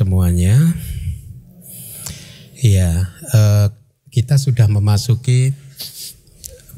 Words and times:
semuanya. 0.00 0.56
Ya, 2.56 3.12
eh, 3.36 3.68
kita 4.08 4.40
sudah 4.40 4.64
memasuki 4.64 5.52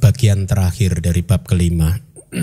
bagian 0.03 0.51
terakhir 0.51 0.99
dari 0.99 1.23
bab 1.23 1.47
kelima. 1.47 2.03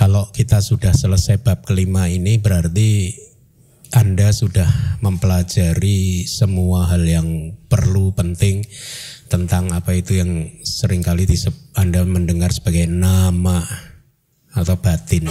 Kalau 0.00 0.28
kita 0.36 0.60
sudah 0.60 0.92
selesai 0.92 1.40
bab 1.40 1.64
kelima 1.64 2.12
ini 2.12 2.36
berarti 2.36 3.16
Anda 3.96 4.36
sudah 4.36 5.00
mempelajari 5.00 6.28
semua 6.28 6.92
hal 6.92 7.08
yang 7.08 7.56
perlu 7.72 8.12
penting 8.12 8.68
tentang 9.32 9.72
apa 9.72 9.96
itu 9.96 10.20
yang 10.20 10.60
sering 10.60 11.00
kali 11.00 11.24
Anda 11.72 12.04
mendengar 12.04 12.52
sebagai 12.52 12.84
nama 12.84 13.64
atau 14.52 14.76
batin. 14.76 15.24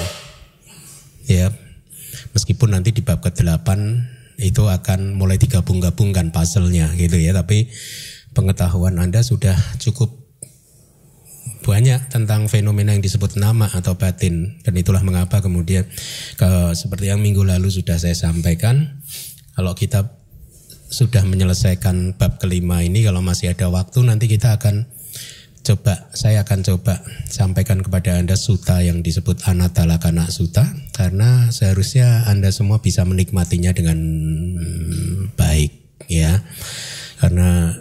Ya, 1.29 1.53
meskipun 2.39 2.71
nanti 2.71 2.95
di 2.95 3.03
bab 3.03 3.19
ke-8 3.19 3.67
itu 4.39 4.63
akan 4.63 5.19
mulai 5.19 5.35
digabung-gabungkan 5.35 6.31
puzzle-nya 6.31 6.95
gitu 6.95 7.19
ya, 7.19 7.35
tapi 7.35 7.67
pengetahuan 8.31 8.95
Anda 8.95 9.19
sudah 9.19 9.59
cukup 9.83 10.15
banyak 11.59 12.07
tentang 12.07 12.47
fenomena 12.47 12.95
yang 12.95 13.03
disebut 13.03 13.35
nama 13.35 13.67
atau 13.67 13.99
batin. 13.99 14.63
Dan 14.63 14.79
itulah 14.79 15.03
mengapa 15.03 15.43
kemudian 15.43 15.83
ke, 16.39 16.49
seperti 16.71 17.11
yang 17.11 17.19
minggu 17.19 17.43
lalu 17.43 17.67
sudah 17.67 17.99
saya 17.99 18.15
sampaikan 18.15 19.03
kalau 19.59 19.75
kita 19.75 20.15
sudah 20.89 21.21
menyelesaikan 21.27 22.15
bab 22.15 22.39
kelima 22.39 22.81
ini 22.81 23.03
kalau 23.03 23.19
masih 23.19 23.51
ada 23.51 23.67
waktu 23.67 24.01
nanti 24.07 24.31
kita 24.31 24.55
akan 24.55 24.87
coba 25.63 26.09
saya 26.15 26.41
akan 26.47 26.59
coba 26.65 27.03
sampaikan 27.27 27.83
kepada 27.83 28.17
Anda 28.17 28.39
suta 28.39 28.81
yang 28.81 29.03
disebut 29.05 29.45
Anatalakana 29.45 30.27
Suta 30.31 30.65
karena 30.95 31.51
seharusnya 31.53 32.25
Anda 32.25 32.49
semua 32.49 32.81
bisa 32.81 33.05
menikmatinya 33.05 33.75
dengan 33.75 33.99
baik 35.35 35.71
ya. 36.09 36.41
Karena 37.19 37.75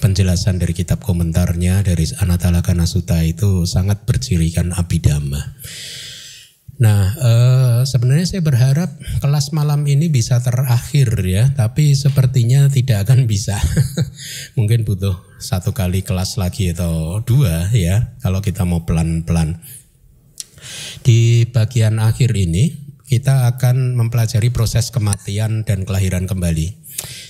penjelasan 0.00 0.60
dari 0.60 0.76
kitab 0.76 1.00
komentarnya 1.00 1.80
dari 1.84 2.04
Anatalakana 2.20 2.84
Sutta 2.84 3.22
itu 3.24 3.64
sangat 3.64 4.04
bercirikan 4.04 4.72
abidama. 4.76 5.56
Nah, 6.80 7.12
eh, 7.12 7.80
sebenarnya 7.84 8.24
saya 8.24 8.40
berharap 8.40 8.88
kelas 9.20 9.52
malam 9.52 9.84
ini 9.84 10.08
bisa 10.08 10.40
terakhir 10.40 11.12
ya, 11.28 11.52
tapi 11.52 11.92
sepertinya 11.92 12.72
tidak 12.72 13.04
akan 13.04 13.28
bisa. 13.28 13.60
Mungkin 14.56 14.88
butuh 14.88 15.12
satu 15.36 15.76
kali 15.76 16.00
kelas 16.00 16.40
lagi 16.40 16.72
atau 16.72 17.20
dua 17.20 17.68
ya, 17.76 18.16
kalau 18.24 18.40
kita 18.40 18.64
mau 18.64 18.88
pelan-pelan. 18.88 19.60
Di 21.04 21.44
bagian 21.52 22.00
akhir 22.00 22.32
ini 22.32 22.72
kita 23.04 23.50
akan 23.52 24.00
mempelajari 24.00 24.48
proses 24.48 24.88
kematian 24.88 25.68
dan 25.68 25.84
kelahiran 25.84 26.24
kembali. 26.24 26.80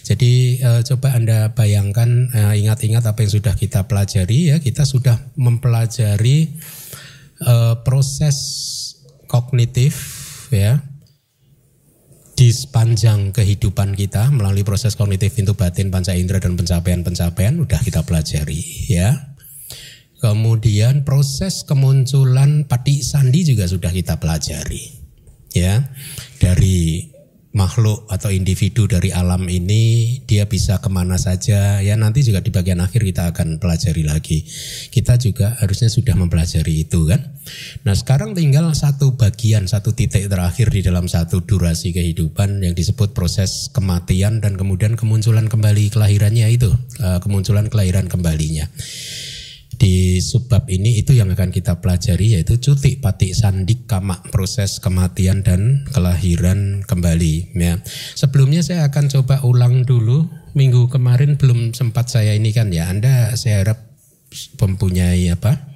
Jadi 0.06 0.62
eh, 0.62 0.82
coba 0.86 1.18
Anda 1.18 1.50
bayangkan 1.58 2.30
eh, 2.30 2.54
ingat-ingat 2.62 3.02
apa 3.02 3.26
yang 3.26 3.34
sudah 3.34 3.58
kita 3.58 3.90
pelajari 3.90 4.54
ya, 4.54 4.56
kita 4.62 4.86
sudah 4.86 5.18
mempelajari 5.34 6.54
eh, 7.42 7.74
proses 7.82 8.38
kognitif 9.30 9.94
ya 10.50 10.82
di 12.34 12.50
sepanjang 12.50 13.30
kehidupan 13.30 13.94
kita 13.94 14.32
melalui 14.34 14.64
proses 14.66 14.98
kognitif 14.98 15.36
pintu 15.36 15.54
batin 15.54 15.92
panca 15.92 16.16
indera 16.16 16.42
dan 16.42 16.58
pencapaian-pencapaian 16.58 17.54
udah 17.62 17.78
kita 17.84 18.02
pelajari 18.02 18.58
ya. 18.90 19.36
Kemudian 20.20 21.04
proses 21.04 21.64
kemunculan 21.64 22.68
pati 22.68 23.00
sandi 23.00 23.40
juga 23.40 23.64
sudah 23.64 23.88
kita 23.88 24.20
pelajari 24.20 25.00
ya 25.56 25.80
dari 26.36 27.08
makhluk 27.50 28.06
atau 28.06 28.30
individu 28.30 28.86
dari 28.86 29.10
alam 29.10 29.42
ini 29.50 30.18
dia 30.22 30.46
bisa 30.46 30.78
ke 30.78 30.86
mana 30.86 31.18
saja. 31.18 31.82
Ya 31.82 31.98
nanti 31.98 32.22
juga 32.22 32.38
di 32.38 32.54
bagian 32.54 32.78
akhir 32.78 33.02
kita 33.02 33.34
akan 33.34 33.58
pelajari 33.58 34.06
lagi. 34.06 34.46
Kita 34.94 35.18
juga 35.18 35.58
harusnya 35.58 35.90
sudah 35.90 36.14
mempelajari 36.14 36.86
itu 36.86 37.10
kan? 37.10 37.26
Nah 37.82 37.98
sekarang 37.98 38.38
tinggal 38.38 38.70
satu 38.70 39.18
bagian 39.18 39.66
satu 39.66 39.90
titik 39.90 40.30
terakhir 40.30 40.70
di 40.70 40.86
dalam 40.86 41.10
satu 41.10 41.42
durasi 41.42 41.90
kehidupan 41.90 42.62
yang 42.62 42.74
disebut 42.78 43.10
proses 43.18 43.66
kematian 43.74 44.38
dan 44.38 44.54
kemudian 44.54 44.94
kemunculan 44.94 45.50
kembali 45.50 45.90
kelahirannya 45.90 46.46
itu 46.54 46.70
eh, 47.02 47.18
kemunculan 47.18 47.66
kelahiran 47.66 48.06
kembalinya 48.06 48.70
di 49.80 50.20
subbab 50.20 50.68
ini 50.68 51.00
itu 51.00 51.16
yang 51.16 51.32
akan 51.32 51.48
kita 51.48 51.80
pelajari 51.80 52.36
yaitu 52.36 52.60
cuti 52.60 53.00
pati 53.00 53.32
sandik 53.32 53.88
kama 53.88 54.20
proses 54.28 54.76
kematian 54.76 55.40
dan 55.40 55.88
kelahiran 55.88 56.84
kembali 56.84 57.56
ya. 57.56 57.80
Sebelumnya 58.12 58.60
saya 58.60 58.84
akan 58.92 59.08
coba 59.08 59.40
ulang 59.40 59.88
dulu 59.88 60.28
minggu 60.52 60.92
kemarin 60.92 61.40
belum 61.40 61.72
sempat 61.72 62.12
saya 62.12 62.36
ini 62.36 62.52
kan 62.52 62.68
ya. 62.68 62.92
Anda 62.92 63.32
saya 63.40 63.64
harap 63.64 63.80
mempunyai 64.60 65.32
apa? 65.32 65.72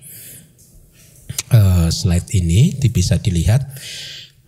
Uh, 1.49 1.89
slide 1.89 2.29
ini 2.37 2.77
bisa 2.93 3.17
dilihat. 3.17 3.65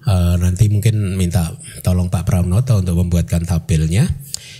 Uh, 0.06 0.38
nanti 0.38 0.70
mungkin 0.70 1.18
minta 1.18 1.56
tolong 1.82 2.12
Pak 2.12 2.28
Pranoto 2.28 2.76
untuk 2.76 3.00
membuatkan 3.00 3.48
tabelnya. 3.48 4.04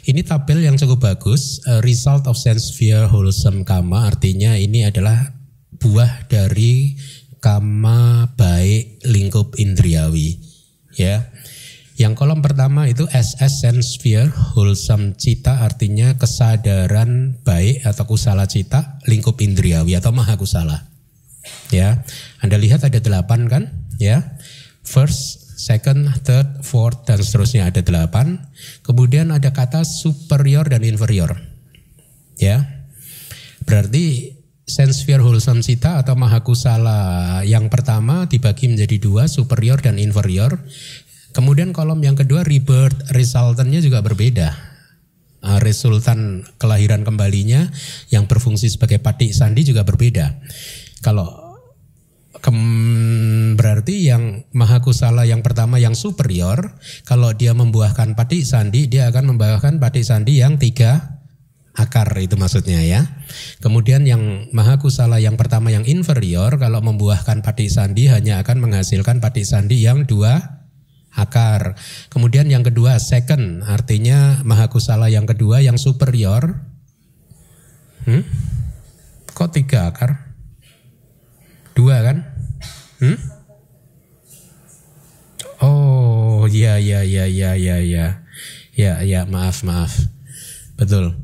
Ini 0.07 0.23
tabel 0.23 0.63
yang 0.63 0.79
cukup 0.79 1.03
bagus. 1.03 1.59
Uh, 1.67 1.83
result 1.83 2.31
of 2.31 2.39
sense 2.39 2.71
sphere 2.71 3.11
wholesome 3.11 3.67
kama 3.67 4.07
artinya 4.07 4.55
ini 4.55 4.87
adalah 4.87 5.35
buah 5.83 6.31
dari 6.31 6.95
kama 7.43 8.31
baik 8.39 9.03
lingkup 9.03 9.59
indriawi. 9.59 10.39
Ya. 10.95 11.35
Yang 11.99 12.23
kolom 12.23 12.39
pertama 12.39 12.87
itu 12.87 13.11
SS 13.11 13.67
sense 13.67 13.99
sphere 13.99 14.31
wholesome 14.55 15.19
cita 15.19 15.67
artinya 15.67 16.15
kesadaran 16.15 17.43
baik 17.43 17.83
atau 17.83 18.07
kusala 18.07 18.47
cita 18.47 19.03
lingkup 19.11 19.43
indriawi 19.43 19.99
atau 19.99 20.15
maha 20.15 20.39
kusala. 20.39 20.87
Ya. 21.75 22.07
Anda 22.39 22.63
lihat 22.63 22.87
ada 22.87 23.03
delapan 23.03 23.51
kan? 23.51 23.91
Ya. 23.99 24.39
First 24.87 25.46
second, 25.57 26.13
third, 26.23 26.61
fourth, 26.63 27.09
dan 27.09 27.19
seterusnya 27.25 27.73
ada 27.73 27.81
delapan. 27.81 28.45
Kemudian 28.85 29.33
ada 29.33 29.51
kata 29.51 29.83
superior 29.83 30.69
dan 30.69 30.85
inferior. 30.85 31.41
Ya, 32.37 32.85
berarti 33.65 34.37
sense 34.69 35.01
sphere 35.01 35.25
wholesome 35.25 35.65
cita 35.65 35.97
atau 35.97 36.13
mahakusala 36.19 37.41
yang 37.49 37.73
pertama 37.73 38.29
dibagi 38.29 38.69
menjadi 38.69 39.01
dua, 39.01 39.25
superior 39.27 39.81
dan 39.81 39.97
inferior. 39.97 40.61
Kemudian 41.33 41.73
kolom 41.73 42.01
yang 42.05 42.17
kedua 42.17 42.45
rebirth 42.45 43.13
resultantnya 43.17 43.81
juga 43.81 44.05
berbeda. 44.05 44.77
Uh, 45.47 45.61
resultan 45.63 46.43
kelahiran 46.59 47.07
kembalinya 47.07 47.71
yang 48.11 48.27
berfungsi 48.27 48.67
sebagai 48.67 48.99
patik 48.99 49.31
sandi 49.31 49.63
juga 49.63 49.87
berbeda. 49.87 50.43
Kalau 51.05 51.46
Kem, 52.47 53.59
berarti 53.59 54.07
yang 54.07 54.47
maha 54.55 54.79
kusala 54.79 55.27
yang 55.27 55.43
pertama 55.43 55.83
yang 55.83 55.99
superior 55.99 56.79
kalau 57.03 57.35
dia 57.35 57.51
membuahkan 57.51 58.15
pati 58.15 58.47
sandi 58.47 58.87
dia 58.87 59.11
akan 59.11 59.35
membuahkan 59.35 59.83
pati 59.83 60.07
sandi 60.07 60.39
yang 60.39 60.55
tiga 60.55 61.19
akar 61.75 62.07
itu 62.23 62.39
maksudnya 62.39 62.87
ya. 62.87 63.03
Kemudian 63.59 64.07
yang 64.07 64.47
maha 64.55 64.79
kusala 64.79 65.19
yang 65.19 65.35
pertama 65.35 65.75
yang 65.75 65.83
inferior 65.91 66.55
kalau 66.55 66.79
membuahkan 66.87 67.43
pati 67.43 67.67
sandi 67.67 68.07
hanya 68.07 68.39
akan 68.47 68.63
menghasilkan 68.63 69.19
pati 69.19 69.43
sandi 69.43 69.83
yang 69.83 70.07
dua 70.07 70.63
akar. 71.19 71.75
Kemudian 72.15 72.47
yang 72.47 72.63
kedua 72.63 73.03
second 73.03 73.67
artinya 73.67 74.47
maha 74.47 74.71
kusala 74.71 75.11
yang 75.11 75.27
kedua 75.27 75.67
yang 75.67 75.83
superior. 75.83 76.63
Hmm? 78.07 78.23
Kok 79.35 79.51
tiga 79.51 79.91
akar? 79.91 80.31
Dua 81.77 82.01
kan? 82.07 82.36
Hmm? 82.97 83.19
Oh, 85.61 86.49
ya 86.49 86.77
ya 86.77 87.05
ya 87.05 87.25
ya 87.29 87.53
ya 87.57 87.77
ya. 87.81 88.07
Ya 88.77 89.01
ya, 89.01 89.25
maaf 89.25 89.65
maaf. 89.65 89.93
Betul. 90.77 91.17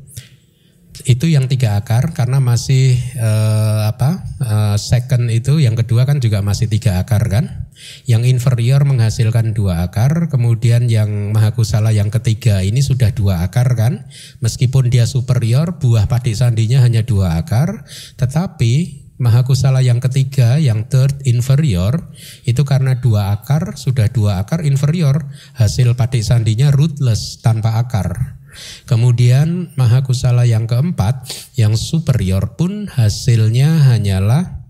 Itu 1.03 1.27
yang 1.27 1.51
tiga 1.51 1.77
akar 1.77 2.15
karena 2.17 2.41
masih 2.41 2.97
uh, 3.19 3.91
apa? 3.91 4.23
Uh, 4.39 4.75
second 4.79 5.29
itu 5.29 5.59
yang 5.61 5.77
kedua 5.77 6.07
kan 6.09 6.17
juga 6.17 6.41
masih 6.41 6.65
tiga 6.65 6.97
akar 6.97 7.27
kan? 7.29 7.69
Yang 8.07 8.31
inferior 8.31 8.87
menghasilkan 8.87 9.51
dua 9.51 9.83
akar, 9.83 10.31
kemudian 10.31 10.87
yang 10.87 11.35
mahakusala 11.35 11.91
yang 11.91 12.07
ketiga 12.07 12.63
ini 12.63 12.79
sudah 12.79 13.11
dua 13.11 13.43
akar 13.43 13.75
kan? 13.75 14.07
Meskipun 14.39 14.87
dia 14.87 15.03
superior, 15.03 15.77
buah 15.77 16.07
padi 16.07 16.33
sandinya 16.33 16.79
hanya 16.79 17.03
dua 17.03 17.41
akar, 17.41 17.83
tetapi 18.15 19.02
Mahakusala 19.21 19.85
yang 19.85 20.01
ketiga, 20.01 20.57
yang 20.57 20.89
third 20.89 21.21
inferior, 21.29 22.09
itu 22.49 22.65
karena 22.65 22.97
dua 22.97 23.29
akar, 23.37 23.77
sudah 23.77 24.09
dua 24.09 24.41
akar 24.41 24.65
inferior, 24.65 25.29
hasil 25.53 25.93
patik 25.93 26.25
sandinya 26.25 26.73
rootless, 26.73 27.37
tanpa 27.37 27.77
akar. 27.77 28.41
Kemudian 28.89 29.73
Mahakusala 29.77 30.49
yang 30.49 30.65
keempat, 30.65 31.29
yang 31.53 31.77
superior 31.77 32.57
pun 32.57 32.89
hasilnya 32.89 33.85
hanyalah 33.93 34.65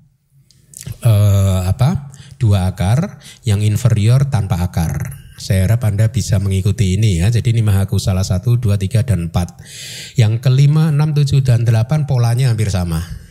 uh, 1.07 1.63
apa? 1.67 2.11
Dua 2.35 2.67
akar, 2.67 3.23
yang 3.47 3.63
inferior 3.63 4.27
tanpa 4.27 4.59
akar. 4.59 5.23
Saya 5.39 5.71
harap 5.71 5.87
Anda 5.87 6.11
bisa 6.11 6.35
mengikuti 6.43 6.99
ini 6.99 7.23
ya. 7.23 7.31
Jadi 7.31 7.55
ini 7.55 7.63
Mahakusala 7.63 8.27
1, 8.27 8.43
2, 8.43 8.59
3, 8.59 9.07
dan 9.07 9.31
4. 9.31 10.19
Yang 10.19 10.33
kelima, 10.43 10.91
6, 10.91 11.39
7, 11.39 11.47
dan 11.47 11.63
8 11.63 12.07
polanya 12.07 12.51
hampir 12.51 12.67
sama 12.67 13.22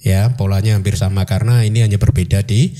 ya 0.00 0.36
polanya 0.36 0.76
hampir 0.76 0.96
sama 0.96 1.28
karena 1.28 1.64
ini 1.64 1.84
hanya 1.84 2.00
berbeda 2.00 2.44
di 2.44 2.72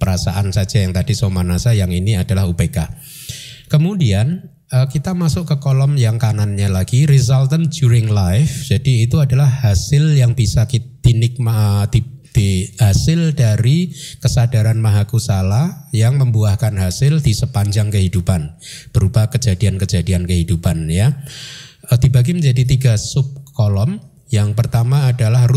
perasaan 0.00 0.54
saja 0.54 0.80
yang 0.80 0.96
tadi 0.96 1.12
somanasa 1.12 1.76
yang 1.76 1.92
ini 1.92 2.16
adalah 2.16 2.48
UPK. 2.48 2.88
Kemudian 3.68 4.48
eh, 4.72 4.86
kita 4.88 5.12
masuk 5.12 5.46
ke 5.46 5.56
kolom 5.60 6.00
yang 6.00 6.16
kanannya 6.16 6.72
lagi 6.72 7.04
resultant 7.04 7.68
during 7.68 8.08
life. 8.08 8.64
Jadi 8.66 9.04
itu 9.04 9.20
adalah 9.20 9.46
hasil 9.46 10.16
yang 10.16 10.32
bisa 10.32 10.64
dinikmati 11.04 12.22
di 12.30 12.70
hasil 12.78 13.34
dari 13.34 13.90
kesadaran 14.22 14.78
mahakusala 14.78 15.90
yang 15.90 16.14
membuahkan 16.16 16.78
hasil 16.78 17.26
di 17.26 17.34
sepanjang 17.34 17.90
kehidupan 17.90 18.54
berupa 18.94 19.26
kejadian-kejadian 19.28 20.24
kehidupan 20.24 20.86
ya. 20.88 21.20
Eh, 21.90 21.98
dibagi 21.98 22.32
menjadi 22.32 22.62
tiga 22.64 22.94
sub 22.96 23.44
kolom. 23.52 24.00
Yang 24.30 24.54
pertama 24.54 25.10
adalah 25.10 25.49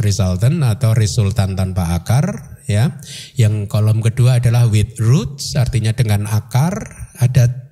resultant 0.00 0.62
atau 0.64 0.94
resultan 0.96 1.54
tanpa 1.58 1.94
akar 1.96 2.58
ya. 2.68 3.00
Yang 3.34 3.66
kolom 3.66 4.04
kedua 4.04 4.38
adalah 4.38 4.68
with 4.68 4.98
roots 5.00 5.56
artinya 5.58 5.96
dengan 5.96 6.28
akar, 6.28 6.84
ada 7.18 7.68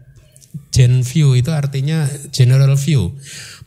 gen 0.72 1.04
view 1.04 1.36
itu 1.36 1.52
artinya 1.52 2.04
general 2.32 2.74
view, 2.76 3.16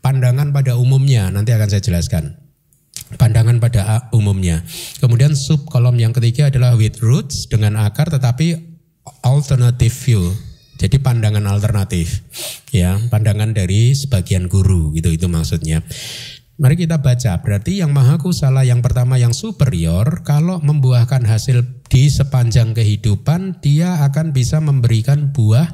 pandangan 0.04 0.54
pada 0.54 0.76
umumnya. 0.76 1.30
Nanti 1.34 1.54
akan 1.54 1.70
saya 1.70 1.82
jelaskan. 1.82 2.38
Pandangan 3.10 3.58
pada 3.58 4.06
umumnya. 4.14 4.62
Kemudian 5.02 5.34
sub 5.34 5.66
kolom 5.66 5.98
yang 5.98 6.14
ketiga 6.14 6.54
adalah 6.54 6.78
with 6.78 7.02
roots 7.02 7.50
dengan 7.50 7.82
akar 7.82 8.06
tetapi 8.14 8.54
alternative 9.26 9.96
view. 10.06 10.30
Jadi 10.80 10.96
pandangan 11.04 11.44
alternatif, 11.44 12.24
ya, 12.72 12.96
pandangan 13.12 13.52
dari 13.52 13.92
sebagian 13.92 14.48
guru 14.48 14.96
gitu 14.96 15.12
itu 15.12 15.28
maksudnya. 15.28 15.84
Mari 16.60 16.76
kita 16.76 17.00
baca, 17.00 17.40
berarti 17.40 17.80
yang 17.80 17.96
maha 17.96 18.20
kusala 18.20 18.68
yang 18.68 18.84
pertama 18.84 19.16
yang 19.16 19.32
superior, 19.32 20.28
kalau 20.28 20.60
membuahkan 20.60 21.24
hasil 21.24 21.64
di 21.88 22.12
sepanjang 22.12 22.76
kehidupan, 22.76 23.64
dia 23.64 24.04
akan 24.04 24.36
bisa 24.36 24.60
memberikan 24.60 25.32
buah 25.32 25.72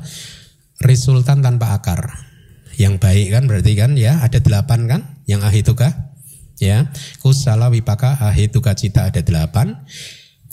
resultan 0.85 1.41
tanpa 1.41 1.73
akar. 1.73 2.29
Yang 2.77 3.01
baik 3.01 3.27
kan 3.33 3.43
berarti 3.49 3.73
kan 3.73 3.97
ya, 3.97 4.21
ada 4.21 4.37
delapan 4.37 4.85
kan, 4.85 5.01
yang 5.25 5.41
ahituka. 5.41 6.13
Ya, 6.61 6.93
kusala 7.17 7.73
wipaka 7.73 8.21
ahituka 8.21 8.77
cita 8.77 9.09
ada 9.09 9.25
delapan. 9.25 9.89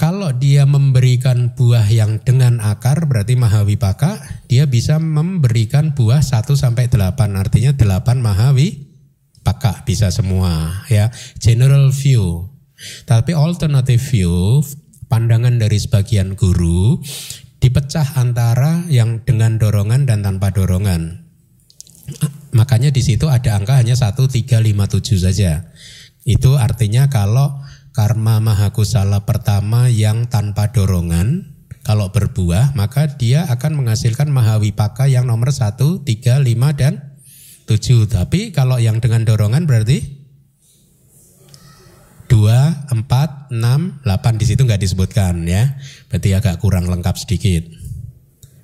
Kalau 0.01 0.33
dia 0.33 0.65
memberikan 0.65 1.53
buah 1.53 1.85
yang 1.93 2.25
dengan 2.25 2.65
akar 2.65 3.05
berarti 3.05 3.37
mahawipaka, 3.37 4.17
dia 4.49 4.65
bisa 4.65 4.97
memberikan 4.97 5.93
buah 5.93 6.25
1 6.25 6.57
sampai 6.57 6.89
8. 6.89 7.37
Artinya 7.37 7.77
8 7.77 8.17
mahawi 8.25 8.92
Pakak 9.43 9.83
bisa 9.87 10.11
semua 10.15 10.87
ya. 10.87 11.11
General 11.43 11.91
view. 11.91 12.49
Tapi 13.07 13.35
alternative 13.35 14.03
view, 14.03 14.63
pandangan 15.07 15.59
dari 15.59 15.79
sebagian 15.79 16.35
guru 16.35 16.99
dipecah 17.63 18.19
antara 18.19 18.83
yang 18.91 19.23
dengan 19.23 19.55
dorongan 19.55 20.03
dan 20.03 20.27
tanpa 20.27 20.51
dorongan. 20.51 21.23
Makanya 22.51 22.91
di 22.91 23.03
situ 23.07 23.31
ada 23.31 23.55
angka 23.55 23.79
hanya 23.79 23.95
1, 23.95 24.19
3, 24.19 24.59
5, 24.59 24.99
7 24.99 25.23
saja. 25.23 25.71
Itu 26.27 26.59
artinya 26.59 27.07
kalau 27.07 27.63
karma 27.95 28.43
mahakusala 28.43 29.23
pertama 29.23 29.87
yang 29.87 30.27
tanpa 30.27 30.75
dorongan, 30.75 31.55
kalau 31.87 32.11
berbuah 32.11 32.75
maka 32.79 33.11
dia 33.15 33.47
akan 33.51 33.83
menghasilkan 33.83 34.31
mahawipaka 34.31 35.07
yang 35.07 35.27
nomor 35.27 35.55
1, 35.55 35.79
3, 36.03 36.43
5, 36.43 36.79
dan 36.79 37.12
tujuh. 37.73 38.05
Tapi 38.05 38.53
kalau 38.53 38.77
yang 38.77 39.01
dengan 39.01 39.25
dorongan 39.25 39.65
berarti 39.65 40.21
dua, 42.29 42.89
empat, 42.93 43.53
enam, 43.53 44.01
delapan 44.05 44.37
di 44.37 44.45
situ 44.45 44.65
nggak 44.65 44.83
disebutkan 44.85 45.45
ya. 45.49 45.81
Berarti 46.13 46.29
agak 46.37 46.61
kurang 46.61 46.89
lengkap 46.89 47.17
sedikit. 47.17 47.65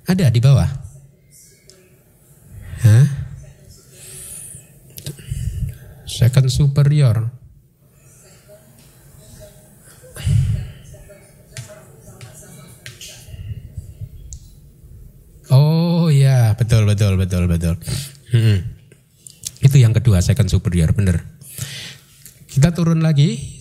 Ada 0.05 0.29
di 0.33 0.41
bawah? 0.41 0.69
Hah? 2.85 3.05
Second 6.09 6.49
superior. 6.49 7.29
Oh 15.49 16.13
ya, 16.13 16.53
betul 16.57 16.85
betul 16.85 17.17
betul 17.17 17.49
betul. 17.49 17.75
Hmm. 18.29 18.78
Itu 19.59 19.75
yang 19.79 19.91
kedua, 19.91 20.23
second 20.23 20.47
superior, 20.47 20.95
benar. 20.95 21.23
Kita 22.49 22.71
turun 22.71 23.03
lagi, 23.03 23.59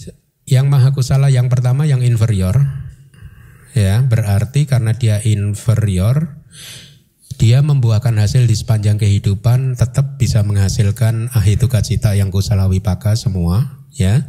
yang 0.49 0.73
maha 0.73 0.97
kusala 0.97 1.29
yang 1.29 1.53
pertama 1.53 1.85
yang 1.85 2.01
inferior. 2.01 2.57
Ya, 3.77 4.01
berarti 4.03 4.65
karena 4.65 4.97
dia 4.97 5.21
inferior, 5.23 6.41
dia 7.39 7.63
membuahkan 7.63 8.17
hasil 8.17 8.49
di 8.49 8.57
sepanjang 8.57 8.99
kehidupan 8.99 9.79
tetap 9.79 10.19
bisa 10.19 10.43
menghasilkan 10.43 11.31
ahituka 11.37 11.85
cita 11.85 12.17
yang 12.17 12.33
kusala 12.35 12.67
wipaka 12.67 13.15
semua, 13.15 13.87
ya. 13.95 14.27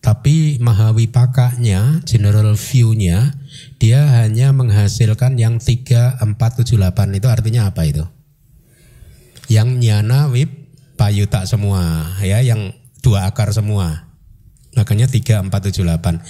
Tapi 0.00 0.56
mahawipakanya, 0.64 2.00
general 2.08 2.56
view-nya, 2.56 3.36
dia 3.76 4.24
hanya 4.24 4.48
menghasilkan 4.56 5.36
yang 5.36 5.60
3, 5.60 6.16
4, 6.24 6.64
7, 6.64 6.80
8. 6.80 7.20
Itu 7.20 7.28
artinya 7.28 7.68
apa 7.68 7.84
itu? 7.84 8.08
Yang 9.52 9.68
nyana 9.76 10.32
wip 10.32 10.59
payuta 11.00 11.48
semua 11.48 12.12
ya 12.20 12.44
yang 12.44 12.76
dua 13.00 13.24
akar 13.32 13.48
semua. 13.56 14.12
Makanya 14.76 15.08
3 15.08 15.48
4 15.48 15.50
7 15.50 15.82
8. 15.82 16.20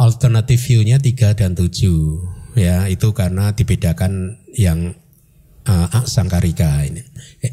Alternative 0.00 0.60
view-nya 0.62 1.02
3 1.02 1.34
dan 1.34 1.52
7 1.52 2.54
ya 2.54 2.86
itu 2.86 3.10
karena 3.10 3.52
dibedakan 3.52 4.38
yang 4.54 4.94
uh, 5.66 6.06
sangkarika 6.06 6.80
ini. 6.86 7.02
Eh, 7.42 7.52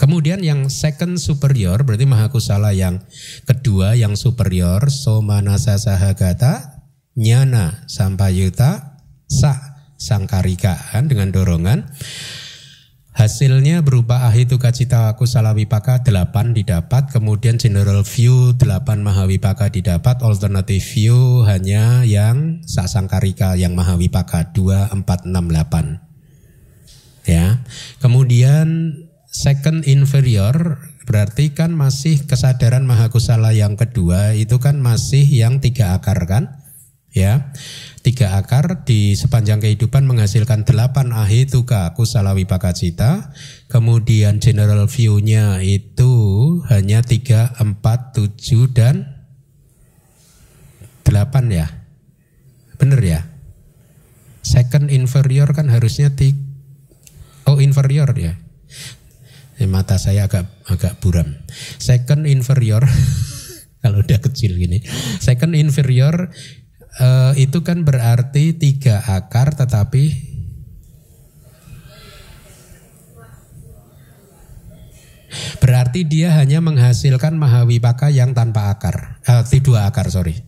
kemudian 0.00 0.40
yang 0.40 0.72
second 0.72 1.20
superior 1.20 1.84
berarti 1.84 2.08
mahakusala 2.08 2.72
yang 2.72 3.04
kedua 3.44 3.94
yang 3.94 4.16
superior 4.16 4.88
somanasa 4.88 5.76
sahagata 5.78 6.82
nyana 7.14 7.84
sampayuta 7.86 8.98
sa 9.28 9.84
sangkarika 10.00 10.78
kan 10.94 11.10
dengan 11.10 11.34
dorongan 11.34 11.90
Hasilnya 13.18 13.82
berupa 13.82 14.30
ahituka 14.30 14.70
cita 14.70 15.10
kusala 15.18 15.50
wipaka 15.50 16.06
8 16.06 16.54
didapat, 16.54 17.10
kemudian 17.10 17.58
general 17.58 18.06
view 18.06 18.54
8 18.54 18.62
mahawipaka 19.02 19.74
didapat, 19.74 20.22
alternative 20.22 20.78
view 20.78 21.42
hanya 21.42 22.06
yang 22.06 22.62
sasangkarika 22.62 23.58
yang 23.58 23.74
mahawipaka 23.74 24.54
2, 24.54 24.94
4, 25.02 25.02
6, 25.02 25.34
8. 25.34 25.98
Ya. 27.26 27.58
Kemudian 27.98 28.94
second 29.34 29.82
inferior 29.90 30.78
berarti 31.02 31.58
kan 31.58 31.74
masih 31.74 32.22
kesadaran 32.22 32.86
mahakusala 32.86 33.50
yang 33.50 33.74
kedua 33.74 34.38
itu 34.38 34.62
kan 34.62 34.78
masih 34.78 35.26
yang 35.26 35.58
tiga 35.58 35.98
akar 35.98 36.22
kan? 36.30 36.57
Ya 37.18 37.50
tiga 38.06 38.38
akar 38.38 38.86
di 38.86 39.18
sepanjang 39.18 39.58
kehidupan 39.58 40.06
menghasilkan 40.06 40.62
delapan 40.62 41.10
ahituka 41.10 41.92
kusala 41.98 42.32
cita. 42.72 43.34
Kemudian 43.66 44.38
general 44.38 44.86
view-nya 44.86 45.58
itu 45.60 46.14
hanya 46.70 47.02
tiga, 47.02 47.52
empat, 47.58 48.14
tujuh, 48.14 48.70
dan 48.70 49.26
delapan 51.02 51.44
ya. 51.50 51.66
Bener 52.78 53.02
ya? 53.02 53.20
Second 54.46 54.88
inferior 54.88 55.50
kan 55.52 55.68
harusnya 55.68 56.14
tiga, 56.14 56.38
Oh 57.48 57.64
inferior 57.64 58.12
ya. 58.12 58.36
Eh, 59.56 59.64
mata 59.64 59.96
saya 59.96 60.28
agak 60.28 60.48
agak 60.68 61.00
buram. 61.00 61.40
Second 61.80 62.28
inferior 62.28 62.84
kalau 63.82 64.04
udah 64.04 64.20
kecil 64.20 64.60
gini. 64.60 64.84
Second 65.20 65.56
inferior 65.56 66.28
uh, 67.00 67.32
itu 67.38 67.62
kan 67.62 67.82
berarti 67.86 68.54
tiga 68.54 69.02
akar 69.06 69.54
tetapi 69.54 70.28
berarti 75.58 76.08
dia 76.08 76.32
hanya 76.34 76.58
menghasilkan 76.64 77.36
mahawipaka 77.36 78.08
yang 78.08 78.32
tanpa 78.32 78.72
akar. 78.72 79.20
Uh, 79.28 79.44
dua 79.60 79.90
akar 79.90 80.08
sorry. 80.08 80.40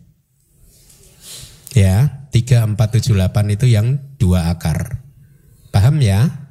Ya, 1.70 2.26
tiga 2.34 2.66
empat 2.66 2.98
tujuh 2.98 3.14
delapan 3.14 3.54
itu 3.54 3.70
yang 3.70 4.02
dua 4.18 4.50
akar. 4.50 4.98
Paham 5.70 6.02
ya? 6.02 6.50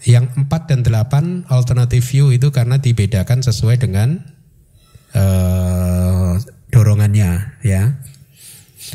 Yang 0.00 0.32
4 0.48 0.48
dan 0.64 0.80
8 0.80 1.52
alternative 1.52 2.00
view 2.00 2.32
itu 2.32 2.48
karena 2.48 2.80
dibedakan 2.80 3.44
sesuai 3.44 3.84
dengan 3.84 4.24
uh, 5.12 6.40
dorongannya 6.72 7.60
ya. 7.60 8.00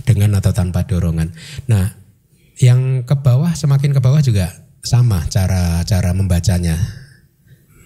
Dengan 0.03 0.35
atau 0.41 0.51
tanpa 0.51 0.83
dorongan. 0.83 1.31
Nah, 1.71 1.95
yang 2.59 3.07
ke 3.07 3.15
bawah 3.15 3.55
semakin 3.55 3.95
ke 3.95 4.01
bawah 4.03 4.19
juga 4.19 4.51
sama 4.83 5.23
cara 5.31 5.81
cara 5.87 6.11
membacanya. 6.11 6.75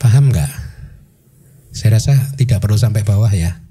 Paham 0.01 0.33
nggak? 0.33 0.51
Saya 1.75 2.01
rasa 2.01 2.15
tidak 2.35 2.63
perlu 2.63 2.79
sampai 2.79 3.05
bawah 3.05 3.29
ya. 3.29 3.61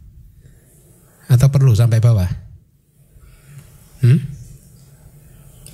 Atau 1.28 1.52
perlu 1.52 1.74
sampai 1.74 1.98
bawah? 2.00 2.28
Hmm? 4.00 4.18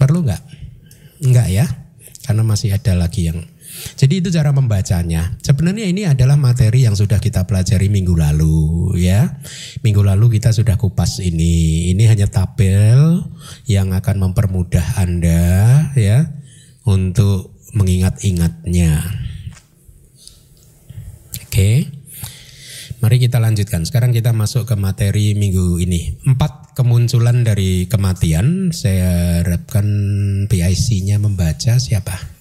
Perlu 0.01 0.25
nggak? 0.25 0.43
Enggak 1.25 1.49
ya, 1.53 1.67
karena 2.27 2.43
masih 2.43 2.75
ada 2.75 2.99
lagi 2.99 3.31
yang 3.31 3.45
jadi 3.95 4.21
itu 4.21 4.29
cara 4.33 4.51
membacanya. 4.51 5.37
Sebenarnya 5.45 5.87
ini 5.87 6.09
adalah 6.09 6.35
materi 6.41 6.89
yang 6.89 6.97
sudah 6.97 7.21
kita 7.21 7.45
pelajari 7.45 7.93
minggu 7.93 8.17
lalu 8.17 8.97
ya. 8.99 9.39
Minggu 9.85 10.03
lalu 10.03 10.41
kita 10.41 10.51
sudah 10.51 10.75
kupas 10.81 11.21
ini. 11.21 11.89
Ini 11.93 12.05
hanya 12.11 12.27
tabel 12.27 13.23
yang 13.69 13.93
akan 13.93 14.17
mempermudah 14.31 14.99
Anda 14.99 15.45
ya 15.95 16.33
untuk 16.89 17.55
mengingat-ingatnya. 17.77 18.93
Oke. 21.47 21.71
Mari 23.05 23.17
kita 23.21 23.37
lanjutkan. 23.37 23.85
Sekarang 23.85 24.17
kita 24.17 24.33
masuk 24.33 24.65
ke 24.65 24.75
materi 24.81 25.37
minggu 25.37 25.77
ini. 25.77 26.17
Empat 26.25 26.73
kemunculan 26.73 27.45
dari 27.45 27.85
kematian. 27.85 28.73
Saya 28.73 29.45
harapkan 29.45 29.87
PIC-nya 30.49 31.21
membaca 31.21 31.77
siapa? 31.77 32.34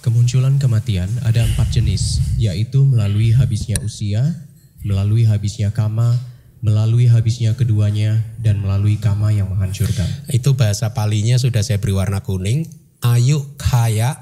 Kemunculan 0.00 0.56
kematian 0.56 1.12
ada 1.28 1.44
empat 1.44 1.76
jenis, 1.76 2.24
yaitu 2.40 2.88
melalui 2.88 3.36
habisnya 3.36 3.76
usia, 3.84 4.48
melalui 4.80 5.28
habisnya 5.28 5.76
kama, 5.76 6.16
melalui 6.64 7.04
habisnya 7.04 7.52
keduanya, 7.52 8.24
dan 8.40 8.64
melalui 8.64 8.96
kama 8.96 9.28
yang 9.28 9.52
menghancurkan. 9.52 10.08
Itu 10.32 10.56
bahasa 10.56 10.96
palinya 10.96 11.36
sudah 11.36 11.60
saya 11.60 11.76
beri 11.76 11.92
warna 11.92 12.24
kuning. 12.24 12.64
Ayu 13.04 13.44
kaya, 13.60 14.16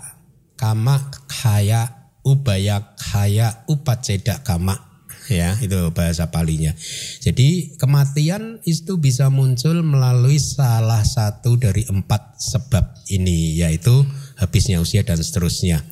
kama 0.59 1.15
kaya, 1.31 2.11
ubaya 2.27 2.99
kaya, 2.99 3.63
upaceda 3.71 4.43
kama. 4.43 4.75
Ya, 5.29 5.61
itu 5.61 5.93
bahasa 5.93 6.33
palinya. 6.33 6.73
Jadi 7.21 7.77
kematian 7.77 8.65
itu 8.65 8.97
bisa 8.97 9.29
muncul 9.29 9.85
melalui 9.85 10.41
salah 10.41 11.05
satu 11.05 11.55
dari 11.61 11.85
empat 11.85 12.41
sebab 12.41 12.97
ini, 13.13 13.61
yaitu 13.61 14.09
habisnya 14.39 14.79
usia 14.79 15.03
dan 15.03 15.19
seterusnya. 15.19 15.83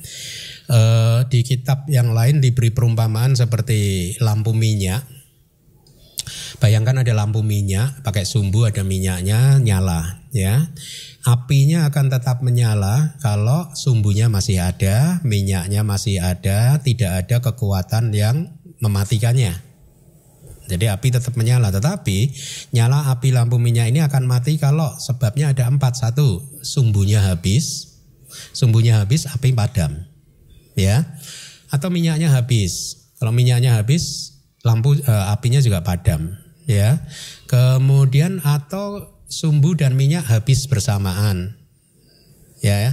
Uh, 0.67 1.23
di 1.31 1.47
kitab 1.47 1.87
yang 1.87 2.11
lain 2.11 2.43
diberi 2.43 2.75
perumpamaan 2.75 3.35
seperti 3.35 4.15
lampu 4.19 4.51
minyak. 4.51 5.03
Bayangkan 6.59 7.05
ada 7.05 7.13
lampu 7.15 7.39
minyak, 7.39 8.03
pakai 8.03 8.27
sumbu 8.27 8.67
ada 8.67 8.83
minyaknya 8.83 9.61
nyala, 9.63 10.25
ya. 10.35 10.67
Apinya 11.23 11.87
akan 11.87 12.11
tetap 12.11 12.43
menyala 12.43 13.15
kalau 13.23 13.71
sumbunya 13.77 14.27
masih 14.27 14.59
ada, 14.59 15.23
minyaknya 15.23 15.87
masih 15.87 16.19
ada, 16.19 16.81
tidak 16.83 17.11
ada 17.23 17.37
kekuatan 17.39 18.11
yang 18.11 18.51
mematikannya. 18.83 19.55
Jadi 20.67 20.85
api 20.91 21.07
tetap 21.15 21.31
menyala, 21.39 21.71
tetapi 21.71 22.35
nyala 22.75 23.07
api 23.15 23.31
lampu 23.31 23.55
minyak 23.55 23.87
ini 23.87 24.03
akan 24.03 24.27
mati 24.27 24.59
kalau 24.59 24.99
sebabnya 24.99 25.55
ada 25.55 25.63
empat. 25.71 25.95
Satu, 25.95 26.43
sumbunya 26.59 27.23
habis 27.23 27.86
sumbunya 28.51 28.99
habis, 29.01 29.27
api 29.27 29.51
padam. 29.55 30.05
Ya. 30.77 31.17
Atau 31.71 31.91
minyaknya 31.91 32.31
habis. 32.31 33.03
Kalau 33.17 33.33
minyaknya 33.33 33.75
habis, 33.75 34.37
lampu 34.61 34.99
e, 34.99 35.13
apinya 35.33 35.57
juga 35.57 35.81
padam, 35.81 36.37
ya. 36.69 37.01
Kemudian 37.49 38.43
atau 38.45 39.17
sumbu 39.27 39.73
dan 39.73 39.97
minyak 39.97 40.27
habis 40.27 40.69
bersamaan. 40.69 41.57
Ya, 42.61 42.77
ya. 42.77 42.91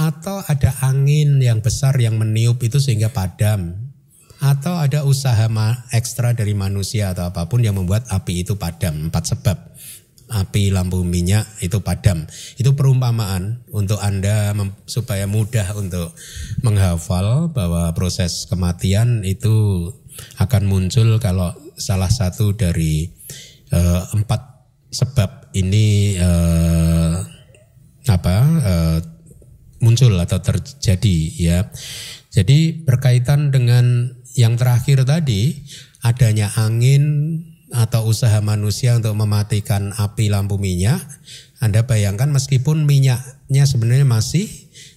Atau 0.00 0.40
ada 0.44 0.72
angin 0.80 1.40
yang 1.40 1.60
besar 1.60 1.96
yang 2.00 2.16
meniup 2.16 2.60
itu 2.64 2.80
sehingga 2.80 3.12
padam. 3.12 3.76
Atau 4.42 4.74
ada 4.74 5.06
usaha 5.06 5.46
ekstra 5.94 6.34
dari 6.34 6.50
manusia 6.50 7.14
atau 7.14 7.30
apa 7.30 7.46
pun 7.46 7.62
yang 7.62 7.78
membuat 7.78 8.08
api 8.10 8.42
itu 8.42 8.58
padam. 8.58 9.06
Empat 9.06 9.36
sebab 9.36 9.56
api 10.32 10.72
lampu 10.72 11.04
minyak 11.04 11.44
itu 11.60 11.84
padam. 11.84 12.24
Itu 12.56 12.72
perumpamaan 12.72 13.68
untuk 13.68 14.00
Anda 14.00 14.56
supaya 14.88 15.28
mudah 15.28 15.76
untuk 15.76 16.16
menghafal 16.64 17.52
bahwa 17.52 17.92
proses 17.92 18.48
kematian 18.48 19.22
itu 19.28 19.88
akan 20.40 20.68
muncul 20.68 21.20
kalau 21.20 21.52
salah 21.76 22.08
satu 22.08 22.56
dari 22.56 23.08
uh, 23.72 24.08
empat 24.16 24.40
sebab 24.92 25.52
ini 25.56 26.16
uh, 26.20 27.16
apa 28.08 28.36
uh, 28.60 28.98
muncul 29.82 30.14
atau 30.16 30.38
terjadi 30.40 31.18
ya. 31.36 31.58
Jadi 32.32 32.80
berkaitan 32.84 33.52
dengan 33.52 34.08
yang 34.32 34.56
terakhir 34.56 35.04
tadi 35.04 35.60
adanya 36.00 36.48
angin 36.56 37.04
atau 37.72 38.04
usaha 38.04 38.36
manusia 38.44 39.00
untuk 39.00 39.16
mematikan 39.16 39.96
api 39.96 40.28
lampu 40.28 40.60
minyak, 40.60 41.00
Anda 41.56 41.88
bayangkan 41.88 42.28
meskipun 42.28 42.84
minyaknya 42.84 43.64
sebenarnya 43.64 44.04
masih, 44.04 44.46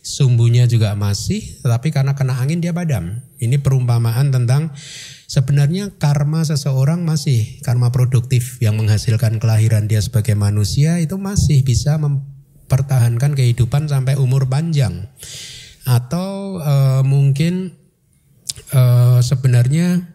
sumbunya 0.03 0.67
juga 0.67 0.91
masih, 0.93 1.41
tetapi 1.63 1.95
karena 1.95 2.13
kena 2.19 2.35
angin 2.35 2.59
dia 2.59 2.75
padam. 2.75 3.23
Ini 3.39 3.63
perumpamaan 3.63 4.35
tentang 4.35 4.75
sebenarnya 5.25 5.95
karma 5.95 6.43
seseorang 6.43 7.07
masih, 7.07 7.63
karma 7.63 7.95
produktif 7.95 8.59
yang 8.59 8.75
menghasilkan 8.75 9.39
kelahiran 9.39 9.87
dia 9.87 10.03
sebagai 10.03 10.35
manusia 10.35 10.99
itu 10.99 11.15
masih 11.15 11.63
bisa 11.63 11.95
mempertahankan 11.95 13.39
kehidupan 13.39 13.87
sampai 13.87 14.19
umur 14.19 14.51
panjang. 14.51 15.07
Atau 15.87 16.59
uh, 16.59 17.05
mungkin 17.05 17.77
uh, 18.73 19.21
sebenarnya 19.21 20.14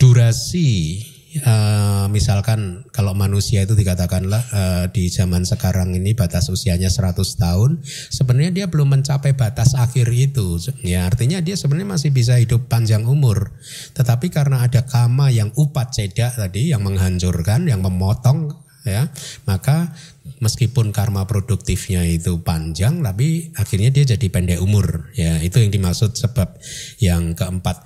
durasi 0.00 1.04
uh, 1.44 2.08
misalkan 2.10 2.88
kalau 2.90 3.12
manusia 3.14 3.62
itu 3.62 3.76
dikatakanlah 3.76 4.42
uh, 4.50 4.84
di 4.90 5.12
zaman 5.12 5.46
sekarang 5.46 5.94
ini 5.94 6.16
batas 6.16 6.50
usianya 6.50 6.90
100 6.90 7.20
tahun 7.36 7.84
sebenarnya 8.10 8.52
dia 8.56 8.66
belum 8.66 8.98
mencapai 8.98 9.36
batas 9.36 9.76
akhir 9.78 10.10
itu. 10.10 10.58
Ya 10.82 11.06
artinya 11.06 11.38
dia 11.44 11.54
sebenarnya 11.54 12.00
masih 12.00 12.10
bisa 12.10 12.40
hidup 12.40 12.66
panjang 12.66 13.06
umur. 13.06 13.52
Tetapi 13.94 14.32
karena 14.32 14.66
ada 14.66 14.82
kama 14.88 15.30
yang 15.30 15.52
upat 15.54 15.94
cedak 15.94 16.34
tadi 16.34 16.72
yang 16.72 16.82
menghancurkan 16.82 17.68
yang 17.68 17.84
memotong 17.84 18.56
ya 18.80 19.12
maka 19.44 19.92
meskipun 20.40 20.88
karma 20.88 21.28
produktifnya 21.28 22.00
itu 22.08 22.40
panjang 22.40 23.04
tapi 23.04 23.52
akhirnya 23.52 23.92
dia 23.92 24.16
jadi 24.16 24.26
pendek 24.32 24.64
umur. 24.64 25.12
Ya 25.14 25.38
itu 25.44 25.60
yang 25.60 25.70
dimaksud 25.70 26.16
sebab 26.16 26.56
yang 26.98 27.36
keempat. 27.36 27.84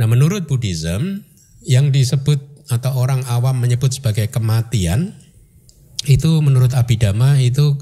Nah 0.00 0.08
menurut 0.08 0.48
Buddhism 0.48 1.28
yang 1.64 1.92
disebut 1.92 2.40
atau 2.70 2.94
orang 2.96 3.26
awam 3.26 3.58
menyebut 3.58 3.90
sebagai 3.90 4.30
kematian 4.30 5.12
itu 6.08 6.40
menurut 6.40 6.72
Abhidhamma 6.72 7.36
itu 7.44 7.76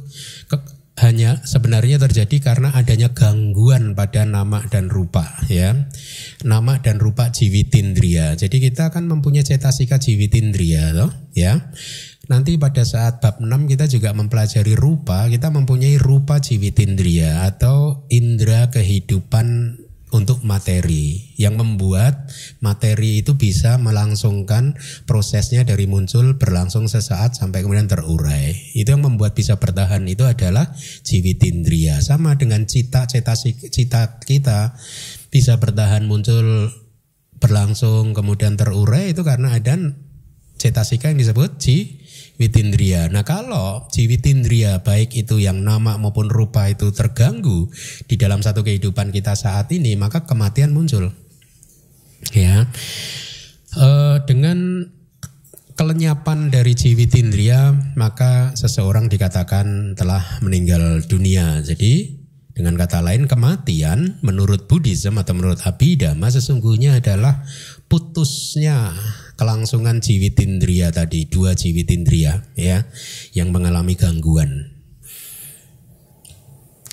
ke, 0.50 0.56
hanya 0.99 1.38
sebenarnya 1.47 2.02
terjadi 2.02 2.42
karena 2.42 2.75
adanya 2.75 3.14
gangguan 3.14 3.94
pada 3.94 4.26
nama 4.26 4.66
dan 4.66 4.90
rupa 4.90 5.38
ya. 5.47 5.87
Nama 6.42 6.82
dan 6.82 6.99
rupa 6.99 7.30
jiwitindria. 7.30 8.35
Jadi 8.35 8.58
kita 8.58 8.90
akan 8.90 9.06
mempunyai 9.06 9.47
cetasika 9.47 10.02
jiwitindria 10.02 10.90
toh 10.99 11.11
ya. 11.38 11.70
Nanti 12.28 12.61
pada 12.61 12.85
saat 12.85 13.25
bab 13.25 13.40
6 13.40 13.49
kita 13.73 13.88
juga 13.88 14.12
mempelajari 14.12 14.76
rupa, 14.76 15.30
kita 15.32 15.49
mempunyai 15.49 15.97
rupa 15.97 16.42
jiwitindria 16.42 17.47
atau 17.49 18.04
indera 18.12 18.68
kehidupan 18.68 19.78
untuk 20.12 20.45
materi. 20.45 21.35
Yang 21.38 21.55
membuat 21.65 22.29
materi 22.65 23.21
itu 23.21 23.37
bisa 23.37 23.77
melangsungkan 23.77 24.75
prosesnya 25.05 25.62
dari 25.65 25.85
muncul 25.85 26.37
berlangsung 26.37 26.88
sesaat 26.88 27.37
sampai 27.37 27.65
kemudian 27.65 27.87
terurai. 27.88 28.57
Itu 28.73 28.97
yang 28.97 29.05
membuat 29.05 29.37
bisa 29.37 29.61
bertahan 29.61 30.05
itu 30.09 30.25
adalah 30.25 30.73
jiwitindria 31.05 32.00
sama 32.00 32.35
dengan 32.37 32.65
cita 32.65 33.05
cita 33.05 33.37
cita 33.73 34.21
kita 34.25 34.77
bisa 35.29 35.61
bertahan 35.61 36.09
muncul 36.09 36.73
berlangsung 37.38 38.17
kemudian 38.17 38.59
terurai 38.59 39.15
itu 39.15 39.23
karena 39.23 39.55
ada 39.55 39.79
cetasika 40.59 41.15
yang 41.15 41.23
disebut 41.23 41.50
ji 41.62 42.03
witindria. 42.38 43.11
Nah 43.11 43.26
kalau 43.26 43.90
jiwitindria 43.90 44.87
baik 44.87 45.12
itu 45.12 45.42
yang 45.42 45.61
nama 45.66 45.99
maupun 45.99 46.30
rupa 46.30 46.71
itu 46.71 46.95
terganggu 46.95 47.68
di 48.07 48.14
dalam 48.14 48.40
satu 48.40 48.62
kehidupan 48.62 49.11
kita 49.11 49.35
saat 49.35 49.68
ini 49.75 49.99
maka 49.99 50.25
kematian 50.25 50.71
muncul. 50.73 51.11
Ya, 52.35 52.66
e, 53.75 53.88
dengan 54.26 54.90
kelenyapan 55.78 56.50
dari 56.50 56.75
jiwitindria 56.75 57.95
maka 57.95 58.54
seseorang 58.59 59.07
dikatakan 59.07 59.95
telah 59.95 60.23
meninggal 60.42 61.07
dunia. 61.07 61.62
Jadi 61.62 62.18
dengan 62.59 62.75
kata 62.75 62.99
lain 62.99 63.30
kematian 63.30 64.18
menurut 64.18 64.66
Buddhism 64.66 65.14
atau 65.23 65.38
menurut 65.38 65.62
Abhidhamma 65.62 66.26
sesungguhnya 66.26 66.99
adalah 66.99 67.47
putusnya 67.87 68.90
kelangsungan 69.38 70.02
jiwitindria 70.02 70.90
tadi, 70.90 71.30
dua 71.30 71.54
jiwitindria 71.54 72.42
ya 72.59 72.85
yang 73.33 73.54
mengalami 73.54 73.95
gangguan. 73.95 74.77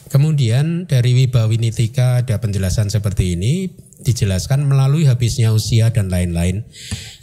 Kemudian 0.05 0.85
dari 0.85 1.17
Wibawinitika 1.17 2.21
ada 2.21 2.37
penjelasan 2.37 2.93
seperti 2.93 3.33
ini 3.33 3.85
dijelaskan 4.05 4.67
melalui 4.67 5.09
habisnya 5.09 5.55
usia 5.55 5.89
dan 5.89 6.11
lain-lain. 6.11 6.67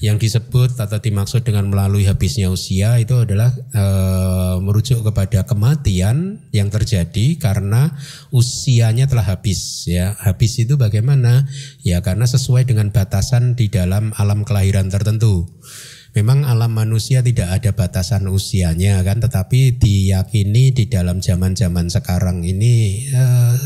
Yang 0.03 0.27
disebut 0.27 0.75
atau 0.81 0.99
dimaksud 0.99 1.47
dengan 1.47 1.71
melalui 1.71 2.09
habisnya 2.09 2.51
usia 2.51 2.99
itu 2.99 3.23
adalah 3.23 3.55
e, 3.55 3.85
merujuk 4.65 5.05
kepada 5.07 5.47
kematian 5.47 6.43
yang 6.51 6.73
terjadi 6.73 7.39
karena 7.39 7.95
usianya 8.35 9.07
telah 9.07 9.31
habis 9.31 9.87
ya. 9.87 10.19
Habis 10.19 10.65
itu 10.65 10.75
bagaimana? 10.75 11.47
Ya 11.87 12.03
karena 12.03 12.27
sesuai 12.27 12.67
dengan 12.67 12.91
batasan 12.91 13.55
di 13.55 13.71
dalam 13.71 14.11
alam 14.19 14.43
kelahiran 14.43 14.91
tertentu. 14.91 15.47
Memang 16.13 16.45
alam 16.45 16.77
manusia 16.77 17.25
tidak 17.25 17.49
ada 17.57 17.73
batasan 17.73 18.29
usianya 18.29 19.01
kan, 19.01 19.25
tetapi 19.25 19.81
diyakini 19.81 20.69
di 20.77 20.85
dalam 20.85 21.25
zaman-zaman 21.25 21.89
sekarang 21.89 22.45
ini 22.45 23.09
eh, 23.09 23.57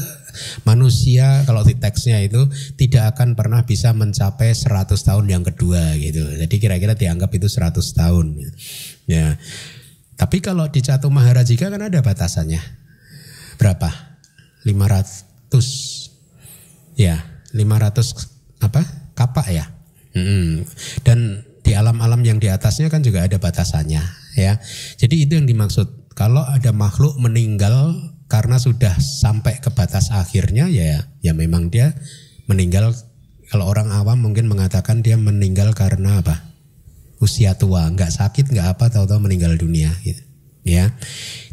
manusia 0.63 1.43
kalau 1.43 1.67
di 1.67 1.75
teksnya 1.75 2.23
itu 2.23 2.47
tidak 2.79 3.19
akan 3.19 3.35
pernah 3.35 3.67
bisa 3.67 3.91
mencapai 3.91 4.55
100 4.55 4.95
tahun 4.95 5.27
yang 5.27 5.43
kedua 5.43 5.99
gitu. 5.99 6.23
Jadi 6.23 6.55
kira-kira 6.63 6.95
dianggap 6.95 7.35
itu 7.35 7.51
100 7.51 7.83
tahun. 7.83 8.39
Ya. 9.11 9.35
Tapi 10.17 10.39
kalau 10.39 10.71
di 10.71 10.81
Catu 10.81 11.11
Maharajika 11.11 11.67
kan 11.67 11.83
ada 11.83 11.99
batasannya. 11.99 12.63
Berapa? 13.59 13.91
500. 14.63 15.51
Ya, 16.97 17.27
500 17.53 18.63
apa? 18.63 18.83
Kapak 19.19 19.51
ya. 19.53 19.67
Hmm. 20.17 20.65
Dan 21.05 21.45
di 21.67 21.75
alam-alam 21.75 22.23
yang 22.23 22.39
di 22.39 22.47
atasnya 22.47 22.87
kan 22.87 23.03
juga 23.03 23.27
ada 23.27 23.43
batasannya 23.43 24.03
ya. 24.39 24.63
Jadi 24.95 25.27
itu 25.27 25.35
yang 25.35 25.51
dimaksud. 25.51 26.07
Kalau 26.17 26.47
ada 26.47 26.73
makhluk 26.73 27.19
meninggal 27.21 27.93
karena 28.31 28.57
sudah 28.57 28.95
sampai 28.97 29.59
ke 29.61 29.69
batas 29.69 30.11
akhirnya 30.11 30.67
ya 30.67 31.07
ya 31.23 31.33
memang 31.37 31.71
dia 31.71 31.95
meninggal 32.51 32.91
kalau 33.53 33.71
orang 33.71 33.95
awam 33.95 34.19
mungkin 34.19 34.51
mengatakan 34.51 35.03
dia 35.03 35.15
meninggal 35.15 35.77
karena 35.79 36.25
apa 36.25 36.43
usia 37.23 37.55
tua 37.55 37.87
nggak 37.87 38.11
sakit 38.11 38.51
nggak 38.51 38.77
apa 38.77 38.91
tahu-tahu 38.91 39.23
meninggal 39.23 39.55
dunia 39.55 39.95
gitu 40.03 40.19
ya 40.67 40.91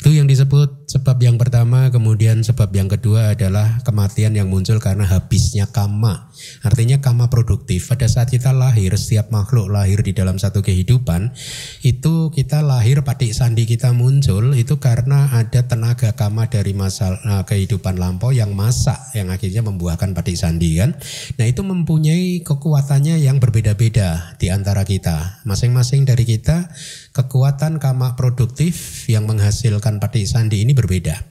itu 0.02 0.10
yang 0.18 0.26
disebut 0.26 0.83
sebab 0.94 1.18
yang 1.26 1.42
pertama, 1.42 1.90
kemudian 1.90 2.46
sebab 2.46 2.70
yang 2.70 2.86
kedua 2.86 3.34
adalah 3.34 3.82
kematian 3.82 4.38
yang 4.38 4.46
muncul 4.46 4.78
karena 4.78 5.10
habisnya 5.10 5.66
kama. 5.66 6.30
Artinya 6.62 7.02
kama 7.02 7.34
produktif. 7.34 7.90
Pada 7.90 8.06
saat 8.06 8.30
kita 8.30 8.54
lahir, 8.54 8.94
setiap 8.94 9.34
makhluk 9.34 9.74
lahir 9.74 10.06
di 10.06 10.14
dalam 10.14 10.38
satu 10.38 10.62
kehidupan, 10.62 11.34
itu 11.82 12.30
kita 12.30 12.62
lahir 12.62 13.02
patik 13.02 13.34
sandi 13.34 13.66
kita 13.66 13.90
muncul 13.90 14.54
itu 14.54 14.78
karena 14.78 15.34
ada 15.34 15.66
tenaga 15.66 16.14
kama 16.14 16.46
dari 16.46 16.78
masa 16.78 17.18
uh, 17.26 17.42
kehidupan 17.42 17.98
lampau 17.98 18.30
yang 18.30 18.54
masak 18.54 19.00
yang 19.18 19.34
akhirnya 19.34 19.66
membuahkan 19.66 20.14
patik 20.14 20.38
sandi 20.38 20.78
kan. 20.78 20.94
Nah, 21.42 21.46
itu 21.50 21.66
mempunyai 21.66 22.46
kekuatannya 22.46 23.18
yang 23.18 23.42
berbeda-beda 23.42 24.38
di 24.38 24.54
antara 24.54 24.86
kita. 24.86 25.42
Masing-masing 25.50 26.06
dari 26.06 26.22
kita 26.22 26.70
kekuatan 27.18 27.82
kama 27.82 28.14
produktif 28.14 29.06
yang 29.10 29.26
menghasilkan 29.26 29.98
pati 29.98 30.30
sandi 30.30 30.62
ini 30.62 30.78
berbeda. 30.84 31.24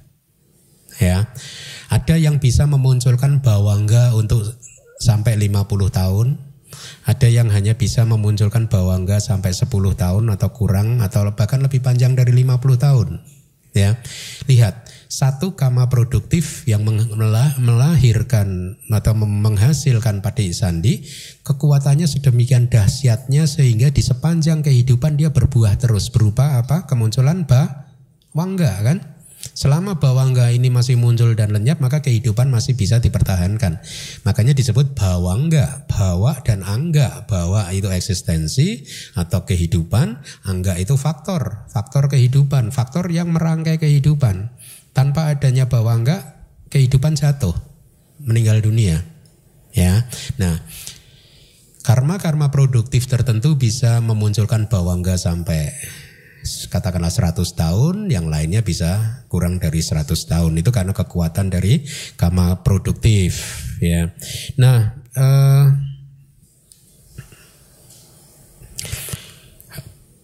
Ya. 0.97 1.29
Ada 1.93 2.17
yang 2.17 2.41
bisa 2.41 2.65
memunculkan 2.65 3.45
bawangga 3.45 4.17
untuk 4.17 4.49
sampai 4.97 5.37
50 5.37 5.93
tahun, 5.93 6.41
ada 7.05 7.29
yang 7.29 7.53
hanya 7.53 7.77
bisa 7.77 8.09
memunculkan 8.09 8.73
bawangga 8.73 9.21
sampai 9.21 9.53
10 9.53 9.69
tahun 9.93 10.25
atau 10.33 10.49
kurang 10.57 11.05
atau 11.05 11.29
bahkan 11.37 11.61
lebih 11.61 11.85
panjang 11.85 12.17
dari 12.17 12.33
50 12.33 12.81
tahun. 12.81 13.09
Ya. 13.73 14.01
Lihat, 14.49 14.89
satu 15.13 15.57
kama 15.57 15.93
produktif 15.93 16.65
yang 16.65 16.89
melahirkan 17.61 18.81
atau 18.89 19.13
menghasilkan 19.17 20.25
pati 20.25 20.53
sandi, 20.57 21.05
kekuatannya 21.45 22.09
sedemikian 22.09 22.69
dahsyatnya 22.73 23.45
sehingga 23.45 23.93
di 23.93 24.01
sepanjang 24.01 24.65
kehidupan 24.65 25.21
dia 25.21 25.33
berbuah 25.33 25.77
terus 25.77 26.09
berupa 26.09 26.61
apa? 26.61 26.89
Kemunculan 26.89 27.45
bawangga 27.45 28.73
kan? 28.81 29.12
Selama 29.53 29.99
bawangga 29.99 30.55
ini 30.55 30.71
masih 30.71 30.95
muncul 30.95 31.35
dan 31.35 31.51
lenyap 31.51 31.83
maka 31.83 31.99
kehidupan 31.99 32.49
masih 32.49 32.79
bisa 32.79 33.03
dipertahankan. 33.03 33.83
Makanya 34.23 34.55
disebut 34.55 34.95
bawangga, 34.95 35.85
bawa 35.91 36.39
dan 36.47 36.63
angga. 36.63 37.27
Bawa 37.27 37.69
itu 37.75 37.91
eksistensi 37.91 38.87
atau 39.19 39.43
kehidupan, 39.43 40.23
angga 40.47 40.79
itu 40.79 40.95
faktor, 40.95 41.67
faktor 41.69 42.07
kehidupan, 42.07 42.71
faktor 42.71 43.11
yang 43.11 43.35
merangkai 43.35 43.83
kehidupan. 43.83 44.55
Tanpa 44.95 45.35
adanya 45.35 45.67
bawangga, 45.67 46.39
kehidupan 46.71 47.19
jatuh, 47.19 47.57
meninggal 48.23 48.63
dunia. 48.63 49.03
Ya. 49.73 50.07
Nah, 50.37 50.61
karma-karma 51.83 52.53
produktif 52.55 53.11
tertentu 53.11 53.59
bisa 53.59 53.99
memunculkan 53.99 54.71
bawangga 54.71 55.19
sampai 55.19 55.73
katakanlah 56.71 57.11
100 57.11 57.43
tahun, 57.55 58.11
yang 58.11 58.27
lainnya 58.27 58.67
bisa 58.67 59.25
kurang 59.31 59.63
dari 59.63 59.79
100 59.79 60.13
tahun. 60.27 60.59
Itu 60.59 60.75
karena 60.75 60.91
kekuatan 60.91 61.51
dari 61.51 61.87
karma 62.19 62.63
produktif, 62.67 63.43
ya. 63.79 64.11
Nah, 64.59 64.99
eh, 65.15 65.67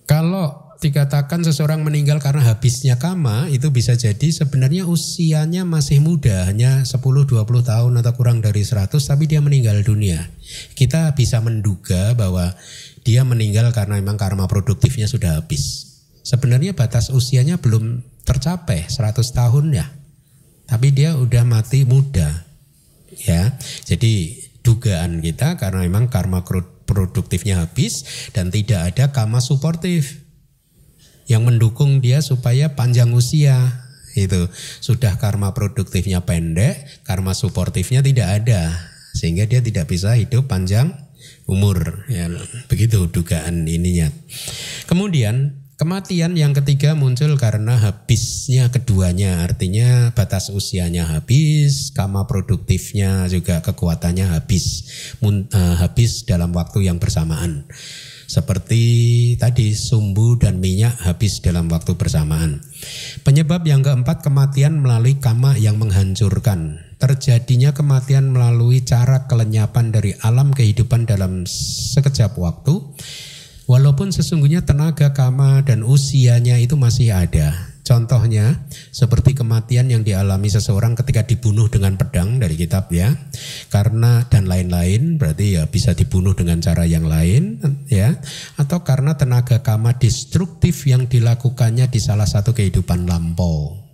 kalau 0.09 0.69
dikatakan 0.79 1.43
seseorang 1.43 1.83
meninggal 1.83 2.23
karena 2.23 2.47
habisnya 2.47 3.03
kama 3.03 3.51
itu 3.51 3.67
bisa 3.75 3.99
jadi 3.99 4.31
sebenarnya 4.31 4.87
usianya 4.87 5.67
masih 5.67 5.99
muda 5.99 6.47
hanya 6.47 6.87
10-20 6.87 7.35
tahun 7.67 7.93
atau 7.99 8.13
kurang 8.15 8.39
dari 8.39 8.63
100 8.63 8.95
tapi 8.95 9.27
dia 9.27 9.43
meninggal 9.43 9.83
dunia. 9.83 10.31
Kita 10.79 11.19
bisa 11.19 11.43
menduga 11.43 12.15
bahwa 12.15 12.55
dia 13.03 13.27
meninggal 13.27 13.75
karena 13.75 13.99
memang 13.99 14.15
karma 14.15 14.47
produktifnya 14.47 15.11
sudah 15.11 15.43
habis. 15.43 15.88
Sebenarnya 16.29 16.77
batas 16.77 17.09
usianya 17.09 17.57
belum 17.57 18.05
tercapai 18.29 18.85
100 18.85 19.17
tahun 19.33 19.73
ya. 19.73 19.89
Tapi 20.69 20.93
dia 20.93 21.17
udah 21.17 21.49
mati 21.49 21.89
muda. 21.89 22.45
Ya. 23.25 23.57
Jadi 23.89 24.45
dugaan 24.61 25.25
kita 25.25 25.57
karena 25.57 25.89
memang 25.89 26.13
karma 26.13 26.45
produktifnya 26.85 27.65
habis 27.65 28.05
dan 28.37 28.53
tidak 28.53 28.93
ada 28.93 29.09
kama 29.17 29.41
suportif 29.41 30.29
yang 31.25 31.49
mendukung 31.49 32.05
dia 32.05 32.21
supaya 32.21 32.77
panjang 32.77 33.09
usia 33.17 33.85
itu 34.13 34.49
sudah 34.85 35.17
karma 35.17 35.57
produktifnya 35.57 36.25
pendek 36.25 36.85
karma 37.05 37.33
suportifnya 37.33 38.05
tidak 38.05 38.45
ada 38.45 38.77
sehingga 39.17 39.49
dia 39.49 39.65
tidak 39.65 39.89
bisa 39.89 40.17
hidup 40.17 40.49
panjang 40.49 40.93
umur 41.45 42.09
ya 42.09 42.29
begitu 42.69 43.09
dugaan 43.09 43.69
ininya 43.69 44.09
kemudian 44.89 45.68
Kematian 45.79 46.35
yang 46.35 46.59
ketiga 46.59 46.99
muncul 46.99 47.39
karena 47.39 47.79
habisnya 47.79 48.67
keduanya, 48.67 49.47
artinya 49.47 50.11
batas 50.11 50.51
usianya 50.51 51.07
habis, 51.07 51.95
kama 51.95 52.27
produktifnya 52.27 53.31
juga 53.31 53.63
kekuatannya 53.63 54.27
habis, 54.27 54.91
uh, 55.23 55.79
habis 55.79 56.27
dalam 56.27 56.51
waktu 56.51 56.91
yang 56.91 56.99
bersamaan. 56.99 57.71
Seperti 58.27 58.83
tadi 59.39 59.71
sumbu 59.79 60.35
dan 60.35 60.59
minyak 60.59 60.99
habis 60.99 61.39
dalam 61.47 61.71
waktu 61.71 61.95
bersamaan. 61.95 62.59
Penyebab 63.23 63.63
yang 63.63 63.87
keempat 63.87 64.27
kematian 64.27 64.83
melalui 64.83 65.23
kama 65.23 65.55
yang 65.63 65.79
menghancurkan. 65.79 66.91
Terjadinya 66.99 67.71
kematian 67.71 68.35
melalui 68.35 68.83
cara 68.83 69.31
kelenyapan 69.31 69.95
dari 69.95 70.19
alam 70.27 70.51
kehidupan 70.51 71.07
dalam 71.07 71.47
sekejap 71.47 72.35
waktu. 72.35 72.83
Walaupun 73.69 74.09
sesungguhnya 74.09 74.65
tenaga 74.65 75.13
kama 75.13 75.61
dan 75.61 75.85
usianya 75.85 76.57
itu 76.57 76.81
masih 76.81 77.13
ada. 77.13 77.53
Contohnya 77.85 78.65
seperti 78.93 79.37
kematian 79.37 79.93
yang 79.93 80.01
dialami 80.01 80.49
seseorang 80.49 80.97
ketika 80.97 81.29
dibunuh 81.29 81.69
dengan 81.69 82.01
pedang 82.01 82.41
dari 82.41 82.57
kitab 82.57 82.89
ya. 82.89 83.13
Karena 83.69 84.25
dan 84.33 84.49
lain-lain 84.49 85.21
berarti 85.21 85.61
ya 85.61 85.69
bisa 85.69 85.93
dibunuh 85.93 86.33
dengan 86.33 86.65
cara 86.65 86.89
yang 86.89 87.05
lain 87.05 87.61
ya 87.93 88.17
atau 88.57 88.89
karena 88.89 89.21
tenaga 89.21 89.61
kama 89.61 90.01
destruktif 90.01 90.89
yang 90.89 91.05
dilakukannya 91.05 91.93
di 91.93 92.01
salah 92.01 92.29
satu 92.29 92.57
kehidupan 92.57 93.05
lampau. 93.05 93.85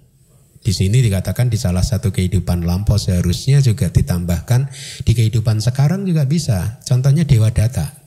Di 0.62 0.70
sini 0.70 1.02
dikatakan 1.02 1.50
di 1.50 1.58
salah 1.58 1.82
satu 1.82 2.14
kehidupan 2.14 2.62
lampau 2.62 2.94
seharusnya 2.94 3.58
juga 3.58 3.90
ditambahkan 3.90 4.70
di 5.02 5.12
kehidupan 5.18 5.58
sekarang 5.58 6.06
juga 6.06 6.30
bisa. 6.30 6.78
Contohnya 6.86 7.26
Dewa 7.26 7.50
Data. 7.50 8.03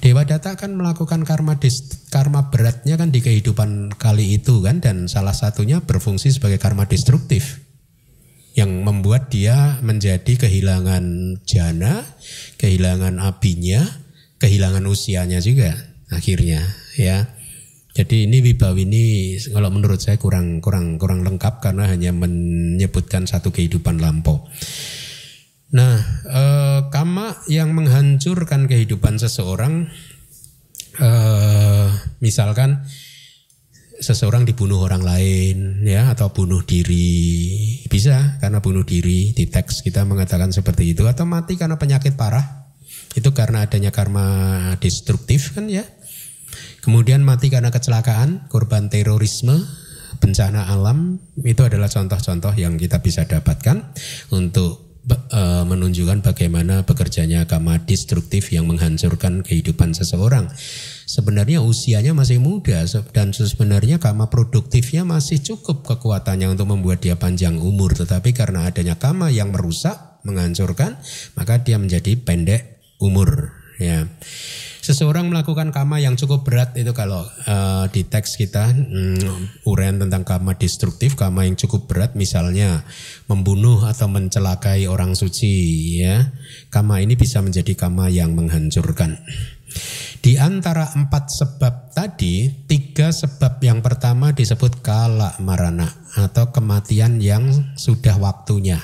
Dewa 0.00 0.24
Data 0.24 0.56
kan 0.56 0.72
melakukan 0.72 1.28
karma 1.28 1.60
dis, 1.60 2.08
karma 2.08 2.48
beratnya 2.48 2.96
kan 2.96 3.12
di 3.12 3.20
kehidupan 3.20 4.00
kali 4.00 4.40
itu 4.40 4.64
kan 4.64 4.80
dan 4.80 5.12
salah 5.12 5.36
satunya 5.36 5.84
berfungsi 5.84 6.32
sebagai 6.32 6.56
karma 6.56 6.88
destruktif 6.88 7.60
yang 8.56 8.80
membuat 8.80 9.28
dia 9.28 9.76
menjadi 9.84 10.40
kehilangan 10.40 11.04
jana, 11.44 12.02
kehilangan 12.56 13.20
abinya, 13.20 13.84
kehilangan 14.40 14.88
usianya 14.88 15.44
juga 15.44 15.76
akhirnya 16.08 16.64
ya. 16.96 17.28
Jadi 17.90 18.24
ini 18.24 18.38
Wibawi 18.40 18.86
ini 18.86 19.04
kalau 19.50 19.68
menurut 19.68 19.98
saya 19.98 20.16
kurang 20.16 20.62
kurang 20.62 20.96
kurang 20.96 21.26
lengkap 21.26 21.60
karena 21.60 21.90
hanya 21.90 22.14
menyebutkan 22.14 23.28
satu 23.28 23.52
kehidupan 23.52 24.00
lampau. 24.00 24.48
Nah, 25.70 26.02
eh, 26.26 26.80
kama 26.90 27.46
yang 27.46 27.70
menghancurkan 27.70 28.66
kehidupan 28.66 29.22
seseorang, 29.22 29.86
eh, 30.98 31.88
misalkan 32.18 32.82
seseorang 34.02 34.42
dibunuh 34.42 34.82
orang 34.82 35.06
lain, 35.06 35.86
ya, 35.86 36.10
atau 36.10 36.34
bunuh 36.34 36.66
diri, 36.66 37.86
bisa 37.86 38.40
karena 38.42 38.58
bunuh 38.58 38.82
diri 38.82 39.30
di 39.30 39.46
teks 39.46 39.86
kita 39.86 40.02
mengatakan 40.02 40.50
seperti 40.50 40.90
itu, 40.90 41.06
atau 41.06 41.22
mati 41.22 41.54
karena 41.54 41.78
penyakit 41.78 42.18
parah, 42.18 42.74
itu 43.14 43.30
karena 43.30 43.62
adanya 43.62 43.94
karma 43.94 44.26
destruktif 44.82 45.54
kan 45.54 45.70
ya. 45.70 45.86
Kemudian 46.82 47.22
mati 47.22 47.46
karena 47.46 47.70
kecelakaan, 47.70 48.50
korban 48.50 48.90
terorisme, 48.90 49.54
bencana 50.18 50.66
alam, 50.66 51.22
itu 51.46 51.62
adalah 51.62 51.86
contoh-contoh 51.86 52.58
yang 52.58 52.74
kita 52.74 52.98
bisa 52.98 53.28
dapatkan 53.28 53.94
untuk 54.34 54.89
uh, 55.10 55.64
menunjukkan 55.66 56.22
bagaimana 56.22 56.86
bekerjanya 56.86 57.44
kama 57.44 57.82
destruktif 57.82 58.54
yang 58.54 58.70
menghancurkan 58.70 59.42
kehidupan 59.42 59.92
seseorang. 59.92 60.48
Sebenarnya 61.10 61.58
usianya 61.58 62.14
masih 62.14 62.38
muda 62.38 62.86
dan 63.10 63.34
sebenarnya 63.34 63.98
kama 63.98 64.30
produktifnya 64.30 65.02
masih 65.02 65.42
cukup 65.42 65.82
kekuatannya 65.82 66.54
untuk 66.54 66.70
membuat 66.70 67.02
dia 67.02 67.18
panjang 67.18 67.58
umur. 67.58 67.98
Tetapi 67.98 68.30
karena 68.30 68.70
adanya 68.70 68.94
kama 68.94 69.34
yang 69.34 69.50
merusak, 69.50 70.22
menghancurkan, 70.22 71.02
maka 71.34 71.58
dia 71.66 71.82
menjadi 71.82 72.14
pendek 72.14 72.78
umur. 73.02 73.58
Ya. 73.82 74.06
Seseorang 74.80 75.28
melakukan 75.28 75.76
kama 75.76 76.00
yang 76.00 76.16
cukup 76.16 76.40
berat 76.48 76.72
itu 76.72 76.96
kalau 76.96 77.28
uh, 77.44 77.84
di 77.92 78.00
teks 78.08 78.40
kita 78.40 78.72
um, 78.72 79.44
uraian 79.68 80.00
tentang 80.00 80.24
kama 80.24 80.56
destruktif, 80.56 81.20
kama 81.20 81.44
yang 81.44 81.52
cukup 81.60 81.84
berat 81.84 82.16
misalnya 82.16 82.80
membunuh 83.28 83.84
atau 83.84 84.08
mencelakai 84.08 84.88
orang 84.88 85.12
suci 85.12 85.52
ya. 86.00 86.32
Kama 86.72 87.04
ini 87.04 87.12
bisa 87.12 87.44
menjadi 87.44 87.76
kama 87.76 88.08
yang 88.08 88.32
menghancurkan. 88.32 89.20
Di 90.20 90.36
antara 90.36 90.88
empat 90.96 91.32
sebab 91.32 91.96
tadi, 91.96 92.48
tiga 92.68 93.08
sebab 93.08 93.60
yang 93.64 93.80
pertama 93.80 94.32
disebut 94.36 94.84
kala 94.84 95.36
marana 95.40 95.88
atau 96.16 96.52
kematian 96.52 97.20
yang 97.20 97.48
sudah 97.76 98.20
waktunya. 98.20 98.80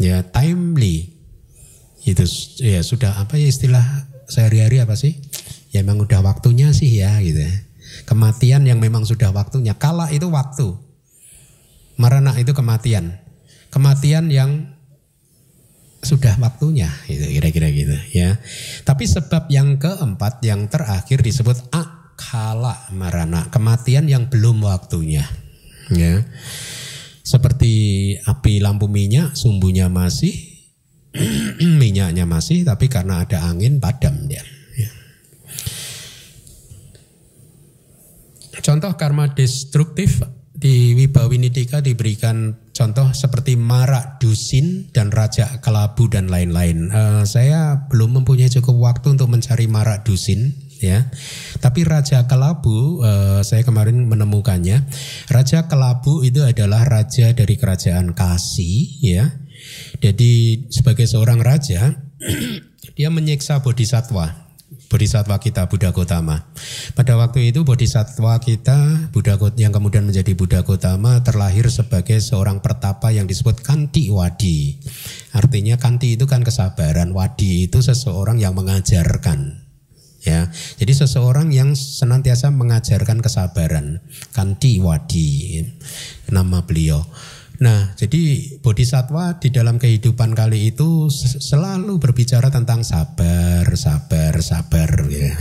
Ya, 0.00 0.24
timely. 0.24 1.12
Itu 2.00 2.24
ya 2.64 2.80
sudah 2.80 3.20
apa 3.20 3.36
ya 3.36 3.52
istilah 3.52 3.84
sehari-hari 4.30 4.80
apa 4.80 4.94
sih? 4.94 5.18
Ya 5.74 5.82
memang 5.82 6.06
udah 6.06 6.22
waktunya 6.22 6.70
sih 6.70 6.88
ya 6.88 7.18
gitu. 7.20 7.42
Ya. 7.42 7.52
Kematian 8.06 8.64
yang 8.64 8.78
memang 8.78 9.02
sudah 9.02 9.34
waktunya. 9.34 9.74
Kala 9.74 10.08
itu 10.14 10.30
waktu. 10.30 10.78
Marana 11.98 12.32
itu 12.38 12.54
kematian. 12.54 13.18
Kematian 13.68 14.32
yang 14.32 14.70
sudah 16.00 16.32
waktunya 16.40 16.88
gitu 17.04 17.28
kira-kira 17.28 17.68
gitu 17.68 17.92
ya. 18.16 18.40
Tapi 18.88 19.04
sebab 19.04 19.52
yang 19.52 19.76
keempat 19.76 20.40
yang 20.40 20.64
terakhir 20.72 21.20
disebut 21.20 21.60
akala 21.68 22.88
marana, 22.96 23.52
kematian 23.52 24.08
yang 24.08 24.32
belum 24.32 24.64
waktunya. 24.64 25.28
Ya. 25.92 26.24
Seperti 27.20 28.16
api 28.24 28.58
lampu 28.64 28.88
minyak, 28.88 29.36
sumbunya 29.36 29.86
masih, 29.92 30.34
minyaknya 31.82 32.24
masih 32.26 32.62
tapi 32.62 32.86
karena 32.86 33.26
ada 33.26 33.46
angin 33.46 33.82
padam 33.82 34.14
dia. 34.30 34.42
Ya. 34.78 34.90
Contoh 38.60 38.94
karma 38.94 39.32
destruktif 39.34 40.22
di 40.60 40.92
Wibawinidika 40.92 41.80
diberikan 41.80 42.68
contoh 42.76 43.16
seperti 43.16 43.56
Marak 43.56 44.20
Dusin 44.20 44.92
dan 44.92 45.08
Raja 45.08 45.58
Kelabu 45.64 46.12
dan 46.12 46.28
lain-lain. 46.28 46.92
Uh, 46.92 47.24
saya 47.24 47.88
belum 47.88 48.20
mempunyai 48.20 48.52
cukup 48.52 48.76
waktu 48.76 49.16
untuk 49.16 49.32
mencari 49.32 49.64
Marak 49.64 50.04
Dusin 50.04 50.52
ya. 50.84 51.08
Tapi 51.64 51.88
Raja 51.88 52.28
Kelabu 52.28 53.00
uh, 53.00 53.40
saya 53.40 53.64
kemarin 53.64 54.04
menemukannya. 54.04 54.84
Raja 55.32 55.64
Kelabu 55.64 56.20
itu 56.28 56.44
adalah 56.44 56.84
raja 56.84 57.32
dari 57.32 57.56
kerajaan 57.56 58.12
Kasi 58.12 59.00
ya 59.00 59.39
jadi 60.00 60.64
sebagai 60.72 61.04
seorang 61.04 61.42
raja, 61.42 61.98
dia 62.96 63.08
menyiksa 63.12 63.60
bodhisatwa. 63.60 64.50
Bodhisatwa 64.90 65.38
kita 65.38 65.70
Buddha 65.70 65.94
Gotama. 65.94 66.50
Pada 66.98 67.14
waktu 67.14 67.54
itu 67.54 67.62
bodhisatwa 67.62 68.38
kita 68.42 69.10
Buddha 69.14 69.38
yang 69.54 69.70
kemudian 69.70 70.02
menjadi 70.02 70.34
Buddha 70.34 70.66
Gotama 70.66 71.22
terlahir 71.22 71.70
sebagai 71.70 72.18
seorang 72.18 72.58
pertapa 72.58 73.14
yang 73.14 73.30
disebut 73.30 73.62
Kanti 73.62 74.10
Wadi. 74.10 74.82
Artinya 75.30 75.78
Kanti 75.78 76.18
itu 76.18 76.26
kan 76.26 76.42
kesabaran, 76.42 77.14
Wadi 77.14 77.70
itu 77.70 77.78
seseorang 77.78 78.42
yang 78.42 78.58
mengajarkan. 78.58 79.70
Ya, 80.20 80.52
jadi 80.76 80.92
seseorang 80.92 81.48
yang 81.48 81.72
senantiasa 81.72 82.52
mengajarkan 82.52 83.24
kesabaran, 83.24 84.04
Kanti 84.34 84.76
Wadi 84.82 85.64
nama 86.28 86.66
beliau. 86.66 87.00
Nah, 87.60 87.92
jadi 87.92 88.56
bodhisatwa 88.64 89.36
di 89.36 89.52
dalam 89.52 89.76
kehidupan 89.76 90.32
kali 90.32 90.72
itu 90.72 91.12
selalu 91.12 92.00
berbicara 92.00 92.48
tentang 92.48 92.80
sabar, 92.80 93.68
sabar, 93.76 94.32
sabar 94.40 94.88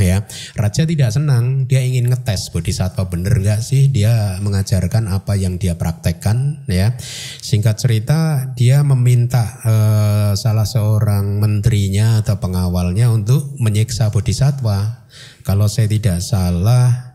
ya. 0.03 0.27
Raja 0.59 0.83
tidak 0.83 1.15
senang, 1.15 1.63
dia 1.63 1.79
ingin 1.79 2.11
ngetes 2.11 2.51
bodhisatwa 2.51 3.07
bener 3.07 3.39
nggak 3.39 3.63
sih 3.63 3.87
dia 3.87 4.35
mengajarkan 4.43 5.07
apa 5.07 5.39
yang 5.39 5.55
dia 5.55 5.79
praktekkan 5.79 6.67
ya. 6.67 6.99
Singkat 7.39 7.79
cerita, 7.79 8.51
dia 8.51 8.83
meminta 8.83 9.55
uh, 9.63 10.31
salah 10.35 10.67
seorang 10.67 11.39
menterinya 11.39 12.19
atau 12.19 12.35
pengawalnya 12.35 13.15
untuk 13.15 13.55
menyiksa 13.63 14.11
bodhisatwa. 14.11 15.07
Kalau 15.47 15.71
saya 15.71 15.87
tidak 15.87 16.19
salah 16.19 17.08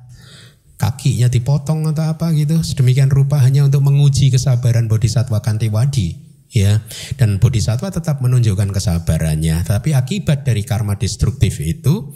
kakinya 0.77 1.31
dipotong 1.31 1.91
atau 1.95 2.15
apa 2.15 2.35
gitu. 2.35 2.61
Sedemikian 2.61 3.11
rupa 3.11 3.41
hanya 3.41 3.67
untuk 3.67 3.85
menguji 3.87 4.35
kesabaran 4.35 4.91
bodhisatwa 4.91 5.39
Kantiwadi 5.41 6.15
ya. 6.51 6.83
Dan 7.19 7.39
bodhisatwa 7.39 7.91
tetap 7.91 8.21
menunjukkan 8.21 8.71
kesabarannya. 8.75 9.63
Tapi 9.67 9.95
akibat 9.95 10.47
dari 10.47 10.63
karma 10.67 10.99
destruktif 10.99 11.63
itu 11.63 12.15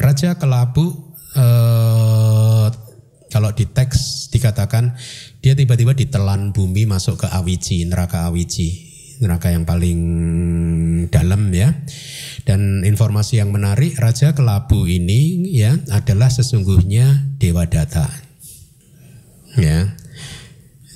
raja 0.00 0.36
kelabu 0.36 1.14
eh, 1.36 2.66
kalau 3.34 3.50
di 3.50 3.66
teks 3.66 4.30
dikatakan 4.30 4.94
dia 5.42 5.58
tiba-tiba 5.58 5.90
ditelan 5.90 6.54
bumi 6.54 6.86
masuk 6.86 7.26
ke 7.26 7.28
Awiji 7.30 7.82
neraka 7.90 8.30
Awiji 8.30 8.94
neraka 9.18 9.50
yang 9.50 9.66
paling 9.66 9.98
dalam 11.10 11.50
ya 11.50 11.70
dan 12.44 12.84
informasi 12.84 13.40
yang 13.40 13.48
menarik, 13.48 13.96
Raja 13.96 14.36
Kelabu 14.36 14.84
ini 14.84 15.48
ya 15.48 15.80
adalah 15.88 16.28
sesungguhnya 16.28 17.32
Dewa 17.40 17.64
Data. 17.64 18.04
Ya. 19.56 19.96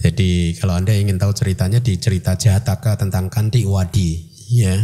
Jadi 0.05 0.55
kalau 0.61 0.77
Anda 0.77 0.93
ingin 0.95 1.17
tahu 1.17 1.33
ceritanya 1.33 1.81
di 1.81 1.97
cerita 1.97 2.37
Jataka 2.37 3.01
tentang 3.01 3.33
Kanti 3.33 3.65
Wadi, 3.65 4.29
ya. 4.53 4.77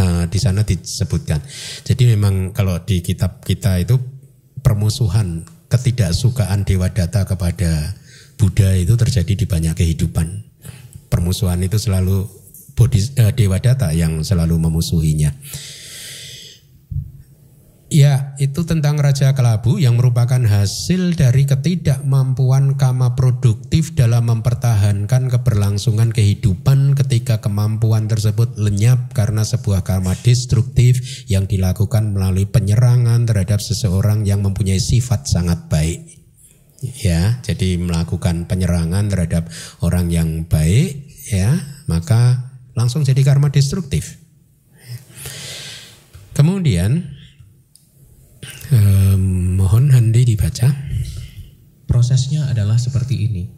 uh, 0.00 0.24
di 0.26 0.38
sana 0.40 0.64
disebutkan. 0.64 1.44
Jadi 1.84 2.16
memang 2.16 2.56
kalau 2.56 2.80
di 2.80 3.04
kitab 3.04 3.44
kita 3.44 3.78
itu 3.78 4.00
permusuhan 4.64 5.44
ketidaksukaan 5.68 6.64
Dewa 6.64 6.88
Data 6.88 7.28
kepada 7.28 7.94
Buddha 8.40 8.74
itu 8.74 8.96
terjadi 8.96 9.32
di 9.36 9.46
banyak 9.46 9.76
kehidupan. 9.76 10.48
Permusuhan 11.12 11.60
itu 11.60 11.76
selalu 11.76 12.41
Uh, 12.82 13.30
Dewa 13.32 13.62
Data 13.62 13.94
yang 13.94 14.26
selalu 14.26 14.58
memusuhinya. 14.58 15.30
Ya, 17.92 18.32
itu 18.40 18.64
tentang 18.64 18.96
Raja 18.96 19.36
Kelabu 19.36 19.76
yang 19.76 20.00
merupakan 20.00 20.40
hasil 20.40 21.12
dari 21.12 21.44
ketidakmampuan 21.44 22.80
kama 22.80 23.12
produktif 23.12 23.92
dalam 23.92 24.32
mempertahankan 24.32 25.28
keberlangsungan 25.28 26.08
kehidupan 26.08 26.96
ketika 26.96 27.44
kemampuan 27.44 28.08
tersebut 28.08 28.56
lenyap 28.56 29.12
karena 29.12 29.44
sebuah 29.44 29.84
karma 29.84 30.16
destruktif 30.24 31.04
yang 31.28 31.44
dilakukan 31.44 32.16
melalui 32.16 32.48
penyerangan 32.48 33.28
terhadap 33.28 33.60
seseorang 33.60 34.24
yang 34.24 34.40
mempunyai 34.40 34.80
sifat 34.80 35.28
sangat 35.28 35.68
baik. 35.68 36.00
Ya, 36.80 37.44
jadi 37.44 37.76
melakukan 37.76 38.48
penyerangan 38.48 39.12
terhadap 39.12 39.52
orang 39.84 40.08
yang 40.08 40.48
baik, 40.48 41.12
ya, 41.28 41.60
maka 41.92 42.51
langsung 42.72 43.04
jadi 43.04 43.20
karma 43.24 43.52
destruktif. 43.52 44.20
Kemudian 46.32 47.22
Um, 48.72 49.60
mohon 49.60 49.92
Handi 49.92 50.24
dibaca. 50.24 50.72
Prosesnya 51.84 52.48
adalah 52.48 52.80
seperti 52.80 53.28
ini. 53.28 53.52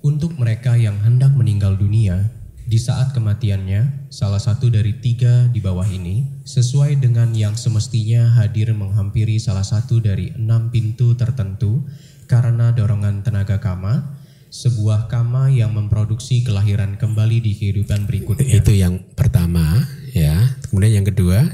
Untuk 0.00 0.40
mereka 0.40 0.72
yang 0.72 0.96
hendak 1.04 1.36
meninggal 1.36 1.76
dunia, 1.76 2.32
di 2.64 2.80
saat 2.80 3.12
kematiannya, 3.12 4.08
salah 4.08 4.40
satu 4.40 4.72
dari 4.72 4.96
tiga 5.04 5.52
di 5.52 5.60
bawah 5.60 5.84
ini, 5.84 6.40
sesuai 6.48 6.96
dengan 6.96 7.36
yang 7.36 7.60
semestinya 7.60 8.40
hadir 8.40 8.72
menghampiri 8.72 9.36
salah 9.36 9.68
satu 9.68 10.00
dari 10.00 10.32
enam 10.32 10.72
pintu 10.72 11.12
tertentu 11.12 11.84
karena 12.24 12.72
dorongan 12.72 13.20
tenaga 13.20 13.60
kama, 13.60 14.16
sebuah 14.48 15.12
kama 15.12 15.52
yang 15.52 15.76
memproduksi 15.76 16.44
kelahiran 16.44 16.96
kembali 16.96 17.44
di 17.44 17.52
kehidupan 17.56 18.08
berikutnya. 18.08 18.60
Itu 18.60 18.72
yang 18.72 19.00
pertama, 19.12 19.86
ya. 20.12 20.56
Kemudian 20.68 21.02
yang 21.02 21.06
kedua, 21.06 21.44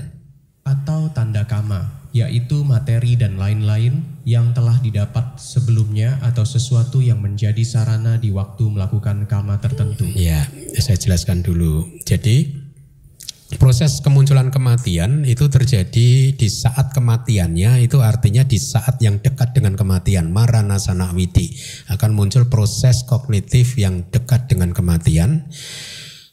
atau 0.65 1.13
tanda 1.13 1.45
kama 1.45 2.05
yaitu 2.15 2.63
materi 2.63 3.19
dan 3.19 3.35
lain-lain 3.35 4.23
yang 4.23 4.55
telah 4.55 4.79
didapat 4.79 5.35
sebelumnya 5.35 6.23
atau 6.23 6.47
sesuatu 6.47 7.03
yang 7.03 7.19
menjadi 7.19 7.61
sarana 7.67 8.23
di 8.23 8.31
waktu 8.31 8.71
melakukan 8.71 9.27
kama 9.27 9.59
tertentu. 9.59 10.07
Ya, 10.15 10.47
saya 10.79 10.95
jelaskan 10.95 11.43
dulu. 11.43 11.91
Jadi 12.07 12.64
proses 13.57 14.01
kemunculan 14.01 14.49
kematian 14.49 15.27
itu 15.29 15.51
terjadi 15.51 16.35
di 16.35 16.49
saat 16.49 16.95
kematiannya 16.95 17.83
itu 17.83 18.01
artinya 18.01 18.45
di 18.47 18.57
saat 18.57 19.01
yang 19.03 19.21
dekat 19.21 19.55
dengan 19.55 19.75
kematian. 19.75 20.31
Marana 20.31 20.77
widi. 21.15 21.55
Akan 21.91 22.15
muncul 22.15 22.47
proses 22.49 23.05
kognitif 23.05 23.77
yang 23.77 24.07
dekat 24.09 24.47
dengan 24.51 24.75
kematian 24.75 25.47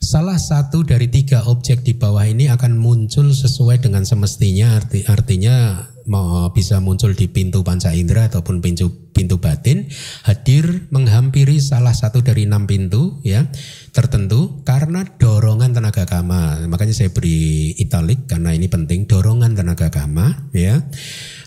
Salah 0.02 0.42
satu 0.42 0.82
dari 0.82 1.14
tiga 1.14 1.46
objek 1.46 1.86
di 1.86 1.94
bawah 1.94 2.26
ini 2.26 2.50
akan 2.50 2.74
muncul 2.74 3.30
sesuai 3.38 3.86
dengan 3.86 4.02
semestinya. 4.02 4.74
Arti, 4.74 5.06
artinya 5.06 5.78
mau 6.10 6.50
bisa 6.50 6.82
muncul 6.82 7.14
di 7.14 7.30
pintu 7.30 7.62
panca 7.62 7.94
indera 7.94 8.26
ataupun 8.26 8.66
pintu 8.66 8.90
pintu 9.14 9.38
batin. 9.38 9.86
Hadir 10.26 10.90
menghampiri 10.90 11.62
salah 11.62 11.94
satu 11.94 12.26
dari 12.26 12.50
enam 12.50 12.66
pintu 12.66 13.22
ya 13.22 13.46
tertentu 13.94 14.66
karena 14.66 15.06
dorongan 15.06 15.78
tenaga 15.78 16.10
kama 16.10 16.66
makanya 16.66 16.98
saya 16.98 17.14
beri 17.14 17.78
italik 17.78 18.26
karena 18.26 18.58
ini 18.58 18.66
penting 18.74 19.06
dorongan 19.06 19.54
tenaga 19.54 19.94
kama 19.94 20.50
ya. 20.50 20.82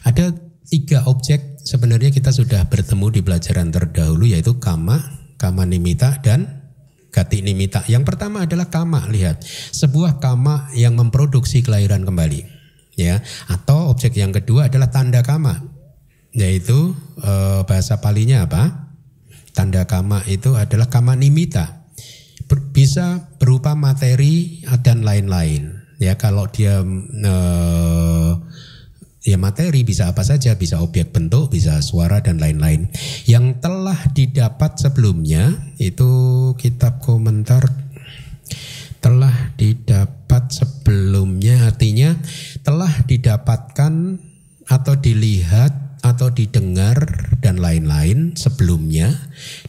Ada 0.07 0.31
tiga 0.71 1.03
objek 1.11 1.59
sebenarnya 1.59 2.15
kita 2.15 2.31
sudah 2.31 2.71
bertemu 2.71 3.19
di 3.19 3.21
pelajaran 3.27 3.75
terdahulu 3.75 4.31
yaitu 4.31 4.63
kama 4.63 5.03
kama 5.43 5.67
nimita 5.67 6.23
dan 6.23 6.64
Gati 7.15 7.47
nimita. 7.47 7.87
Yang 7.87 8.11
pertama 8.11 8.43
adalah 8.43 8.67
kama, 8.75 9.07
lihat. 9.07 9.47
Sebuah 9.71 10.19
kama 10.19 10.75
yang 10.75 10.99
memproduksi 10.99 11.63
kelahiran 11.63 12.03
kembali. 12.03 12.43
Ya, 12.99 13.23
atau 13.47 13.95
objek 13.95 14.19
yang 14.19 14.35
kedua 14.35 14.67
adalah 14.67 14.91
tanda 14.91 15.23
kama. 15.23 15.63
Yaitu 16.35 16.91
e, 17.23 17.63
bahasa 17.63 18.03
palinya 18.03 18.43
apa? 18.43 18.91
Tanda 19.55 19.87
kama 19.87 20.27
itu 20.27 20.59
adalah 20.59 20.91
kama 20.91 21.15
nimita. 21.15 21.87
Ber, 22.51 22.59
bisa 22.75 23.31
berupa 23.39 23.79
materi 23.79 24.67
dan 24.83 25.07
lain-lain. 25.07 25.87
Ya, 26.03 26.19
kalau 26.19 26.51
dia 26.51 26.83
e, 26.83 27.35
ya 29.25 29.41
materi 29.41 29.83
bisa 29.83 30.13
apa 30.13 30.21
saja, 30.21 30.55
bisa 30.61 30.85
objek 30.85 31.11
bentuk, 31.11 31.49
bisa 31.49 31.81
suara 31.81 32.21
dan 32.21 32.37
lain-lain. 32.37 32.93
Yang 33.25 33.65
telah 33.65 33.99
didapat 34.13 34.77
sebelumnya 34.77 35.73
itu 35.81 36.53
kitab 36.61 37.01
komentar 37.01 37.65
telah 39.01 39.53
didapat 39.61 40.49
sebelumnya 40.49 41.69
artinya 41.69 42.17
telah 42.65 43.05
didapatkan 43.05 44.17
atau 44.65 44.95
dilihat 44.97 46.01
atau 46.01 46.33
didengar 46.33 47.29
dan 47.41 47.61
lain-lain 47.61 48.37
sebelumnya 48.37 49.13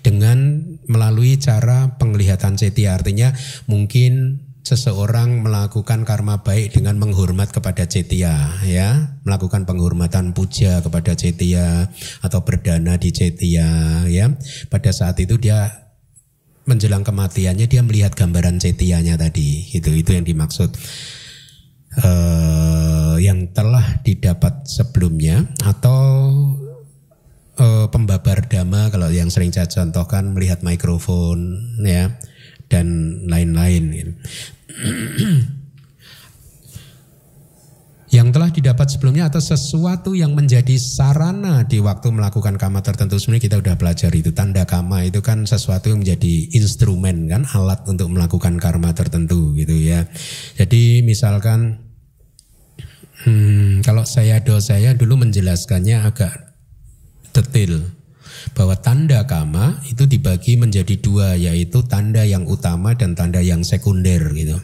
dengan 0.03 0.63
melalui 0.87 1.39
cara 1.39 1.95
penglihatan 1.95 2.59
CT 2.59 2.87
artinya 2.87 3.31
mungkin 3.67 4.43
seseorang 4.65 5.45
melakukan 5.45 6.10
karma 6.10 6.41
baik 6.41 6.73
dengan 6.73 6.97
menghormat 6.97 7.54
kepada 7.54 7.86
Cetia 7.86 8.49
ya. 8.65 9.13
Melakukan 9.21 9.69
penghormatan 9.69 10.34
puja 10.34 10.82
kepada 10.82 11.13
Cetia 11.13 11.86
atau 12.25 12.41
berdana 12.41 12.97
di 12.97 13.13
Cetia 13.13 14.04
ya. 14.10 14.25
Pada 14.73 14.89
saat 14.89 15.21
itu 15.21 15.38
dia 15.38 15.69
menjelang 16.65 17.06
kematiannya 17.06 17.69
dia 17.69 17.86
melihat 17.86 18.17
gambaran 18.17 18.58
Cetianya 18.58 19.21
tadi. 19.21 19.69
Itu 19.69 19.93
itu 19.93 20.17
yang 20.17 20.25
dimaksud. 20.25 20.73
Uh, 21.95 23.15
yang 23.23 23.56
telah 23.56 24.04
didapat 24.04 24.67
sebelumnya 24.67 25.47
atau 25.63 26.04
uh, 27.56 27.88
pembabar 27.88 28.43
dhamma 28.51 28.91
kalau 28.91 29.08
yang 29.08 29.32
sering 29.32 29.56
saya 29.56 29.71
contohkan 29.71 30.36
melihat 30.36 30.60
mikrofon 30.60 31.56
ya 31.88 32.12
dan 32.71 32.88
lain-lain. 33.28 33.84
Gitu. 33.93 34.12
yang 38.15 38.32
telah 38.32 38.47
didapat 38.47 38.88
sebelumnya 38.88 39.28
atau 39.28 39.43
sesuatu 39.43 40.15
yang 40.15 40.32
menjadi 40.32 40.80
sarana 40.80 41.67
di 41.67 41.84
waktu 41.84 42.15
melakukan 42.15 42.56
kama 42.56 42.80
tertentu 42.80 43.19
sebenarnya 43.19 43.43
kita 43.43 43.56
sudah 43.60 43.75
belajar 43.75 44.12
itu 44.15 44.32
tanda 44.32 44.63
kama 44.63 45.04
itu 45.04 45.19
kan 45.19 45.43
sesuatu 45.43 45.91
yang 45.91 45.99
menjadi 45.99 46.56
instrumen 46.56 47.28
kan 47.28 47.43
alat 47.51 47.84
untuk 47.91 48.08
melakukan 48.08 48.56
karma 48.56 48.95
tertentu 48.95 49.51
gitu 49.60 49.75
ya 49.75 50.08
jadi 50.56 51.04
misalkan 51.04 51.84
hmm, 53.28 53.84
kalau 53.84 54.08
saya 54.08 54.39
do 54.39 54.63
saya 54.63 54.95
dulu 54.95 55.28
menjelaskannya 55.28 56.08
agak 56.08 56.56
detail 57.36 57.84
bahwa 58.55 58.79
tanda 58.79 59.27
kama 59.27 59.83
itu 59.85 60.07
dibagi 60.07 60.55
menjadi 60.55 60.95
dua 60.97 61.35
yaitu 61.35 61.83
tanda 61.83 62.23
yang 62.23 62.47
utama 62.47 62.95
dan 62.95 63.13
tanda 63.13 63.43
yang 63.43 63.61
sekunder 63.61 64.31
gitu. 64.31 64.57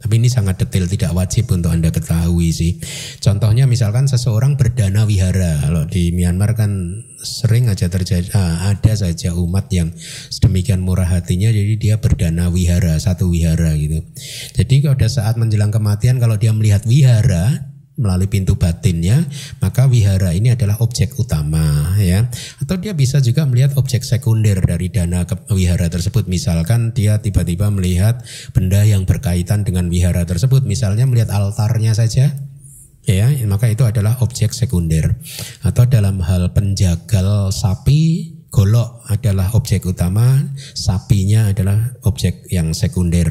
Tapi 0.00 0.16
ini 0.16 0.32
sangat 0.32 0.56
detail, 0.56 0.88
tidak 0.88 1.12
wajib 1.12 1.52
untuk 1.52 1.76
Anda 1.76 1.92
ketahui 1.92 2.48
sih. 2.56 2.80
Contohnya 3.20 3.68
misalkan 3.68 4.08
seseorang 4.08 4.56
berdana 4.56 5.04
wihara. 5.04 5.60
Kalau 5.60 5.84
di 5.84 6.08
Myanmar 6.16 6.56
kan 6.56 7.04
sering 7.20 7.68
aja 7.68 7.92
terjadi, 7.92 8.32
ah, 8.32 8.72
ada 8.72 8.96
saja 8.96 9.36
umat 9.36 9.68
yang 9.68 9.92
sedemikian 10.32 10.80
murah 10.80 11.04
hatinya, 11.04 11.52
jadi 11.52 11.76
dia 11.76 11.94
berdana 12.00 12.48
wihara, 12.48 12.96
satu 12.96 13.28
wihara 13.28 13.76
gitu. 13.76 14.00
Jadi 14.56 14.88
pada 14.88 15.04
saat 15.04 15.36
menjelang 15.36 15.68
kematian, 15.68 16.16
kalau 16.16 16.40
dia 16.40 16.56
melihat 16.56 16.80
wihara, 16.88 17.69
melalui 18.00 18.32
pintu 18.32 18.56
batinnya, 18.56 19.28
maka 19.60 19.84
wihara 19.84 20.32
ini 20.32 20.56
adalah 20.56 20.80
objek 20.80 21.12
utama 21.20 21.92
ya. 22.00 22.24
Atau 22.64 22.80
dia 22.80 22.96
bisa 22.96 23.20
juga 23.20 23.44
melihat 23.44 23.76
objek 23.76 24.00
sekunder 24.00 24.56
dari 24.64 24.88
dana 24.88 25.28
ke 25.28 25.36
wihara 25.52 25.92
tersebut. 25.92 26.24
Misalkan 26.24 26.96
dia 26.96 27.20
tiba-tiba 27.20 27.68
melihat 27.68 28.24
benda 28.56 28.80
yang 28.88 29.04
berkaitan 29.04 29.62
dengan 29.62 29.92
wihara 29.92 30.24
tersebut, 30.24 30.64
misalnya 30.64 31.04
melihat 31.04 31.28
altarnya 31.36 31.92
saja 31.92 32.32
ya, 33.04 33.28
maka 33.44 33.68
itu 33.68 33.84
adalah 33.84 34.16
objek 34.24 34.56
sekunder. 34.56 35.20
Atau 35.60 35.84
dalam 35.84 36.24
hal 36.24 36.56
penjagal 36.56 37.52
sapi 37.52 38.39
golok 38.50 39.06
adalah 39.06 39.54
objek 39.54 39.86
utama, 39.86 40.42
sapinya 40.74 41.54
adalah 41.54 41.94
objek 42.02 42.50
yang 42.50 42.74
sekunder. 42.74 43.30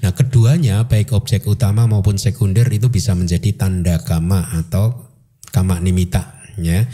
Nah, 0.00 0.12
keduanya 0.16 0.88
baik 0.88 1.12
objek 1.12 1.44
utama 1.44 1.84
maupun 1.84 2.16
sekunder 2.16 2.64
itu 2.72 2.88
bisa 2.88 3.12
menjadi 3.12 3.52
tanda 3.52 4.00
kama 4.00 4.48
atau 4.56 5.12
kama 5.52 5.78
nimita 5.78 6.40
ya. 6.56 6.88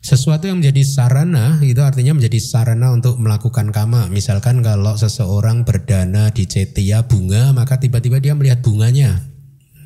Sesuatu 0.00 0.46
yang 0.46 0.62
menjadi 0.62 0.86
sarana 0.86 1.58
itu 1.66 1.82
artinya 1.82 2.14
menjadi 2.14 2.38
sarana 2.38 2.94
untuk 2.94 3.18
melakukan 3.18 3.74
kama. 3.74 4.06
Misalkan 4.06 4.62
kalau 4.62 4.94
seseorang 4.94 5.66
berdana 5.66 6.30
di 6.30 6.46
cetia 6.46 7.04
bunga, 7.10 7.50
maka 7.50 7.82
tiba-tiba 7.82 8.22
dia 8.22 8.32
melihat 8.38 8.62
bunganya. 8.62 9.34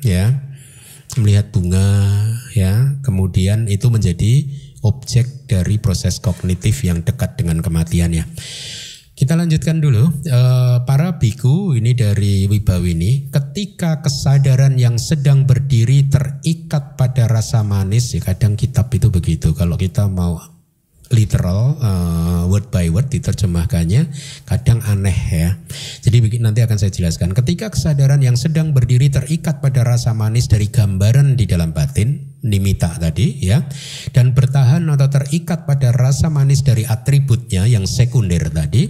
ya 0.01 0.51
melihat 1.19 1.51
bunga 1.51 1.83
ya 2.55 2.95
kemudian 3.03 3.67
itu 3.67 3.91
menjadi 3.91 4.47
objek 4.81 5.49
dari 5.49 5.77
proses 5.77 6.17
kognitif 6.21 6.81
yang 6.85 7.05
dekat 7.05 7.37
dengan 7.37 7.61
kematian 7.61 8.13
ya 8.13 8.25
kita 9.15 9.37
lanjutkan 9.37 9.77
dulu 9.83 10.09
Eh, 10.31 10.77
para 10.87 11.19
biku 11.19 11.75
ini 11.75 11.91
dari 11.91 12.47
Wibawini 12.47 13.27
ketika 13.35 13.99
kesadaran 13.99 14.79
yang 14.79 14.95
sedang 14.95 15.43
berdiri 15.43 16.07
terikat 16.07 16.95
pada 16.95 17.27
rasa 17.27 17.67
manis 17.67 18.15
ya 18.15 18.23
kadang 18.23 18.55
kitab 18.55 18.87
itu 18.95 19.11
begitu 19.11 19.51
kalau 19.51 19.75
kita 19.75 20.07
mau 20.07 20.39
literal 21.11 21.75
uh, 21.83 22.47
word 22.47 22.71
by 22.71 22.87
word 22.87 23.11
diterjemahkannya 23.11 24.07
kadang 24.47 24.79
aneh 24.87 25.19
ya. 25.27 25.59
Jadi 25.99 26.39
nanti 26.39 26.63
akan 26.63 26.79
saya 26.79 26.95
jelaskan. 26.95 27.35
Ketika 27.35 27.67
kesadaran 27.67 28.23
yang 28.23 28.39
sedang 28.39 28.71
berdiri 28.71 29.11
terikat 29.11 29.59
pada 29.59 29.83
rasa 29.83 30.15
manis 30.15 30.47
dari 30.47 30.71
gambaran 30.71 31.35
di 31.35 31.43
dalam 31.43 31.75
batin 31.75 32.30
nimita 32.41 32.97
tadi 32.97 33.41
ya. 33.41 33.65
Dan 34.13 34.33
bertahan 34.33 34.85
atau 34.89 35.07
terikat 35.09 35.65
pada 35.69 35.93
rasa 35.93 36.27
manis 36.29 36.65
dari 36.65 36.85
atributnya 36.85 37.65
yang 37.69 37.85
sekunder 37.85 38.49
tadi. 38.49 38.89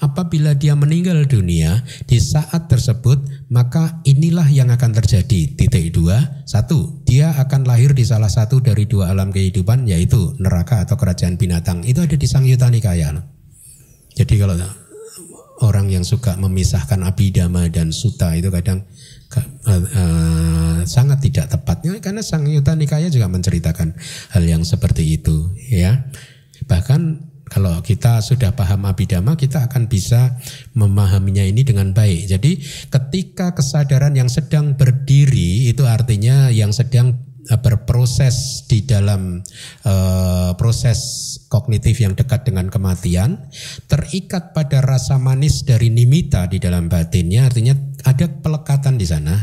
Apabila 0.00 0.56
dia 0.56 0.72
meninggal 0.76 1.28
dunia 1.28 1.84
di 2.08 2.18
saat 2.20 2.68
tersebut 2.68 3.48
maka 3.52 4.00
inilah 4.08 4.48
yang 4.48 4.72
akan 4.72 4.92
terjadi. 4.96 5.56
Titik 5.56 5.92
dua. 5.92 6.44
Satu 6.48 7.04
dia 7.04 7.36
akan 7.36 7.68
lahir 7.68 7.92
di 7.92 8.02
salah 8.02 8.30
satu 8.30 8.60
dari 8.60 8.88
dua 8.88 9.12
alam 9.12 9.30
kehidupan 9.30 9.86
yaitu 9.88 10.34
neraka 10.40 10.82
atau 10.82 10.96
kerajaan 10.96 11.36
binatang. 11.36 11.84
Itu 11.84 12.02
ada 12.02 12.16
di 12.16 12.26
Sangyuta 12.26 12.68
Nikaya. 12.72 13.12
Loh. 13.12 13.22
jadi 14.16 14.34
kalau 14.40 14.56
orang 15.64 15.88
yang 15.88 16.04
suka 16.04 16.36
memisahkan 16.36 17.00
abidama 17.04 17.68
dan 17.72 17.92
suta 17.92 18.36
itu 18.36 18.52
kadang 18.52 18.84
uh, 19.34 20.80
sangat 20.86 21.18
tidak 21.26 21.50
tepatnya 21.50 21.98
karena 21.98 22.22
Sang 22.22 22.46
Yuta 22.46 22.78
Nikaya 22.78 23.10
juga 23.10 23.26
menceritakan 23.26 23.98
hal 24.32 24.44
yang 24.46 24.62
seperti 24.62 25.18
itu 25.18 25.52
ya. 25.58 26.06
Bahkan 26.66 27.00
kalau 27.46 27.78
kita 27.78 28.18
sudah 28.22 28.58
paham 28.58 28.90
abidama 28.90 29.38
kita 29.38 29.70
akan 29.70 29.86
bisa 29.86 30.34
memahaminya 30.74 31.46
ini 31.46 31.62
dengan 31.62 31.94
baik. 31.94 32.26
Jadi 32.26 32.58
ketika 32.90 33.54
kesadaran 33.54 34.14
yang 34.18 34.26
sedang 34.26 34.74
berdiri 34.74 35.70
itu 35.70 35.86
artinya 35.86 36.50
yang 36.50 36.74
sedang 36.74 37.25
berproses 37.62 38.66
di 38.66 38.82
dalam 38.82 39.38
uh, 39.86 40.50
proses 40.58 40.98
kognitif 41.46 42.02
yang 42.02 42.18
dekat 42.18 42.42
dengan 42.42 42.66
kematian 42.66 43.46
terikat 43.86 44.50
pada 44.50 44.82
rasa 44.82 45.22
manis 45.22 45.62
dari 45.62 45.94
nimita 45.94 46.50
di 46.50 46.58
dalam 46.58 46.90
batinnya 46.90 47.46
artinya 47.46 47.78
ada 48.02 48.26
pelekatan 48.26 48.98
di 48.98 49.06
sana 49.06 49.34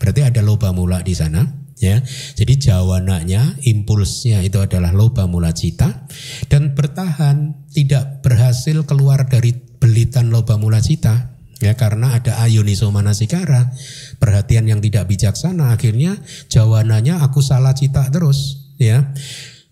berarti 0.00 0.24
ada 0.24 0.40
loba 0.40 0.72
mula 0.72 1.04
di 1.04 1.12
sana 1.12 1.44
ya. 1.80 1.98
Jadi 2.36 2.60
jawananya 2.60 3.56
impulsnya 3.64 4.44
itu 4.44 4.60
adalah 4.60 4.92
loba 4.92 5.24
mula 5.26 5.50
cita 5.56 6.06
dan 6.52 6.76
bertahan 6.76 7.68
tidak 7.72 8.20
berhasil 8.20 8.84
keluar 8.84 9.26
dari 9.26 9.56
belitan 9.80 10.28
loba 10.28 10.60
mula 10.60 10.78
cita 10.84 11.29
ya 11.60 11.76
karena 11.76 12.16
ada 12.16 12.40
ayuniso 12.40 12.88
manasikara 12.88 13.70
perhatian 14.16 14.66
yang 14.66 14.80
tidak 14.80 15.06
bijaksana 15.12 15.76
akhirnya 15.76 16.16
jawananya 16.48 17.20
aku 17.20 17.44
salah 17.44 17.76
cita 17.76 18.08
terus 18.08 18.72
ya. 18.80 19.12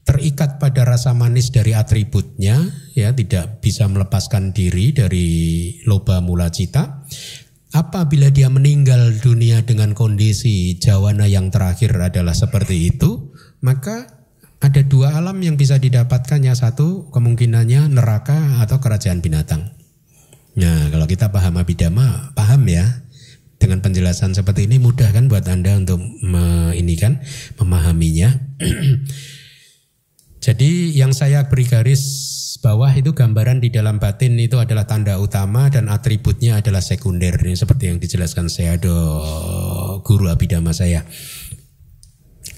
Terikat 0.09 0.57
pada 0.57 0.89
rasa 0.89 1.13
manis 1.13 1.53
dari 1.53 1.77
atributnya 1.77 2.65
ya 2.97 3.13
tidak 3.13 3.61
bisa 3.61 3.85
melepaskan 3.93 4.57
diri 4.57 4.97
dari 4.97 5.29
loba 5.85 6.25
mula 6.25 6.49
cita. 6.49 7.05
Apabila 7.77 8.33
dia 8.33 8.49
meninggal 8.49 9.21
dunia 9.21 9.61
dengan 9.69 9.93
kondisi 9.93 10.81
jawana 10.81 11.29
yang 11.29 11.53
terakhir 11.53 11.93
adalah 11.93 12.33
seperti 12.33 12.89
itu 12.89 13.37
maka 13.61 14.25
ada 14.65 14.81
dua 14.81 15.13
alam 15.13 15.37
yang 15.45 15.61
bisa 15.61 15.77
didapatkannya. 15.77 16.57
Satu 16.57 17.13
kemungkinannya 17.13 17.93
neraka 17.93 18.65
atau 18.65 18.81
kerajaan 18.81 19.21
binatang 19.21 19.78
nah 20.57 20.89
kalau 20.89 21.05
kita 21.05 21.29
paham 21.29 21.61
abidama 21.61 22.33
paham 22.33 22.65
ya 22.71 23.05
dengan 23.59 23.83
penjelasan 23.83 24.39
seperti 24.39 24.71
ini 24.71 24.79
mudah 24.79 25.11
kan 25.11 25.27
buat 25.27 25.43
anda 25.51 25.75
untuk 25.75 25.99
me, 26.23 26.73
ini 26.79 26.95
kan 26.95 27.21
memahaminya 27.59 28.31
Jadi 30.39 30.95
yang 30.95 31.11
saya 31.11 31.51
beri 31.51 31.67
garis 31.67 32.03
bawah 32.63 32.91
itu 32.95 33.13
gambaran 33.13 33.61
di 33.61 33.69
dalam 33.69 34.01
batin 34.01 34.39
itu 34.39 34.57
adalah 34.57 34.87
tanda 34.87 35.19
utama 35.19 35.69
dan 35.69 35.91
atributnya 35.91 36.63
adalah 36.63 36.81
sekunder. 36.81 37.37
Ini 37.37 37.53
seperti 37.59 37.91
yang 37.91 37.99
dijelaskan 38.01 38.47
saya 38.49 38.79
do 38.79 38.97
guru 40.07 40.31
abidama 40.31 40.73
saya. 40.73 41.05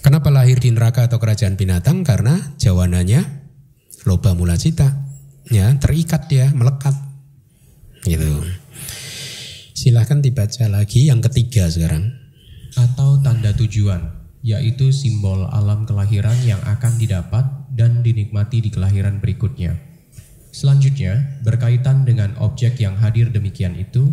Kenapa 0.01 0.31
lahir 0.33 0.61
di 0.63 0.73
neraka 0.73 1.09
atau 1.11 1.19
kerajaan 1.19 1.59
binatang? 1.59 2.07
Karena 2.07 2.57
jawananya 2.57 3.27
loba 4.07 4.39
mula 4.39 4.55
cita. 4.55 5.09
Ya, 5.51 5.75
terikat 5.83 6.31
dia, 6.31 6.55
melekat. 6.55 6.95
Gitu. 8.05 8.45
Silahkan 9.77 10.21
dibaca 10.21 10.69
lagi 10.69 11.09
yang 11.09 11.25
ketiga 11.25 11.69
sekarang. 11.69 12.13
Atau 12.77 13.21
tanda 13.25 13.53
tujuan, 13.57 14.13
yaitu 14.45 14.93
simbol 14.93 15.49
alam 15.49 15.89
kelahiran 15.89 16.37
yang 16.45 16.61
akan 16.65 16.97
didapat 17.01 17.45
dan 17.73 18.05
dinikmati 18.05 18.61
di 18.61 18.71
kelahiran 18.73 19.21
berikutnya. 19.21 19.77
Selanjutnya, 20.51 21.41
berkaitan 21.47 22.03
dengan 22.03 22.35
objek 22.43 22.77
yang 22.83 22.99
hadir 22.99 23.31
demikian 23.31 23.79
itu, 23.79 24.11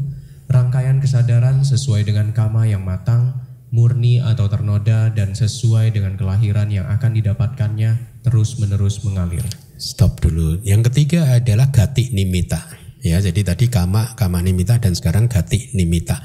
rangkaian 0.47 1.01
kesadaran 1.01 1.65
sesuai 1.65 2.05
dengan 2.05 2.31
kama 2.31 2.69
yang 2.69 2.85
matang, 2.85 3.43
murni 3.73 4.23
atau 4.23 4.47
ternoda 4.47 5.11
dan 5.11 5.35
sesuai 5.35 5.91
dengan 5.91 6.15
kelahiran 6.15 6.71
yang 6.71 6.87
akan 6.87 7.11
didapatkannya 7.17 8.23
terus-menerus 8.23 9.03
mengalir. 9.03 9.43
Stop 9.75 10.23
dulu. 10.23 10.61
Yang 10.63 10.93
ketiga 10.93 11.35
adalah 11.35 11.69
gati 11.69 12.15
nimita. 12.15 12.86
Ya, 13.07 13.23
jadi 13.23 13.39
tadi 13.47 13.71
kama, 13.71 14.19
kama 14.19 14.43
nimita 14.43 14.83
dan 14.83 14.91
sekarang 14.91 15.31
gati 15.31 15.71
nimita. 15.71 16.19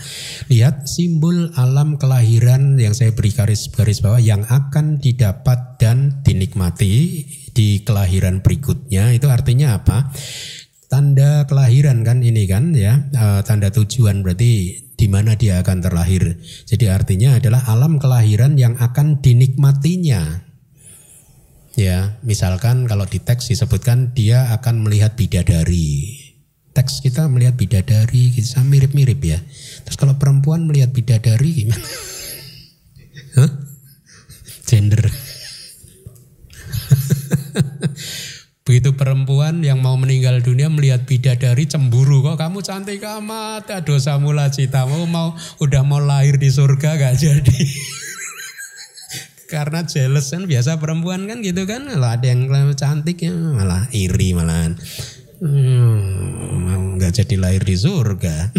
Lihat 0.51 0.91
simbol 0.91 1.55
alam 1.55 1.95
kelahiran 1.95 2.75
yang 2.75 2.91
saya 2.91 3.15
beri 3.15 3.31
garis 3.31 3.71
garis 3.71 4.03
bawah 4.03 4.19
yang 4.19 4.43
akan 4.51 4.99
didapat 4.99 5.79
dan 5.79 6.27
dinikmati 6.27 7.23
di 7.55 7.87
kelahiran 7.87 8.43
berikutnya 8.43 9.15
itu 9.15 9.31
artinya 9.31 9.79
apa? 9.79 10.11
Tanda 10.91 11.47
kelahiran 11.47 12.03
kan 12.03 12.19
ini 12.21 12.51
kan 12.51 12.75
ya, 12.75 13.07
eh, 13.15 13.41
tanda 13.47 13.71
tujuan 13.71 14.27
berarti 14.27 14.75
di 14.99 15.07
mana 15.07 15.39
dia 15.39 15.63
akan 15.63 15.79
terlahir. 15.87 16.43
Jadi 16.67 16.91
artinya 16.91 17.39
adalah 17.39 17.63
alam 17.71 18.03
kelahiran 18.03 18.59
yang 18.59 18.75
akan 18.75 19.23
dinikmatinya. 19.23 20.51
Ya, 21.73 22.21
misalkan 22.21 22.85
kalau 22.85 23.09
di 23.09 23.17
teks 23.17 23.49
disebutkan 23.49 24.13
dia 24.13 24.53
akan 24.53 24.85
melihat 24.85 25.17
bidadari 25.17 26.22
teks 26.73 27.05
kita 27.05 27.29
melihat 27.29 27.57
bidadari 27.57 28.33
kita 28.33 28.65
mirip-mirip 28.65 29.21
ya. 29.21 29.39
Terus 29.85 29.97
kalau 30.01 30.17
perempuan 30.17 30.65
melihat 30.65 30.93
bidadari 30.93 31.65
gimana? 31.65 31.85
Hah? 33.39 33.51
Gender. 34.65 35.05
Begitu 38.63 38.95
perempuan 38.95 39.59
yang 39.67 39.83
mau 39.83 39.99
meninggal 39.99 40.39
dunia 40.39 40.71
melihat 40.71 41.03
bidadari 41.03 41.67
cemburu 41.67 42.23
kok 42.23 42.39
kamu 42.39 42.63
cantik 42.63 43.03
amat, 43.03 43.67
ada 43.67 43.83
dosa 43.83 44.17
mula 44.23 44.55
citamu 44.55 45.03
mau 45.11 45.35
udah 45.59 45.83
mau 45.83 45.99
lahir 45.99 46.39
di 46.39 46.47
surga 46.47 46.95
gak 46.95 47.19
jadi. 47.19 47.63
Karena 49.53 49.85
jealous 49.85 50.33
kan 50.33 50.49
biasa 50.49 50.81
perempuan 50.81 51.29
kan 51.29 51.45
gitu 51.45 51.69
kan, 51.69 51.85
kalau 51.85 52.09
ada 52.09 52.25
yang 52.25 52.49
cantik 52.73 53.21
ya 53.21 53.35
malah 53.35 53.85
iri 53.93 54.33
malahan. 54.33 54.79
Hmm, 55.43 57.03
nggak 57.03 57.19
jadi 57.19 57.35
lahir 57.35 57.67
di 57.67 57.75
surga. 57.75 58.55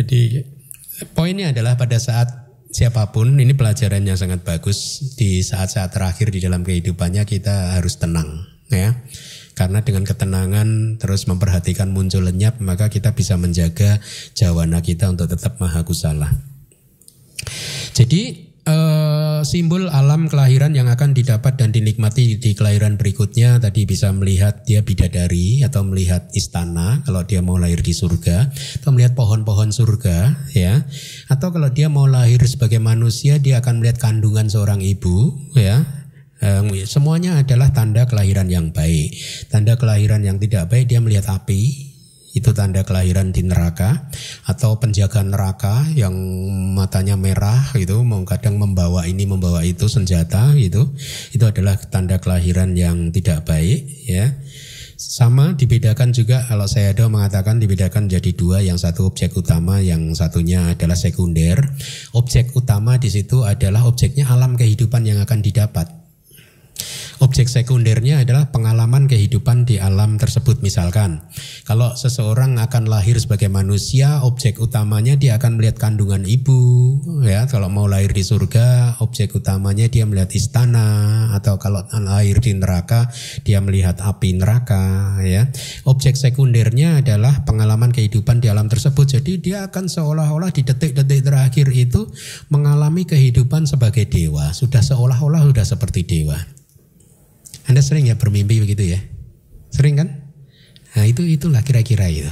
jadi 0.00 0.48
poinnya 1.12 1.52
adalah 1.52 1.76
pada 1.76 2.00
saat 2.00 2.48
siapa 2.72 3.12
pun 3.12 3.36
ini 3.36 3.52
pelajaran 3.52 4.00
yang 4.00 4.16
sangat 4.16 4.40
bagus 4.40 5.12
di 5.20 5.44
saat-saat 5.44 5.92
terakhir 5.92 6.32
di 6.32 6.40
dalam 6.40 6.64
kehidupannya 6.64 7.28
kita 7.28 7.76
harus 7.76 8.00
tenang 8.00 8.48
ya. 8.72 8.96
Karena 9.52 9.84
dengan 9.84 10.08
ketenangan 10.08 10.96
terus 10.96 11.28
memperhatikan 11.28 11.92
muncul 11.92 12.24
lenyap 12.24 12.64
maka 12.64 12.88
kita 12.88 13.12
bisa 13.12 13.36
menjaga 13.36 14.00
jawana 14.32 14.80
kita 14.80 15.12
untuk 15.12 15.28
tetap 15.28 15.60
maha 15.60 15.84
kusala. 15.84 16.32
Jadi 17.92 18.49
uh, 18.70 19.42
simbol 19.42 19.90
alam 19.90 20.30
kelahiran 20.30 20.70
yang 20.72 20.86
akan 20.86 21.10
didapat 21.10 21.58
dan 21.58 21.74
dinikmati 21.74 22.38
di 22.38 22.54
kelahiran 22.54 22.94
berikutnya. 22.94 23.58
Tadi 23.58 23.82
bisa 23.82 24.14
melihat 24.14 24.62
dia 24.62 24.86
bidadari 24.86 25.66
atau 25.66 25.82
melihat 25.82 26.30
istana 26.38 27.02
kalau 27.02 27.26
dia 27.26 27.42
mau 27.42 27.58
lahir 27.58 27.82
di 27.82 27.90
surga 27.90 28.46
atau 28.80 28.90
melihat 28.94 29.18
pohon-pohon 29.18 29.74
surga 29.74 30.46
ya. 30.54 30.86
Atau 31.26 31.50
kalau 31.50 31.68
dia 31.74 31.90
mau 31.90 32.06
lahir 32.06 32.38
sebagai 32.46 32.78
manusia 32.78 33.42
dia 33.42 33.58
akan 33.58 33.82
melihat 33.82 33.98
kandungan 33.98 34.46
seorang 34.46 34.78
ibu 34.78 35.34
ya. 35.58 35.82
Um, 36.40 36.72
semuanya 36.88 37.36
adalah 37.36 37.68
tanda 37.68 38.08
kelahiran 38.08 38.48
yang 38.48 38.72
baik. 38.72 39.12
Tanda 39.52 39.76
kelahiran 39.76 40.24
yang 40.24 40.40
tidak 40.40 40.72
baik 40.72 40.88
dia 40.88 40.96
melihat 40.96 41.28
api 41.36 41.89
itu 42.30 42.54
tanda 42.54 42.86
kelahiran 42.86 43.34
di 43.34 43.42
neraka 43.42 44.06
atau 44.46 44.78
penjaga 44.78 45.26
neraka 45.26 45.82
yang 45.98 46.14
matanya 46.78 47.18
merah 47.18 47.74
gitu 47.74 48.06
kadang 48.22 48.62
membawa 48.62 49.02
ini 49.10 49.26
membawa 49.26 49.66
itu 49.66 49.90
senjata 49.90 50.54
gitu. 50.54 50.94
Itu 51.34 51.44
adalah 51.50 51.74
tanda 51.90 52.22
kelahiran 52.22 52.78
yang 52.78 53.10
tidak 53.10 53.46
baik 53.46 53.82
ya. 54.06 54.30
Sama 55.00 55.56
dibedakan 55.56 56.12
juga 56.12 56.44
kalau 56.44 56.68
saya 56.68 56.92
ada 56.92 57.08
mengatakan 57.08 57.56
dibedakan 57.56 58.06
jadi 58.06 58.36
dua 58.36 58.60
yang 58.60 58.76
satu 58.76 59.08
objek 59.08 59.32
utama 59.32 59.80
yang 59.80 60.12
satunya 60.12 60.76
adalah 60.76 60.94
sekunder. 60.94 61.56
Objek 62.12 62.52
utama 62.52 63.00
di 63.00 63.08
situ 63.08 63.42
adalah 63.48 63.88
objeknya 63.88 64.28
alam 64.28 64.60
kehidupan 64.60 65.08
yang 65.08 65.18
akan 65.24 65.40
didapat 65.40 65.99
Objek 67.20 67.52
sekundernya 67.52 68.24
adalah 68.24 68.48
pengalaman 68.48 69.04
kehidupan 69.04 69.68
di 69.68 69.76
alam 69.76 70.16
tersebut 70.16 70.64
misalkan. 70.64 71.20
Kalau 71.68 71.92
seseorang 71.92 72.56
akan 72.56 72.88
lahir 72.88 73.20
sebagai 73.20 73.52
manusia, 73.52 74.24
objek 74.24 74.56
utamanya 74.56 75.20
dia 75.20 75.36
akan 75.36 75.60
melihat 75.60 75.76
kandungan 75.76 76.24
ibu, 76.24 76.96
ya. 77.20 77.44
Kalau 77.44 77.68
mau 77.68 77.84
lahir 77.84 78.16
di 78.16 78.24
surga, 78.24 78.96
objek 79.04 79.36
utamanya 79.36 79.84
dia 79.92 80.08
melihat 80.08 80.32
istana 80.32 81.28
atau 81.36 81.60
kalau 81.60 81.84
lahir 81.92 82.40
di 82.40 82.56
neraka, 82.56 83.12
dia 83.44 83.60
melihat 83.60 84.00
api 84.00 84.40
neraka, 84.40 85.20
ya. 85.20 85.44
Objek 85.84 86.16
sekundernya 86.16 87.04
adalah 87.04 87.44
pengalaman 87.44 87.92
kehidupan 87.92 88.40
di 88.40 88.48
alam 88.48 88.72
tersebut. 88.72 89.20
Jadi 89.20 89.44
dia 89.44 89.68
akan 89.68 89.92
seolah-olah 89.92 90.56
di 90.56 90.64
detik-detik 90.64 91.20
terakhir 91.20 91.68
itu 91.68 92.08
mengalami 92.48 93.04
kehidupan 93.04 93.68
sebagai 93.68 94.08
dewa, 94.08 94.56
sudah 94.56 94.80
seolah-olah 94.80 95.44
sudah 95.44 95.68
seperti 95.68 96.08
dewa. 96.08 96.59
Anda 97.70 97.86
sering 97.86 98.10
ya 98.10 98.18
bermimpi 98.18 98.58
begitu 98.58 98.82
ya? 98.82 98.98
Sering 99.70 99.94
kan? 99.94 100.34
Nah 100.98 101.06
itu 101.06 101.22
itulah 101.22 101.62
kira-kira 101.62 102.10
itu. 102.10 102.26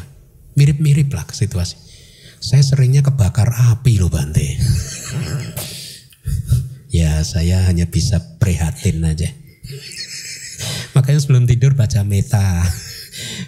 Mirip-mirip 0.58 1.14
lah 1.14 1.22
situasi. 1.30 1.78
Saya 2.42 2.66
seringnya 2.66 3.06
kebakar 3.06 3.46
api 3.70 4.02
loh 4.02 4.10
Bante. 4.10 4.42
ya 6.98 7.22
saya 7.22 7.70
hanya 7.70 7.86
bisa 7.86 8.18
prihatin 8.42 8.98
aja. 9.06 9.30
Makanya 10.98 11.22
sebelum 11.22 11.46
tidur 11.46 11.78
baca 11.78 12.02
meta. 12.02 12.66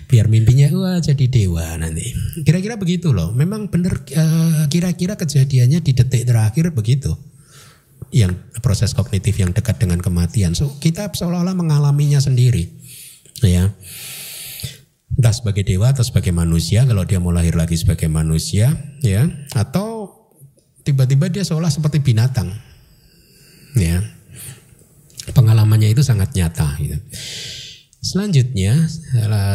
Biar 0.07 0.30
mimpinya 0.30 0.70
wah 0.70 1.03
jadi 1.03 1.26
dewa 1.26 1.74
nanti. 1.74 2.07
Kira-kira 2.47 2.78
begitu 2.78 3.11
loh. 3.11 3.34
Memang 3.34 3.66
benar 3.66 3.99
eh, 4.14 4.70
kira-kira 4.70 5.18
kejadiannya 5.18 5.82
di 5.82 5.91
detik 5.91 6.22
terakhir 6.22 6.70
begitu 6.70 7.18
yang 8.11 8.34
proses 8.62 8.94
kognitif 8.94 9.38
yang 9.38 9.54
dekat 9.54 9.78
dengan 9.78 10.02
kematian. 10.02 10.54
So 10.58 10.76
kita 10.82 11.11
seolah-olah 11.11 11.54
mengalaminya 11.54 12.18
sendiri, 12.18 12.70
ya. 13.42 13.70
Entah 15.11 15.34
sebagai 15.34 15.66
dewa 15.66 15.90
atau 15.90 16.06
sebagai 16.06 16.30
manusia, 16.34 16.86
kalau 16.86 17.04
dia 17.04 17.18
mau 17.22 17.34
lahir 17.34 17.52
lagi 17.58 17.76
sebagai 17.78 18.08
manusia, 18.08 18.72
ya, 19.02 19.28
atau 19.52 20.16
tiba-tiba 20.86 21.28
dia 21.28 21.44
seolah 21.44 21.68
seperti 21.68 22.00
binatang, 22.00 22.50
ya. 23.76 24.00
Pengalamannya 25.30 25.92
itu 25.92 26.00
sangat 26.02 26.32
nyata. 26.34 26.74
Gitu. 26.80 26.98
Selanjutnya, 28.00 28.88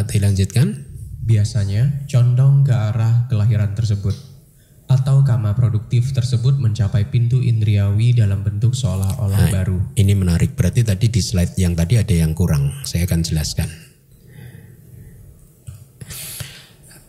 dilanjutkan. 0.07 0.85
Biasanya 1.25 2.05
condong 2.05 2.61
ke 2.61 2.69
arah 2.69 3.25
kelahiran 3.25 3.73
tersebut 3.73 4.13
atau 4.85 5.25
kama 5.25 5.57
produktif 5.57 6.13
tersebut 6.13 6.61
mencapai 6.61 7.09
pintu 7.09 7.41
indriawi 7.41 8.13
dalam 8.13 8.45
bentuk 8.45 8.77
seolah-olah 8.77 9.49
nah, 9.49 9.51
baru. 9.51 9.77
Ini 9.97 10.13
menarik. 10.13 10.53
Berarti 10.53 10.85
tadi 10.85 11.09
di 11.09 11.21
slide 11.21 11.57
yang 11.57 11.73
tadi 11.73 11.97
ada 11.97 12.13
yang 12.13 12.37
kurang. 12.37 12.69
Saya 12.85 13.09
akan 13.09 13.25
jelaskan. 13.25 13.69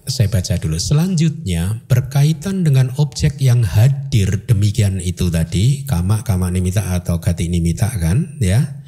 Saya 0.06 0.30
baca 0.30 0.54
dulu. 0.56 0.78
Selanjutnya 0.78 1.82
berkaitan 1.90 2.62
dengan 2.62 2.94
objek 2.96 3.42
yang 3.42 3.66
hadir 3.66 4.46
demikian 4.46 5.02
itu 5.02 5.28
tadi 5.34 5.82
kama 5.82 6.22
kama 6.22 6.46
nimita 6.48 6.94
atau 6.94 7.18
gati 7.18 7.50
nimita 7.50 7.90
kan 7.98 8.38
ya. 8.38 8.86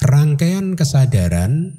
Rangkaian 0.00 0.78
kesadaran 0.78 1.74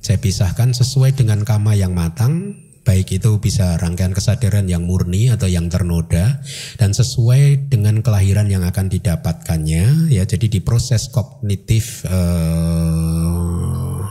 saya 0.00 0.18
pisahkan 0.18 0.72
sesuai 0.72 1.14
dengan 1.14 1.44
kama 1.48 1.76
yang 1.76 1.92
matang 1.92 2.63
baik 2.84 3.16
itu 3.16 3.40
bisa 3.40 3.80
rangkaian 3.80 4.12
kesadaran 4.12 4.68
yang 4.68 4.84
murni 4.84 5.32
atau 5.32 5.48
yang 5.48 5.72
ternoda 5.72 6.44
dan 6.76 6.92
sesuai 6.92 7.72
dengan 7.72 8.04
kelahiran 8.04 8.52
yang 8.52 8.62
akan 8.62 8.92
didapatkannya 8.92 10.12
ya. 10.12 10.22
Jadi 10.28 10.52
di 10.52 10.60
proses 10.60 11.08
kognitif 11.08 12.04
uh, 12.04 14.04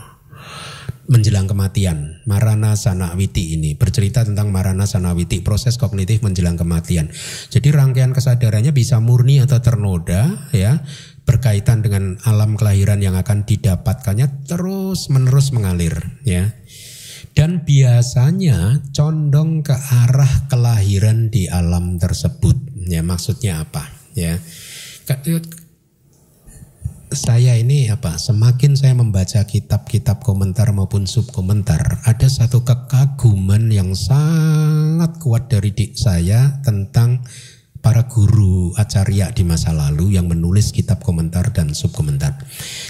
menjelang 1.05 1.45
kematian 1.45 2.25
Marana 2.25 2.73
Sanawiti 2.73 3.53
ini 3.53 3.77
bercerita 3.77 4.25
tentang 4.25 4.49
Marana 4.49 4.89
Sanawiti 4.89 5.45
proses 5.45 5.77
kognitif 5.77 6.25
menjelang 6.25 6.57
kematian. 6.57 7.13
Jadi 7.53 7.69
rangkaian 7.69 8.15
kesadarannya 8.15 8.73
bisa 8.73 8.97
murni 8.97 9.37
atau 9.37 9.61
ternoda 9.61 10.49
ya 10.49 10.81
berkaitan 11.23 11.85
dengan 11.85 12.19
alam 12.27 12.59
kelahiran 12.59 12.99
yang 12.99 13.15
akan 13.15 13.47
didapatkannya 13.47 14.43
terus 14.43 15.07
menerus 15.07 15.55
mengalir 15.55 16.19
ya 16.27 16.51
dan 17.33 17.65
biasanya 17.65 18.81
condong 18.93 19.65
ke 19.65 19.73
arah 19.73 20.47
kelahiran 20.49 21.29
di 21.33 21.49
alam 21.49 21.97
tersebut. 21.97 22.55
Ya 22.89 23.01
maksudnya 23.01 23.65
apa? 23.65 23.89
Ya 24.13 24.37
saya 27.13 27.55
ini 27.61 27.87
apa? 27.93 28.17
Semakin 28.17 28.73
saya 28.73 28.97
membaca 28.97 29.45
kitab-kitab 29.45 30.25
komentar 30.25 30.73
maupun 30.73 31.05
subkomentar, 31.05 32.01
ada 32.09 32.25
satu 32.25 32.65
kekaguman 32.65 33.69
yang 33.69 33.93
sangat 33.93 35.21
kuat 35.21 35.45
dari 35.47 35.69
dik 35.69 35.93
saya 35.93 36.57
tentang 36.65 37.21
para 37.83 38.07
guru 38.07 38.71
acarya 38.79 39.35
di 39.35 39.43
masa 39.43 39.75
lalu 39.75 40.15
yang 40.15 40.31
menulis 40.31 40.71
kitab 40.71 41.03
komentar 41.03 41.51
dan 41.51 41.75
subkomentar. 41.75 42.39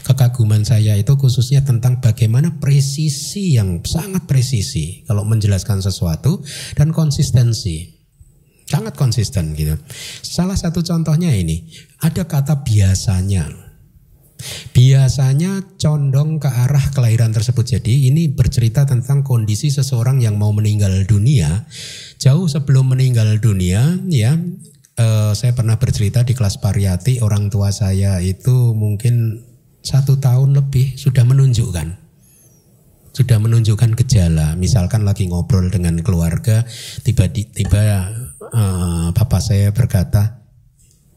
Kekaguman 0.05 0.61
saya 0.61 0.93
itu 0.93 1.17
khususnya 1.17 1.65
tentang 1.65 1.97
bagaimana 1.97 2.61
presisi 2.61 3.57
yang 3.57 3.81
sangat 3.81 4.29
presisi 4.29 5.01
kalau 5.09 5.25
menjelaskan 5.25 5.81
sesuatu 5.81 6.45
dan 6.77 6.93
konsistensi. 6.93 8.05
Sangat 8.69 8.93
konsisten 8.95 9.57
gitu. 9.57 9.75
Salah 10.23 10.55
satu 10.55 10.85
contohnya 10.85 11.33
ini, 11.35 11.67
ada 11.99 12.23
kata 12.29 12.63
biasanya. 12.63 13.49
Biasanya 14.71 15.77
condong 15.79 16.39
ke 16.39 16.47
arah 16.47 16.91
kelahiran 16.95 17.31
tersebut. 17.31 17.79
Jadi 17.79 18.07
ini 18.11 18.31
bercerita 18.31 18.83
tentang 18.87 19.23
kondisi 19.23 19.71
seseorang 19.71 20.19
yang 20.23 20.39
mau 20.39 20.51
meninggal 20.55 21.03
dunia. 21.07 21.67
Jauh 22.19 22.47
sebelum 22.47 22.95
meninggal 22.95 23.39
dunia, 23.39 23.99
ya 24.07 24.35
uh, 24.99 25.31
saya 25.33 25.53
pernah 25.53 25.77
bercerita 25.77 26.21
di 26.25 26.33
kelas 26.37 26.61
pariyati 26.61 27.21
orang 27.23 27.49
tua 27.49 27.73
saya 27.73 28.19
itu 28.21 28.73
mungkin 28.77 29.45
satu 29.83 30.17
tahun 30.17 30.55
lebih 30.55 30.95
sudah 30.95 31.27
menunjukkan 31.27 32.03
sudah 33.13 33.37
menunjukkan 33.37 33.93
gejala. 33.93 34.57
Misalkan 34.57 35.05
lagi 35.05 35.29
ngobrol 35.29 35.69
dengan 35.69 36.01
keluarga 36.01 36.65
tiba-tiba 37.05 38.09
uh, 38.41 39.13
bapak 39.13 39.37
saya 39.37 39.69
berkata 39.69 40.41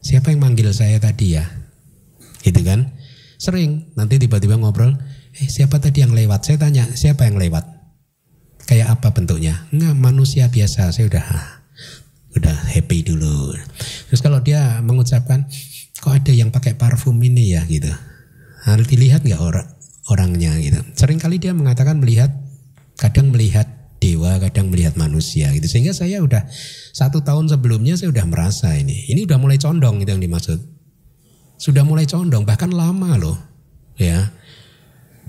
siapa 0.05 0.29
yang 0.29 0.45
manggil 0.45 0.69
saya 0.71 1.01
tadi 1.01 1.41
ya? 1.41 1.45
Gitu 2.45 2.61
kan? 2.61 2.93
Sering 3.41 3.97
nanti 3.97 4.21
tiba-tiba 4.21 4.61
ngobrol 4.61 4.93
eh 5.33 5.49
siapa 5.49 5.81
tadi 5.81 6.05
yang 6.05 6.13
lewat? 6.13 6.45
Saya 6.45 6.61
tanya 6.61 6.85
siapa 6.93 7.25
yang 7.25 7.41
lewat? 7.41 7.65
Kayak 8.69 9.01
apa 9.01 9.17
bentuknya? 9.17 9.65
Enggak 9.73 9.97
manusia 9.97 10.53
biasa. 10.53 10.93
Saya 10.93 11.09
udah 11.09 11.56
udah 12.37 12.57
happy 12.73 13.03
dulu. 13.03 13.57
Terus 14.09 14.21
kalau 14.21 14.39
dia 14.41 14.79
mengucapkan 14.85 15.45
kok 15.97 16.13
ada 16.13 16.31
yang 16.31 16.53
pakai 16.53 16.77
parfum 16.77 17.17
ini 17.19 17.57
ya 17.57 17.65
gitu. 17.65 17.89
Harus 18.63 18.87
dilihat 18.87 19.25
nggak 19.25 19.41
orang 19.41 19.67
orangnya 20.07 20.55
gitu. 20.61 20.79
Sering 20.95 21.19
kali 21.19 21.41
dia 21.41 21.51
mengatakan 21.51 21.99
melihat, 21.99 22.31
kadang 22.95 23.33
melihat 23.33 23.67
dewa, 23.99 24.39
kadang 24.39 24.71
melihat 24.71 24.95
manusia 24.95 25.51
gitu. 25.51 25.67
Sehingga 25.67 25.91
saya 25.91 26.23
udah 26.23 26.45
satu 26.95 27.21
tahun 27.25 27.51
sebelumnya 27.51 27.97
saya 27.99 28.13
udah 28.13 28.25
merasa 28.29 28.71
ini. 28.77 29.09
Ini 29.11 29.27
udah 29.27 29.37
mulai 29.41 29.57
condong 29.59 29.99
gitu 30.01 30.15
yang 30.15 30.23
dimaksud. 30.23 30.59
Sudah 31.57 31.81
mulai 31.81 32.05
condong, 32.05 32.45
bahkan 32.45 32.69
lama 32.69 33.17
loh. 33.17 33.37
Ya, 33.97 34.29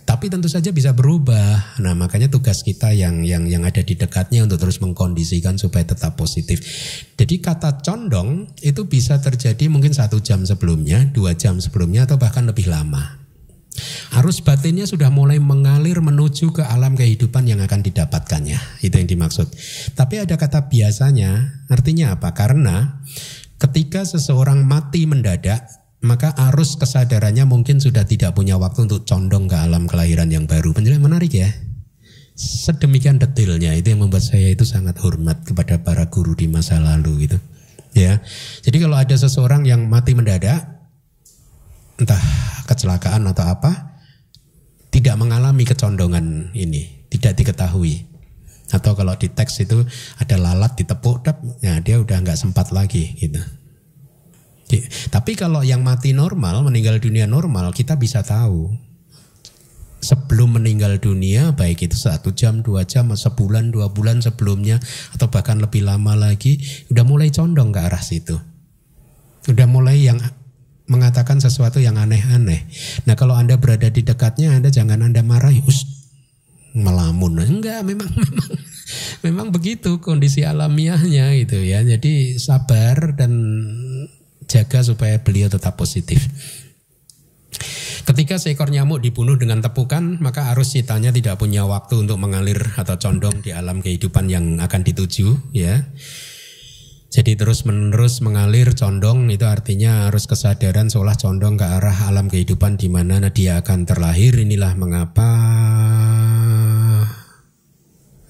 tapi 0.09 0.33
tentu 0.33 0.49
saja 0.49 0.73
bisa 0.73 0.97
berubah. 0.97 1.77
Nah, 1.85 1.93
makanya 1.93 2.33
tugas 2.33 2.65
kita 2.65 2.97
yang 2.97 3.29
yang 3.29 3.45
yang 3.45 3.69
ada 3.69 3.85
di 3.85 3.93
dekatnya 3.93 4.41
untuk 4.41 4.57
terus 4.57 4.81
mengkondisikan 4.81 5.61
supaya 5.61 5.85
tetap 5.85 6.17
positif. 6.17 6.65
Jadi 7.13 7.45
kata 7.45 7.85
condong 7.85 8.49
itu 8.65 8.89
bisa 8.89 9.21
terjadi 9.21 9.69
mungkin 9.69 9.93
satu 9.93 10.25
jam 10.25 10.49
sebelumnya, 10.49 11.05
dua 11.13 11.37
jam 11.37 11.61
sebelumnya, 11.61 12.09
atau 12.09 12.17
bahkan 12.17 12.49
lebih 12.49 12.73
lama. 12.73 13.21
Arus 14.17 14.41
batinnya 14.41 14.89
sudah 14.89 15.13
mulai 15.13 15.37
mengalir 15.37 16.01
menuju 16.01 16.57
ke 16.57 16.65
alam 16.65 16.97
kehidupan 16.97 17.45
yang 17.45 17.61
akan 17.61 17.85
didapatkannya. 17.85 18.81
Itu 18.81 18.97
yang 18.97 19.13
dimaksud. 19.13 19.53
Tapi 19.93 20.25
ada 20.25 20.41
kata 20.41 20.73
biasanya, 20.73 21.63
artinya 21.69 22.17
apa? 22.17 22.33
Karena 22.33 23.05
ketika 23.61 24.09
seseorang 24.09 24.65
mati 24.65 25.05
mendadak, 25.05 25.78
maka 25.99 26.31
arus 26.51 26.79
kesadarannya 26.79 27.43
mungkin 27.49 27.83
sudah 27.83 28.07
tidak 28.07 28.39
punya 28.39 28.55
waktu 28.55 28.87
untuk 28.87 29.03
condong 29.03 29.51
ke 29.51 29.57
alam 29.59 29.91
kelahiran 29.91 30.31
yang 30.31 30.47
baru. 30.47 30.71
Penjelasan 30.71 31.03
menarik 31.03 31.35
ya. 31.35 31.51
sedemikian 32.39 33.19
detailnya 33.19 33.75
itu 33.75 33.91
yang 33.91 34.07
membuat 34.07 34.23
saya 34.23 34.55
itu 34.55 34.63
sangat 34.63 34.95
hormat 35.03 35.43
kepada 35.43 35.83
para 35.83 36.07
guru 36.07 36.39
di 36.39 36.47
masa 36.47 36.79
lalu 36.79 37.27
gitu 37.27 37.35
ya 37.99 38.23
jadi 38.63 38.87
kalau 38.87 38.95
ada 38.95 39.15
seseorang 39.19 39.67
yang 39.67 39.91
mati 39.91 40.15
mendadak 40.15 40.63
entah 41.99 42.23
kecelakaan 42.71 43.27
atau 43.27 43.43
apa 43.43 43.99
tidak 44.95 45.19
mengalami 45.19 45.67
kecondongan 45.67 46.55
ini 46.55 47.11
tidak 47.11 47.43
diketahui 47.43 48.07
atau 48.71 48.95
kalau 48.95 49.19
di 49.19 49.27
teks 49.33 49.67
itu 49.67 49.83
ada 50.23 50.39
lalat 50.39 50.79
ditepuk 50.79 51.27
dap 51.27 51.43
ya 51.59 51.83
dia 51.83 51.99
udah 51.99 52.23
nggak 52.23 52.39
sempat 52.39 52.71
lagi 52.71 53.19
gitu 53.19 53.43
tapi 55.09 55.33
kalau 55.33 55.64
yang 55.64 55.81
mati 55.81 56.12
normal 56.12 56.61
meninggal 56.61 57.01
dunia 57.01 57.25
normal 57.25 57.73
kita 57.73 57.97
bisa 57.97 58.21
tahu. 58.21 58.69
Sebelum 59.99 60.62
meninggal 60.62 61.03
dunia 61.03 61.51
baik 61.59 61.91
itu 61.91 61.99
satu 61.99 62.31
jam 62.31 62.62
dua 62.62 62.87
jam 62.87 63.11
sebulan 63.11 63.75
dua 63.75 63.91
bulan 63.91 64.23
sebelumnya 64.23 64.79
atau 65.11 65.27
bahkan 65.27 65.59
lebih 65.59 65.83
lama 65.83 66.14
lagi 66.14 66.62
udah 66.95 67.03
mulai 67.03 67.35
condong 67.35 67.75
ke 67.75 67.81
arah 67.83 67.99
situ. 67.99 68.39
Udah 69.51 69.66
mulai 69.66 69.99
yang 69.99 70.23
mengatakan 70.87 71.43
sesuatu 71.43 71.83
yang 71.83 71.99
aneh-aneh. 71.99 72.71
Nah 73.11 73.14
kalau 73.19 73.35
anda 73.35 73.59
berada 73.59 73.91
di 73.91 74.07
dekatnya 74.07 74.55
anda 74.55 74.71
jangan 74.71 75.03
anda 75.03 75.27
marah 75.27 75.51
us 75.66 75.83
melamun. 76.79 77.43
Enggak 77.43 77.83
memang 77.83 78.07
memang 78.23 78.51
memang 79.27 79.49
begitu 79.51 79.99
kondisi 79.99 80.47
alamiahnya 80.47 81.35
gitu 81.43 81.59
ya. 81.59 81.83
Jadi 81.83 82.39
sabar 82.39 83.19
dan 83.19 83.33
jaga 84.49 84.81
supaya 84.81 85.21
beliau 85.21 85.53
tetap 85.53 85.77
positif 85.77 86.27
Ketika 88.09 88.41
seekor 88.41 88.73
nyamuk 88.73 89.05
dibunuh 89.05 89.37
dengan 89.37 89.61
tepukan, 89.61 90.17
maka 90.25 90.49
arus 90.57 90.73
citanya 90.73 91.13
tidak 91.13 91.37
punya 91.37 91.69
waktu 91.69 92.09
untuk 92.09 92.17
mengalir 92.17 92.57
atau 92.81 92.97
condong 92.97 93.45
di 93.45 93.53
alam 93.53 93.85
kehidupan 93.85 94.33
yang 94.33 94.57
akan 94.65 94.81
dituju, 94.81 95.53
ya. 95.53 95.85
Jadi 97.13 97.37
terus 97.37 97.69
menerus 97.69 98.25
mengalir 98.25 98.73
condong 98.73 99.29
itu 99.29 99.45
artinya 99.45 100.09
harus 100.09 100.25
kesadaran 100.25 100.89
seolah 100.89 101.21
condong 101.21 101.61
ke 101.61 101.69
arah 101.69 102.09
alam 102.09 102.33
kehidupan 102.33 102.81
di 102.81 102.89
mana 102.89 103.21
dia 103.29 103.61
akan 103.61 103.85
terlahir. 103.85 104.41
Inilah 104.41 104.73
mengapa 104.77 105.29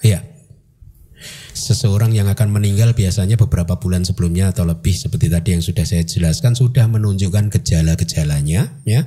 ya 0.03 0.23
seseorang 1.69 2.17
yang 2.17 2.33
akan 2.33 2.49
meninggal 2.49 2.97
biasanya 2.97 3.37
beberapa 3.37 3.77
bulan 3.77 4.09
sebelumnya 4.09 4.49
atau 4.49 4.65
lebih 4.65 4.97
seperti 4.97 5.29
tadi 5.29 5.53
yang 5.53 5.61
sudah 5.61 5.85
saya 5.85 6.01
jelaskan 6.01 6.57
sudah 6.57 6.89
menunjukkan 6.89 7.53
gejala-gejalanya 7.53 8.81
ya. 8.89 9.05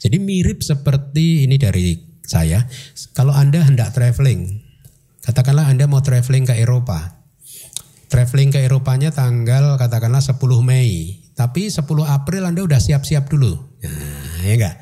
Jadi 0.00 0.16
mirip 0.16 0.64
seperti 0.64 1.44
ini 1.44 1.60
dari 1.60 2.00
saya. 2.24 2.64
Kalau 3.12 3.36
Anda 3.36 3.60
hendak 3.68 3.92
traveling, 3.92 4.64
katakanlah 5.20 5.68
Anda 5.68 5.84
mau 5.84 6.00
traveling 6.00 6.48
ke 6.48 6.56
Eropa. 6.56 7.20
Traveling 8.08 8.50
ke 8.50 8.64
Eropanya 8.64 9.12
tanggal 9.12 9.76
katakanlah 9.76 10.24
10 10.24 10.40
Mei, 10.64 11.20
tapi 11.36 11.68
10 11.68 11.84
April 12.08 12.42
Anda 12.48 12.64
udah 12.64 12.80
siap-siap 12.80 13.28
dulu. 13.30 13.54
Nah, 13.84 14.42
ya 14.42 14.54
enggak? 14.56 14.76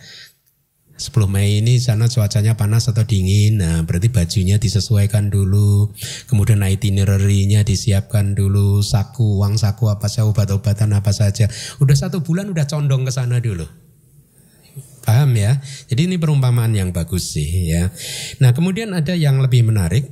10 0.99 1.15
Mei 1.31 1.63
ini 1.63 1.79
sana 1.79 2.11
cuacanya 2.11 2.59
panas 2.59 2.91
atau 2.91 3.07
dingin, 3.07 3.63
nah 3.63 3.87
berarti 3.87 4.11
bajunya 4.11 4.59
disesuaikan 4.59 5.31
dulu, 5.31 5.95
kemudian 6.27 6.59
itinerary-nya 6.59 7.63
disiapkan 7.63 8.35
dulu, 8.35 8.83
saku, 8.83 9.39
uang 9.39 9.55
saku 9.55 9.95
apa 9.95 10.11
saja, 10.11 10.27
obat-obatan 10.27 10.91
apa 10.99 11.15
saja. 11.15 11.47
Udah 11.79 11.95
satu 11.95 12.27
bulan 12.27 12.51
udah 12.51 12.67
condong 12.67 13.07
ke 13.07 13.15
sana 13.15 13.39
dulu. 13.39 13.63
Paham 15.07 15.39
ya? 15.39 15.63
Jadi 15.87 16.11
ini 16.11 16.21
perumpamaan 16.21 16.75
yang 16.75 16.91
bagus 16.93 17.33
sih 17.33 17.73
ya. 17.73 17.89
Nah 18.45 18.53
kemudian 18.53 18.93
ada 18.93 19.15
yang 19.15 19.41
lebih 19.41 19.65
menarik. 19.65 20.05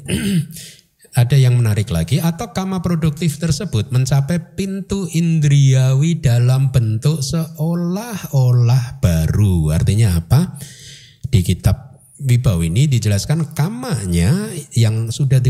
ada 1.17 1.33
yang 1.33 1.57
menarik 1.57 1.89
lagi 1.89 2.21
atau 2.21 2.53
kama 2.53 2.85
produktif 2.85 3.41
tersebut 3.41 3.89
mencapai 3.89 4.53
pintu 4.53 5.09
indriawi 5.09 6.21
dalam 6.21 6.69
bentuk 6.69 7.25
seolah-olah 7.25 9.01
baru. 9.01 9.73
Artinya 9.73 10.21
apa? 10.21 10.61
Di 11.25 11.41
kitab 11.41 12.05
Wibau 12.21 12.61
ini 12.61 12.85
dijelaskan 12.85 13.57
kamanya 13.57 14.53
yang 14.77 15.09
sudah 15.09 15.41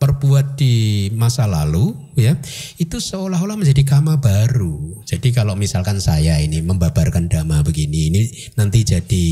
diperbuat 0.00 0.56
di 0.56 1.12
masa 1.12 1.44
lalu 1.44 1.92
ya 2.16 2.32
itu 2.80 2.96
seolah-olah 2.96 3.60
menjadi 3.60 3.84
kama 3.84 4.16
baru. 4.16 5.04
Jadi 5.04 5.28
kalau 5.28 5.52
misalkan 5.60 6.00
saya 6.00 6.40
ini 6.40 6.64
membabarkan 6.64 7.28
dhamma 7.28 7.60
begini 7.60 8.08
ini 8.08 8.24
nanti 8.56 8.80
jadi 8.80 9.26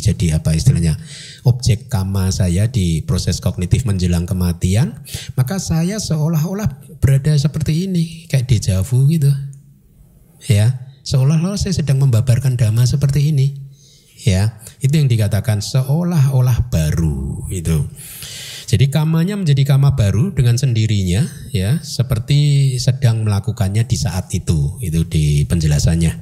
jadi 0.00 0.40
apa 0.40 0.56
istilahnya 0.56 0.96
objek 1.44 1.92
kama 1.92 2.32
saya 2.32 2.64
di 2.64 3.04
proses 3.04 3.44
kognitif 3.44 3.84
menjelang 3.84 4.24
kematian, 4.24 5.04
maka 5.36 5.60
saya 5.60 6.00
seolah-olah 6.00 6.96
berada 6.96 7.36
seperti 7.36 7.84
ini 7.84 8.24
kayak 8.32 8.48
dejavu 8.48 9.04
gitu. 9.12 9.28
Ya, 10.48 10.96
seolah-olah 11.04 11.60
saya 11.60 11.76
sedang 11.76 12.00
membabarkan 12.00 12.56
dhamma 12.56 12.88
seperti 12.88 13.36
ini 13.36 13.66
ya 14.26 14.56
itu 14.80 14.96
yang 14.96 15.06
dikatakan 15.06 15.60
seolah-olah 15.60 16.72
baru 16.72 17.46
itu 17.52 17.84
jadi 18.66 18.90
kamanya 18.90 19.38
menjadi 19.38 19.62
kama 19.62 19.94
baru 19.94 20.34
dengan 20.34 20.58
sendirinya 20.58 21.22
ya 21.54 21.78
seperti 21.80 22.74
sedang 22.82 23.22
melakukannya 23.22 23.86
di 23.86 23.94
saat 23.94 24.28
itu 24.34 24.82
itu 24.82 25.06
di 25.06 25.46
penjelasannya. 25.46 26.12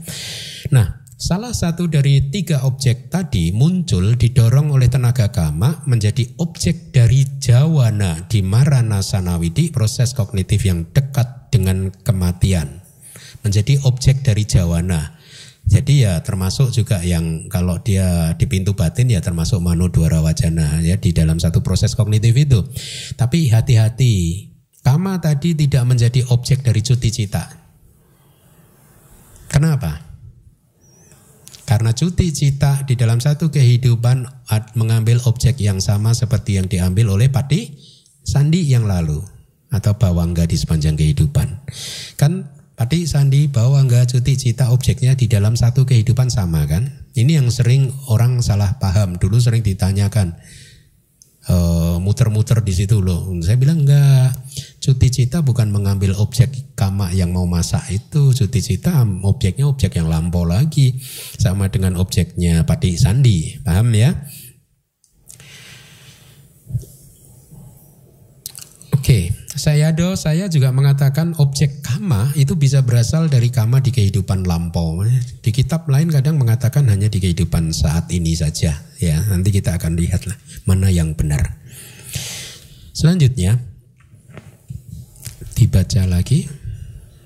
Nah 0.70 1.04
Salah 1.14 1.54
satu 1.56 1.88
dari 1.88 2.28
tiga 2.28 2.66
objek 2.68 3.08
tadi 3.08 3.48
muncul 3.54 4.18
didorong 4.18 4.74
oleh 4.74 4.92
tenaga 4.92 5.32
kama 5.32 5.86
menjadi 5.88 6.26
objek 6.36 6.92
dari 6.92 7.24
jawana 7.40 8.28
di 8.28 8.44
marana 8.44 9.00
sanawidi 9.00 9.72
proses 9.72 10.12
kognitif 10.12 10.66
yang 10.68 10.84
dekat 10.90 11.48
dengan 11.48 11.94
kematian. 12.02 12.82
Menjadi 13.40 13.80
objek 13.88 14.20
dari 14.20 14.44
jawana 14.44 15.16
jadi 15.64 15.94
ya 15.96 16.14
termasuk 16.20 16.76
juga 16.76 17.00
yang 17.00 17.48
kalau 17.48 17.80
dia 17.80 18.36
di 18.36 18.44
pintu 18.44 18.76
batin 18.76 19.08
ya 19.08 19.24
termasuk 19.24 19.64
manu 19.64 19.88
dwara 19.88 20.20
wajana 20.20 20.84
ya 20.84 21.00
di 21.00 21.16
dalam 21.16 21.40
satu 21.40 21.64
proses 21.64 21.96
kognitif 21.96 22.36
itu. 22.36 22.60
Tapi 23.16 23.48
hati-hati, 23.48 24.14
kama 24.84 25.16
tadi 25.24 25.56
tidak 25.56 25.88
menjadi 25.88 26.20
objek 26.28 26.60
dari 26.60 26.84
cuti 26.84 27.08
cita. 27.08 27.48
Kenapa? 29.48 30.04
Karena 31.64 31.96
cuti 31.96 32.28
cita 32.28 32.84
di 32.84 32.92
dalam 32.92 33.24
satu 33.24 33.48
kehidupan 33.48 34.44
mengambil 34.76 35.16
objek 35.24 35.56
yang 35.64 35.80
sama 35.80 36.12
seperti 36.12 36.60
yang 36.60 36.68
diambil 36.68 37.16
oleh 37.16 37.32
pati 37.32 37.72
sandi 38.20 38.68
yang 38.68 38.84
lalu 38.84 39.24
atau 39.72 39.96
bawangga 39.96 40.44
di 40.44 40.60
sepanjang 40.60 40.92
kehidupan. 40.92 41.64
Kan 42.20 42.52
Pati 42.74 43.06
sandi 43.06 43.46
bahwa 43.46 43.78
enggak 43.78 44.10
cuti 44.10 44.34
cita 44.34 44.74
objeknya 44.74 45.14
di 45.14 45.30
dalam 45.30 45.54
satu 45.54 45.86
kehidupan 45.86 46.26
sama 46.26 46.66
kan? 46.66 47.06
Ini 47.14 47.38
yang 47.38 47.46
sering 47.46 47.94
orang 48.10 48.42
salah 48.42 48.82
paham. 48.82 49.14
Dulu 49.14 49.38
sering 49.38 49.62
ditanyakan 49.62 50.34
muter 51.44 52.32
muter-muter 52.32 52.64
di 52.66 52.74
situ 52.74 52.98
loh. 52.98 53.30
Saya 53.46 53.54
bilang 53.54 53.86
enggak. 53.86 54.34
Cuti 54.82 55.08
cita 55.08 55.46
bukan 55.46 55.70
mengambil 55.70 56.18
objek 56.18 56.74
kama 56.74 57.14
yang 57.14 57.30
mau 57.30 57.46
masak 57.46 57.94
itu. 57.94 58.34
Cuti 58.34 58.58
cita 58.58 59.06
objeknya 59.22 59.70
objek 59.70 59.94
yang 59.94 60.10
lampau 60.10 60.42
lagi. 60.42 60.98
Sama 61.38 61.70
dengan 61.70 61.94
objeknya 61.94 62.66
pati 62.66 62.98
sandi. 62.98 63.54
Paham 63.62 63.94
ya? 63.94 64.10
Oke. 68.90 69.30
Okay. 69.30 69.43
Saya 69.54 69.94
do, 69.94 70.18
saya 70.18 70.50
juga 70.50 70.74
mengatakan 70.74 71.30
objek 71.38 71.78
kama 71.78 72.34
itu 72.34 72.58
bisa 72.58 72.82
berasal 72.82 73.30
dari 73.30 73.54
kama 73.54 73.78
di 73.78 73.94
kehidupan 73.94 74.42
lampau. 74.42 75.06
Di 75.46 75.54
kitab 75.54 75.86
lain 75.86 76.10
kadang 76.10 76.42
mengatakan 76.42 76.90
hanya 76.90 77.06
di 77.06 77.22
kehidupan 77.22 77.70
saat 77.70 78.10
ini 78.10 78.34
saja. 78.34 78.74
Ya, 78.98 79.22
nanti 79.30 79.54
kita 79.54 79.78
akan 79.78 79.94
lihatlah 79.94 80.34
mana 80.66 80.90
yang 80.90 81.14
benar. 81.14 81.54
Selanjutnya 82.90 83.62
dibaca 85.54 86.02
lagi. 86.02 86.50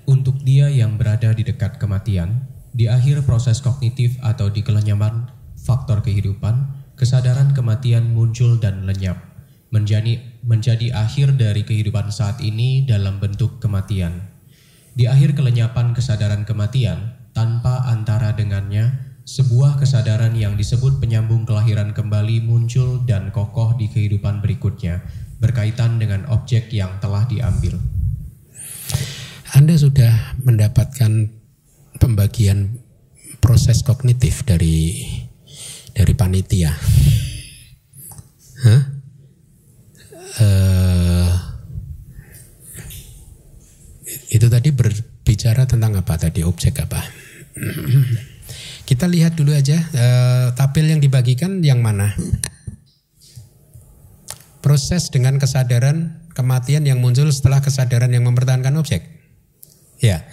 Untuk 0.05 0.41
dia 0.45 0.69
yang 0.69 1.01
berada 1.01 1.33
di 1.33 1.41
dekat 1.41 1.81
kematian, 1.81 2.45
di 2.77 2.85
akhir 2.85 3.25
proses 3.25 3.57
kognitif 3.57 4.21
atau 4.21 4.53
di 4.53 4.61
kelenyaman 4.61 5.33
faktor 5.57 6.05
kehidupan, 6.05 6.77
kesadaran 6.93 7.57
kematian 7.57 8.13
muncul 8.13 8.61
dan 8.61 8.85
lenyap 8.85 9.17
menjadi 9.73 10.28
menjadi 10.49 10.89
akhir 10.97 11.37
dari 11.37 11.61
kehidupan 11.61 12.09
saat 12.09 12.41
ini 12.41 12.81
dalam 12.81 13.21
bentuk 13.21 13.61
kematian. 13.61 14.33
Di 14.97 15.05
akhir 15.05 15.37
kelenyapan 15.37 15.93
kesadaran 15.93 16.41
kematian, 16.41 17.13
tanpa 17.37 17.85
antara 17.85 18.33
dengannya, 18.33 19.13
sebuah 19.29 19.77
kesadaran 19.77 20.33
yang 20.33 20.57
disebut 20.57 20.97
penyambung 20.97 21.45
kelahiran 21.45 21.93
kembali 21.93 22.41
muncul 22.41 23.05
dan 23.05 23.29
kokoh 23.29 23.77
di 23.77 23.93
kehidupan 23.93 24.41
berikutnya, 24.41 25.05
berkaitan 25.37 26.01
dengan 26.01 26.25
objek 26.33 26.73
yang 26.73 26.97
telah 26.97 27.29
diambil. 27.29 27.77
Anda 29.53 29.77
sudah 29.77 30.33
mendapatkan 30.41 31.29
pembagian 32.01 32.81
proses 33.37 33.85
kognitif 33.85 34.41
dari 34.49 34.97
dari 35.93 36.13
panitia. 36.17 36.73
Hah? 38.65 38.98
Eh, 40.39 41.29
itu 44.31 44.47
tadi 44.47 44.71
berbicara 44.71 45.67
tentang 45.67 45.99
apa 45.99 46.15
tadi 46.15 46.47
objek 46.47 46.79
apa? 46.79 47.03
Kita 48.87 49.05
lihat 49.05 49.35
dulu 49.35 49.53
aja 49.53 49.77
eh, 49.77 50.01
uh, 50.01 50.47
tabel 50.55 50.95
yang 50.95 51.03
dibagikan 51.03 51.59
yang 51.61 51.83
mana? 51.83 52.15
Proses 54.63 55.11
dengan 55.11 55.37
kesadaran 55.37 56.25
kematian 56.33 56.87
yang 56.87 57.03
muncul 57.03 57.27
setelah 57.29 57.59
kesadaran 57.59 58.09
yang 58.09 58.23
mempertahankan 58.23 58.73
objek. 58.79 59.05
Ya. 59.99 60.23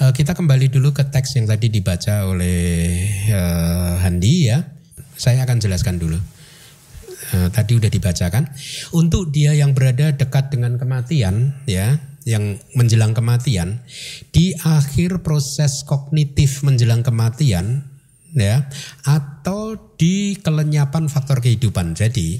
Uh, 0.00 0.12
kita 0.16 0.32
kembali 0.32 0.72
dulu 0.72 0.96
ke 0.96 1.08
teks 1.08 1.36
yang 1.36 1.44
tadi 1.48 1.68
dibaca 1.68 2.24
oleh 2.24 3.04
uh, 3.32 4.00
Handi 4.00 4.48
ya. 4.48 4.64
Saya 5.16 5.44
akan 5.44 5.60
jelaskan 5.60 6.00
dulu. 6.00 6.20
Eh, 7.34 7.50
tadi 7.50 7.74
udah 7.74 7.90
dibacakan. 7.90 8.46
Untuk 8.94 9.34
dia 9.34 9.50
yang 9.50 9.74
berada 9.74 10.14
dekat 10.14 10.54
dengan 10.54 10.78
kematian, 10.78 11.58
ya, 11.66 11.98
yang 12.22 12.62
menjelang 12.78 13.18
kematian, 13.18 13.82
di 14.30 14.54
akhir 14.62 15.26
proses 15.26 15.82
kognitif 15.82 16.62
menjelang 16.62 17.02
kematian, 17.02 17.82
ya, 18.30 18.70
atau 19.02 19.74
di 19.98 20.38
kelenyapan 20.38 21.10
faktor 21.10 21.42
kehidupan. 21.42 21.98
Jadi, 21.98 22.38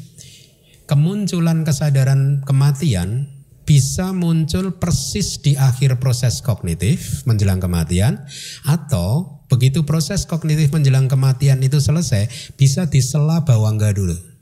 kemunculan 0.86 1.66
kesadaran 1.66 2.46
kematian 2.46 3.34
bisa 3.66 4.14
muncul 4.14 4.78
persis 4.78 5.42
di 5.42 5.58
akhir 5.58 5.98
proses 5.98 6.38
kognitif 6.46 7.26
menjelang 7.26 7.58
kematian, 7.58 8.22
atau 8.62 9.42
begitu 9.50 9.82
proses 9.82 10.30
kognitif 10.30 10.70
menjelang 10.70 11.10
kematian 11.10 11.58
itu 11.58 11.82
selesai, 11.82 12.54
bisa 12.54 12.86
disela 12.86 13.42
bawangga 13.42 13.90
dulu. 13.90 14.35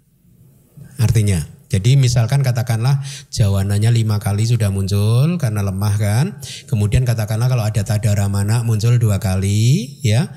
Artinya, 0.98 1.42
jadi 1.74 1.98
misalkan 1.98 2.46
katakanlah 2.46 3.02
jawanannya 3.34 3.90
lima 3.90 4.22
kali 4.22 4.46
sudah 4.46 4.70
muncul 4.70 5.42
karena 5.42 5.58
lemah 5.66 5.94
kan. 5.98 6.26
Kemudian 6.70 7.02
katakanlah 7.02 7.50
kalau 7.50 7.66
ada 7.66 7.82
tadara 7.82 8.30
mana 8.30 8.62
muncul 8.62 8.94
dua 9.02 9.18
kali 9.18 9.98
ya. 10.06 10.30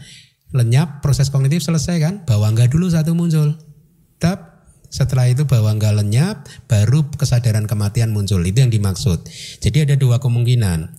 Lenyap 0.56 1.06
proses 1.06 1.30
kognitif 1.30 1.62
selesai 1.62 2.02
kan. 2.02 2.14
Bawangga 2.26 2.66
dulu 2.66 2.90
satu 2.90 3.14
muncul. 3.14 3.54
Tap 4.18 4.66
setelah 4.90 5.30
itu 5.30 5.46
bawangga 5.46 5.94
lenyap 5.94 6.48
baru 6.66 7.06
kesadaran 7.14 7.70
kematian 7.70 8.16
muncul. 8.16 8.42
Itu 8.42 8.66
yang 8.66 8.74
dimaksud. 8.74 9.30
Jadi 9.62 9.86
ada 9.86 9.94
dua 9.94 10.18
kemungkinan 10.18 10.90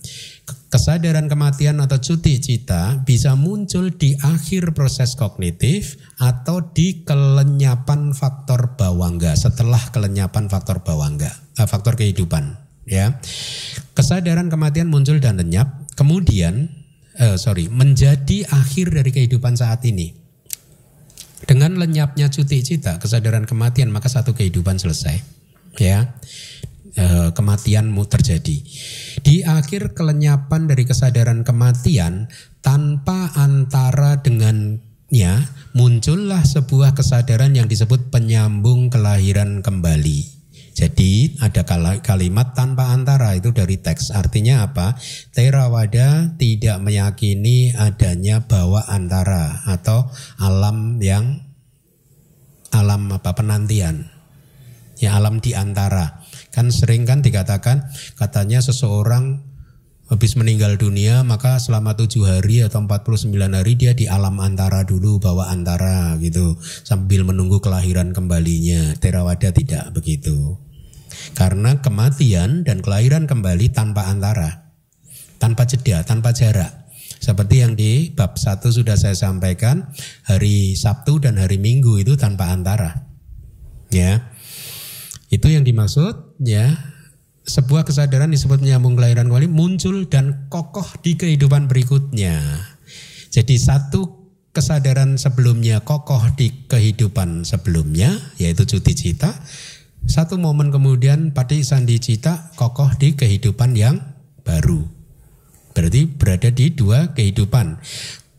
kesadaran 0.69 1.25
kematian 1.25 1.81
atau 1.81 1.97
cuti 1.97 2.37
cita 2.37 3.01
bisa 3.01 3.33
muncul 3.33 3.89
di 3.93 4.13
akhir 4.19 4.77
proses 4.77 5.17
kognitif 5.17 5.97
atau 6.21 6.61
di 6.73 7.01
kelenyapan 7.01 8.13
faktor 8.13 8.77
bawangga 8.77 9.33
setelah 9.33 9.79
kelenyapan 9.89 10.51
faktor 10.51 10.85
bawangga 10.85 11.31
eh, 11.57 11.67
faktor 11.67 11.97
kehidupan 11.97 12.57
ya. 12.85 13.17
Kesadaran 13.97 14.47
kematian 14.53 14.87
muncul 14.87 15.17
dan 15.17 15.41
lenyap 15.41 15.89
kemudian 15.97 16.69
eh, 17.17 17.37
sorry 17.37 17.67
menjadi 17.67 18.45
akhir 18.49 18.93
dari 18.93 19.09
kehidupan 19.09 19.57
saat 19.57 19.81
ini. 19.85 20.13
Dengan 21.39 21.79
lenyapnya 21.79 22.27
cuti 22.27 22.61
cita 22.61 22.99
kesadaran 22.99 23.47
kematian 23.47 23.89
maka 23.89 24.11
satu 24.11 24.35
kehidupan 24.35 24.75
selesai 24.75 25.39
ya 25.79 26.19
Eh, 26.97 27.29
kematianmu 27.37 28.01
terjadi. 28.09 28.65
Di 29.21 29.45
akhir 29.45 29.93
kelenyapan 29.93 30.65
dari 30.65 30.89
kesadaran 30.89 31.45
kematian 31.45 32.25
tanpa 32.65 33.29
antara 33.37 34.17
dengannya 34.25 35.35
muncullah 35.77 36.41
sebuah 36.41 36.97
kesadaran 36.97 37.53
yang 37.53 37.69
disebut 37.69 38.09
penyambung 38.09 38.89
kelahiran 38.89 39.61
kembali. 39.61 40.41
Jadi 40.73 41.37
ada 41.37 41.61
kalimat 42.01 42.57
tanpa 42.57 42.89
antara 42.89 43.37
itu 43.37 43.53
dari 43.53 43.77
teks. 43.77 44.09
Artinya 44.09 44.65
apa? 44.65 44.97
Terawada 45.29 46.33
tidak 46.41 46.81
meyakini 46.81 47.69
adanya 47.77 48.49
bahwa 48.49 48.81
antara 48.89 49.61
atau 49.69 50.09
alam 50.41 50.97
yang 50.97 51.37
alam 52.73 53.13
apa 53.13 53.29
penantian. 53.37 54.09
Ya 54.97 55.21
alam 55.21 55.37
di 55.37 55.53
antara. 55.53 56.25
Kan 56.49 56.73
sering 56.73 57.05
kan 57.05 57.21
dikatakan 57.21 57.89
katanya 58.17 58.59
seseorang 58.59 59.45
habis 60.09 60.33
meninggal 60.33 60.73
dunia 60.81 61.21
maka 61.21 61.61
selama 61.61 61.93
tujuh 61.93 62.25
hari 62.25 62.65
atau 62.65 62.81
49 62.81 63.29
hari 63.29 63.77
dia 63.77 63.93
di 63.93 64.09
alam 64.09 64.41
antara 64.41 64.81
dulu 64.81 65.21
bawa 65.21 65.53
antara 65.53 66.17
gitu. 66.17 66.57
Sambil 66.81 67.21
menunggu 67.21 67.61
kelahiran 67.61 68.09
kembalinya. 68.11 68.97
Terawada 68.97 69.53
tidak 69.53 69.93
begitu. 69.93 70.57
Karena 71.37 71.77
kematian 71.77 72.65
dan 72.65 72.81
kelahiran 72.81 73.29
kembali 73.29 73.69
tanpa 73.69 74.09
antara. 74.09 74.73
Tanpa 75.37 75.69
jeda 75.69 76.01
tanpa 76.01 76.33
jarak. 76.33 76.89
Seperti 77.19 77.61
yang 77.61 77.75
di 77.75 78.09
bab 78.15 78.39
satu 78.39 78.71
sudah 78.71 78.95
saya 78.95 79.13
sampaikan 79.13 79.91
hari 80.23 80.73
Sabtu 80.73 81.19
dan 81.19 81.37
hari 81.37 81.59
Minggu 81.61 81.99
itu 82.01 82.17
tanpa 82.17 82.49
antara. 82.49 83.05
Ya. 83.91 84.33
Itu 85.29 85.51
yang 85.51 85.67
dimaksud 85.67 86.28
ya 86.39 86.75
sebuah 87.49 87.83
kesadaran 87.83 88.29
disebut 88.29 88.61
menyambung 88.61 88.93
kelahiran 88.93 89.27
kembali 89.27 89.49
muncul 89.49 90.05
dan 90.05 90.47
kokoh 90.53 90.85
di 91.01 91.17
kehidupan 91.17 91.65
berikutnya. 91.65 92.39
Jadi 93.29 93.57
satu 93.57 94.29
kesadaran 94.53 95.17
sebelumnya 95.17 95.81
kokoh 95.81 96.21
di 96.37 96.69
kehidupan 96.69 97.43
sebelumnya 97.43 98.13
yaitu 98.37 98.69
cuti 98.69 98.93
cita. 98.93 99.33
Satu 100.07 100.39
momen 100.39 100.71
kemudian 100.71 101.35
pati 101.35 101.59
sandi 101.61 101.99
cita 101.99 102.55
kokoh 102.55 102.95
di 102.95 103.19
kehidupan 103.19 103.75
yang 103.75 103.99
baru. 104.47 104.85
Berarti 105.75 106.07
berada 106.07 106.49
di 106.49 106.71
dua 106.71 107.13
kehidupan 107.13 107.77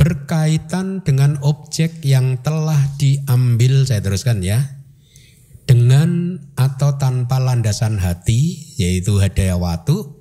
berkaitan 0.00 1.04
dengan 1.04 1.36
objek 1.44 2.00
yang 2.00 2.40
telah 2.40 2.80
diambil 2.96 3.84
saya 3.84 4.00
teruskan 4.00 4.40
ya 4.40 4.79
dengan 5.70 6.34
atau 6.58 6.98
tanpa 6.98 7.38
landasan 7.38 8.02
hati 8.02 8.74
yaitu 8.74 9.22
hadaya 9.22 9.54
watu 9.54 10.18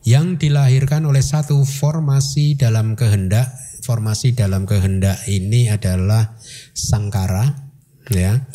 yang 0.00 0.40
dilahirkan 0.40 1.04
oleh 1.04 1.20
satu 1.20 1.60
formasi 1.60 2.56
dalam 2.56 2.96
kehendak 2.96 3.52
formasi 3.84 4.32
dalam 4.32 4.64
kehendak 4.64 5.20
ini 5.28 5.68
adalah 5.68 6.40
sangkara 6.72 7.68
ya. 8.08 8.48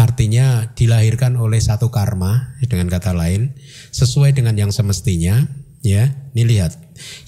Artinya 0.00 0.72
dilahirkan 0.72 1.36
oleh 1.36 1.60
satu 1.60 1.92
karma 1.92 2.56
dengan 2.64 2.88
kata 2.88 3.12
lain 3.12 3.52
sesuai 3.92 4.32
dengan 4.32 4.56
yang 4.56 4.72
semestinya 4.72 5.44
ya. 5.84 6.08
Ini 6.32 6.48
lihat 6.48 6.72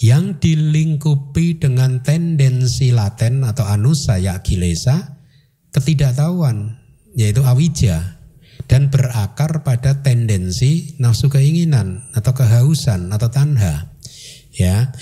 yang 0.00 0.40
dilingkupi 0.40 1.60
dengan 1.60 2.00
tendensi 2.00 2.96
laten 2.96 3.44
atau 3.44 3.68
anusaya 3.68 4.40
kilesa 4.40 5.20
ketidaktahuan 5.76 6.79
yaitu 7.14 7.42
awija 7.42 8.20
dan 8.70 8.86
berakar 8.86 9.66
pada 9.66 9.98
tendensi 9.98 10.94
nafsu 11.02 11.26
keinginan 11.26 12.06
atau 12.14 12.30
kehausan 12.30 13.10
atau 13.10 13.26
tanha. 13.26 13.90
Ya. 14.54 14.94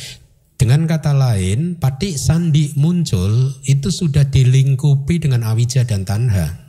Dengan 0.59 0.91
kata 0.91 1.15
lain, 1.15 1.79
pati 1.79 2.19
sandi 2.19 2.75
muncul 2.75 3.55
itu 3.63 3.95
sudah 3.95 4.27
dilingkupi 4.27 5.23
dengan 5.23 5.47
awija 5.47 5.87
dan 5.87 6.03
tanha. 6.03 6.69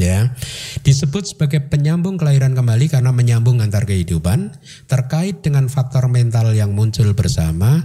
Ya. 0.00 0.32
Disebut 0.80 1.28
sebagai 1.28 1.68
penyambung 1.68 2.16
kelahiran 2.16 2.56
kembali 2.56 2.88
karena 2.88 3.12
menyambung 3.12 3.60
antar 3.60 3.84
kehidupan 3.84 4.56
terkait 4.88 5.44
dengan 5.44 5.68
faktor 5.68 6.08
mental 6.08 6.56
yang 6.56 6.72
muncul 6.72 7.12
bersama 7.12 7.84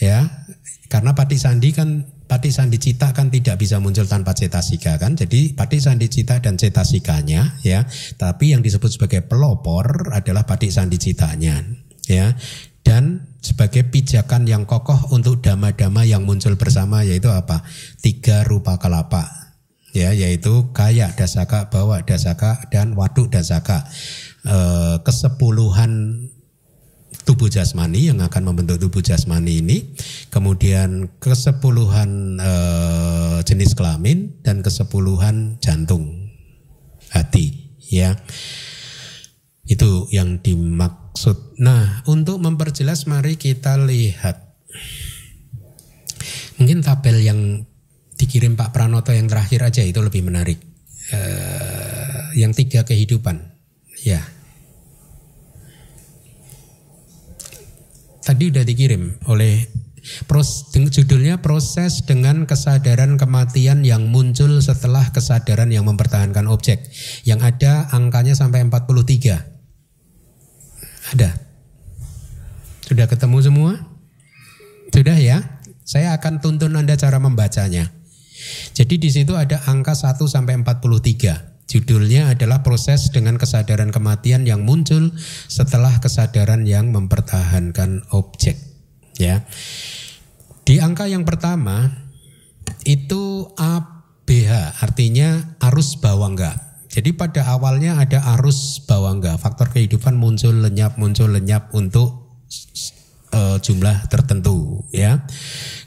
ya. 0.00 0.46
Karena 0.92 1.16
pati 1.16 1.40
sandi 1.40 1.72
kan 1.72 2.04
Pati 2.32 2.48
sandicita 2.48 3.12
kan 3.12 3.28
tidak 3.28 3.60
bisa 3.60 3.76
muncul 3.76 4.08
tanpa 4.08 4.32
cetasika 4.32 4.96
kan. 4.96 5.12
Jadi 5.12 5.52
pati 5.52 5.76
sandicita 5.76 6.40
dan 6.40 6.56
cetasikanya 6.56 7.60
ya. 7.60 7.84
Tapi 8.16 8.56
yang 8.56 8.64
disebut 8.64 8.88
sebagai 8.88 9.20
pelopor 9.20 10.08
adalah 10.16 10.48
pati 10.48 10.72
sandicitanya 10.72 11.60
ya. 12.08 12.32
Dan 12.80 13.36
sebagai 13.44 13.84
pijakan 13.84 14.48
yang 14.48 14.64
kokoh 14.64 15.12
untuk 15.12 15.44
dama-dama 15.44 16.08
yang 16.08 16.24
muncul 16.24 16.56
bersama 16.56 17.04
yaitu 17.04 17.28
apa? 17.28 17.68
Tiga 18.00 18.48
rupa 18.48 18.80
kelapa 18.80 19.28
ya 19.92 20.16
yaitu 20.16 20.72
kaya 20.72 21.12
dasaka, 21.12 21.68
bawa 21.68 22.00
dasaka 22.00 22.64
dan 22.72 22.96
waduk 22.96 23.28
dasaka. 23.28 23.84
E, 24.40 24.56
kesepuluhan 25.04 26.31
tubuh 27.22 27.46
jasmani 27.46 28.10
yang 28.10 28.18
akan 28.18 28.42
membentuk 28.52 28.82
tubuh 28.82 29.02
jasmani 29.02 29.62
ini, 29.62 29.94
kemudian 30.28 31.10
kesepuluhan 31.22 32.38
e, 32.38 32.52
jenis 33.46 33.78
kelamin 33.78 34.42
dan 34.42 34.60
kesepuluhan 34.60 35.58
jantung 35.62 36.30
hati, 37.14 37.74
ya. 37.86 38.18
Itu 39.62 40.10
yang 40.10 40.42
dimaksud. 40.42 41.58
Nah, 41.62 42.02
untuk 42.10 42.42
memperjelas 42.42 43.06
mari 43.06 43.38
kita 43.38 43.78
lihat 43.86 44.58
mungkin 46.58 46.82
tabel 46.82 47.22
yang 47.22 47.40
dikirim 48.18 48.54
Pak 48.54 48.70
Pranoto 48.74 49.10
yang 49.10 49.26
terakhir 49.26 49.66
aja 49.66 49.82
itu 49.82 50.02
lebih 50.02 50.26
menarik. 50.26 50.58
E, 51.12 51.20
yang 52.32 52.56
tiga 52.56 52.82
kehidupan, 52.82 53.38
ya 54.02 54.41
Tadi 58.22 58.54
udah 58.54 58.62
dikirim 58.62 59.26
oleh 59.26 59.66
pros, 60.30 60.70
judulnya 60.70 61.42
proses 61.42 62.06
dengan 62.06 62.46
kesadaran 62.46 63.18
kematian 63.18 63.82
yang 63.82 64.10
muncul 64.10 64.62
setelah 64.62 65.10
kesadaran 65.10 65.70
yang 65.74 65.86
mempertahankan 65.90 66.46
objek. 66.46 66.86
Yang 67.26 67.40
ada 67.54 67.90
angkanya 67.90 68.38
sampai 68.38 68.62
43. 68.66 69.42
Ada. 71.18 71.30
Sudah 72.86 73.06
ketemu 73.10 73.38
semua? 73.42 73.72
Sudah 74.94 75.18
ya? 75.18 75.60
Saya 75.82 76.14
akan 76.14 76.38
tuntun 76.38 76.78
Anda 76.78 76.94
cara 76.94 77.18
membacanya. 77.18 77.90
Jadi 78.74 78.98
di 79.02 79.10
situ 79.10 79.34
ada 79.34 79.66
angka 79.66 79.94
1 79.98 80.18
sampai 80.30 80.62
43. 80.62 81.51
Judulnya 81.72 82.36
adalah 82.36 82.60
proses 82.60 83.08
dengan 83.08 83.40
kesadaran 83.40 83.88
kematian 83.88 84.44
yang 84.44 84.60
muncul 84.60 85.08
setelah 85.48 86.04
kesadaran 86.04 86.68
yang 86.68 86.92
mempertahankan 86.92 88.12
objek. 88.12 88.60
Ya, 89.16 89.48
di 90.68 90.84
angka 90.84 91.08
yang 91.08 91.24
pertama 91.24 91.88
itu 92.84 93.48
ABH, 93.56 94.84
artinya 94.84 95.56
arus 95.72 95.96
bawangga. 95.96 96.84
Jadi 96.92 97.16
pada 97.16 97.48
awalnya 97.48 97.96
ada 97.96 98.20
arus 98.36 98.84
bawangga, 98.84 99.40
faktor 99.40 99.72
kehidupan 99.72 100.12
muncul 100.12 100.52
lenyap 100.52 101.00
muncul 101.00 101.32
lenyap 101.32 101.72
untuk 101.72 102.36
uh, 103.32 103.56
jumlah 103.64 104.12
tertentu, 104.12 104.84
ya. 104.92 105.24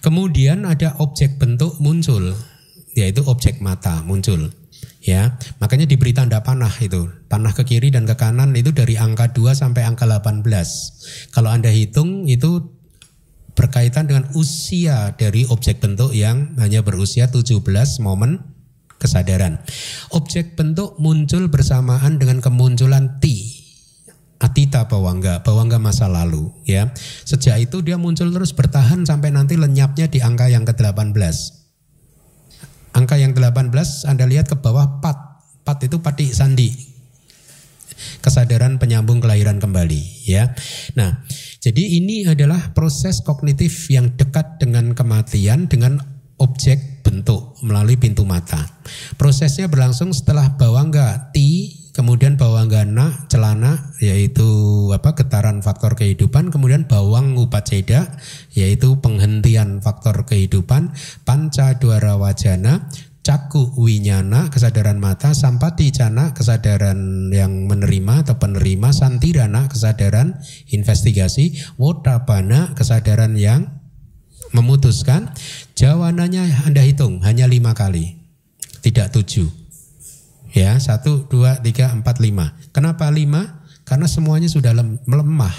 Kemudian 0.01 0.65
ada 0.65 0.97
objek 0.97 1.37
bentuk 1.37 1.77
muncul, 1.77 2.33
yaitu 2.97 3.21
objek 3.29 3.61
mata 3.61 4.01
muncul 4.01 4.49
ya. 5.03 5.37
Makanya 5.61 5.85
diberi 5.85 6.11
tanda 6.11 6.41
panah 6.41 6.71
itu. 6.81 7.07
Panah 7.29 7.53
ke 7.53 7.63
kiri 7.63 7.93
dan 7.93 8.09
ke 8.09 8.17
kanan 8.17 8.53
itu 8.57 8.73
dari 8.73 8.97
angka 8.97 9.31
2 9.31 9.53
sampai 9.53 9.85
angka 9.85 10.09
18. 10.09 10.45
Kalau 11.31 11.49
Anda 11.53 11.69
hitung 11.69 12.25
itu 12.25 12.75
berkaitan 13.55 14.05
dengan 14.11 14.27
usia 14.35 15.15
dari 15.15 15.47
objek 15.47 15.79
bentuk 15.79 16.11
yang 16.11 16.59
hanya 16.59 16.83
berusia 16.83 17.31
17 17.31 17.63
momen 18.03 18.43
kesadaran. 18.99 19.63
Objek 20.11 20.59
bentuk 20.59 20.99
muncul 20.99 21.47
bersamaan 21.47 22.19
dengan 22.19 22.43
kemunculan 22.43 23.17
ti. 23.23 23.63
Atita 24.35 24.91
bawangga, 24.91 25.47
bawangga 25.47 25.79
masa 25.79 26.11
lalu 26.11 26.51
ya. 26.67 26.91
Sejak 27.23 27.71
itu 27.71 27.79
dia 27.79 27.95
muncul 27.95 28.35
terus 28.35 28.51
bertahan 28.51 29.07
sampai 29.07 29.31
nanti 29.31 29.55
lenyapnya 29.55 30.11
di 30.11 30.19
angka 30.19 30.51
yang 30.51 30.67
ke-18. 30.67 31.64
Angka 32.95 33.19
yang 33.19 33.35
18 33.35 33.75
Anda 34.07 34.23
lihat 34.23 34.47
ke 34.47 34.55
bawah 34.55 35.03
pat. 35.03 35.43
Pat 35.67 35.83
itu 35.83 35.99
pati 35.99 36.31
sandi. 36.31 36.71
Kesadaran 38.23 38.79
penyambung 38.79 39.19
kelahiran 39.19 39.59
kembali 39.59 40.27
ya. 40.27 40.55
Nah, 40.95 41.23
jadi 41.59 41.99
ini 41.99 42.27
adalah 42.27 42.71
proses 42.71 43.19
kognitif 43.19 43.91
yang 43.91 44.15
dekat 44.15 44.63
dengan 44.63 44.95
kematian 44.95 45.67
dengan 45.67 45.99
objek 46.39 47.03
bentuk 47.03 47.55
melalui 47.63 47.95
pintu 47.99 48.23
mata. 48.27 48.59
Prosesnya 49.15 49.67
berlangsung 49.71 50.11
setelah 50.11 50.55
bawangga 50.55 51.31
ti 51.31 51.84
kemudian 51.95 52.35
bawang 52.35 52.67
gana 52.67 53.23
celana 53.31 53.95
yaitu 54.03 54.43
apa 54.91 55.15
getaran 55.15 55.63
faktor 55.63 55.95
kehidupan. 55.95 56.51
Kemudian 56.51 56.91
bawang 56.91 57.39
upaceda 57.39 58.19
yaitu 58.51 58.99
penghentian 58.99 59.79
faktor 59.79 60.27
kehidupan. 60.27 60.91
Panca 61.23 61.79
duara 61.79 62.19
wajana 62.19 62.91
caku 63.23 63.71
winyana 63.79 64.51
kesadaran 64.51 64.99
mata. 64.99 65.31
Sampati 65.31 65.95
cana 65.95 66.35
kesadaran 66.35 67.31
yang 67.31 67.71
menerima 67.71 68.27
atau 68.27 68.35
penerima. 68.35 68.91
Santirana 68.91 69.71
kesadaran 69.71 70.43
investigasi. 70.75 71.55
Wotapana 71.79 72.75
kesadaran 72.75 73.39
yang 73.39 73.71
memutuskan. 74.51 75.31
Jawananya 75.79 76.67
anda 76.67 76.83
hitung 76.83 77.23
hanya 77.23 77.47
lima 77.47 77.71
kali. 77.71 78.19
Tidak 78.83 79.09
tujuh 79.15 79.64
Ya, 80.55 80.79
satu, 80.79 81.27
dua, 81.27 81.59
tiga, 81.59 81.91
empat, 81.91 82.23
lima. 82.23 82.55
Kenapa 82.71 83.11
lima? 83.11 83.59
Karena 83.83 84.07
semuanya 84.07 84.47
sudah 84.47 84.71
melemah. 85.03 85.51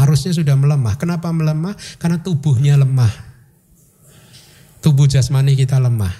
Arusnya 0.00 0.32
sudah 0.32 0.56
melemah. 0.56 0.96
Kenapa 0.96 1.28
melemah? 1.28 1.76
Karena 2.00 2.24
tubuhnya 2.24 2.80
lemah. 2.80 3.12
Tubuh 4.80 5.04
jasmani 5.04 5.52
kita 5.52 5.76
lemah. 5.76 6.10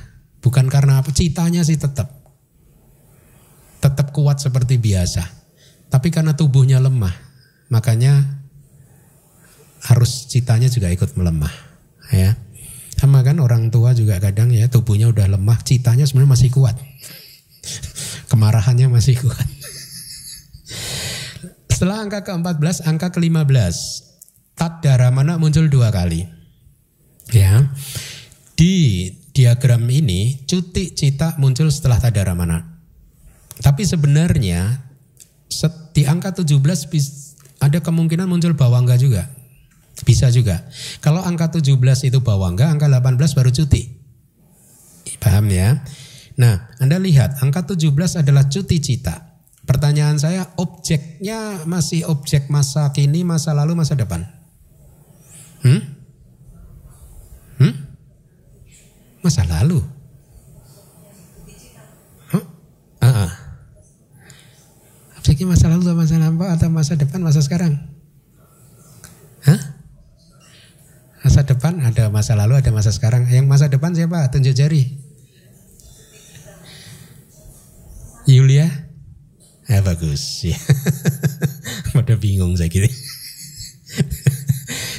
Bukan 0.44 0.68
karena 0.68 1.00
apa? 1.00 1.08
Citanya 1.08 1.64
sih 1.64 1.80
tetap. 1.80 2.12
Tetap 3.80 4.12
kuat 4.12 4.44
seperti 4.44 4.76
biasa. 4.76 5.24
Tapi 5.88 6.12
karena 6.12 6.36
tubuhnya 6.36 6.84
lemah. 6.84 7.16
Makanya 7.72 8.44
harus 9.88 10.28
citanya 10.28 10.68
juga 10.68 10.92
ikut 10.92 11.16
melemah. 11.16 11.50
Ya. 12.12 12.36
Sama 12.94 13.24
kan 13.26 13.42
orang 13.42 13.72
tua 13.74 13.96
juga 13.96 14.22
kadang 14.22 14.54
ya 14.54 14.70
tubuhnya 14.70 15.10
udah 15.10 15.26
lemah, 15.26 15.58
citanya 15.66 16.06
sebenarnya 16.06 16.38
masih 16.38 16.50
kuat. 16.54 16.78
Kemarahannya 18.30 18.88
masih 18.90 19.18
kuat. 19.18 19.48
Setelah 21.70 22.06
angka 22.06 22.22
ke-14, 22.22 22.86
angka 22.86 23.10
ke-15. 23.10 23.76
Tat 24.54 24.84
mana 25.10 25.40
muncul 25.42 25.66
dua 25.66 25.90
kali. 25.90 26.28
Ya. 27.34 27.74
Di 28.54 29.08
diagram 29.32 29.88
ini 29.90 30.46
cuti 30.46 30.94
cita 30.94 31.34
muncul 31.40 31.72
setelah 31.72 31.98
tadaramana. 31.98 32.78
Tapi 33.58 33.82
sebenarnya 33.82 34.78
di 35.92 36.02
angka 36.06 36.38
17 36.44 36.62
ada 37.58 37.78
kemungkinan 37.82 38.30
muncul 38.30 38.54
bawangga 38.54 38.94
juga. 39.00 39.26
Bisa 40.02 40.30
juga. 40.30 40.66
Kalau 41.02 41.22
angka 41.22 41.58
17 41.58 41.78
itu 42.06 42.18
bawangga, 42.22 42.70
angka 42.70 42.86
18 42.86 43.18
baru 43.38 43.50
cuti. 43.50 43.82
Paham 45.22 45.50
ya? 45.50 45.82
Nah, 46.40 46.72
Anda 46.80 46.96
lihat 46.96 47.42
angka 47.44 47.76
17 47.76 48.24
adalah 48.24 48.48
cuti 48.48 48.78
cita. 48.80 49.32
Pertanyaan 49.62 50.18
saya, 50.18 50.48
objeknya 50.58 51.62
masih 51.70 52.08
objek 52.10 52.50
masa 52.50 52.90
kini, 52.90 53.22
masa 53.22 53.54
lalu, 53.54 53.78
masa 53.78 53.94
depan? 53.94 54.26
Hmm? 55.62 55.80
Hmm? 57.62 57.74
Masa 59.22 59.46
lalu? 59.46 59.78
Huh? 62.34 62.42
Uh 62.98 63.06
-uh. 63.06 63.30
Objeknya 65.22 65.46
masa 65.54 65.70
lalu 65.70 65.86
atau 65.86 65.94
masa 65.94 66.18
lampau 66.18 66.48
atau 66.50 66.68
masa 66.72 66.92
depan, 66.98 67.22
masa 67.22 67.38
sekarang? 67.38 67.78
Hah? 69.46 69.60
Masa 71.22 71.46
depan 71.46 71.78
ada 71.78 72.10
masa 72.10 72.34
lalu, 72.34 72.58
ada 72.58 72.74
masa 72.74 72.90
sekarang. 72.90 73.30
Yang 73.30 73.46
masa 73.46 73.70
depan 73.70 73.94
siapa? 73.94 74.26
Tunjuk 74.34 74.58
jari. 74.58 74.98
Yulia? 78.26 78.66
Ya 79.70 79.78
bagus. 80.12 80.44
Ya. 80.44 80.58
Pada 81.96 82.14
bingung 82.20 82.52
saya 82.56 82.68
kira. 82.68 82.88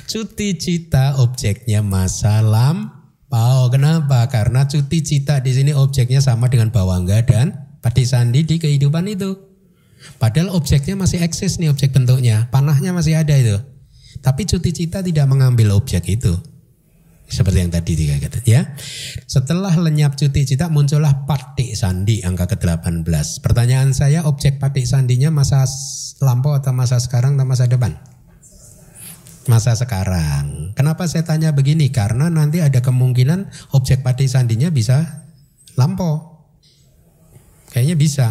cuti 0.10 0.58
cita 0.58 1.22
objeknya 1.22 1.86
masa 1.86 2.42
lampau. 2.42 3.70
Kenapa? 3.70 4.26
Karena 4.30 4.66
cuti 4.66 5.06
cita 5.06 5.42
di 5.42 5.54
sini 5.54 5.72
objeknya 5.74 6.22
sama 6.22 6.50
dengan 6.50 6.74
bawangga 6.74 7.22
dan 7.26 7.78
pati 7.82 8.06
sandi 8.06 8.46
di 8.46 8.58
kehidupan 8.58 9.06
itu. 9.10 9.38
Padahal 10.20 10.52
objeknya 10.52 11.00
masih 11.00 11.24
eksis 11.24 11.62
nih 11.62 11.70
objek 11.70 11.96
bentuknya. 11.96 12.50
Panahnya 12.50 12.92
masih 12.92 13.18
ada 13.18 13.34
itu. 13.38 13.58
Tapi 14.22 14.46
cuti 14.46 14.70
cita 14.74 15.02
tidak 15.02 15.26
mengambil 15.30 15.74
objek 15.78 16.06
itu. 16.10 16.38
Seperti 17.28 17.66
yang 17.66 17.72
tadi 17.74 17.98
tiga 17.98 18.20
kata 18.22 18.46
ya. 18.46 18.78
Setelah 19.26 19.74
lenyap 19.80 20.14
cuti 20.14 20.46
cita 20.46 20.70
muncullah 20.70 21.26
patik 21.26 21.74
sandi 21.74 22.22
angka 22.22 22.46
ke-18. 22.54 23.42
Pertanyaan 23.42 23.96
saya 23.96 24.28
objek 24.30 24.62
patik 24.62 24.86
sandinya 24.86 25.34
masa 25.34 25.66
lampau 26.22 26.54
atau 26.54 26.76
masa 26.76 27.02
sekarang 27.02 27.34
atau 27.40 27.48
masa 27.48 27.66
depan? 27.66 27.98
Masa 29.50 29.76
sekarang. 29.76 30.72
Kenapa 30.78 31.04
saya 31.10 31.26
tanya 31.26 31.52
begini? 31.52 31.92
Karena 31.92 32.32
nanti 32.32 32.64
ada 32.64 32.80
kemungkinan 32.80 33.74
objek 33.76 34.06
patik 34.06 34.30
sandinya 34.30 34.72
bisa 34.72 35.26
lampau. 35.76 36.46
Kayaknya 37.74 37.96
bisa. 37.98 38.28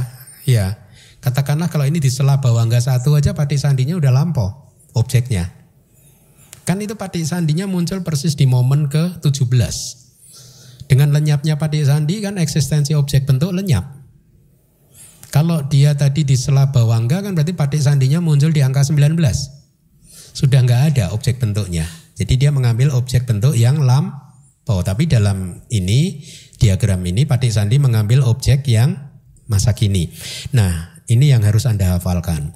Ya. 0.46 0.78
Katakanlah 1.22 1.70
kalau 1.70 1.86
ini 1.86 2.02
di 2.02 2.10
sela 2.10 2.42
bawangga 2.42 2.82
satu 2.82 3.14
aja 3.14 3.34
patik 3.34 3.58
sandinya 3.58 3.98
udah 3.98 4.10
lampau 4.14 4.74
objeknya. 4.94 5.61
Kan 6.62 6.78
itu 6.78 6.94
patik 6.94 7.26
sandinya 7.26 7.66
muncul 7.66 8.06
persis 8.06 8.38
di 8.38 8.46
momen 8.46 8.86
ke-17. 8.86 10.02
Dengan 10.86 11.08
lenyapnya 11.10 11.56
patik 11.56 11.88
sandi 11.88 12.20
kan 12.20 12.36
eksistensi 12.36 12.92
objek 12.92 13.24
bentuk 13.24 13.50
lenyap. 13.56 14.02
Kalau 15.32 15.64
dia 15.64 15.96
tadi 15.96 16.28
di 16.28 16.36
sela 16.36 16.68
bawangga 16.68 17.24
kan 17.24 17.32
berarti 17.32 17.56
patik 17.56 17.80
sandinya 17.80 18.20
muncul 18.20 18.52
di 18.52 18.60
angka 18.60 18.84
19. 18.84 19.16
Sudah 20.36 20.60
nggak 20.60 20.82
ada 20.92 21.04
objek 21.16 21.40
bentuknya. 21.40 21.88
Jadi 22.20 22.36
dia 22.36 22.52
mengambil 22.52 22.92
objek 22.92 23.24
bentuk 23.24 23.56
yang 23.56 23.80
lampau. 23.80 24.84
Tapi 24.84 25.08
dalam 25.08 25.64
ini 25.72 26.20
diagram 26.60 27.00
ini 27.08 27.24
patik 27.24 27.56
sandi 27.56 27.80
mengambil 27.80 28.20
objek 28.28 28.68
yang 28.68 28.92
masa 29.48 29.72
kini. 29.72 30.12
Nah 30.52 31.00
ini 31.08 31.32
yang 31.32 31.40
harus 31.40 31.64
Anda 31.64 31.96
hafalkan. 31.96 32.52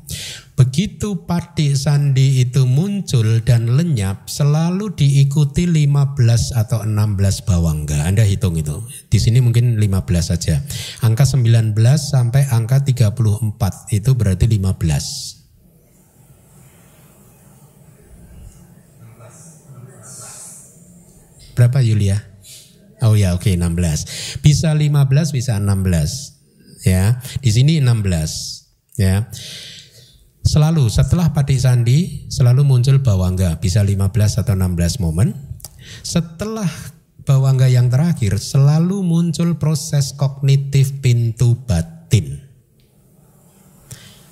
Begitu 0.57 1.29
patik 1.29 1.77
sandi 1.77 2.41
itu 2.41 2.65
muncul 2.65 3.45
dan 3.45 3.77
lenyap 3.77 4.25
selalu 4.25 4.89
diikuti 4.97 5.69
15 5.69 6.17
atau 6.57 6.81
16 6.81 7.45
bawangga. 7.45 8.09
Anda 8.09 8.25
hitung 8.25 8.57
itu. 8.57 8.81
Di 9.13 9.21
sini 9.21 9.45
mungkin 9.45 9.77
15 9.77 10.33
saja. 10.33 10.65
Angka 11.05 11.29
19 11.29 11.77
sampai 12.01 12.49
angka 12.49 12.89
34 12.89 13.93
itu 13.93 14.11
berarti 14.17 14.49
15. 14.49 15.37
Berapa 21.53 21.85
Yulia? 21.85 22.17
Oh 23.05 23.13
ya 23.13 23.37
oke 23.37 23.53
okay, 23.53 23.61
16. 23.61 24.41
Bisa 24.41 24.73
15 24.73 25.37
bisa 25.37 25.61
16. 25.61 26.89
Ya. 26.89 27.21
Di 27.45 27.53
sini 27.53 27.77
16. 27.85 28.97
Ya. 28.97 29.29
Selalu 30.47 30.87
setelah 30.87 31.35
Padik 31.35 31.59
Sandi 31.59 32.31
selalu 32.31 32.63
muncul 32.63 33.03
bawangga 33.03 33.59
bisa 33.59 33.83
15 33.83 34.47
atau 34.47 34.55
16 34.55 35.03
momen. 35.03 35.35
Setelah 36.07 36.71
bawangga 37.27 37.67
yang 37.67 37.91
terakhir 37.91 38.39
selalu 38.39 39.03
muncul 39.03 39.59
proses 39.59 40.15
kognitif 40.15 41.03
pintu 41.03 41.59
batin. 41.67 42.47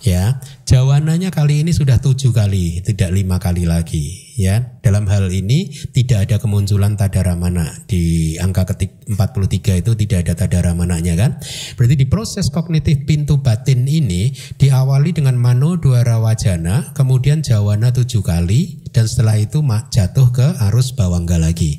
Ya, 0.07 0.39
jawananya 0.71 1.35
kali 1.35 1.67
ini 1.67 1.75
sudah 1.75 1.99
tujuh 1.99 2.31
kali, 2.31 2.79
tidak 2.87 3.11
lima 3.11 3.43
kali 3.43 3.67
lagi. 3.67 4.24
Ya, 4.35 4.83
dalam 4.83 5.07
hal 5.07 5.31
ini 5.31 5.71
tidak 5.95 6.27
ada 6.27 6.37
kemunculan 6.43 6.99
tadaramana 6.99 7.87
di 7.87 8.35
angka 8.43 8.75
ketik 8.75 9.07
43 9.07 9.79
itu 9.79 9.95
tidak 9.95 10.27
ada 10.27 10.35
tadaramananya 10.35 11.15
kan? 11.15 11.31
Berarti 11.79 11.95
di 11.95 12.07
proses 12.11 12.51
kognitif 12.51 13.07
pintu 13.07 13.39
batin 13.39 13.87
ini 13.87 14.35
diawali 14.59 15.15
dengan 15.15 15.39
mano 15.39 15.79
dua 15.79 16.03
rawajana, 16.03 16.91
kemudian 16.99 17.47
jawana 17.47 17.95
tujuh 17.95 18.27
kali, 18.27 18.83
dan 18.91 19.07
setelah 19.07 19.39
itu 19.39 19.63
jatuh 19.95 20.29
ke 20.35 20.47
arus 20.67 20.99
bawangga 20.99 21.39
lagi. 21.39 21.79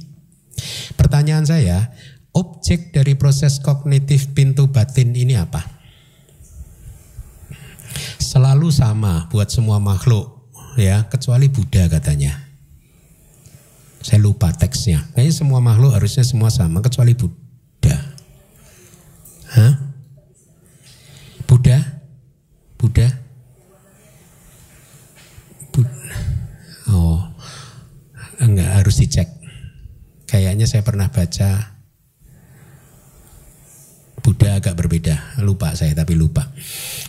Pertanyaan 0.95 1.43
saya, 1.43 1.91
objek 2.31 2.95
dari 2.95 3.19
proses 3.19 3.59
kognitif 3.59 4.31
pintu 4.31 4.71
batin 4.71 5.11
ini 5.11 5.35
apa? 5.35 5.75
selalu 8.35 8.67
sama 8.67 9.31
buat 9.31 9.47
semua 9.47 9.79
makhluk 9.79 10.51
ya 10.75 11.07
kecuali 11.07 11.47
Buddha 11.47 11.87
katanya. 11.87 12.44
Saya 14.05 14.21
lupa 14.21 14.53
teksnya. 14.53 15.01
Kayaknya 15.17 15.33
semua 15.33 15.57
makhluk 15.65 15.97
harusnya 15.97 16.21
semua 16.21 16.53
sama 16.53 16.77
kecuali 16.85 17.17
Buddha. 17.17 17.97
Hah? 19.57 19.73
Buddha? 21.49 21.81
Buddha? 22.77 23.09
Buddha. 25.73 26.13
Oh. 26.93 27.17
Enggak 28.37 28.77
harus 28.77 29.01
dicek. 29.01 29.25
Kayaknya 30.29 30.69
saya 30.69 30.85
pernah 30.85 31.09
baca 31.09 31.73
Buddha 34.21 34.57
agak 34.61 34.77
berbeda, 34.77 35.41
lupa 35.41 35.73
saya 35.73 35.97
tapi 35.97 36.13
lupa. 36.13 36.45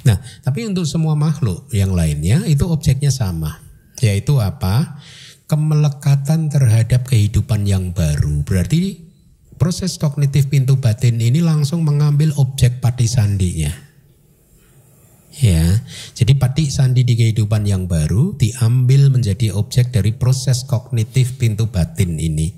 Nah, 0.09 0.17
tapi 0.41 0.65
untuk 0.65 0.89
semua 0.89 1.13
makhluk 1.13 1.69
yang 1.77 1.93
lainnya 1.93 2.45
itu 2.49 2.65
objeknya 2.69 3.09
sama, 3.09 3.57
yaitu 4.05 4.37
apa? 4.37 5.01
Kemelekatan 5.47 6.51
terhadap 6.51 7.07
kehidupan 7.07 7.71
yang 7.71 7.95
baru. 7.95 8.43
Berarti 8.43 9.07
proses 9.57 9.97
kognitif 9.97 10.51
pintu 10.51 10.83
batin 10.83 11.23
ini 11.23 11.39
langsung 11.39 11.87
mengambil 11.87 12.35
objek 12.37 12.83
pati 12.83 13.07
sandinya. 13.07 13.71
Ya, 15.37 15.85
jadi 16.17 16.33
pati 16.41 16.73
sandi 16.73 17.05
di 17.05 17.13
kehidupan 17.13 17.69
yang 17.69 17.85
baru 17.85 18.33
diambil 18.41 19.13
menjadi 19.13 19.53
objek 19.53 19.93
dari 19.93 20.17
proses 20.17 20.65
kognitif 20.65 21.37
pintu 21.37 21.69
batin 21.69 22.17
ini 22.17 22.57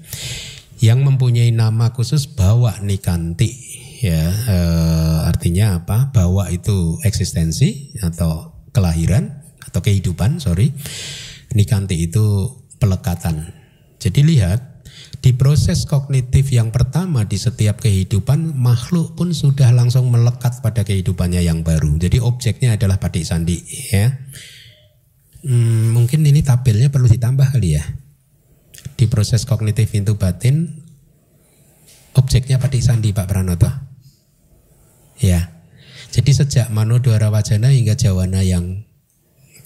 yang 0.79 1.03
mempunyai 1.03 1.51
nama 1.51 1.91
khusus 1.91 2.31
bawa 2.31 2.79
nikanti 2.87 3.51
ya 3.99 4.31
e, 4.31 4.59
artinya 5.27 5.83
apa 5.83 6.15
bahwa 6.15 6.47
itu 6.55 7.03
eksistensi 7.03 7.99
atau 7.99 8.55
kelahiran 8.71 9.43
atau 9.67 9.83
kehidupan 9.83 10.39
sorry 10.39 10.71
nikanti 11.59 11.99
itu 11.99 12.47
pelekatan. 12.79 13.55
Jadi 13.99 14.23
lihat 14.23 14.79
di 15.19 15.35
proses 15.35 15.83
kognitif 15.85 16.55
yang 16.55 16.71
pertama 16.71 17.27
di 17.27 17.35
setiap 17.35 17.83
kehidupan 17.83 18.55
makhluk 18.55 19.19
pun 19.19 19.35
sudah 19.35 19.75
langsung 19.75 20.15
melekat 20.15 20.63
pada 20.63 20.87
kehidupannya 20.87 21.43
yang 21.43 21.67
baru. 21.67 21.99
Jadi 21.99 22.23
objeknya 22.23 22.79
adalah 22.79 23.03
padik 23.03 23.27
sandi 23.27 23.59
ya. 23.91 24.15
Hmm, 25.43 25.95
mungkin 25.95 26.23
ini 26.23 26.43
tabelnya 26.43 26.91
perlu 26.91 27.11
ditambah 27.11 27.55
kali 27.55 27.79
ya. 27.79 27.85
Di 28.99 29.07
proses 29.11 29.47
kognitif 29.47 29.91
itu 29.95 30.15
batin 30.19 30.83
objeknya 32.15 32.59
padik 32.59 32.83
sandi 32.83 33.11
Pak 33.15 33.27
Pranoto. 33.27 33.71
Ya. 35.19 35.55
Jadi 36.09 36.31
sejak 36.35 36.73
Mano 36.73 36.99
Dwara 37.03 37.29
Wajana 37.29 37.75
hingga 37.75 37.95
Jawana 37.95 38.41
yang 38.43 38.87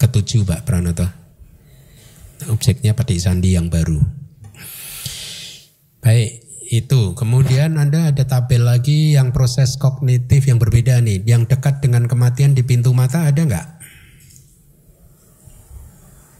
ketujuh 0.01 0.45
Pak 0.45 0.65
Pranoto. 0.65 1.22
Objeknya 2.49 2.97
Padik 2.97 3.19
Sandi 3.21 3.55
yang 3.55 3.69
baru. 3.69 4.01
Baik, 6.03 6.43
itu. 6.73 7.13
Kemudian 7.13 7.77
Anda 7.77 8.09
ada 8.09 8.25
tabel 8.25 8.65
lagi 8.65 9.13
yang 9.13 9.29
proses 9.29 9.77
kognitif 9.77 10.49
yang 10.49 10.57
berbeda 10.57 10.99
nih. 10.99 11.21
Yang 11.23 11.53
dekat 11.55 11.85
dengan 11.85 12.09
kematian 12.09 12.57
di 12.57 12.65
pintu 12.65 12.91
mata 12.97 13.29
ada 13.29 13.39
nggak? 13.39 13.67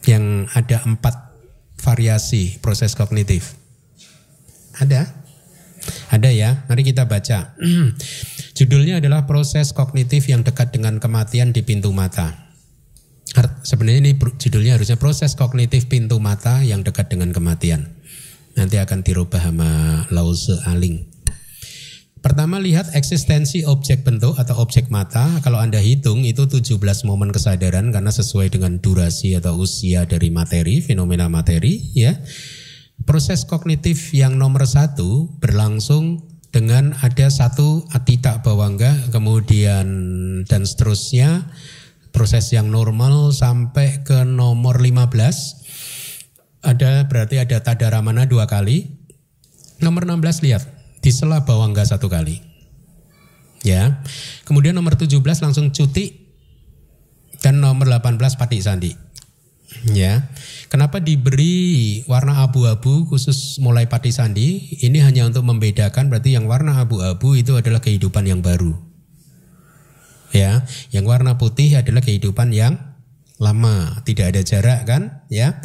Yang 0.09 0.25
ada 0.57 0.77
empat 0.83 1.15
variasi 1.79 2.57
proses 2.59 2.97
kognitif. 2.97 3.55
Ada? 4.81 5.05
Ada 6.09 6.29
ya, 6.31 6.63
mari 6.65 6.81
kita 6.81 7.05
baca. 7.05 7.53
Judulnya 8.57 9.03
adalah 9.03 9.27
proses 9.27 9.75
kognitif 9.75 10.31
yang 10.31 10.41
dekat 10.41 10.71
dengan 10.71 10.97
kematian 10.97 11.51
di 11.51 11.61
pintu 11.61 11.91
mata. 11.91 12.52
Sebenarnya 13.63 13.99
ini 14.05 14.13
judulnya 14.15 14.77
harusnya 14.77 15.01
proses 15.01 15.33
kognitif 15.33 15.89
pintu 15.89 16.21
mata 16.21 16.61
yang 16.61 16.85
dekat 16.85 17.09
dengan 17.09 17.33
kematian. 17.33 17.89
Nanti 18.53 18.77
akan 18.77 19.01
dirubah 19.01 19.41
sama 19.41 20.03
Lause 20.13 20.61
Aling. 20.69 21.09
Pertama 22.23 22.55
lihat 22.55 22.95
eksistensi 22.95 23.67
objek 23.67 24.07
bentuk 24.07 24.39
atau 24.39 24.63
objek 24.63 24.87
mata. 24.87 25.27
Kalau 25.43 25.59
Anda 25.59 25.83
hitung 25.83 26.23
itu 26.23 26.47
17 26.47 26.79
momen 27.03 27.35
kesadaran 27.35 27.91
karena 27.91 28.15
sesuai 28.15 28.47
dengan 28.53 28.79
durasi 28.79 29.35
atau 29.35 29.59
usia 29.59 30.07
dari 30.07 30.31
materi, 30.31 30.79
fenomena 30.79 31.27
materi 31.27 31.91
ya. 31.91 32.15
Proses 33.03 33.43
kognitif 33.43 34.15
yang 34.15 34.39
nomor 34.39 34.63
satu 34.63 35.35
berlangsung 35.43 36.23
dengan 36.53 36.95
ada 37.03 37.27
satu 37.27 37.89
atita 37.91 38.39
bawangga 38.39 39.11
kemudian 39.11 39.87
dan 40.47 40.63
seterusnya 40.63 41.49
proses 42.13 42.53
yang 42.53 42.69
normal 42.69 43.33
sampai 43.33 44.05
ke 44.05 44.21
nomor 44.23 44.79
15 44.79 45.09
ada 46.63 47.03
berarti 47.11 47.43
ada 47.43 47.59
tadaramana 47.59 48.23
dua 48.23 48.47
kali. 48.47 48.87
Nomor 49.83 50.07
16 50.07 50.47
lihat. 50.47 50.63
Di 51.03 51.11
sela 51.11 51.43
bawangga 51.43 51.83
satu 51.83 52.07
kali. 52.07 52.39
Ya. 53.67 53.99
Kemudian 54.47 54.71
nomor 54.71 54.95
17 54.95 55.19
langsung 55.43 55.75
cuti. 55.75 56.23
Dan 57.43 57.59
nomor 57.59 57.91
18 57.91 58.39
patik 58.39 58.63
sandi. 58.63 58.95
Ya. 59.91 60.31
Kenapa 60.71 61.03
diberi 61.03 61.99
warna 62.07 62.39
abu-abu 62.47 63.11
khusus 63.11 63.59
mulai 63.59 63.91
pati 63.91 64.15
sandi? 64.15 64.79
Ini 64.79 65.03
hanya 65.03 65.27
untuk 65.27 65.43
membedakan 65.43 66.07
berarti 66.07 66.39
yang 66.39 66.47
warna 66.47 66.79
abu-abu 66.79 67.35
itu 67.35 67.59
adalah 67.59 67.83
kehidupan 67.83 68.23
yang 68.23 68.39
baru. 68.39 68.92
Ya, 70.33 70.65
yang 70.89 71.05
warna 71.05 71.37
putih 71.37 71.77
adalah 71.77 72.01
kehidupan 72.01 72.49
yang 72.51 72.81
lama, 73.37 74.01
tidak 74.01 74.33
ada 74.33 74.41
jarak 74.41 74.81
kan? 74.89 75.23
Ya. 75.29 75.61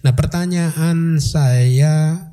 Nah, 0.00 0.16
pertanyaan 0.16 1.20
saya 1.20 2.32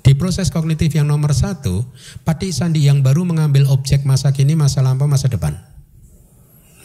di 0.00 0.16
proses 0.16 0.48
kognitif 0.48 0.96
yang 0.96 1.04
nomor 1.04 1.36
satu, 1.36 1.84
pati 2.24 2.48
sandi 2.56 2.88
yang 2.88 3.04
baru 3.04 3.28
mengambil 3.28 3.68
objek 3.68 4.08
masa 4.08 4.32
kini, 4.32 4.56
masa 4.56 4.80
lampau, 4.80 5.04
masa 5.04 5.28
depan. 5.28 5.60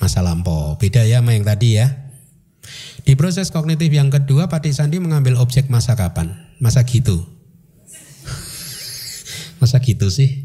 Masa 0.03 0.19
lampau, 0.19 0.75
beda 0.75 1.07
ya 1.07 1.23
sama 1.23 1.31
yang 1.31 1.47
tadi 1.47 1.79
ya. 1.79 2.03
Di 3.03 3.15
proses 3.15 3.51
kognitif 3.51 3.91
yang 3.91 4.11
kedua, 4.11 4.47
Pak 4.47 4.67
Sandi 4.71 4.99
mengambil 4.99 5.35
objek 5.39 5.67
masa 5.67 5.95
kapan? 5.99 6.35
Masa 6.59 6.83
gitu. 6.87 7.23
masa 9.63 9.79
gitu 9.83 10.07
sih? 10.07 10.42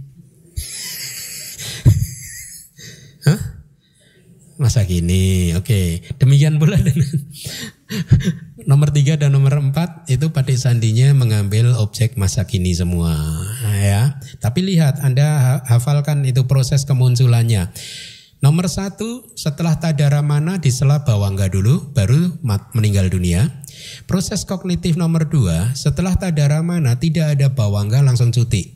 Masa 4.59 4.83
gini, 4.83 5.55
oke. 5.55 6.03
Demikian 6.19 6.59
pula 6.59 6.75
dengan 6.75 7.15
nomor 8.71 8.91
tiga 8.91 9.15
dan 9.15 9.31
nomor 9.31 9.55
empat 9.55 10.11
itu 10.11 10.35
Pak 10.35 10.51
Sandinya 10.59 11.15
mengambil 11.15 11.79
objek 11.79 12.19
masa 12.19 12.43
kini 12.43 12.75
semua, 12.75 13.15
ya. 13.79 14.19
Tapi 14.43 14.67
lihat, 14.67 14.99
Anda 15.07 15.63
hafalkan 15.63 16.27
itu 16.27 16.51
proses 16.51 16.83
kemunculannya. 16.83 17.71
Nomor 18.43 18.67
satu, 18.67 19.31
setelah 19.39 19.79
tadara 19.79 20.27
mana 20.27 20.59
disela 20.59 21.07
bawangga 21.07 21.47
dulu, 21.47 21.95
baru 21.95 22.43
meninggal 22.75 23.15
dunia. 23.15 23.63
Proses 24.11 24.43
kognitif 24.43 24.99
nomor 24.99 25.31
dua, 25.31 25.71
setelah 25.79 26.19
tadara 26.19 26.67
mana 26.67 26.99
tidak 26.99 27.39
ada 27.39 27.47
bawangga 27.47 28.03
langsung 28.03 28.35
cuti. 28.35 28.75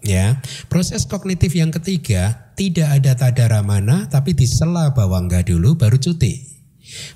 Ya, 0.00 0.40
proses 0.72 1.04
kognitif 1.04 1.52
yang 1.52 1.70
ketiga 1.70 2.41
tidak 2.54 2.88
ada 3.00 3.12
tadara 3.16 3.60
mana 3.64 4.08
tapi 4.08 4.36
disela 4.36 4.92
bawangga 4.92 5.44
dulu 5.46 5.76
baru 5.76 5.96
cuti. 5.98 6.52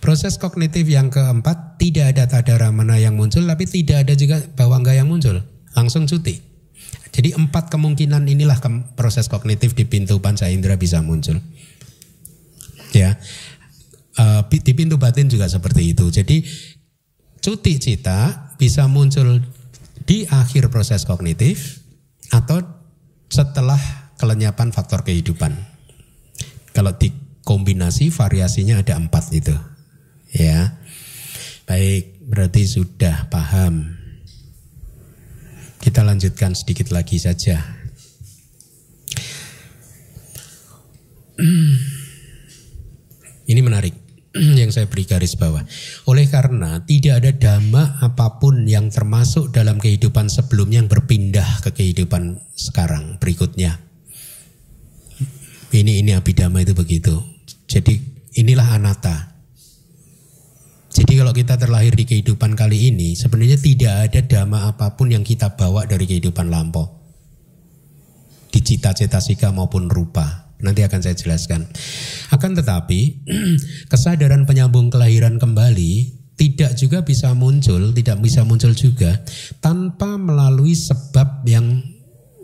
Proses 0.00 0.40
kognitif 0.40 0.88
yang 0.88 1.12
keempat 1.12 1.76
tidak 1.76 2.16
ada 2.16 2.24
tadara 2.30 2.72
mana 2.72 2.96
yang 2.96 3.18
muncul 3.18 3.44
tapi 3.44 3.68
tidak 3.68 4.08
ada 4.08 4.14
juga 4.16 4.40
bawangga 4.56 4.96
yang 4.96 5.10
muncul 5.10 5.42
langsung 5.76 6.08
cuti. 6.08 6.40
Jadi 7.12 7.32
empat 7.32 7.72
kemungkinan 7.72 8.28
inilah 8.28 8.60
proses 8.96 9.28
kognitif 9.28 9.72
di 9.72 9.88
pintu 9.88 10.20
panca 10.20 10.48
indera 10.48 10.76
bisa 10.76 11.00
muncul 11.00 11.40
ya 12.96 13.12
uh, 14.20 14.42
di 14.48 14.72
pintu 14.72 14.96
batin 14.96 15.28
juga 15.28 15.44
seperti 15.46 15.92
itu 15.92 16.08
jadi 16.08 16.40
cuti 17.44 17.74
cita 17.76 18.52
bisa 18.56 18.88
muncul 18.88 19.44
di 20.06 20.24
akhir 20.26 20.72
proses 20.72 21.04
kognitif 21.04 21.84
atau 22.32 22.62
setelah 23.28 23.78
kelenyapan 24.16 24.72
faktor 24.72 25.04
kehidupan. 25.04 25.52
Kalau 26.72 26.92
dikombinasi 26.96 28.12
variasinya 28.12 28.80
ada 28.80 28.96
empat 29.00 29.32
itu. 29.32 29.56
Ya. 30.32 30.76
Baik 31.64 32.20
berarti 32.26 32.68
sudah 32.68 33.30
paham. 33.32 33.96
Kita 35.80 36.02
lanjutkan 36.02 36.52
sedikit 36.52 36.90
lagi 36.90 37.16
saja. 37.16 37.62
Ini 43.46 43.60
menarik 43.62 43.94
yang 44.60 44.74
saya 44.74 44.90
beri 44.90 45.06
garis 45.06 45.38
bawah. 45.38 45.62
Oleh 46.10 46.26
karena 46.26 46.82
tidak 46.84 47.22
ada 47.22 47.30
dhamma 47.32 48.02
apa 48.02 48.42
pun 48.42 48.66
yang 48.66 48.90
termasuk 48.90 49.54
dalam 49.54 49.78
kehidupan 49.78 50.26
sebelumnya 50.26 50.82
yang 50.82 50.90
berpindah 50.90 51.62
ke 51.62 51.70
kehidupan 51.72 52.42
sekarang 52.58 53.22
berikutnya. 53.22 53.85
Ini 55.74 56.06
ini 56.06 56.14
abidama 56.14 56.62
itu 56.62 56.76
begitu. 56.76 57.14
Jadi 57.66 57.98
inilah 58.38 58.78
anata. 58.78 59.34
Jadi 60.96 61.12
kalau 61.20 61.34
kita 61.36 61.60
terlahir 61.60 61.92
di 61.92 62.08
kehidupan 62.08 62.56
kali 62.56 62.88
ini 62.88 63.12
sebenarnya 63.12 63.60
tidak 63.60 63.94
ada 64.08 64.20
dhamma 64.24 64.72
apa 64.72 64.96
pun 64.96 65.12
yang 65.12 65.26
kita 65.26 65.52
bawa 65.52 65.84
dari 65.84 66.08
kehidupan 66.08 66.48
lampau. 66.48 66.88
Di 68.48 68.64
cita-cita 68.64 69.20
sika 69.20 69.52
maupun 69.52 69.92
rupa. 69.92 70.48
Nanti 70.56 70.80
akan 70.80 71.00
saya 71.04 71.12
jelaskan. 71.12 71.68
Akan 72.32 72.56
tetapi 72.56 73.28
kesadaran 73.92 74.48
penyambung 74.48 74.88
kelahiran 74.88 75.36
kembali 75.36 76.16
tidak 76.36 76.76
juga 76.80 77.04
bisa 77.04 77.32
muncul, 77.36 77.92
tidak 77.92 78.20
bisa 78.24 78.44
muncul 78.44 78.72
juga 78.72 79.20
tanpa 79.60 80.16
melalui 80.16 80.72
sebab 80.72 81.44
yang 81.44 81.84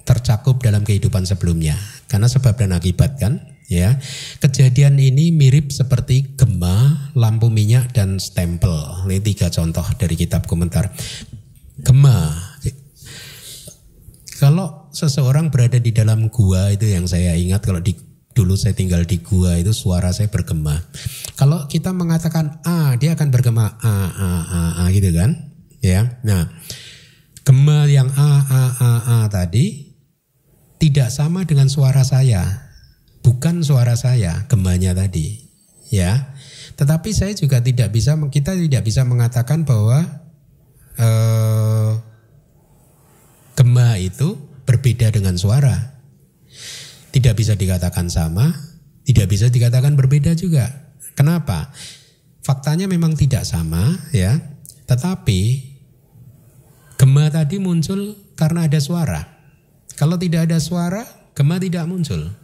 tercakup 0.05 0.61
dalam 0.61 0.85
kehidupan 0.85 1.25
sebelumnya. 1.25 1.77
Karena 2.13 2.29
sebab 2.29 2.61
dan 2.61 2.77
akibat 2.77 3.17
kan, 3.17 3.41
ya. 3.73 3.97
Kejadian 4.45 5.01
ini 5.01 5.33
mirip 5.33 5.73
seperti 5.73 6.37
gema, 6.37 7.09
lampu 7.17 7.49
minyak 7.49 7.97
dan 7.97 8.21
stempel. 8.21 9.09
Ini 9.09 9.25
tiga 9.25 9.49
contoh 9.49 9.87
dari 9.97 10.13
kitab 10.13 10.45
komentar. 10.45 10.93
Gema. 11.81 12.37
Kalau 14.37 14.93
seseorang 14.93 15.49
berada 15.49 15.81
di 15.81 15.89
dalam 15.95 16.29
gua 16.29 16.69
itu 16.69 16.85
yang 16.85 17.09
saya 17.09 17.33
ingat 17.33 17.65
kalau 17.65 17.81
di 17.81 17.97
dulu 18.35 18.59
saya 18.59 18.77
tinggal 18.77 19.07
di 19.09 19.23
gua 19.25 19.57
itu 19.57 19.73
suara 19.73 20.13
saya 20.13 20.29
bergema. 20.29 20.77
Kalau 21.39 21.65
kita 21.71 21.97
mengatakan 21.97 22.61
a, 22.67 22.99
dia 23.01 23.17
akan 23.17 23.33
bergema 23.33 23.79
a 23.81 23.95
a 24.13 24.31
a 24.45 24.61
a 24.83 24.85
gitu 24.93 25.15
kan? 25.17 25.49
Ya. 25.81 26.19
Nah, 26.27 26.51
gema 27.47 27.87
yang 27.87 28.11
a 28.13 28.31
a 28.43 28.63
a 28.77 28.93
a 29.07 29.19
tadi 29.31 29.92
tidak 30.83 31.15
sama 31.15 31.47
dengan 31.47 31.71
suara 31.71 32.03
saya. 32.03 32.43
Bukan 33.23 33.63
suara 33.63 33.95
saya 33.95 34.51
gemanya 34.51 34.91
tadi. 34.91 35.47
Ya. 35.95 36.35
Tetapi 36.75 37.15
saya 37.15 37.39
juga 37.39 37.63
tidak 37.63 37.95
bisa 37.95 38.19
kita 38.19 38.59
tidak 38.59 38.83
bisa 38.83 39.07
mengatakan 39.07 39.63
bahwa 39.63 40.03
eh, 40.99 41.93
gema 43.55 43.95
itu 44.03 44.35
berbeda 44.67 45.15
dengan 45.15 45.39
suara. 45.39 46.03
Tidak 47.15 47.35
bisa 47.39 47.55
dikatakan 47.55 48.11
sama, 48.11 48.51
tidak 49.07 49.31
bisa 49.31 49.47
dikatakan 49.47 49.95
berbeda 49.95 50.35
juga. 50.35 50.91
Kenapa? 51.15 51.71
Faktanya 52.43 52.91
memang 52.91 53.15
tidak 53.15 53.47
sama 53.47 54.03
ya, 54.11 54.35
tetapi 54.91 55.71
gema 56.99 57.31
tadi 57.31 57.63
muncul 57.63 58.19
karena 58.35 58.67
ada 58.67 58.83
suara. 58.83 59.32
Kalau 60.03 60.19
tidak 60.19 60.51
ada 60.51 60.59
suara, 60.59 61.07
gema 61.31 61.63
tidak 61.63 61.87
muncul. 61.87 62.35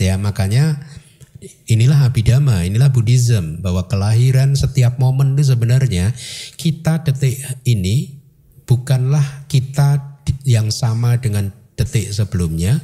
Ya, 0.00 0.16
makanya 0.16 0.80
inilah 1.68 2.08
abidama, 2.08 2.64
inilah 2.64 2.88
Buddhism 2.88 3.60
bahwa 3.60 3.84
kelahiran 3.84 4.56
setiap 4.56 4.96
momen 4.96 5.36
itu 5.36 5.52
sebenarnya 5.52 6.16
kita 6.56 7.04
detik 7.04 7.36
ini 7.68 8.16
bukanlah 8.64 9.44
kita 9.44 10.16
yang 10.48 10.72
sama 10.72 11.20
dengan 11.20 11.52
detik 11.76 12.08
sebelumnya 12.08 12.80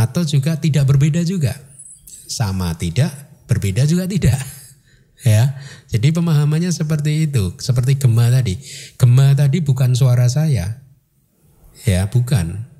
atau 0.00 0.24
juga 0.24 0.56
tidak 0.56 0.88
berbeda 0.88 1.20
juga. 1.20 1.52
Sama 2.32 2.72
tidak, 2.80 3.12
berbeda 3.44 3.84
juga 3.84 4.08
tidak. 4.08 4.40
Ya. 5.26 5.58
Jadi 5.90 6.14
pemahamannya 6.14 6.70
seperti 6.70 7.26
itu, 7.26 7.50
seperti 7.58 7.98
gema 7.98 8.30
tadi. 8.30 8.54
Gema 8.94 9.34
tadi 9.34 9.58
bukan 9.58 9.90
suara 9.98 10.30
saya. 10.30 10.78
Ya, 11.82 12.06
bukan. 12.06 12.77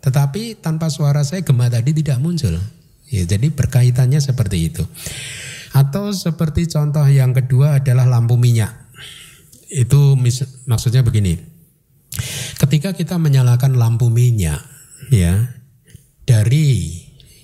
Tetapi 0.00 0.60
tanpa 0.60 0.88
suara 0.88 1.20
saya 1.24 1.44
gema 1.44 1.68
tadi 1.68 1.92
tidak 1.92 2.20
muncul. 2.20 2.56
Ya, 3.10 3.22
jadi 3.26 3.50
berkaitannya 3.52 4.22
seperti 4.22 4.72
itu. 4.72 4.86
Atau 5.74 6.10
seperti 6.14 6.66
contoh 6.66 7.04
yang 7.06 7.34
kedua 7.34 7.82
adalah 7.82 8.06
lampu 8.06 8.38
minyak. 8.38 8.70
Itu 9.70 10.18
maksudnya 10.66 11.02
begini. 11.06 11.38
Ketika 12.58 12.94
kita 12.94 13.18
menyalakan 13.18 13.78
lampu 13.78 14.10
minyak, 14.10 14.62
ya, 15.14 15.46
dari 16.26 16.98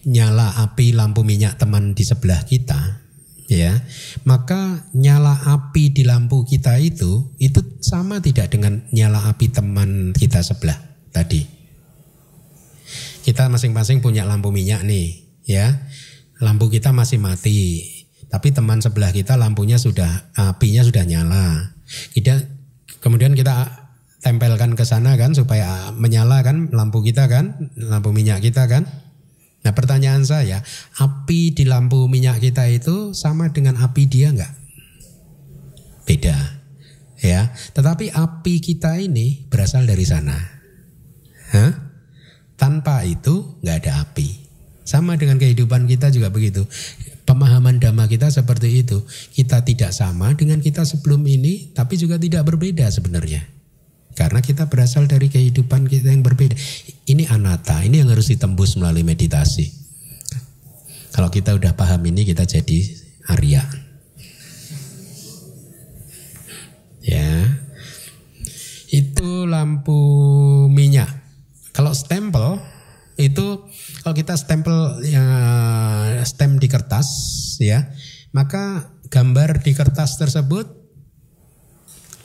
nyala 0.06 0.62
api 0.62 0.94
lampu 0.94 1.22
minyak 1.26 1.58
teman 1.58 1.94
di 1.94 2.02
sebelah 2.02 2.42
kita, 2.46 3.02
ya, 3.46 3.78
maka 4.26 4.90
nyala 4.94 5.38
api 5.50 5.94
di 5.94 6.02
lampu 6.02 6.42
kita 6.42 6.78
itu 6.82 7.30
itu 7.38 7.62
sama 7.82 8.18
tidak 8.18 8.54
dengan 8.54 8.86
nyala 8.90 9.30
api 9.30 9.50
teman 9.50 10.14
kita 10.14 10.42
sebelah 10.42 10.78
tadi. 11.14 11.55
Kita 13.26 13.50
masing-masing 13.50 13.98
punya 13.98 14.22
lampu 14.22 14.54
minyak 14.54 14.86
nih, 14.86 15.26
ya. 15.42 15.90
Lampu 16.38 16.70
kita 16.70 16.94
masih 16.94 17.18
mati, 17.18 17.82
tapi 18.30 18.50
teman 18.50 18.82
sebelah 18.82 19.14
kita 19.14 19.34
lampunya 19.34 19.78
sudah 19.78 20.30
apinya 20.34 20.82
sudah 20.82 21.02
nyala. 21.02 21.74
Kita 22.14 22.38
kemudian 23.02 23.34
kita 23.34 23.86
tempelkan 24.20 24.74
ke 24.74 24.82
sana 24.82 25.14
kan 25.14 25.32
supaya 25.32 25.94
menyala 25.94 26.42
kan 26.42 26.68
lampu 26.74 27.06
kita 27.06 27.30
kan, 27.30 27.70
lampu 27.78 28.10
minyak 28.10 28.42
kita 28.42 28.66
kan. 28.66 28.86
Nah 29.62 29.72
pertanyaan 29.74 30.26
saya, 30.26 30.66
api 30.98 31.54
di 31.54 31.66
lampu 31.66 32.10
minyak 32.10 32.42
kita 32.42 32.66
itu 32.66 33.14
sama 33.14 33.54
dengan 33.54 33.78
api 33.78 34.02
dia 34.10 34.34
enggak? 34.34 34.54
Beda. 36.06 36.36
Ya, 37.16 37.56
tetapi 37.72 38.12
api 38.12 38.60
kita 38.60 39.00
ini 39.00 39.48
berasal 39.48 39.88
dari 39.88 40.04
sana. 40.04 40.36
Hah? 41.54 41.85
Tanpa 42.56 43.04
itu 43.04 43.60
nggak 43.60 43.76
ada 43.84 43.92
api. 44.04 44.28
Sama 44.86 45.18
dengan 45.20 45.36
kehidupan 45.36 45.84
kita 45.90 46.08
juga 46.08 46.32
begitu. 46.32 46.64
Pemahaman 47.26 47.82
dhamma 47.82 48.06
kita 48.06 48.30
seperti 48.30 48.86
itu. 48.86 49.02
Kita 49.34 49.66
tidak 49.66 49.90
sama 49.90 50.32
dengan 50.38 50.62
kita 50.62 50.86
sebelum 50.86 51.26
ini, 51.26 51.74
tapi 51.74 51.98
juga 51.98 52.16
tidak 52.16 52.46
berbeda 52.46 52.86
sebenarnya. 52.86 53.42
Karena 54.16 54.40
kita 54.40 54.70
berasal 54.70 55.10
dari 55.10 55.28
kehidupan 55.28 55.90
kita 55.90 56.08
yang 56.08 56.24
berbeda. 56.24 56.56
Ini 57.04 57.28
anata, 57.28 57.84
ini 57.84 58.00
yang 58.00 58.08
harus 58.08 58.32
ditembus 58.32 58.80
melalui 58.80 59.04
meditasi. 59.04 59.68
Kalau 61.12 61.28
kita 61.28 61.56
udah 61.56 61.76
paham 61.76 62.00
ini 62.08 62.28
kita 62.28 62.44
jadi 62.44 62.80
Arya. 63.32 63.64
Ya. 67.02 67.60
Itu 68.92 69.50
lampu 69.50 69.98
minyak. 70.68 71.15
Kalau 71.76 71.92
stempel 71.92 72.56
itu 73.20 73.68
kalau 74.00 74.16
kita 74.16 74.32
stempel 74.32 75.04
ya 75.04 75.24
stem 76.24 76.56
di 76.56 76.72
kertas 76.72 77.08
ya, 77.60 77.92
maka 78.32 78.96
gambar 79.12 79.60
di 79.60 79.76
kertas 79.76 80.16
tersebut 80.16 80.64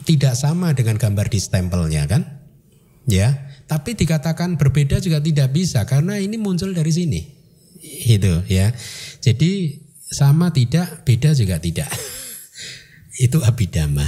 tidak 0.08 0.32
sama 0.40 0.72
dengan 0.72 0.96
gambar 0.96 1.28
di 1.28 1.36
stempelnya 1.36 2.08
kan? 2.08 2.24
Ya, 3.04 3.52
tapi 3.68 3.92
dikatakan 3.92 4.56
berbeda 4.56 5.04
juga 5.04 5.20
tidak 5.20 5.52
bisa 5.52 5.84
karena 5.84 6.16
ini 6.16 6.40
muncul 6.40 6.72
dari 6.72 6.92
sini. 6.92 7.20
Itu 8.08 8.46
ya. 8.46 8.72
Jadi 9.20 9.82
sama 10.12 10.52
tidak, 10.54 11.04
beda 11.04 11.34
juga 11.34 11.58
tidak. 11.58 11.88
Itu 13.24 13.42
abidama. 13.42 14.06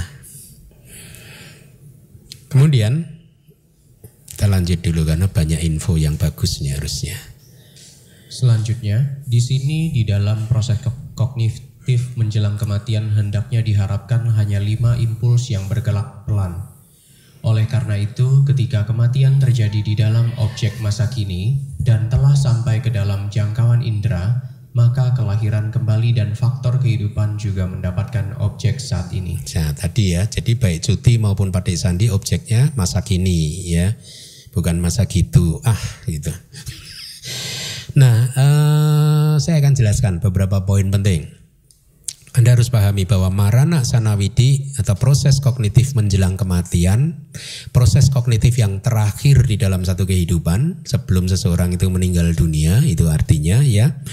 Kemudian 2.47 3.24
kita 4.35 4.51
lanjut 4.51 4.83
dulu 4.83 5.07
karena 5.07 5.31
banyak 5.31 5.63
info 5.63 5.95
yang 5.95 6.19
bagus 6.19 6.59
nih 6.59 6.75
harusnya. 6.75 7.15
Selanjutnya, 8.27 9.23
di 9.23 9.39
sini 9.39 9.95
di 9.95 10.03
dalam 10.03 10.51
proses 10.51 10.75
kognitif 11.15 12.19
menjelang 12.19 12.59
kematian 12.59 13.15
hendaknya 13.15 13.63
diharapkan 13.63 14.27
hanya 14.35 14.59
lima 14.59 14.99
impuls 14.99 15.47
yang 15.47 15.71
bergerak 15.71 16.27
pelan. 16.27 16.67
Oleh 17.47 17.63
karena 17.63 17.95
itu, 17.95 18.43
ketika 18.43 18.83
kematian 18.83 19.39
terjadi 19.39 19.79
di 19.79 19.95
dalam 19.95 20.27
objek 20.35 20.83
masa 20.83 21.07
kini 21.07 21.55
dan 21.79 22.11
telah 22.11 22.35
sampai 22.35 22.83
ke 22.83 22.91
dalam 22.91 23.31
jangkauan 23.31 23.87
indera, 23.87 24.51
maka 24.75 25.15
kelahiran 25.15 25.71
kembali 25.71 26.11
dan 26.11 26.35
faktor 26.35 26.75
kehidupan 26.83 27.39
juga 27.39 27.71
mendapatkan 27.71 28.35
objek 28.43 28.83
saat 28.83 29.15
ini. 29.15 29.39
Nah, 29.55 29.71
tadi 29.71 30.11
ya, 30.11 30.27
jadi 30.27 30.59
baik 30.59 30.83
cuti 30.83 31.15
maupun 31.15 31.55
pakai 31.55 31.79
sandi 31.79 32.11
objeknya 32.11 32.75
masa 32.75 32.99
kini 32.99 33.71
ya, 33.71 33.95
bukan 34.55 34.79
masa 34.79 35.05
gitu 35.05 35.59
ah 35.67 35.77
gitu. 36.07 36.31
Nah, 37.95 38.27
uh, 38.35 39.33
saya 39.39 39.63
akan 39.63 39.73
jelaskan 39.75 40.13
beberapa 40.19 40.63
poin 40.67 40.87
penting. 40.91 41.31
Anda 42.35 42.51
harus 42.51 42.67
pahami 42.67 43.07
bahwa 43.07 43.31
marana 43.31 43.87
sanawidi 43.87 44.75
atau 44.75 44.99
proses 44.99 45.39
kognitif 45.39 45.95
menjelang 45.95 46.35
kematian, 46.35 47.31
proses 47.71 48.11
kognitif 48.11 48.59
yang 48.59 48.83
terakhir 48.83 49.47
di 49.47 49.55
dalam 49.55 49.87
satu 49.87 50.03
kehidupan 50.03 50.83
sebelum 50.83 51.31
seseorang 51.31 51.79
itu 51.79 51.87
meninggal 51.87 52.35
dunia, 52.35 52.83
itu 52.83 53.07
artinya 53.07 53.63
ya, 53.63 54.03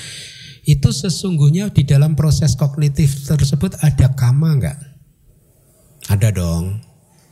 itu 0.62 0.94
sesungguhnya 0.94 1.74
di 1.74 1.82
dalam 1.82 2.14
proses 2.14 2.54
kognitif 2.54 3.26
tersebut 3.26 3.74
ada 3.82 4.14
kama 4.14 4.54
enggak? 4.54 4.78
Ada 6.06 6.30
dong. 6.30 6.78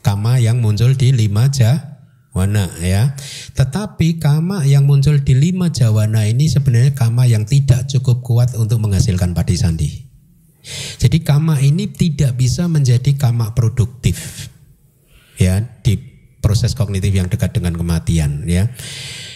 Kama 0.03 0.43
yang 0.43 0.59
muncul 0.59 0.91
di 0.99 1.15
lima 1.15 1.47
jah 1.47 1.90
Wana 2.31 2.71
ya. 2.79 3.11
Tetapi 3.59 4.15
kama 4.15 4.63
yang 4.63 4.87
muncul 4.87 5.19
di 5.19 5.35
lima 5.35 5.67
jawana 5.67 6.23
ini 6.23 6.47
sebenarnya 6.47 6.95
kama 6.95 7.27
yang 7.27 7.43
tidak 7.43 7.91
cukup 7.91 8.23
kuat 8.23 8.55
untuk 8.55 8.79
menghasilkan 8.79 9.35
padi 9.35 9.59
sandi. 9.59 9.89
Jadi 11.01 11.25
kama 11.27 11.59
ini 11.59 11.91
tidak 11.91 12.39
bisa 12.39 12.71
menjadi 12.71 13.17
kama 13.17 13.51
produktif 13.51 14.47
ya 15.35 15.57
di 15.81 15.97
proses 16.39 16.77
kognitif 16.77 17.11
yang 17.11 17.27
dekat 17.27 17.51
dengan 17.51 17.75
kematian 17.75 18.47
ya. 18.47 18.71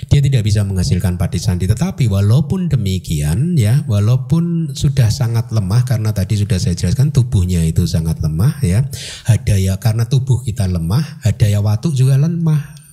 Dia 0.06 0.22
tidak 0.22 0.46
bisa 0.46 0.62
menghasilkan 0.62 1.18
padi 1.18 1.42
sandi 1.42 1.66
tetapi 1.66 2.06
walaupun 2.08 2.70
demikian 2.70 3.58
ya, 3.58 3.84
walaupun 3.90 4.72
sudah 4.72 5.10
sangat 5.10 5.50
lemah 5.50 5.84
karena 5.84 6.14
tadi 6.14 6.38
sudah 6.38 6.62
saya 6.62 6.78
jelaskan 6.78 7.10
tubuhnya 7.10 7.66
itu 7.66 7.84
sangat 7.90 8.22
lemah 8.22 8.62
ya. 8.64 8.86
Hadaya 9.28 9.82
karena 9.82 10.08
tubuh 10.08 10.46
kita 10.46 10.70
lemah, 10.70 11.26
hadaya 11.26 11.60
watu 11.60 11.90
juga 11.90 12.22
lemah 12.22 12.85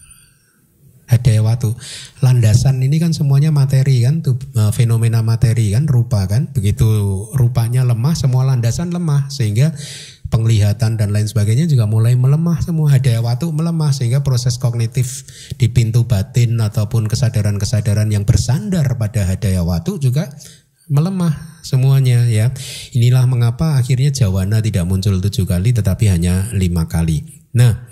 hadaya 1.13 1.45
watu. 1.45 1.77
Landasan 2.25 2.81
ini 2.81 2.97
kan 2.97 3.13
semuanya 3.13 3.53
materi 3.53 4.01
kan, 4.01 4.25
tuh, 4.25 4.41
eh, 4.57 4.73
fenomena 4.73 5.21
materi 5.21 5.77
kan, 5.77 5.85
rupa 5.85 6.25
kan. 6.25 6.49
Begitu 6.57 6.89
rupanya 7.37 7.85
lemah, 7.85 8.17
semua 8.17 8.49
landasan 8.49 8.89
lemah 8.89 9.29
sehingga 9.29 9.77
penglihatan 10.33 10.97
dan 10.97 11.13
lain 11.13 11.29
sebagainya 11.29 11.69
juga 11.69 11.85
mulai 11.85 12.17
melemah 12.17 12.57
semua 12.65 12.89
hadaya 12.89 13.21
watu 13.21 13.53
melemah 13.53 13.93
sehingga 13.93 14.25
proses 14.25 14.57
kognitif 14.57 15.29
di 15.61 15.69
pintu 15.69 16.09
batin 16.09 16.57
ataupun 16.57 17.05
kesadaran-kesadaran 17.05 18.09
yang 18.09 18.25
bersandar 18.25 18.97
pada 18.97 19.29
hadaya 19.29 19.61
watu 19.61 20.01
juga 20.01 20.33
melemah 20.89 21.61
semuanya 21.61 22.25
ya. 22.25 22.49
Inilah 22.97 23.29
mengapa 23.29 23.77
akhirnya 23.77 24.09
jawana 24.11 24.65
tidak 24.65 24.89
muncul 24.89 25.21
tujuh 25.21 25.45
kali 25.45 25.77
tetapi 25.77 26.09
hanya 26.09 26.49
lima 26.57 26.89
kali. 26.89 27.45
Nah, 27.53 27.92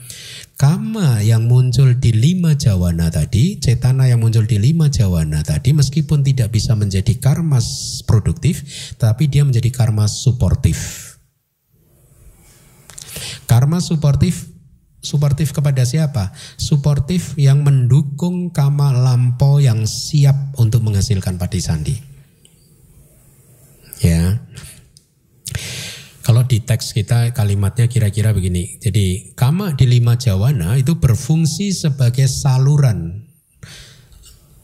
Kama 0.61 1.25
yang 1.25 1.49
muncul 1.49 1.97
di 1.97 2.13
lima 2.13 2.53
jawana 2.53 3.09
tadi, 3.09 3.57
cetana 3.57 4.05
yang 4.13 4.21
muncul 4.21 4.45
di 4.45 4.61
lima 4.61 4.93
jawana 4.93 5.41
tadi, 5.41 5.73
meskipun 5.73 6.21
tidak 6.21 6.53
bisa 6.53 6.77
menjadi 6.77 7.17
karma 7.17 7.57
produktif, 8.05 8.61
tapi 9.01 9.25
dia 9.25 9.41
menjadi 9.41 9.73
karma 9.73 10.05
suportif. 10.05 11.17
Karma 13.49 13.81
suportif, 13.81 14.53
suportif 15.01 15.57
kepada 15.57 15.81
siapa? 15.89 16.37
Suportif 16.61 17.41
yang 17.41 17.65
mendukung 17.65 18.53
kama 18.53 18.93
lampo 18.93 19.65
yang 19.65 19.89
siap 19.89 20.61
untuk 20.61 20.85
menghasilkan 20.85 21.41
padi 21.41 21.61
sandi. 21.65 21.97
Ya, 24.05 24.45
kalau 26.31 26.47
di 26.47 26.63
teks 26.63 26.95
kita 26.95 27.35
kalimatnya 27.35 27.91
kira-kira 27.91 28.31
begini. 28.31 28.79
Jadi 28.79 29.35
kama 29.35 29.75
di 29.75 29.83
lima 29.91 30.15
jawana 30.15 30.79
itu 30.79 30.95
berfungsi 30.95 31.75
sebagai 31.75 32.31
saluran 32.31 33.27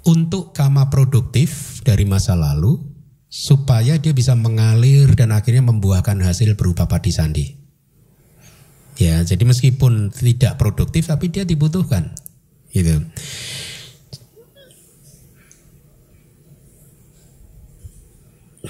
untuk 0.07 0.55
kama 0.55 0.87
produktif 0.95 1.83
dari 1.83 2.07
masa 2.07 2.39
lalu 2.39 2.79
supaya 3.27 3.99
dia 3.99 4.15
bisa 4.15 4.39
mengalir 4.39 5.11
dan 5.19 5.35
akhirnya 5.35 5.67
membuahkan 5.67 6.23
hasil 6.23 6.55
berupa 6.55 6.87
padi 6.87 7.11
sandi. 7.11 7.59
Ya, 9.03 9.27
jadi 9.27 9.43
meskipun 9.43 10.15
tidak 10.15 10.63
produktif 10.63 11.11
tapi 11.11 11.35
dia 11.35 11.43
dibutuhkan. 11.43 12.15
Gitu. 12.71 13.03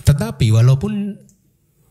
Tetapi 0.00 0.48
walaupun 0.48 1.25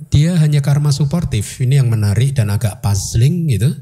dia 0.09 0.37
hanya 0.39 0.61
karma 0.61 0.93
suportif. 0.93 1.61
Ini 1.61 1.83
yang 1.83 1.89
menarik 1.91 2.35
dan 2.37 2.51
agak 2.53 2.81
puzzling 2.81 3.49
gitu. 3.49 3.73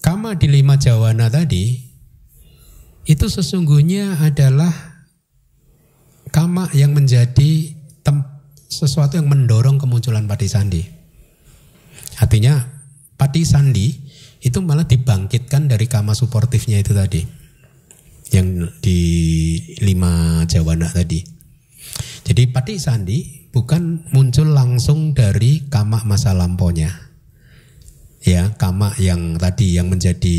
Kama 0.00 0.36
di 0.40 0.48
lima 0.48 0.80
jawana 0.80 1.28
tadi 1.28 1.76
itu 3.04 3.26
sesungguhnya 3.28 4.16
adalah 4.22 4.72
kama 6.30 6.70
yang 6.72 6.94
menjadi 6.94 7.76
sesuatu 8.70 9.18
yang 9.18 9.26
mendorong 9.26 9.82
kemunculan 9.82 10.30
pati 10.30 10.46
sandi. 10.46 10.82
Artinya 12.22 12.54
pati 13.18 13.42
sandi 13.42 13.90
itu 14.40 14.62
malah 14.62 14.86
dibangkitkan 14.86 15.66
dari 15.66 15.90
kama 15.90 16.14
suportifnya 16.14 16.78
itu 16.78 16.94
tadi. 16.94 17.20
Yang 18.30 18.78
di 18.78 19.00
lima 19.82 20.46
jawana 20.46 20.86
tadi. 20.86 21.39
Jadi 22.30 22.46
pati 22.46 22.78
sandi 22.78 23.50
bukan 23.50 24.06
muncul 24.14 24.54
langsung 24.54 25.18
dari 25.18 25.66
kama 25.66 26.06
masa 26.06 26.30
lamponya. 26.30 27.10
Ya, 28.22 28.54
kama 28.54 28.94
yang 29.02 29.34
tadi 29.34 29.74
yang 29.74 29.90
menjadi 29.90 30.38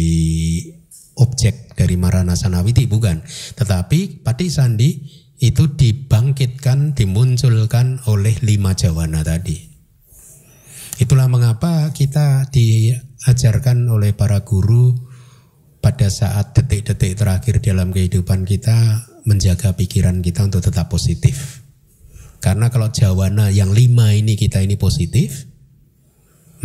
objek 1.20 1.76
dari 1.76 2.00
Marana 2.00 2.40
Sanawiti 2.40 2.88
bukan. 2.88 3.20
Tetapi 3.60 4.24
Pati 4.24 4.48
Sandi 4.48 5.04
itu 5.44 5.68
dibangkitkan, 5.76 6.96
dimunculkan 6.96 8.06
oleh 8.08 8.40
lima 8.46 8.72
jawana 8.72 9.26
tadi. 9.26 9.60
Itulah 11.02 11.28
mengapa 11.28 11.92
kita 11.92 12.54
diajarkan 12.54 13.90
oleh 13.90 14.16
para 14.16 14.46
guru 14.48 14.94
pada 15.82 16.08
saat 16.08 16.54
detik-detik 16.54 17.18
terakhir 17.18 17.60
dalam 17.60 17.90
kehidupan 17.90 18.46
kita 18.46 19.10
menjaga 19.26 19.74
pikiran 19.74 20.22
kita 20.22 20.46
untuk 20.46 20.62
tetap 20.62 20.94
positif 20.94 21.61
karena 22.42 22.74
kalau 22.74 22.90
jawana 22.90 23.54
yang 23.54 23.70
lima 23.70 24.18
ini 24.18 24.34
kita 24.34 24.66
ini 24.66 24.74
positif, 24.74 25.46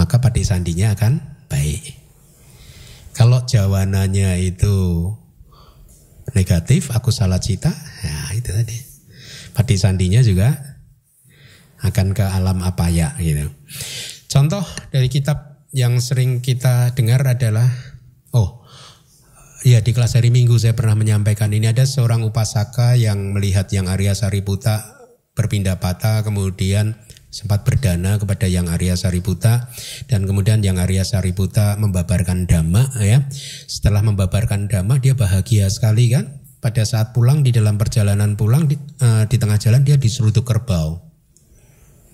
maka 0.01 0.25
padi 0.25 0.41
sandinya 0.41 0.97
akan 0.97 1.45
baik. 1.53 1.85
Kalau 3.13 3.45
jawananya 3.45 4.41
itu 4.41 5.13
negatif, 6.33 6.89
aku 6.97 7.13
salah 7.13 7.41
cita, 7.45 7.69
ya 8.01 8.33
itu 8.33 8.57
tadi. 8.57 8.77
Padi 9.53 9.77
sandinya 9.77 10.25
juga 10.25 10.57
akan 11.85 12.17
ke 12.17 12.25
alam 12.25 12.65
apa 12.65 12.89
ya 12.89 13.13
gitu. 13.21 13.53
Contoh 14.33 14.65
dari 14.89 15.13
kitab 15.13 15.69
yang 15.77 16.01
sering 16.01 16.41
kita 16.41 16.97
dengar 16.97 17.21
adalah 17.25 17.69
oh 18.33 18.65
ya 19.61 19.85
di 19.85 19.93
kelas 19.93 20.17
hari 20.17 20.33
Minggu 20.33 20.57
saya 20.57 20.73
pernah 20.73 20.97
menyampaikan 20.97 21.53
ini 21.53 21.69
ada 21.69 21.85
seorang 21.85 22.25
upasaka 22.25 22.97
yang 22.97 23.37
melihat 23.37 23.69
yang 23.73 23.89
Arya 23.93 24.17
Sariputa 24.17 24.97
berpindah 25.37 25.77
patah 25.77 26.25
kemudian 26.25 26.97
sempat 27.29 27.69
berdana 27.69 28.17
kepada 28.17 28.49
yang 28.49 28.73
Arya 28.73 28.97
Sariputa 28.97 29.69
dan 30.09 30.25
kemudian 30.25 30.65
yang 30.65 30.81
Arya 30.81 31.05
Sariputa 31.05 31.77
membabarkan 31.77 32.49
dhamma 32.49 32.97
ya. 33.05 33.29
Setelah 33.69 34.01
membabarkan 34.01 34.73
dhamma 34.73 34.97
dia 34.97 35.13
bahagia 35.13 35.69
sekali 35.69 36.09
kan. 36.09 36.41
Pada 36.57 36.83
saat 36.83 37.13
pulang 37.13 37.45
di 37.45 37.53
dalam 37.53 37.77
perjalanan 37.77 38.35
pulang 38.35 38.67
di, 38.67 38.75
uh, 39.05 39.29
di 39.29 39.37
tengah 39.37 39.61
jalan 39.61 39.85
dia 39.87 40.01
diserutuk 40.01 40.49
kerbau. 40.49 41.05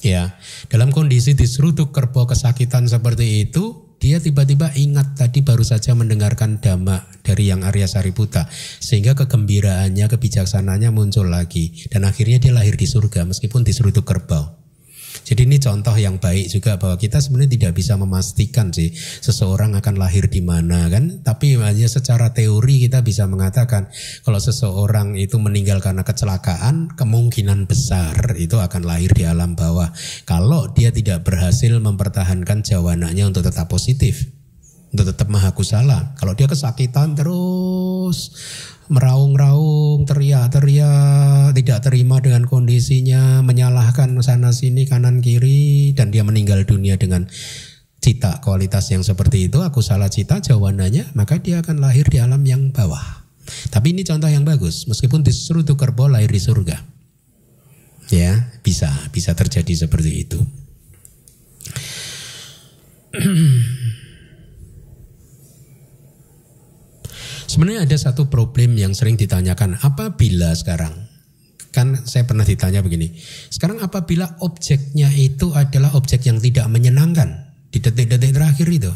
Ya, 0.03 0.35
dalam 0.67 0.91
kondisi 0.91 1.39
diserutuk 1.39 1.95
kerbau 1.95 2.27
kesakitan 2.27 2.91
seperti 2.91 3.47
itu 3.47 3.82
dia 4.03 4.19
tiba-tiba 4.19 4.75
ingat 4.75 5.15
tadi 5.15 5.47
baru 5.47 5.63
saja 5.63 5.95
mendengarkan 5.95 6.59
dhamma 6.59 7.07
dari 7.23 7.55
yang 7.55 7.63
Arya 7.63 7.87
Sariputa 7.87 8.51
sehingga 8.83 9.15
kegembiraannya, 9.15 10.11
kebijaksanaannya 10.11 10.91
muncul 10.91 11.31
lagi 11.31 11.87
dan 11.87 12.03
akhirnya 12.03 12.43
dia 12.43 12.51
lahir 12.51 12.75
di 12.75 12.91
surga 12.91 13.23
meskipun 13.23 13.63
disuruh 13.63 13.95
itu 13.95 14.03
kerbau. 14.03 14.62
Jadi 15.23 15.47
ini 15.47 15.57
contoh 15.63 15.95
yang 15.95 16.19
baik 16.19 16.51
juga 16.51 16.77
bahwa 16.77 16.99
kita 16.99 17.23
sebenarnya 17.23 17.55
tidak 17.55 17.73
bisa 17.79 17.95
memastikan 17.95 18.75
sih 18.75 18.91
seseorang 18.95 19.79
akan 19.79 19.95
lahir 19.97 20.27
di 20.27 20.43
mana 20.43 20.91
kan, 20.91 21.23
tapi 21.23 21.55
hanya 21.57 21.87
secara 21.87 22.35
teori 22.35 22.87
kita 22.87 23.07
bisa 23.07 23.31
mengatakan 23.31 23.87
kalau 24.27 24.43
seseorang 24.43 25.15
itu 25.15 25.39
meninggal 25.39 25.79
karena 25.79 26.03
kecelakaan, 26.03 26.91
kemungkinan 26.99 27.71
besar 27.71 28.35
itu 28.35 28.59
akan 28.59 28.83
lahir 28.83 29.15
di 29.15 29.23
alam 29.23 29.55
bawah. 29.55 29.95
Kalau 30.27 30.71
dia 30.75 30.91
tidak 30.91 31.23
berhasil 31.23 31.71
mempertahankan 31.79 32.67
jawananya 32.67 33.31
untuk 33.31 33.47
tetap 33.47 33.71
positif 33.71 34.27
untuk 34.93 35.09
tetap 35.09 35.27
maha 35.33 35.57
kusala. 35.57 36.13
Kalau 36.21 36.37
dia 36.37 36.45
kesakitan 36.45 37.17
terus 37.17 38.29
meraung-raung, 38.93 40.05
teriak-teriak, 40.05 41.57
tidak 41.57 41.81
terima 41.81 42.21
dengan 42.21 42.45
kondisinya, 42.45 43.41
menyalahkan 43.41 44.13
sana 44.21 44.53
sini 44.53 44.85
kanan 44.85 45.25
kiri 45.25 45.97
dan 45.97 46.13
dia 46.13 46.21
meninggal 46.23 46.69
dunia 46.69 47.01
dengan 47.01 47.25
cita 48.03 48.45
kualitas 48.45 48.93
yang 48.93 49.01
seperti 49.01 49.49
itu, 49.49 49.65
aku 49.65 49.81
salah 49.81 50.13
cita 50.13 50.45
jawabannya, 50.45 51.17
maka 51.17 51.41
dia 51.41 51.65
akan 51.65 51.81
lahir 51.81 52.05
di 52.11 52.21
alam 52.21 52.45
yang 52.45 52.69
bawah. 52.69 53.25
Tapi 53.73 53.97
ini 53.97 54.05
contoh 54.05 54.29
yang 54.29 54.45
bagus, 54.45 54.85
meskipun 54.91 55.25
disuruh 55.25 55.65
tukar 55.65 55.97
lahir 55.97 56.29
di 56.29 56.43
surga. 56.43 56.83
Ya, 58.13 58.53
bisa, 58.61 58.93
bisa 59.09 59.33
terjadi 59.33 59.89
seperti 59.89 60.29
itu. 60.29 60.39
Sebenarnya 67.53 67.85
ada 67.85 68.01
satu 68.01 68.33
problem 68.33 68.81
yang 68.81 68.97
sering 68.97 69.21
ditanyakan, 69.21 69.77
apabila 69.85 70.57
sekarang 70.57 71.05
kan 71.69 72.01
saya 72.09 72.25
pernah 72.25 72.49
ditanya 72.49 72.81
begini, 72.81 73.13
sekarang 73.53 73.85
apabila 73.85 74.41
objeknya 74.41 75.13
itu 75.13 75.53
adalah 75.53 75.93
objek 75.93 76.25
yang 76.25 76.41
tidak 76.41 76.65
menyenangkan 76.73 77.53
di 77.69 77.77
detik-detik 77.77 78.33
terakhir 78.33 78.69
itu, 78.73 78.93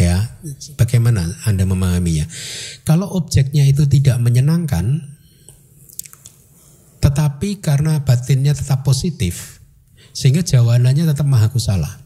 ya 0.00 0.40
bagaimana 0.80 1.28
anda 1.44 1.68
memahaminya? 1.68 2.24
Kalau 2.88 3.12
objeknya 3.12 3.68
itu 3.68 3.84
tidak 3.84 4.16
menyenangkan, 4.24 5.04
tetapi 7.04 7.60
karena 7.60 8.00
batinnya 8.08 8.56
tetap 8.56 8.88
positif, 8.88 9.60
sehingga 10.16 10.40
jawabannya 10.40 11.04
tetap 11.12 11.28
maha 11.28 11.52
kusala, 11.52 12.00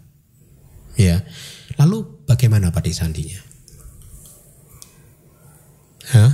ya. 0.98 1.22
Lalu 1.78 2.26
bagaimana 2.26 2.74
Pak 2.74 2.90
Sandinya? 2.90 3.47
Hah? 6.08 6.32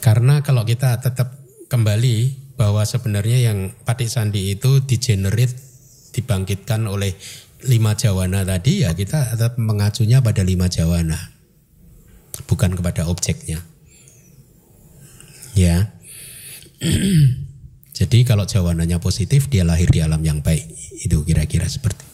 Karena 0.00 0.40
kalau 0.44 0.64
kita 0.68 1.00
tetap 1.00 1.32
kembali 1.68 2.44
bahwa 2.60 2.84
sebenarnya 2.84 3.52
yang 3.52 3.72
Patik 3.84 4.08
Sandi 4.08 4.52
itu 4.52 4.84
digenerate 4.84 5.56
dibangkitkan 6.12 6.86
oleh 6.86 7.16
lima 7.64 7.96
jawana 7.96 8.44
tadi 8.44 8.84
ya 8.84 8.92
kita 8.92 9.34
tetap 9.34 9.56
mengacunya 9.56 10.20
pada 10.20 10.44
lima 10.44 10.68
jawana. 10.68 11.16
Bukan 12.44 12.76
kepada 12.76 13.08
objeknya. 13.08 13.64
Ya. 15.56 15.96
Jadi 17.98 18.26
kalau 18.26 18.44
jawananya 18.44 18.98
positif 18.98 19.46
dia 19.48 19.62
lahir 19.62 19.86
di 19.88 20.02
alam 20.02 20.20
yang 20.20 20.42
baik. 20.44 20.66
Itu 21.00 21.22
kira-kira 21.24 21.64
seperti. 21.64 22.04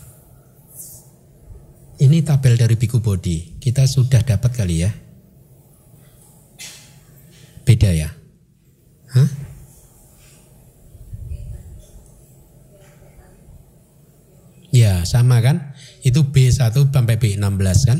Ini 2.01 2.25
tabel 2.25 2.57
dari 2.57 2.81
Biku 2.81 3.03
Bodi 3.05 3.61
kita 3.61 3.85
sudah 3.85 4.25
dapat 4.25 4.57
kali 4.57 4.89
ya 4.89 4.91
Beda 7.65 7.91
ya? 7.93 8.11
Hah? 9.11 9.29
Ya 14.71 15.03
sama 15.03 15.43
kan? 15.43 15.75
Itu 16.07 16.31
B1 16.31 16.71
sampai 16.71 17.19
B16 17.19 17.79
kan? 17.91 17.99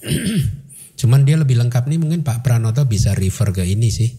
Cuman 1.00 1.24
dia 1.24 1.38
lebih 1.38 1.56
lengkap 1.56 1.86
nih 1.86 1.96
mungkin 1.96 2.26
Pak 2.26 2.42
Pranoto 2.44 2.84
bisa 2.84 3.14
refer 3.14 3.54
ke 3.54 3.64
ini 3.64 3.88
sih. 3.88 4.10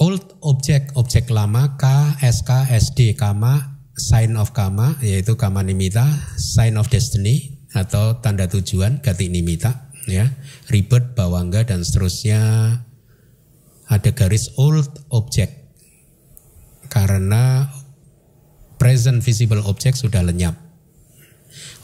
Old 0.00 0.40
object, 0.40 0.96
objek 0.96 1.28
lama 1.28 1.76
K, 1.76 1.84
SK, 2.24 2.72
SD, 2.72 3.20
Kama, 3.20 3.80
sign 3.92 4.32
of 4.40 4.56
Kama, 4.56 4.96
yaitu 5.04 5.36
Kama 5.36 5.60
Nimita, 5.60 6.08
sign 6.40 6.80
of 6.80 6.88
destiny, 6.88 7.59
atau 7.70 8.18
tanda 8.18 8.50
tujuan 8.50 8.98
gati 9.02 9.30
nimita 9.30 9.90
ya. 10.10 10.30
Ribet 10.70 11.14
bawangga 11.14 11.66
dan 11.66 11.86
seterusnya. 11.86 12.40
Ada 13.90 14.14
garis 14.14 14.54
old 14.54 14.86
object. 15.10 15.74
Karena 16.90 17.70
present 18.78 19.22
visible 19.22 19.62
object 19.66 19.98
sudah 19.98 20.22
lenyap. 20.22 20.54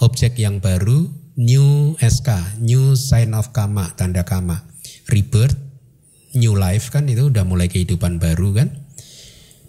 Objek 0.03 0.39
yang 0.39 0.63
baru 0.63 1.11
new 1.37 1.99
SK 1.99 2.63
new 2.63 2.95
sign 2.95 3.35
of 3.37 3.51
kama 3.53 3.93
tanda 3.99 4.25
kama 4.25 4.65
rebirth 5.11 5.59
new 6.33 6.57
life 6.57 6.89
kan 6.89 7.05
itu 7.11 7.29
udah 7.29 7.43
mulai 7.43 7.67
kehidupan 7.67 8.23
baru 8.23 8.55
kan. 8.55 8.69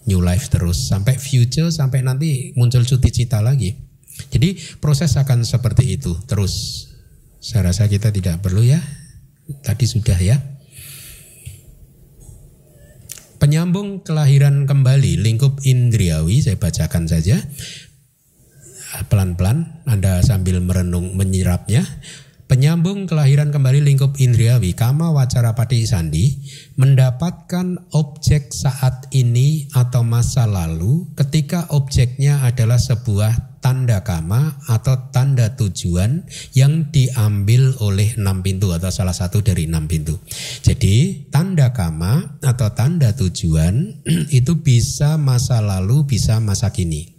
New 0.08 0.24
life 0.24 0.48
terus 0.48 0.88
sampai 0.88 1.20
future 1.20 1.68
sampai 1.68 2.00
nanti 2.00 2.56
muncul 2.56 2.88
cuti 2.88 3.12
cita 3.12 3.44
lagi 3.44 3.87
jadi 4.34 4.58
proses 4.82 5.14
akan 5.18 5.46
seperti 5.46 5.98
itu 5.98 6.18
terus. 6.26 6.86
Saya 7.38 7.70
rasa 7.72 7.86
kita 7.86 8.10
tidak 8.10 8.42
perlu 8.42 8.66
ya. 8.66 8.82
Tadi 9.64 9.86
sudah 9.88 10.18
ya. 10.20 10.38
Penyambung 13.38 14.02
kelahiran 14.02 14.66
kembali 14.66 15.22
lingkup 15.22 15.62
indriawi 15.62 16.42
saya 16.42 16.58
bacakan 16.58 17.06
saja. 17.06 17.38
Pelan-pelan 19.08 19.86
Anda 19.86 20.26
sambil 20.26 20.58
merenung 20.60 21.14
menyirapnya. 21.14 21.86
Penyambung 22.48 23.12
kelahiran 23.12 23.52
kembali 23.52 23.84
lingkup 23.84 24.24
indriawi 24.24 24.72
Kama 24.72 25.12
Wacara 25.12 25.52
Pati 25.52 25.84
Sandi 25.84 26.32
mendapatkan 26.80 27.92
objek 27.92 28.56
saat 28.56 29.12
ini 29.12 29.68
atau 29.76 30.08
masa 30.08 30.48
lalu 30.48 31.12
ketika 31.20 31.68
objeknya 31.76 32.48
adalah 32.48 32.80
sebuah 32.80 33.57
tanda 33.68 34.00
kama 34.00 34.64
atau 34.72 35.12
tanda 35.12 35.60
tujuan 35.60 36.24
yang 36.56 36.88
diambil 36.88 37.76
oleh 37.84 38.16
enam 38.16 38.40
pintu 38.40 38.72
atau 38.72 38.88
salah 38.88 39.12
satu 39.12 39.44
dari 39.44 39.68
enam 39.68 39.92
pintu. 39.92 40.16
Jadi 40.64 41.28
tanda 41.28 41.76
kama 41.76 42.40
atau 42.40 42.72
tanda 42.72 43.12
tujuan 43.12 44.08
itu 44.40 44.64
bisa 44.64 45.20
masa 45.20 45.60
lalu 45.60 46.08
bisa 46.08 46.40
masa 46.40 46.72
kini 46.72 47.12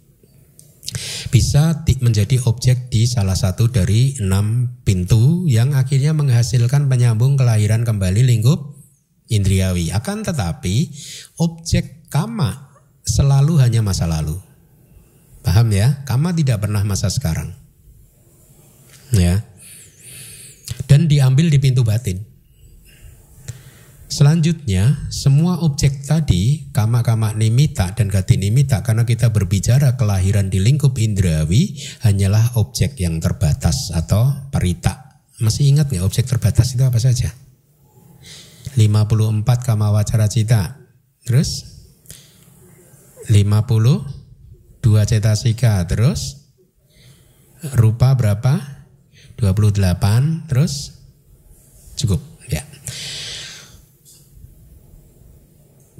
bisa 1.29 1.85
menjadi 2.01 2.41
objek 2.49 2.89
di 2.89 3.05
salah 3.05 3.37
satu 3.37 3.69
dari 3.69 4.17
enam 4.25 4.81
pintu 4.89 5.45
yang 5.45 5.77
akhirnya 5.77 6.17
menghasilkan 6.17 6.89
penyambung 6.89 7.37
kelahiran 7.37 7.85
kembali 7.85 8.25
lingkup 8.25 8.73
indriawi. 9.29 9.93
Akan 9.93 10.25
tetapi 10.25 10.89
objek 11.37 12.09
kama 12.09 12.73
selalu 13.05 13.61
hanya 13.61 13.85
masa 13.85 14.09
lalu. 14.09 14.48
Paham 15.43 15.71
ya? 15.73 16.03
Kama 16.05 16.35
tidak 16.35 16.67
pernah 16.67 16.83
masa 16.83 17.09
sekarang. 17.09 17.55
Ya. 19.15 19.45
Dan 20.89 21.09
diambil 21.09 21.49
di 21.49 21.59
pintu 21.61 21.85
batin. 21.85 22.29
Selanjutnya, 24.09 25.05
semua 25.13 25.61
objek 25.61 26.03
tadi, 26.09 26.73
kama-kama 26.73 27.37
nimita 27.37 27.93
dan 27.93 28.09
gati 28.09 28.41
nimita, 28.41 28.81
karena 28.81 29.05
kita 29.05 29.29
berbicara 29.29 30.01
kelahiran 30.01 30.49
di 30.49 30.65
lingkup 30.65 30.97
indrawi, 30.97 31.77
hanyalah 32.01 32.57
objek 32.57 32.97
yang 32.97 33.21
terbatas 33.21 33.93
atau 33.93 34.49
parita. 34.49 35.23
Masih 35.45 35.69
ingat 35.69 35.93
nggak 35.93 36.09
objek 36.09 36.25
terbatas 36.25 36.73
itu 36.73 36.83
apa 36.83 36.97
saja? 36.97 37.31
54 38.75 39.45
kama 39.63 39.93
wacara 39.93 40.27
cita. 40.27 40.81
Terus? 41.23 41.69
52 44.89 45.11
cetasika. 45.13 45.85
Terus? 45.85 46.49
Rupa 47.77 48.17
berapa? 48.17 48.59
28. 49.37 50.49
Terus? 50.49 50.97
Cukup. 52.01 52.25
Ya 52.49 52.65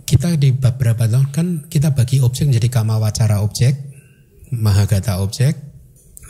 kita 0.09 0.41
di 0.41 0.57
beberapa 0.57 1.05
tahun 1.05 1.29
kan 1.29 1.47
kita 1.69 1.93
bagi 1.93 2.25
objek 2.25 2.49
menjadi 2.49 2.81
kama 2.81 2.97
wacara 2.97 3.45
objek, 3.45 3.77
mahagata 4.57 5.21
objek, 5.21 5.53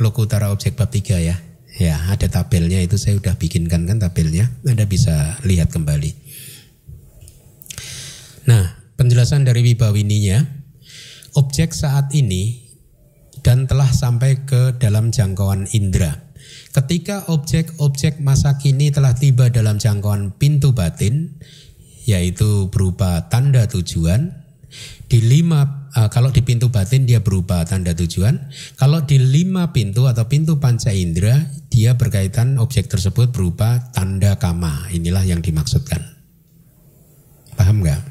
lokutara 0.03 0.51
objek 0.51 0.75
bab 0.75 0.91
tiga 0.91 1.23
ya. 1.23 1.39
Ya, 1.79 1.95
ada 2.11 2.27
tabelnya 2.27 2.83
itu 2.83 2.99
saya 2.99 3.23
sudah 3.23 3.39
bikinkan 3.39 3.87
kan 3.87 4.03
tabelnya. 4.03 4.51
Anda 4.67 4.83
bisa 4.91 5.39
lihat 5.47 5.71
kembali. 5.71 6.11
Nah, 8.51 8.83
penjelasan 8.99 9.47
dari 9.47 9.63
Wibawininya, 9.63 10.58
objek 11.39 11.71
saat 11.71 12.11
ini 12.11 12.67
dan 13.47 13.71
telah 13.71 13.87
sampai 13.87 14.43
ke 14.43 14.75
dalam 14.83 15.15
jangkauan 15.15 15.71
indera. 15.71 16.27
Ketika 16.75 17.31
objek-objek 17.31 18.19
masa 18.19 18.59
kini 18.59 18.91
telah 18.91 19.15
tiba 19.15 19.47
dalam 19.47 19.79
jangkauan 19.79 20.35
pintu 20.35 20.75
batin, 20.75 21.39
yaitu 22.03 22.67
berupa 22.75 23.31
tanda 23.31 23.71
tujuan, 23.71 24.35
di 25.07 25.23
lima 25.23 25.89
uh, 25.95 26.11
kalau 26.11 26.29
di 26.35 26.45
pintu 26.45 26.69
batin 26.69 27.07
dia 27.07 27.23
berupa 27.23 27.63
tanda 27.63 27.95
tujuan, 27.95 28.51
kalau 28.75 29.07
di 29.07 29.23
lima 29.23 29.71
pintu 29.71 30.11
atau 30.11 30.27
pintu 30.27 30.59
panca 30.59 30.91
indera 30.91 31.39
dia 31.71 31.95
berkaitan 31.95 32.59
objek 32.59 32.91
tersebut 32.91 33.31
berupa 33.31 33.93
tanda 33.95 34.35
kama. 34.37 34.91
Inilah 34.91 35.25
yang 35.25 35.41
dimaksudkan. 35.41 36.03
Paham 37.55 37.87
nggak? 37.87 38.03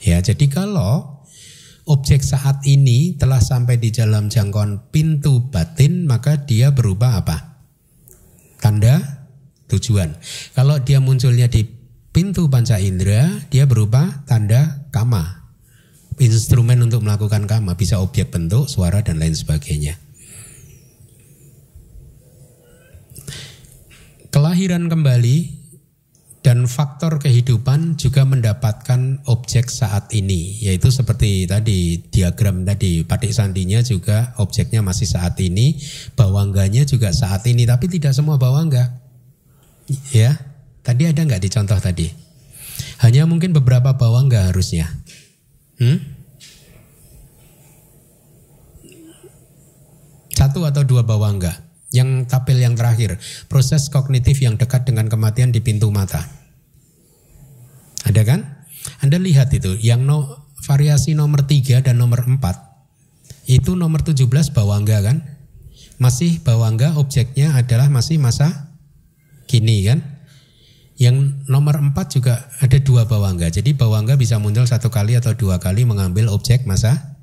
Ya, 0.00 0.16
jadi 0.24 0.48
kalau 0.48 1.19
objek 1.90 2.22
saat 2.22 2.62
ini 2.62 3.18
telah 3.18 3.42
sampai 3.42 3.82
di 3.82 3.90
dalam 3.90 4.30
jangkauan 4.30 4.94
pintu 4.94 5.50
batin, 5.50 6.06
maka 6.06 6.38
dia 6.46 6.70
berubah 6.70 7.26
apa? 7.26 7.58
Tanda 8.62 9.26
tujuan. 9.66 10.14
Kalau 10.54 10.78
dia 10.78 11.02
munculnya 11.02 11.50
di 11.50 11.66
pintu 12.14 12.46
panca 12.46 12.78
indera, 12.78 13.26
dia 13.50 13.66
berubah 13.66 14.22
tanda 14.30 14.86
kama. 14.94 15.50
Instrumen 16.20 16.78
untuk 16.84 17.02
melakukan 17.02 17.50
kama 17.50 17.74
bisa 17.74 17.98
objek 17.98 18.30
bentuk, 18.30 18.70
suara 18.70 19.02
dan 19.02 19.18
lain 19.18 19.34
sebagainya. 19.34 19.98
Kelahiran 24.30 24.86
kembali 24.86 25.59
dan 26.40 26.64
faktor 26.64 27.20
kehidupan 27.20 28.00
juga 28.00 28.24
mendapatkan 28.24 29.20
objek 29.28 29.68
saat 29.68 30.08
ini 30.16 30.64
yaitu 30.64 30.88
seperti 30.88 31.44
tadi 31.44 32.00
diagram 32.08 32.64
tadi 32.64 33.04
patik 33.04 33.36
sandinya 33.36 33.84
juga 33.84 34.32
objeknya 34.40 34.80
masih 34.80 35.04
saat 35.04 35.36
ini 35.44 35.76
bawangganya 36.16 36.88
juga 36.88 37.12
saat 37.12 37.44
ini 37.44 37.68
tapi 37.68 37.92
tidak 37.92 38.16
semua 38.16 38.40
bawangga. 38.40 38.88
Ya 40.16 40.40
tadi 40.80 41.04
ada 41.04 41.20
nggak 41.20 41.44
di 41.44 41.50
contoh 41.52 41.76
tadi? 41.76 42.08
Hanya 43.04 43.28
mungkin 43.28 43.52
beberapa 43.52 43.92
bawangga 43.96 44.48
harusnya. 44.48 44.88
Hmm? 45.76 46.20
satu 50.40 50.64
atau 50.64 50.82
dua 50.88 51.04
bawangga 51.04 51.52
yang 51.90 52.26
tapil 52.26 52.58
yang 52.58 52.78
terakhir, 52.78 53.18
proses 53.50 53.90
kognitif 53.90 54.38
yang 54.42 54.54
dekat 54.54 54.86
dengan 54.86 55.10
kematian 55.10 55.50
di 55.50 55.58
pintu 55.58 55.90
mata. 55.90 56.22
Ada 58.06 58.22
kan? 58.22 58.40
Anda 59.02 59.18
lihat 59.18 59.50
itu, 59.52 59.76
yang 59.82 60.06
no, 60.06 60.46
variasi 60.62 61.18
nomor 61.18 61.44
3 61.44 61.82
dan 61.84 61.98
nomor 61.98 62.22
4, 62.24 63.50
itu 63.50 63.74
nomor 63.74 64.06
17 64.06 64.54
bawangga 64.54 65.02
kan? 65.02 65.18
Masih 66.00 66.40
bawangga 66.40 66.96
objeknya 66.96 67.52
adalah 67.58 67.90
masih 67.92 68.16
masa 68.16 68.72
kini 69.50 69.84
kan? 69.84 70.00
Yang 70.96 71.44
nomor 71.50 71.80
4 71.80 71.96
juga 72.12 72.48
ada 72.60 72.78
dua 72.78 73.08
bawangga. 73.08 73.50
Jadi 73.50 73.72
bawangga 73.72 74.14
bisa 74.20 74.36
muncul 74.38 74.68
satu 74.68 74.92
kali 74.92 75.16
atau 75.16 75.32
dua 75.32 75.58
kali 75.58 75.88
mengambil 75.88 76.30
objek 76.30 76.68
masa 76.68 77.18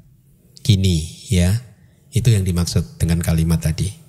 kini 0.65 1.29
ya. 1.29 1.61
Itu 2.11 2.33
yang 2.33 2.43
dimaksud 2.43 2.97
dengan 2.97 3.21
kalimat 3.21 3.61
tadi. 3.61 4.06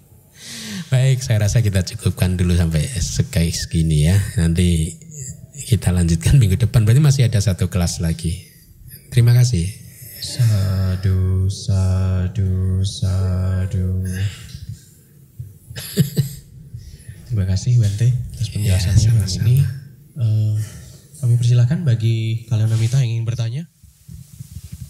Baik, 0.89 1.20
saya 1.20 1.44
rasa 1.44 1.60
kita 1.60 1.85
cukupkan 1.85 2.40
dulu 2.40 2.56
sampai 2.56 2.81
sekali 2.89 3.52
segini 3.52 4.09
ya. 4.09 4.16
Nanti 4.40 4.97
kita 5.69 5.93
lanjutkan 5.93 6.40
minggu 6.40 6.56
depan. 6.56 6.89
Berarti 6.89 7.05
masih 7.05 7.23
ada 7.28 7.36
satu 7.44 7.69
kelas 7.69 8.01
lagi. 8.01 8.48
Terima 9.12 9.36
kasih. 9.36 9.69
Sadu, 10.24 11.44
sadu, 11.52 12.81
sadu. 12.89 14.01
Terima 17.28 17.44
kasih 17.44 17.77
Wente 17.85 18.09
atas 18.09 18.48
penjelasannya 18.48 19.12
ya, 19.12 19.28
sama 19.28 19.44
ini. 19.44 19.60
Uh, 20.16 20.56
kami 21.20 21.36
persilahkan 21.36 21.85
bagi 21.85 22.48
kalian 22.48 22.73
wanita 22.73 23.05
yang 23.05 23.20
ingin 23.20 23.28
bertanya. 23.28 23.69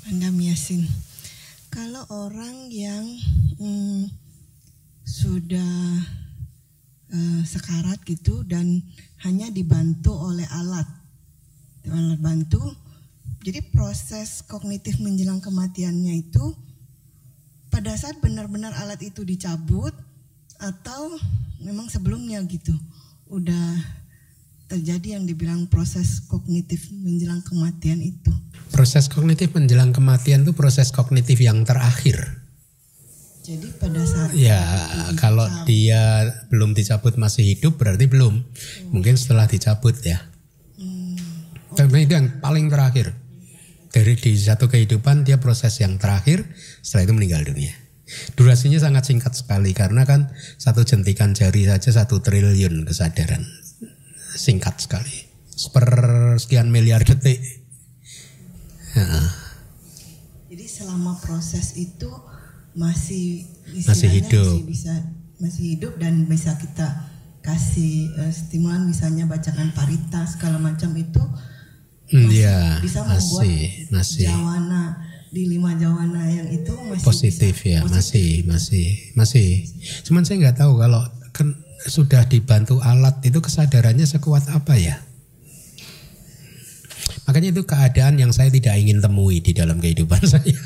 Anda 0.06 0.30
Miasin, 0.30 0.86
kalau 1.74 2.06
orang 2.06 2.70
yang 2.70 3.02
hmm, 3.58 4.27
sudah 5.08 5.72
uh, 7.08 7.40
sekarat 7.48 8.04
gitu 8.04 8.44
dan 8.44 8.84
hanya 9.24 9.48
dibantu 9.48 10.12
oleh 10.12 10.44
alat 10.52 10.84
alat 11.88 12.20
bantu 12.20 12.60
jadi 13.40 13.64
proses 13.72 14.44
kognitif 14.44 15.00
menjelang 15.00 15.40
kematiannya 15.40 16.28
itu 16.28 16.52
pada 17.72 17.96
saat 17.96 18.20
benar-benar 18.20 18.76
alat 18.76 19.00
itu 19.00 19.24
dicabut 19.24 19.96
atau 20.60 21.16
memang 21.64 21.88
sebelumnya 21.88 22.44
gitu 22.44 22.76
udah 23.32 23.80
terjadi 24.68 25.16
yang 25.16 25.24
dibilang 25.24 25.64
proses 25.72 26.20
kognitif 26.28 26.92
menjelang 26.92 27.40
kematian 27.40 28.04
itu. 28.04 28.28
Proses 28.68 29.08
kognitif 29.08 29.56
menjelang 29.56 29.96
kematian 29.96 30.44
itu 30.44 30.52
proses 30.52 30.92
kognitif 30.92 31.40
yang 31.40 31.64
terakhir. 31.64 32.20
Jadi 33.48 33.68
pada 33.80 34.04
saat 34.04 34.36
ya 34.36 34.60
kalau 35.16 35.48
dia 35.64 36.28
belum 36.52 36.76
dicabut 36.76 37.16
masih 37.16 37.56
hidup 37.56 37.80
berarti 37.80 38.04
belum. 38.04 38.44
Hmm. 38.44 38.92
Mungkin 38.92 39.16
setelah 39.16 39.48
dicabut 39.48 39.96
ya. 40.04 40.20
Hmm. 40.76 41.16
Tapi 41.72 42.04
itu 42.04 42.12
yang 42.12 42.44
paling 42.44 42.68
terakhir. 42.68 43.16
Dari 43.88 44.20
di 44.20 44.36
satu 44.36 44.68
kehidupan 44.68 45.24
dia 45.24 45.40
proses 45.40 45.80
yang 45.80 45.96
terakhir, 45.96 46.44
setelah 46.84 47.08
itu 47.08 47.14
meninggal 47.16 47.48
dunia. 47.48 47.72
Durasinya 48.36 48.76
sangat 48.76 49.08
singkat 49.08 49.32
sekali 49.32 49.72
karena 49.72 50.04
kan 50.04 50.28
satu 50.60 50.84
jentikan 50.84 51.32
jari 51.32 51.64
saja 51.64 52.04
satu 52.04 52.20
triliun 52.20 52.84
kesadaran. 52.84 53.48
Singkat 54.36 54.76
sekali. 54.76 55.24
Seper 55.48 55.88
sekian 56.36 56.68
miliar 56.68 57.00
detik. 57.00 57.40
Ya. 58.92 59.08
Jadi 60.52 60.64
selama 60.68 61.16
proses 61.16 61.80
itu 61.80 62.12
masih 62.78 63.50
masih 63.82 64.08
hidup. 64.22 64.54
masih 64.54 64.70
bisa 64.70 64.94
masih 65.42 65.64
hidup 65.74 65.98
dan 65.98 66.30
bisa 66.30 66.54
kita 66.62 67.10
kasih 67.42 68.14
uh, 68.22 68.30
stimulan 68.30 68.86
misalnya 68.86 69.26
bacakan 69.26 69.74
parita 69.74 70.22
segala 70.30 70.62
macam 70.62 70.94
itu. 70.94 71.22
Hmm, 72.08 72.24
masih 72.24 72.40
ya, 72.40 72.80
bisa 72.80 73.04
membuat 73.04 73.44
masih, 73.44 73.60
masih. 73.92 74.26
jawana 74.30 74.82
di 75.28 75.44
lima 75.44 75.76
jawana 75.76 76.24
yang 76.24 76.48
itu 76.48 76.72
masih 76.88 77.04
positif 77.04 77.54
bisa, 77.60 77.68
ya 77.68 77.80
positif. 77.84 77.92
masih 77.92 78.30
masih 78.48 78.86
masih. 79.12 79.50
Cuman 80.06 80.22
saya 80.24 80.36
nggak 80.40 80.56
tahu 80.62 80.80
kalau 80.80 81.02
kan 81.36 81.52
sudah 81.84 82.24
dibantu 82.30 82.80
alat 82.80 83.20
itu 83.26 83.42
kesadarannya 83.42 84.06
sekuat 84.08 84.48
apa 84.54 84.78
ya? 84.78 84.96
Makanya 87.28 87.52
itu 87.52 87.62
keadaan 87.68 88.16
yang 88.16 88.32
saya 88.32 88.48
tidak 88.48 88.72
ingin 88.80 89.04
temui 89.04 89.44
di 89.44 89.52
dalam 89.52 89.76
kehidupan 89.76 90.24
saya 90.32 90.56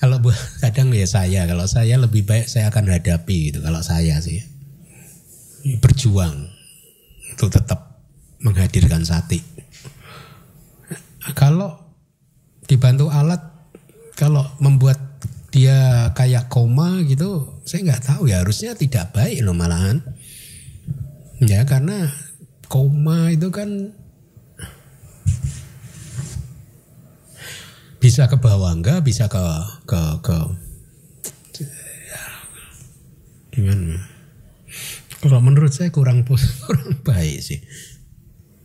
kalau 0.00 0.20
kadang 0.60 0.92
ya 0.92 1.08
saya, 1.08 1.48
kalau 1.48 1.64
saya 1.64 1.96
lebih 1.96 2.24
baik 2.28 2.46
saya 2.48 2.68
akan 2.68 2.88
hadapi 2.88 3.52
gitu. 3.52 3.58
Kalau 3.64 3.80
saya 3.80 4.20
sih 4.20 4.44
berjuang 5.80 6.48
untuk 7.36 7.50
tetap 7.52 8.00
menghadirkan 8.40 9.04
sati. 9.04 9.40
Kalau 11.36 11.76
dibantu 12.64 13.12
alat, 13.12 13.40
kalau 14.16 14.44
membuat 14.60 14.98
dia 15.52 16.10
kayak 16.16 16.48
koma 16.48 17.04
gitu, 17.04 17.60
saya 17.68 17.92
nggak 17.92 18.04
tahu 18.06 18.30
ya 18.30 18.40
harusnya 18.40 18.72
tidak 18.76 19.12
baik 19.12 19.44
loh 19.44 19.56
malahan. 19.56 20.00
Ya 21.40 21.64
karena 21.64 22.08
koma 22.68 23.32
itu 23.32 23.48
kan 23.52 23.96
bisa 28.00 28.26
ke 28.26 28.36
bawah 28.40 28.72
enggak? 28.72 29.04
Bisa 29.04 29.28
ke 29.28 29.44
ke 29.84 30.00
ke 30.24 30.36
gimana 33.50 33.98
kalau 35.20 35.42
menurut 35.44 35.68
saya 35.68 35.92
kurang 35.92 36.24
kurang 36.64 37.04
baik 37.04 37.38
sih. 37.44 37.60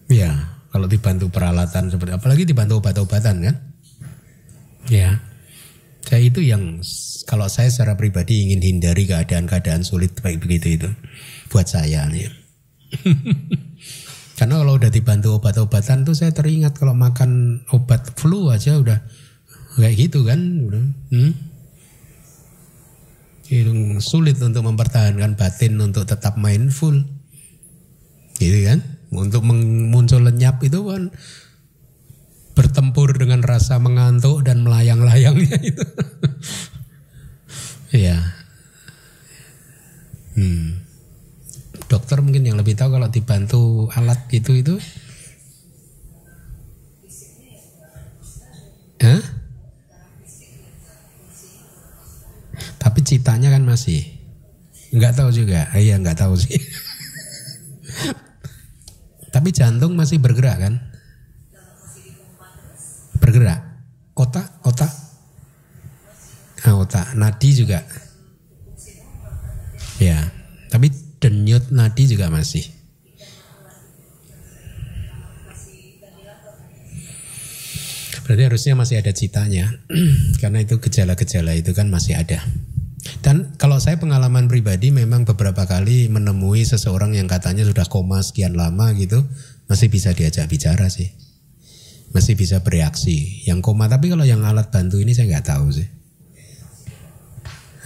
Ya 0.08 0.56
kalau 0.72 0.88
dibantu 0.88 1.28
peralatan 1.28 1.92
seperti 1.92 2.16
apalagi 2.16 2.48
dibantu 2.48 2.80
obat-obatan 2.80 3.36
kan? 3.44 3.56
Ya 4.88 5.20
saya 6.06 6.22
itu 6.22 6.40
yang 6.40 6.80
kalau 7.26 7.50
saya 7.50 7.68
secara 7.74 7.98
pribadi 7.98 8.46
ingin 8.48 8.62
hindari 8.62 9.10
keadaan-keadaan 9.10 9.82
sulit 9.82 10.14
baik 10.22 10.46
begitu 10.46 10.80
itu 10.80 10.90
buat 11.50 11.68
saya 11.68 12.08
nih. 12.08 12.32
Karena 14.38 14.62
kalau 14.62 14.76
udah 14.78 14.92
dibantu 14.92 15.40
obat-obatan 15.40 16.04
tuh 16.04 16.14
saya 16.14 16.36
teringat 16.36 16.76
kalau 16.76 16.92
makan 16.92 17.64
obat 17.72 18.16
flu 18.20 18.52
aja 18.52 18.78
udah 18.78 19.00
kayak 19.76 19.96
gitu 20.08 20.24
kan 20.24 20.40
hmm? 21.12 21.34
sulit 24.02 24.40
untuk 24.42 24.64
mempertahankan 24.66 25.38
batin 25.38 25.78
untuk 25.80 26.08
tetap 26.08 26.40
mindful 26.40 26.96
gitu 28.40 28.60
kan 28.68 28.80
untuk 29.16 29.46
muncul 29.46 30.20
lenyap 30.24 30.60
itu 30.66 30.82
kan 30.84 31.14
ber, 32.56 32.66
bertempur 32.76 33.16
dengan 33.16 33.44
rasa 33.44 33.78
mengantuk 33.78 34.44
dan 34.44 34.64
melayang-layangnya 34.64 35.60
itu. 35.62 35.86
Iya. 37.96 38.20
hmm. 40.36 40.84
Dokter 41.88 42.20
mungkin 42.20 42.44
yang 42.44 42.60
lebih 42.60 42.76
tahu 42.76 42.92
kalau 42.92 43.08
dibantu 43.08 43.88
alat 43.96 44.20
gitu 44.28 44.52
itu. 44.52 44.76
Hah? 49.00 49.24
Tapi 52.84 53.00
masih. 53.86 54.02
Nggak 54.98 55.14
tahu 55.14 55.30
juga. 55.30 55.70
Iya 55.78 56.02
nggak 56.02 56.18
tahu 56.18 56.34
sih. 56.42 56.58
Tapi 59.34 59.54
jantung 59.54 59.94
masih 59.94 60.18
bergerak 60.18 60.58
kan? 60.58 60.74
Bergerak. 63.22 63.62
Otak, 64.18 64.58
otak. 64.66 64.90
Nah, 66.66 66.82
otak, 66.82 67.14
nadi 67.14 67.54
juga. 67.54 67.86
Ya, 70.02 70.18
tapi 70.74 70.90
denyut 71.22 71.70
nadi 71.70 72.10
juga 72.10 72.34
masih. 72.34 72.66
Berarti 78.26 78.44
harusnya 78.50 78.74
masih 78.74 78.98
ada 78.98 79.12
citanya. 79.14 79.78
Karena 80.42 80.66
itu 80.66 80.82
gejala-gejala 80.82 81.54
itu 81.54 81.70
kan 81.78 81.92
masih 81.92 82.18
ada. 82.18 82.42
Kalau 83.58 83.82
saya 83.82 83.98
pengalaman 83.98 84.46
pribadi 84.46 84.94
memang 84.94 85.26
beberapa 85.26 85.66
kali 85.66 86.08
menemui 86.12 86.62
seseorang 86.62 87.18
yang 87.18 87.26
katanya 87.26 87.66
sudah 87.66 87.88
koma 87.90 88.22
sekian 88.22 88.54
lama 88.54 88.94
gitu, 88.94 89.26
masih 89.66 89.90
bisa 89.90 90.14
diajak 90.14 90.46
bicara 90.46 90.88
sih. 90.94 91.10
Masih 92.14 92.38
bisa 92.38 92.62
bereaksi. 92.62 93.44
Yang 93.50 93.66
koma, 93.66 93.90
tapi 93.90 94.14
kalau 94.14 94.24
yang 94.24 94.46
alat 94.46 94.70
bantu 94.70 95.02
ini 95.02 95.18
saya 95.18 95.32
nggak 95.32 95.48
tahu 95.48 95.68
sih. 95.74 95.88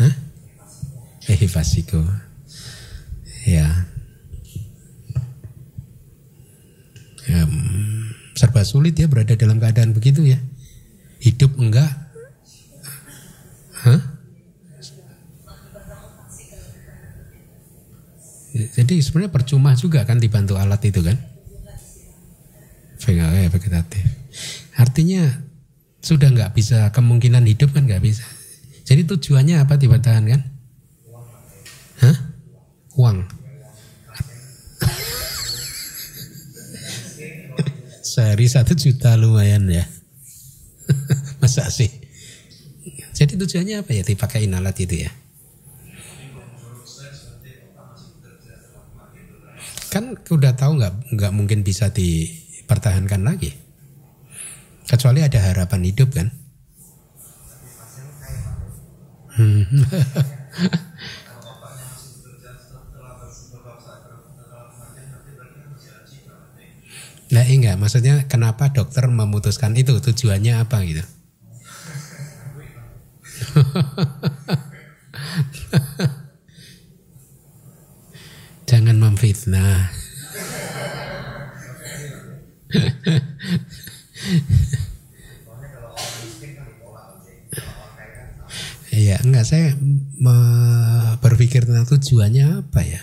Hah? 0.01 0.13
Eh, 1.29 1.47
fasiko. 1.47 2.01
Ya. 3.45 3.87
ya. 7.29 7.41
Serba 8.33 8.63
sulit 8.65 8.97
ya 8.97 9.05
berada 9.05 9.37
dalam 9.37 9.61
keadaan 9.61 9.93
begitu 9.93 10.25
ya. 10.25 10.41
Hidup 11.21 11.55
enggak. 11.59 12.08
Jadi 18.49 18.97
sebenarnya 19.05 19.29
percuma 19.29 19.77
juga 19.77 20.01
kan 20.09 20.17
dibantu 20.17 20.57
alat 20.57 20.81
itu 20.89 21.05
kan? 21.05 21.13
vegetatif. 23.53 24.01
Artinya 24.75 25.23
sudah 26.01 26.33
nggak 26.33 26.57
bisa 26.57 26.89
kemungkinan 26.89 27.45
hidup 27.45 27.77
kan 27.77 27.85
nggak 27.85 28.01
bisa. 28.01 28.25
Jadi 28.89 29.05
tujuannya 29.05 29.61
apa 29.61 29.77
dipertahankan? 29.77 30.41
Hah? 32.01 32.17
Uang. 32.97 33.21
Sehari 38.09 38.49
satu 38.49 38.73
juta 38.73 39.13
lumayan 39.13 39.69
ya. 39.69 39.85
Masa 41.43 41.69
sih? 41.69 41.93
Jadi 43.13 43.37
tujuannya 43.37 43.85
apa 43.85 43.93
ya 43.93 44.01
dipakai 44.01 44.49
alat 44.49 44.73
itu 44.81 45.05
ya? 45.05 45.13
Kan 49.89 50.13
udah 50.29 50.53
tahu 50.53 50.77
nggak 50.77 50.93
nggak 51.17 51.33
mungkin 51.33 51.65
bisa 51.65 51.89
dipertahankan 51.89 53.25
lagi 53.25 53.57
kecuali 54.85 55.25
ada 55.25 55.41
harapan 55.41 55.81
hidup 55.85 56.13
kan 56.13 56.29
hmm. 59.37 59.65
Nah 67.29 67.45
enggak, 67.45 67.77
maksudnya 67.77 68.25
kenapa 68.25 68.73
dokter 68.73 69.05
memutuskan 69.05 69.77
itu 69.77 70.01
tujuannya 70.01 70.65
apa 70.65 70.81
gitu? 70.81 71.05
Jangan 78.69 79.01
memfitnah. 79.01 79.89
Iya, 88.93 89.17
enggak 89.25 89.49
saya 89.49 89.73
berpikir 91.17 91.65
tentang 91.65 91.89
tujuannya 91.89 92.61
apa 92.61 92.85
ya. 92.85 93.01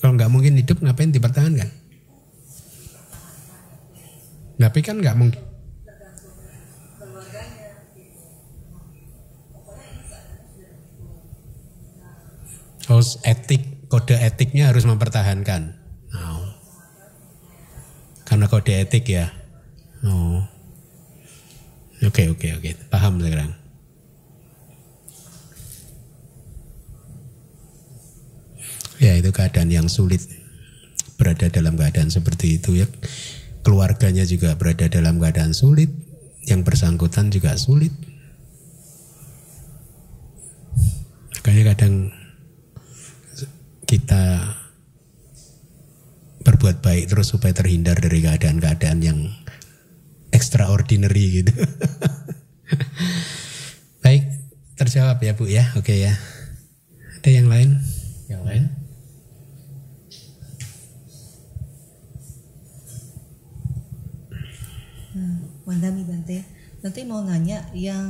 Kalau 0.00 0.16
nggak 0.16 0.32
mungkin 0.32 0.56
hidup 0.56 0.80
ngapain 0.80 1.12
dipertahankan? 1.12 1.68
Tapi 4.56 4.80
kan 4.80 5.04
nggak 5.04 5.20
mungkin. 5.20 5.42
Oh, 12.88 13.04
etik 13.28 13.73
kode 13.94 14.18
etiknya 14.18 14.74
harus 14.74 14.82
mempertahankan. 14.90 15.78
Oh. 16.18 16.50
Karena 18.26 18.50
kode 18.50 18.74
etik 18.74 19.06
ya. 19.06 19.30
Oh. 20.02 20.42
Oke 22.02 22.26
oke 22.26 22.58
oke, 22.58 22.70
paham 22.90 23.22
sekarang. 23.22 23.54
Ya 28.98 29.14
itu 29.14 29.30
keadaan 29.30 29.70
yang 29.70 29.86
sulit 29.86 30.26
berada 31.14 31.46
dalam 31.46 31.78
keadaan 31.78 32.10
seperti 32.10 32.58
itu 32.58 32.82
ya. 32.82 32.90
Keluarganya 33.62 34.26
juga 34.26 34.58
berada 34.58 34.90
dalam 34.90 35.22
keadaan 35.22 35.54
sulit, 35.54 35.88
yang 36.50 36.66
bersangkutan 36.66 37.30
juga 37.30 37.54
sulit. 37.54 37.94
Makanya 41.38 41.62
kadang 41.72 42.23
kita 43.84 44.54
berbuat 46.44 46.84
baik 46.84 47.08
terus 47.08 47.32
supaya 47.32 47.56
terhindar 47.56 47.96
dari 47.96 48.20
keadaan-keadaan 48.20 49.00
yang 49.00 49.18
extraordinary 50.28 51.40
gitu. 51.40 51.56
baik, 54.04 54.28
terjawab 54.76 55.16
ya 55.24 55.32
Bu 55.32 55.48
ya. 55.48 55.64
Oke 55.80 55.96
ya. 55.96 56.12
Ada 57.24 57.30
yang 57.32 57.48
lain? 57.48 57.80
Yang 58.28 58.42
lain? 58.44 58.64
Hmm, 65.14 65.36
Wandami 65.64 66.02
Bante. 66.04 66.44
Nanti 66.84 67.00
mau 67.08 67.24
nanya 67.24 67.64
yang 67.72 68.04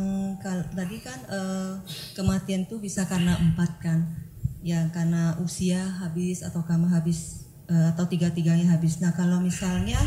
tadi 0.74 0.98
kan 0.98 1.22
uh, 1.30 1.78
kematian 2.18 2.66
tuh 2.66 2.82
bisa 2.82 3.06
karena 3.06 3.38
empat 3.38 3.70
kan 3.78 4.23
ya 4.64 4.88
karena 4.96 5.36
usia 5.44 5.84
habis 6.00 6.40
atau 6.40 6.64
kamu 6.64 6.88
habis 6.88 7.44
uh, 7.68 7.92
atau 7.92 8.08
tiga-tiganya 8.08 8.72
habis. 8.72 8.96
Nah 9.04 9.12
kalau 9.12 9.44
misalnya 9.44 10.00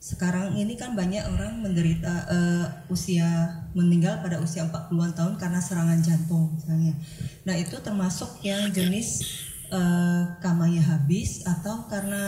sekarang 0.00 0.56
ini 0.56 0.80
kan 0.80 0.96
banyak 0.96 1.20
orang 1.28 1.60
menderita 1.60 2.24
uh, 2.32 2.66
usia 2.88 3.60
meninggal 3.76 4.24
pada 4.24 4.40
usia 4.40 4.64
40-an 4.64 5.12
tahun 5.12 5.36
karena 5.36 5.60
serangan 5.60 6.00
jantung 6.00 6.56
misalnya. 6.56 6.96
Nah 7.44 7.54
itu 7.60 7.76
termasuk 7.84 8.40
yang 8.40 8.72
jenis 8.72 9.28
uh, 9.68 10.40
kamanya 10.40 10.96
habis 10.96 11.44
atau 11.44 11.84
karena 11.92 12.24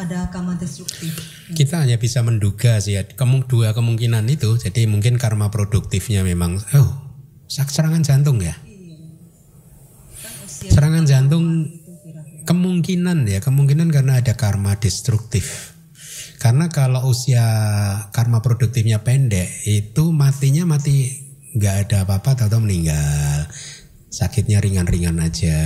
ada 0.00 0.32
kama 0.32 0.56
destruktif. 0.56 1.12
Kita 1.52 1.84
hanya 1.84 2.00
bisa 2.00 2.24
menduga 2.24 2.80
sih 2.80 2.96
ya 2.96 3.04
Kemung, 3.04 3.44
dua 3.44 3.76
kemungkinan 3.76 4.24
itu. 4.32 4.56
Jadi 4.56 4.88
mungkin 4.88 5.20
karma 5.20 5.52
produktifnya 5.52 6.24
memang 6.24 6.56
oh 6.72 6.90
serangan 7.52 8.00
jantung 8.00 8.40
ya. 8.40 8.56
Serangan 10.72 11.04
jantung 11.04 11.68
kemungkinan 12.48 13.28
ya, 13.28 13.44
kemungkinan 13.44 13.92
karena 13.92 14.24
ada 14.24 14.32
karma 14.40 14.80
destruktif. 14.80 15.76
Karena 16.40 16.72
kalau 16.72 17.12
usia 17.12 17.44
karma 18.10 18.40
produktifnya 18.40 19.04
pendek, 19.04 19.52
itu 19.68 20.16
matinya 20.16 20.64
mati 20.64 21.12
nggak 21.52 21.76
ada 21.86 22.08
apa-apa 22.08 22.48
atau 22.48 22.56
meninggal. 22.56 23.52
Sakitnya 24.08 24.64
ringan-ringan 24.64 25.20
aja. 25.20 25.60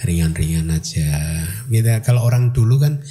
Ringan-ringan 0.00 0.72
aja. 0.72 1.08
Gitu. 1.68 1.88
Kalau 2.00 2.24
orang 2.24 2.56
dulu 2.56 2.80
kan 2.80 3.04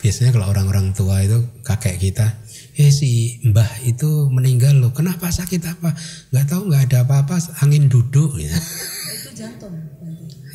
biasanya 0.00 0.36
kalau 0.36 0.52
orang-orang 0.52 0.92
tua 0.92 1.24
itu 1.24 1.48
kakek 1.64 1.96
kita 1.96 2.40
eh 2.80 2.88
si 2.88 3.44
mbah 3.44 3.68
itu 3.84 4.32
meninggal 4.32 4.80
loh 4.80 4.96
kenapa 4.96 5.28
sakit 5.28 5.60
apa 5.68 5.92
nggak 6.32 6.46
tahu 6.48 6.72
nggak 6.72 6.82
ada 6.88 7.04
apa-apa 7.04 7.36
angin 7.60 7.92
duduk 7.92 8.40
ya 8.40 8.48
itu 8.48 9.30
jantung 9.44 9.76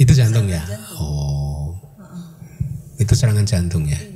itu 0.02 0.14
jantung 0.18 0.50
ya 0.50 0.66
jantung. 0.66 0.98
oh 0.98 1.78
uh 1.96 2.02
-uh. 2.02 2.26
itu 2.98 3.14
serangan 3.14 3.46
jantung 3.46 3.86
ya 3.86 4.02
iya. 4.02 4.16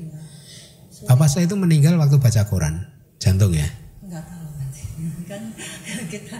Papa 1.10 1.26
saya 1.26 1.50
itu 1.50 1.58
meninggal 1.58 1.98
waktu 1.98 2.22
baca 2.22 2.46
Quran, 2.46 2.86
jantung 3.18 3.50
ya. 3.50 3.66
Nggak 4.06 4.24
tahu. 4.30 4.46
Kan 5.30 5.42
kita 6.06 6.38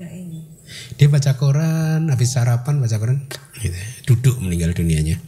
nggak 0.00 0.12
ini. 0.16 0.48
Dia 0.96 1.12
baca 1.12 1.36
Quran, 1.36 2.08
habis 2.08 2.32
sarapan 2.32 2.80
baca 2.80 2.96
Quran, 2.96 3.28
gitu, 3.60 3.76
duduk 4.08 4.40
meninggal 4.40 4.72
dunianya. 4.72 5.20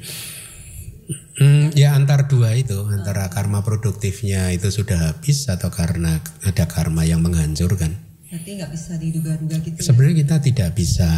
Hmm, 1.39 1.72
ya 1.72 1.97
antar 1.97 2.28
dua 2.28 2.55
itu, 2.55 2.76
antara 2.89 3.28
karma 3.32 3.64
produktifnya 3.64 4.52
itu 4.52 4.68
sudah 4.68 5.12
habis 5.12 5.48
atau 5.48 5.72
karena 5.72 6.20
ada 6.44 6.68
karma 6.68 7.02
yang 7.09 7.24
menghancurkan. 7.24 7.97
Berarti 8.32 8.51
nggak 8.56 8.70
bisa 8.72 8.93
diduga-duga 8.97 9.56
gitu. 9.60 9.76
ya. 9.76 9.84
Sebenarnya 9.84 10.16
kita 10.24 10.36
tidak 10.40 10.70
bisa, 10.72 11.10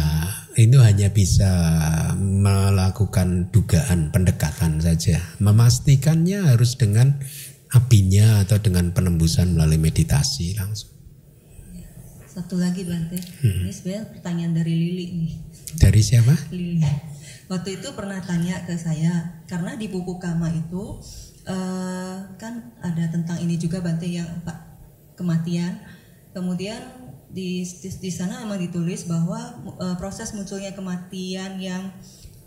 itu 0.59 0.77
hanya 0.83 1.07
bisa 1.15 1.51
melakukan 2.19 3.55
dugaan 3.55 4.11
pendekatan 4.11 4.83
saja. 4.83 5.23
Memastikannya 5.39 6.43
harus 6.43 6.75
dengan 6.75 7.15
apinya 7.71 8.43
atau 8.43 8.59
dengan 8.59 8.91
penembusan 8.91 9.55
melalui 9.55 9.79
meditasi 9.79 10.59
langsung. 10.59 10.91
Satu 12.35 12.59
lagi 12.59 12.83
Bante. 12.83 13.15
Hmm. 13.39 13.63
Ini 13.63 13.71
sebenarnya 13.71 14.03
pertanyaan 14.11 14.53
dari 14.59 14.73
Lili 14.75 15.05
nih. 15.15 15.31
Dari 15.79 16.01
siapa? 16.03 16.35
Lili. 16.51 16.83
Waktu 17.45 17.77
itu 17.77 17.93
pernah 17.93 18.17
tanya 18.25 18.65
ke 18.65 18.73
saya 18.73 19.43
karena 19.45 19.77
di 19.77 19.85
buku 19.85 20.17
Kama 20.17 20.49
itu 20.49 20.97
eh, 21.45 22.17
kan 22.41 22.53
ada 22.81 23.05
tentang 23.13 23.37
ini 23.37 23.55
juga 23.61 23.85
Bante 23.85 24.09
yang 24.09 24.27
Pak 24.41 24.57
kematian. 25.13 25.77
Kemudian 26.33 26.81
di, 27.29 27.61
di 27.61 27.89
di 27.89 28.11
sana 28.11 28.41
memang 28.41 28.57
ditulis 28.57 29.05
bahwa 29.05 29.61
eh, 29.77 29.95
proses 30.01 30.33
munculnya 30.33 30.73
kematian 30.73 31.61
yang 31.61 31.93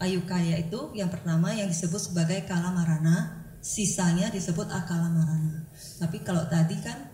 ayukaya 0.03 0.59
itu 0.59 0.95
yang 0.95 1.11
pertama 1.11 1.55
yang 1.55 1.71
disebut 1.71 2.11
sebagai 2.11 2.43
kala 2.51 2.75
marana, 2.75 3.47
sisanya 3.63 4.31
disebut 4.35 4.67
akala 4.67 5.11
marana. 5.11 5.63
Tapi 6.03 6.27
kalau 6.27 6.43
tadi 6.51 6.79
kan 6.83 7.07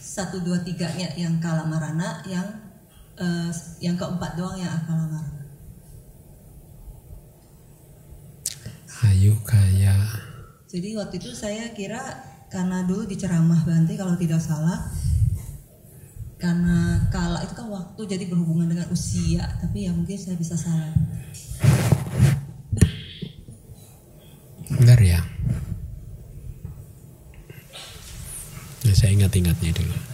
satu 0.00 0.40
dua 0.40 0.64
tiganya 0.64 1.12
yang 1.20 1.36
kala 1.36 1.68
marana, 1.68 2.24
yang 2.24 2.48
eh, 3.20 3.52
yang 3.84 4.00
keempat 4.00 4.40
doang 4.40 4.56
yang 4.56 4.72
akala 4.72 5.04
marana. 5.04 5.36
Ayu 9.04 9.36
kaya. 9.44 9.92
Jadi 10.72 10.96
waktu 10.96 11.20
itu 11.20 11.36
saya 11.36 11.68
kira 11.76 12.00
karena 12.48 12.88
dulu 12.88 13.04
di 13.04 13.20
ceramah 13.20 13.60
Bante 13.66 13.92
kalau 13.98 14.16
tidak 14.16 14.40
salah 14.40 14.88
karena 16.36 17.08
kala 17.08 17.44
itu 17.44 17.52
kan 17.56 17.68
waktu 17.72 18.00
jadi 18.08 18.24
berhubungan 18.28 18.68
dengan 18.68 18.88
usia 18.92 19.44
tapi 19.60 19.84
ya 19.84 19.92
mungkin 19.92 20.16
saya 20.16 20.36
bisa 20.40 20.56
salah. 20.56 20.96
Bentar 24.72 25.00
ya. 25.00 25.20
Ya, 28.86 28.92
saya 28.94 29.10
ingat-ingatnya 29.18 29.74
dulu. 29.74 30.05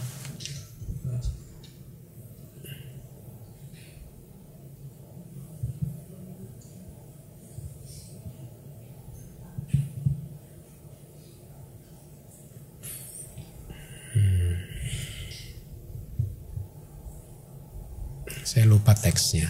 Saya 18.53 18.69
lupa 18.69 18.93
teksnya. 18.93 19.49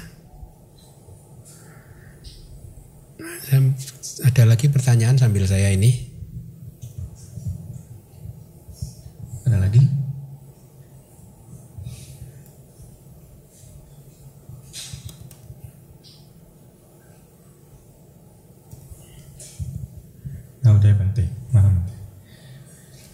Ada 4.23 4.47
lagi 4.47 4.71
pertanyaan 4.71 5.19
sambil 5.19 5.43
saya 5.43 5.75
ini. 5.75 5.91
Ada 9.43 9.59
lagi? 9.59 9.83
Nah 20.63 20.71
udah 20.79 20.91
Bante, 20.95 21.23
malam 21.51 21.73
Bante. 21.75 21.93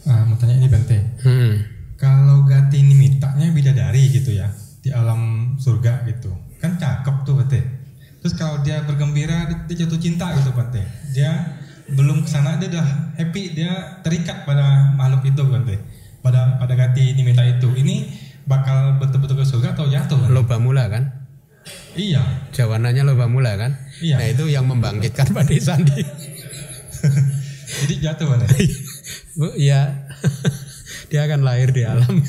Ah, 0.05 0.21
mau 0.25 0.37
tanya 0.37 0.57
ini 0.57 0.67
Bante, 0.69 0.97
Hmm. 1.25 1.53
kalau 1.97 2.45
Gati 2.45 2.77
ini 2.81 2.93
mintanya 2.95 3.49
bidadari 3.49 4.09
gitu 4.09 4.33
ya 4.33 4.49
di 4.79 4.89
alam 4.93 5.53
surga 5.59 6.05
gitu, 6.07 6.29
kan 6.61 6.77
cakep 6.77 7.15
tuh 7.25 7.35
Bante. 7.41 7.59
Terus 8.19 8.33
kalau 8.35 8.61
dia 8.61 8.83
bergembira, 8.85 9.47
dia, 9.49 9.57
dia 9.65 9.75
jatuh 9.85 9.99
cinta 9.99 10.29
gitu 10.37 10.53
Bante. 10.53 10.81
Dia 11.13 11.57
belum 11.89 12.21
ke 12.21 12.29
sana 12.29 12.61
dia 12.61 12.69
udah 12.69 13.17
happy, 13.17 13.57
dia 13.57 14.01
terikat 14.05 14.45
pada 14.45 14.93
makhluk 14.93 15.25
itu 15.33 15.41
Bante. 15.41 15.75
Pada 16.21 16.59
pada 16.61 16.73
Gati 16.77 17.17
ini 17.17 17.21
minta 17.25 17.41
itu. 17.41 17.71
Ini 17.73 18.11
bakal 18.45 19.01
betul-betul 19.01 19.41
ke 19.41 19.45
surga 19.45 19.73
atau 19.73 19.89
jatuh? 19.89 20.19
Bante? 20.21 20.33
Loba 20.35 20.61
mula 20.61 20.85
kan? 20.85 21.03
Iya. 21.93 22.23
Jawabannya 22.55 23.03
loba 23.03 23.25
mula 23.27 23.57
kan? 23.59 23.75
Iya. 23.99 24.15
Nah 24.15 24.27
itu 24.31 24.45
yang 24.47 24.65
membangkitkan 25.29 25.85
Pak 25.85 25.93
Sandi. 25.93 26.01
Jadi 27.85 27.93
jatuh 28.03 28.25
Bante. 28.27 28.65
Bu, 29.37 29.55
ya 29.55 30.09
dia 31.07 31.21
akan 31.25 31.41
lahir 31.45 31.71
di 31.71 31.87
alam. 31.87 32.21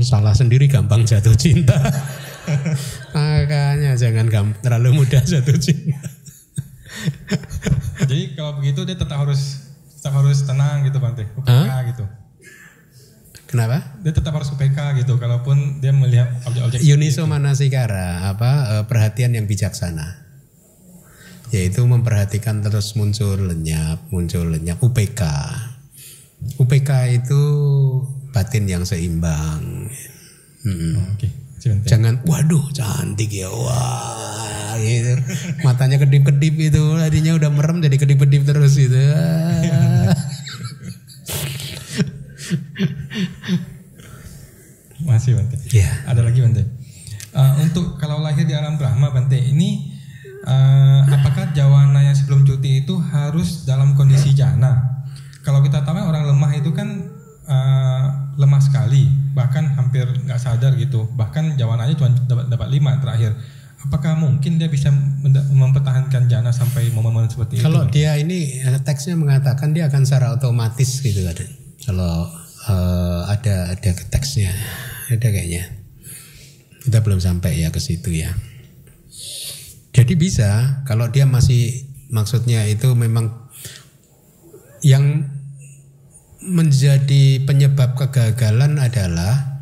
Salah 0.00 0.34
sendiri 0.34 0.66
gampang 0.66 1.06
jatuh 1.06 1.36
cinta. 1.36 1.76
Makanya 3.14 3.94
jangan 3.94 4.56
terlalu 4.58 5.04
mudah 5.04 5.22
jatuh 5.22 5.56
cinta. 5.60 6.00
Jadi 8.04 8.34
kalau 8.34 8.58
begitu 8.58 8.82
dia 8.88 8.96
tetap 8.98 9.22
harus 9.22 9.70
tetap 10.00 10.16
harus 10.18 10.42
tenang 10.42 10.82
gitu 10.88 10.98
Bante. 10.98 11.28
UPK 11.36 11.72
gitu. 11.94 12.04
Kenapa? 13.50 13.98
Dia 13.98 14.14
tetap 14.14 14.30
harus 14.38 14.46
UPK 14.54 15.02
gitu 15.02 15.18
kalaupun 15.18 15.82
dia 15.82 15.90
melihat 15.90 16.30
objek-objek 16.46 16.86
Yuniso 16.86 17.26
Manasikara 17.26 18.30
apa 18.30 18.50
eh, 18.78 18.84
perhatian 18.86 19.34
yang 19.34 19.50
bijaksana 19.50 20.22
yaitu 21.50 21.82
memperhatikan 21.82 22.62
terus 22.62 22.94
muncul 22.94 23.34
lenyap 23.34 24.06
muncul 24.14 24.54
lenyap 24.54 24.78
UPK 24.78 25.26
UPK 26.62 26.90
itu 27.20 27.42
batin 28.30 28.64
yang 28.64 28.86
seimbang. 28.86 29.90
Oh, 30.60 31.00
Oke, 31.16 31.28
sebentar. 31.58 31.88
jangan 31.88 32.20
waduh 32.24 32.64
cantik 32.72 33.32
ya 33.32 33.48
wah 33.48 34.76
gitu 34.80 35.16
matanya 35.64 36.00
kedip-kedip 36.00 36.54
itu 36.56 36.84
tadinya 36.96 37.32
udah 37.36 37.50
merem 37.52 37.84
jadi 37.84 37.96
kedip-kedip 37.96 38.42
terus 38.44 38.76
gitu. 38.76 38.96
Masih 45.00 45.32
Bante. 45.36 45.56
ya 45.72 45.88
Ada 46.04 46.20
lagi 46.20 46.44
Bante. 46.44 46.62
Eh, 47.30 47.52
untuk 47.62 47.96
kalau 47.96 48.20
lahir 48.20 48.44
di 48.44 48.52
alam 48.52 48.76
Brahma 48.76 49.14
Bante, 49.14 49.38
ini 49.38 49.96
eh, 50.44 51.00
apakah 51.08 51.54
jawana 51.54 52.02
yang 52.02 52.16
sebelum 52.16 52.44
cuti 52.44 52.84
itu 52.84 52.98
harus 52.98 53.64
dalam 53.64 53.94
kondisi 53.94 54.34
jana? 54.34 55.04
Kalau 55.40 55.64
kita 55.64 55.86
tahu 55.86 55.96
kan 55.96 56.04
orang 56.04 56.28
lemah 56.28 56.52
itu 56.52 56.70
kan 56.74 56.88
eh, 57.48 58.04
lemah 58.36 58.60
sekali, 58.60 59.08
bahkan 59.32 59.72
hampir 59.78 60.04
nggak 60.04 60.40
sadar 60.42 60.74
gitu. 60.76 61.08
Bahkan 61.16 61.56
jawananya 61.56 61.96
cuma 61.96 62.10
dapat 62.28 62.50
dapat 62.50 62.68
lima 62.68 62.98
terakhir. 63.00 63.32
Apakah 63.80 64.12
mungkin 64.12 64.60
dia 64.60 64.68
bisa 64.68 64.92
mempertahankan 65.56 66.28
jana 66.28 66.52
sampai 66.52 66.92
momen-momen 66.92 67.32
seperti 67.32 67.64
Kalau 67.64 67.88
itu? 67.88 67.96
dia 67.96 68.12
ini 68.20 68.60
teksnya 68.84 69.16
mengatakan 69.16 69.72
dia 69.72 69.88
akan 69.88 70.04
secara 70.04 70.36
otomatis 70.36 71.00
gitu 71.00 71.24
kan. 71.24 71.40
Kalau 71.88 72.28
eh, 72.70 73.20
ada 73.26 73.74
ada 73.74 73.90
teksnya, 74.14 74.54
ada 75.10 75.26
kayaknya. 75.26 75.66
Kita 76.86 77.02
belum 77.02 77.20
sampai 77.20 77.60
ya 77.60 77.68
ke 77.74 77.82
situ 77.82 78.14
ya. 78.14 78.32
Jadi 79.90 80.14
bisa 80.14 80.80
kalau 80.86 81.10
dia 81.10 81.26
masih 81.26 81.90
maksudnya 82.14 82.64
itu 82.70 82.94
memang 82.94 83.50
yang 84.80 85.28
menjadi 86.40 87.44
penyebab 87.44 87.98
kegagalan 88.00 88.80
adalah 88.80 89.60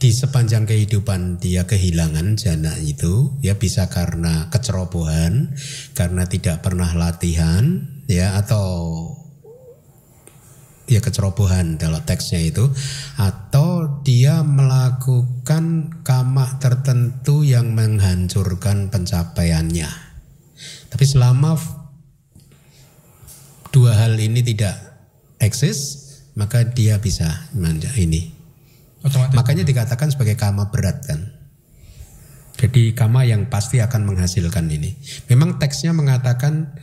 di 0.00 0.16
sepanjang 0.16 0.64
kehidupan 0.64 1.42
dia 1.42 1.68
kehilangan 1.68 2.38
jana 2.40 2.72
itu 2.80 3.36
ya 3.44 3.60
bisa 3.60 3.92
karena 3.92 4.48
kecerobohan 4.48 5.52
karena 5.92 6.24
tidak 6.24 6.64
pernah 6.64 6.88
latihan 6.96 7.84
ya 8.08 8.40
atau 8.40 8.64
ya 10.90 10.98
kecerobohan 10.98 11.78
dalam 11.78 12.02
teksnya 12.02 12.42
itu 12.42 12.66
atau 13.14 14.02
dia 14.02 14.42
melakukan 14.42 15.94
kama 16.02 16.58
tertentu 16.58 17.46
yang 17.46 17.72
menghancurkan 17.72 18.90
pencapaiannya 18.90 19.88
tapi 20.90 21.04
selama 21.06 21.54
dua 23.70 23.94
hal 23.94 24.18
ini 24.18 24.42
tidak 24.42 24.74
eksis 25.38 26.10
maka 26.34 26.66
dia 26.66 26.98
bisa 26.98 27.46
manja 27.54 27.88
ini 27.94 28.40
Otomatis. 29.00 29.36
Makanya 29.36 29.64
dikatakan 29.64 30.12
sebagai 30.12 30.36
kama 30.36 30.68
berat 30.68 31.00
kan. 31.04 31.32
Jadi 32.60 32.92
kama 32.92 33.24
yang 33.24 33.48
pasti 33.48 33.80
akan 33.80 34.04
menghasilkan 34.04 34.68
ini. 34.68 34.92
Memang 35.32 35.56
teksnya 35.56 35.96
mengatakan 35.96 36.76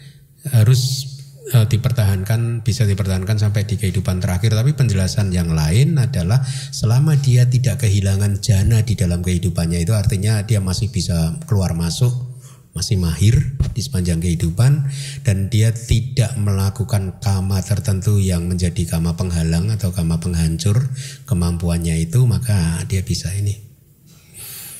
harus 0.49 1.13
eh, 1.53 1.65
dipertahankan 1.67 2.65
bisa 2.65 2.83
dipertahankan 2.83 3.37
sampai 3.37 3.63
di 3.63 3.75
kehidupan 3.79 4.23
terakhir. 4.23 4.55
Tapi 4.55 4.73
penjelasan 4.73 5.31
yang 5.31 5.51
lain 5.51 5.99
adalah 6.01 6.41
selama 6.71 7.15
dia 7.19 7.47
tidak 7.47 7.85
kehilangan 7.85 8.39
jana 8.43 8.83
di 8.83 8.97
dalam 8.97 9.23
kehidupannya 9.23 9.83
itu 9.83 9.93
artinya 9.95 10.43
dia 10.43 10.63
masih 10.63 10.91
bisa 10.91 11.35
keluar 11.45 11.75
masuk 11.77 12.37
masih 12.77 13.01
mahir 13.01 13.57
di 13.73 13.81
sepanjang 13.81 14.21
kehidupan 14.21 14.85
dan 15.25 15.49
dia 15.49 15.73
tidak 15.73 16.37
melakukan 16.37 17.17
kama 17.17 17.57
tertentu 17.65 18.21
yang 18.21 18.45
menjadi 18.45 18.85
kama 18.85 19.17
penghalang 19.17 19.73
atau 19.73 19.89
kama 19.89 20.21
penghancur 20.21 20.85
kemampuannya 21.25 21.97
itu 21.97 22.21
maka 22.29 22.85
dia 22.85 23.01
bisa 23.01 23.33
ini. 23.33 23.57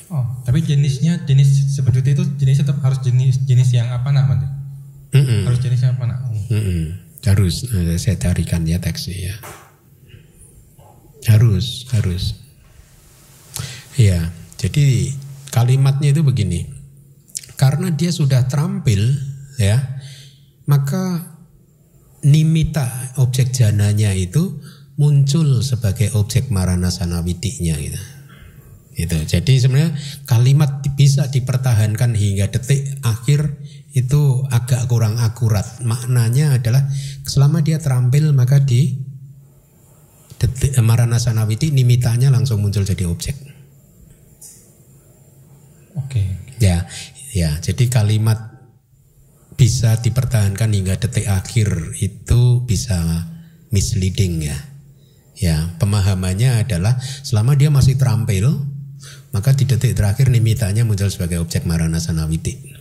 Oh, 0.08 0.24
tapi 0.46 0.64
jenisnya 0.64 1.26
jenis 1.28 1.74
seperti 1.74 2.16
itu 2.16 2.24
jenis 2.40 2.64
tetap 2.64 2.80
harus 2.80 3.04
jenis 3.04 3.44
jenis 3.44 3.76
yang 3.76 3.92
apa 3.92 4.08
nak 4.14 4.30
Bante? 5.12 5.24
Mm-mm. 5.24 5.42
Harus 5.48 5.60
jenis 5.64 5.82
yang 5.84 5.96
apa 5.96 6.04
nak? 6.06 6.20
Oh. 6.28 6.46
Mm-mm. 6.54 6.84
harus 7.28 7.68
eh, 7.68 8.00
saya 8.00 8.16
carikan 8.16 8.64
ya 8.64 8.80
teksnya 8.80 9.34
ya 9.34 9.36
harus 11.28 11.84
harus 11.92 12.40
ya 14.00 14.32
jadi 14.56 15.12
kalimatnya 15.52 16.16
itu 16.16 16.24
begini 16.24 16.72
karena 17.60 17.92
dia 17.92 18.16
sudah 18.16 18.48
terampil 18.48 19.20
ya 19.60 20.00
maka 20.72 21.36
nimita 22.24 23.18
objek 23.20 23.52
jananya 23.52 24.16
itu 24.16 24.64
muncul 24.96 25.60
sebagai 25.62 26.16
objek 26.16 26.48
marana 26.48 26.88
sanawitinya 26.88 27.76
gitu 27.76 28.02
itu 28.98 29.18
jadi 29.30 29.54
sebenarnya 29.62 29.92
kalimat 30.26 30.82
bisa 30.98 31.30
dipertahankan 31.30 32.18
hingga 32.18 32.50
detik 32.50 32.98
akhir 33.06 33.62
itu 33.96 34.44
agak 34.52 34.88
kurang 34.92 35.20
akurat 35.20 35.66
maknanya 35.84 36.60
adalah 36.60 36.84
selama 37.24 37.64
dia 37.64 37.80
terampil 37.80 38.36
maka 38.36 38.60
di 38.60 39.00
detik 40.38 40.78
marana 40.86 41.18
sanawiti 41.18 41.74
nimitanya 41.74 42.30
langsung 42.30 42.62
muncul 42.62 42.86
jadi 42.86 43.10
objek 43.10 43.48
Oke. 45.98 46.24
Ya, 46.62 46.86
ya. 47.34 47.58
Jadi 47.58 47.90
kalimat 47.90 48.38
bisa 49.58 49.98
dipertahankan 49.98 50.70
hingga 50.70 51.02
detik 51.02 51.26
akhir 51.26 51.98
itu 51.98 52.64
bisa 52.64 53.26
misleading 53.74 54.46
ya. 54.46 54.58
Ya, 55.38 55.58
pemahamannya 55.78 56.66
adalah 56.66 56.98
selama 57.22 57.54
dia 57.54 57.70
masih 57.70 57.98
terampil, 57.98 58.66
maka 59.30 59.54
di 59.54 59.70
detik 59.70 59.94
terakhir 59.94 60.34
nimitanya 60.34 60.82
muncul 60.82 61.10
sebagai 61.14 61.42
objek 61.42 61.66
marana 61.66 62.02
sanawiti. 62.02 62.77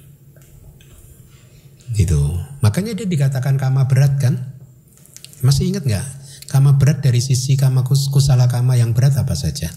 Itu. 1.96 2.20
Makanya 2.60 2.92
dia 2.92 3.08
dikatakan 3.08 3.56
kama 3.56 3.88
berat 3.88 4.20
kan? 4.20 4.56
Masih 5.40 5.72
ingat 5.72 5.88
nggak? 5.88 6.06
Kama 6.52 6.76
berat 6.76 7.00
dari 7.02 7.24
sisi 7.24 7.56
kama 7.56 7.82
kus- 7.82 8.12
kusala 8.12 8.46
kama 8.46 8.76
yang 8.76 8.92
berat 8.92 9.16
apa 9.16 9.32
saja? 9.32 9.72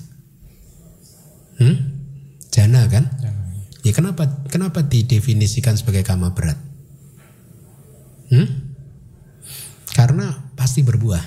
Hmm? 1.57 1.75
Jana 2.51 2.85
kan? 2.91 3.07
Jangan. 3.19 3.47
Ya 3.87 3.91
kenapa 3.95 4.23
kenapa 4.51 4.83
didefinisikan 4.83 5.79
sebagai 5.79 6.03
kama 6.03 6.35
berat? 6.35 6.59
Hmm? 8.29 8.47
Karena 9.95 10.51
pasti 10.59 10.83
berbuah. 10.83 11.23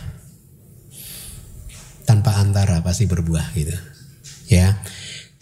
Tanpa 2.04 2.36
antara 2.36 2.84
pasti 2.84 3.08
berbuah 3.08 3.56
gitu. 3.56 3.74
Ya. 4.52 4.76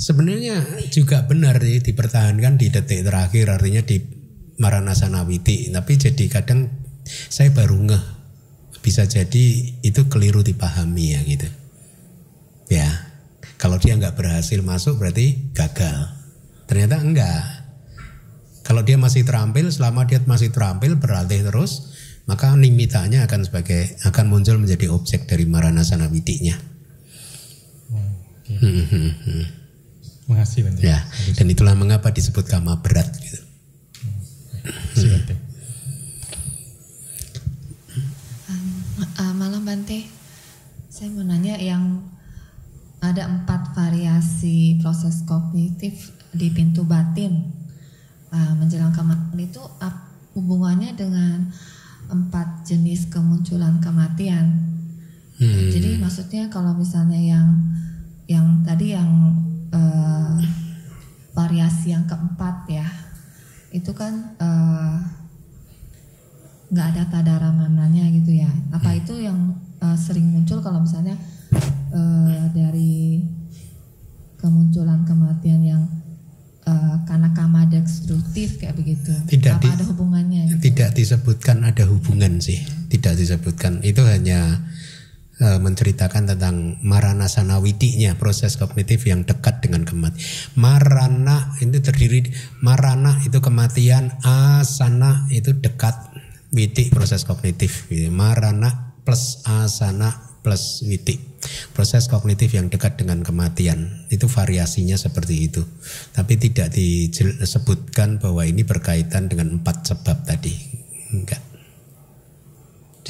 Sebenarnya 0.00 0.64
juga 0.88 1.28
benar 1.28 1.60
ya, 1.60 1.76
dipertahankan 1.82 2.56
di 2.56 2.72
detik 2.72 3.04
terakhir 3.04 3.52
artinya 3.52 3.84
di 3.84 4.19
Maranasana 4.60 5.24
Witi, 5.24 5.72
tapi 5.72 5.96
jadi 5.96 6.28
kadang 6.28 6.68
saya 7.08 7.48
baru 7.50 7.80
ngeh 7.80 8.04
bisa 8.80 9.04
jadi 9.04 9.76
itu 9.84 10.08
keliru 10.12 10.44
dipahami 10.44 11.16
ya 11.16 11.20
gitu. 11.24 11.48
Ya. 12.72 12.88
Kalau 13.60 13.76
dia 13.76 13.92
nggak 13.92 14.16
berhasil 14.16 14.56
masuk 14.64 15.00
berarti 15.00 15.52
gagal. 15.52 16.16
Ternyata 16.64 16.96
enggak. 17.00 17.44
Kalau 18.64 18.80
dia 18.80 18.96
masih 18.96 19.26
terampil, 19.26 19.68
selama 19.68 20.08
dia 20.08 20.22
masih 20.24 20.48
terampil 20.48 20.96
berlatih 20.96 21.44
terus, 21.44 21.92
maka 22.24 22.54
nimitanya 22.56 23.26
akan 23.26 23.44
sebagai 23.44 23.98
akan 24.06 24.30
muncul 24.30 24.56
menjadi 24.56 24.88
objek 24.88 25.26
dari 25.28 25.44
maranasana 25.44 26.08
witinya. 26.08 26.56
Oke. 27.90 28.54
Hmm, 28.54 28.84
hmm, 28.86 29.12
hmm. 29.28 29.44
Terima 30.24 30.36
kasih. 30.46 30.60
Ya, 30.78 31.02
dan 31.34 31.46
itulah 31.50 31.74
mengapa 31.74 32.14
disebut 32.14 32.46
kama 32.46 32.78
berat 32.80 33.10
gitu. 33.18 33.49
Ah, 39.20 39.36
malam 39.36 39.64
Bante, 39.64 40.08
saya 40.88 41.12
mau 41.12 41.24
nanya 41.24 41.56
yang 41.60 42.04
ada 43.00 43.28
empat 43.28 43.72
variasi 43.72 44.80
proses 44.80 45.24
kognitif 45.24 46.12
di 46.32 46.52
pintu 46.52 46.84
batin 46.84 47.48
ah, 48.32 48.52
menjelang 48.56 48.92
kematian 48.92 49.40
itu 49.40 49.60
hubungannya 50.36 50.96
dengan 50.96 51.48
empat 52.10 52.64
jenis 52.66 53.08
kemunculan 53.08 53.80
kematian. 53.80 54.56
Hmm. 55.40 55.68
Jadi 55.72 55.96
maksudnya 55.96 56.48
kalau 56.52 56.76
misalnya 56.76 57.16
yang 57.16 57.48
yang 58.28 58.62
tadi 58.64 58.92
yang 58.94 59.10
eh, 59.72 60.36
variasi 61.32 61.92
yang 61.96 62.04
keempat 62.04 62.56
ya, 62.68 62.86
itu 63.70 63.90
kan 63.92 64.34
eh, 64.36 64.96
nggak 66.70 66.86
ada 66.94 67.02
tadaramananya 67.08 68.10
gitu 68.14 68.30
ya. 68.36 68.50
Apa 68.70 68.94
itu 68.94 69.18
yang 69.18 69.38
eh, 69.78 69.96
sering 69.96 70.26
muncul 70.28 70.58
kalau 70.60 70.82
misalnya 70.82 71.18
eh, 71.90 72.42
dari 72.50 73.24
kemunculan 74.36 75.02
kematian 75.04 75.60
yang 75.60 75.82
eh, 76.64 76.96
karena 77.04 77.30
kama 77.30 77.66
destruktif 77.66 78.58
kayak 78.58 78.78
begitu? 78.78 79.12
Tidak 79.26 79.54
Apa 79.58 79.62
di- 79.62 79.74
ada 79.74 79.84
hubungannya? 79.86 80.42
Gitu? 80.48 80.70
Tidak 80.70 80.90
disebutkan 80.92 81.62
ada 81.62 81.84
hubungan 81.86 82.38
sih, 82.38 82.58
tidak 82.88 83.18
disebutkan. 83.18 83.82
Itu 83.82 84.06
hanya 84.06 84.62
eh, 85.40 85.58
menceritakan 85.58 86.36
tentang 86.36 86.76
maranasana 86.84 87.58
witinya, 87.58 88.14
proses 88.20 88.60
kognitif 88.60 89.08
yang 89.08 89.24
dekat 89.24 89.64
dengan 89.64 89.88
kematian. 89.88 90.20
Marana 90.54 91.56
itu 91.64 91.80
terdiri 91.80 92.30
marana 92.60 93.18
itu 93.24 93.40
kematian, 93.40 94.20
asana 94.22 95.26
itu 95.32 95.56
dekat, 95.56 95.96
witi 96.52 96.92
proses 96.92 97.26
kognitif. 97.26 97.88
gitu. 97.88 98.12
Marana 98.12 98.94
plus 99.02 99.42
asana 99.48 100.30
plus 100.40 100.84
witi. 100.84 101.20
Proses 101.72 102.08
kognitif 102.08 102.52
yang 102.52 102.68
dekat 102.68 103.00
dengan 103.00 103.24
kematian 103.24 104.08
itu 104.12 104.28
variasinya 104.28 104.96
seperti 104.96 105.48
itu. 105.48 105.64
Tapi 106.12 106.36
tidak 106.36 106.72
disebutkan 106.76 108.20
bahwa 108.20 108.44
ini 108.44 108.64
berkaitan 108.64 109.28
dengan 109.28 109.60
empat 109.60 109.88
sebab 109.88 110.24
tadi. 110.28 110.52
Enggak. 111.12 111.49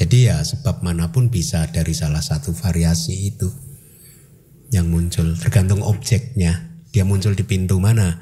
Jadi 0.01 0.33
ya 0.33 0.41
sebab 0.41 0.81
mana 0.81 1.13
pun 1.13 1.29
bisa 1.29 1.69
dari 1.69 1.93
salah 1.93 2.25
satu 2.25 2.57
variasi 2.57 3.29
itu 3.29 3.45
yang 4.73 4.89
muncul 4.89 5.37
tergantung 5.37 5.85
objeknya. 5.85 6.73
Dia 6.89 7.05
muncul 7.05 7.37
di 7.37 7.45
pintu 7.45 7.77
mana? 7.77 8.17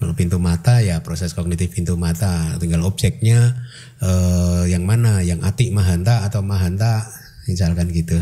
Kalau 0.00 0.16
pintu 0.16 0.40
mata 0.40 0.80
ya 0.80 1.04
proses 1.04 1.36
kognitif 1.36 1.68
pintu 1.76 2.00
mata. 2.00 2.56
Tinggal 2.56 2.80
objeknya 2.88 3.60
eh, 4.00 4.72
yang 4.72 4.88
mana? 4.88 5.20
Yang 5.20 5.44
atik 5.44 5.68
mahanta 5.76 6.24
atau 6.24 6.40
mahanta 6.40 7.04
misalkan 7.44 7.92
gitu. 7.92 8.16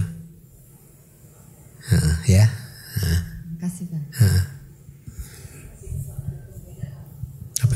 Ya. 2.27 2.51
Terima 2.99 3.59
kasih 3.63 3.85
Pak. 3.87 4.03
hah. 4.19 4.43
Apa? 7.61 7.75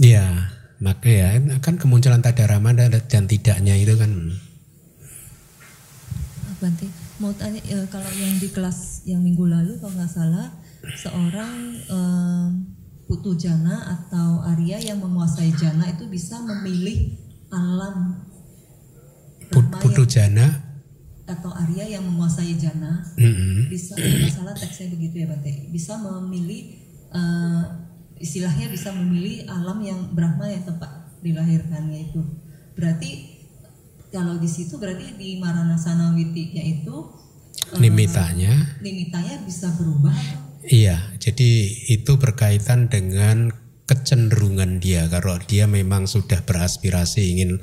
Iya, 0.00 0.51
maka 0.82 1.06
ya 1.06 1.28
kan 1.62 1.78
kemunculan 1.78 2.18
tadarama 2.18 2.74
dan 2.74 2.90
dan 3.06 3.24
tidaknya 3.30 3.78
itu 3.78 3.94
kan 3.94 4.10
Bante, 6.58 6.86
mau 7.18 7.34
tanya 7.34 7.58
eh, 7.58 7.86
kalau 7.90 8.06
yang 8.14 8.38
di 8.38 8.46
kelas 8.50 9.02
yang 9.02 9.18
minggu 9.18 9.50
lalu 9.50 9.78
kalau 9.82 9.98
nggak 9.98 10.10
salah 10.10 10.46
seorang 10.94 11.74
em, 11.90 12.46
putu 13.10 13.34
jana 13.34 13.82
atau 13.98 14.46
Arya 14.46 14.78
yang 14.78 15.02
menguasai 15.02 15.50
jana 15.58 15.90
itu 15.90 16.06
bisa 16.06 16.38
memilih 16.38 17.18
alam 17.50 18.22
put- 19.50 19.74
putu 19.82 20.06
jana. 20.06 20.70
atau 21.26 21.50
Arya 21.50 21.98
yang 21.98 22.06
menguasai 22.06 22.54
jana 22.58 23.10
mm-mm. 23.18 23.66
bisa 23.70 23.94
kalau 23.98 24.18
nggak 24.22 24.34
salah 24.34 24.54
teksnya 24.54 24.90
begitu 24.94 25.22
ya 25.22 25.26
Bante 25.30 25.66
bisa 25.70 25.98
memilih 25.98 26.78
eh, 27.10 27.62
istilahnya 28.22 28.70
bisa 28.70 28.94
memilih 28.94 29.50
alam 29.50 29.82
yang 29.82 30.00
Brahma 30.14 30.46
yang 30.46 30.62
tempat 30.62 31.10
dilahirkannya 31.20 32.08
itu. 32.14 32.22
Berarti 32.78 33.10
kalau 34.14 34.38
di 34.38 34.46
situ 34.46 34.78
berarti 34.78 35.18
di 35.18 35.42
Maranasana 35.42 36.14
Witinya 36.14 36.62
itu 36.62 37.10
eh, 37.72 37.80
limitanya 37.80 38.78
limitanya 38.84 39.40
bisa 39.42 39.72
berubah 39.72 40.14
Iya, 40.62 41.18
jadi 41.18 41.74
itu 41.90 42.22
berkaitan 42.22 42.86
dengan 42.86 43.50
kecenderungan 43.90 44.78
dia. 44.78 45.10
Kalau 45.10 45.34
dia 45.42 45.66
memang 45.66 46.06
sudah 46.06 46.46
beraspirasi 46.46 47.34
ingin 47.34 47.58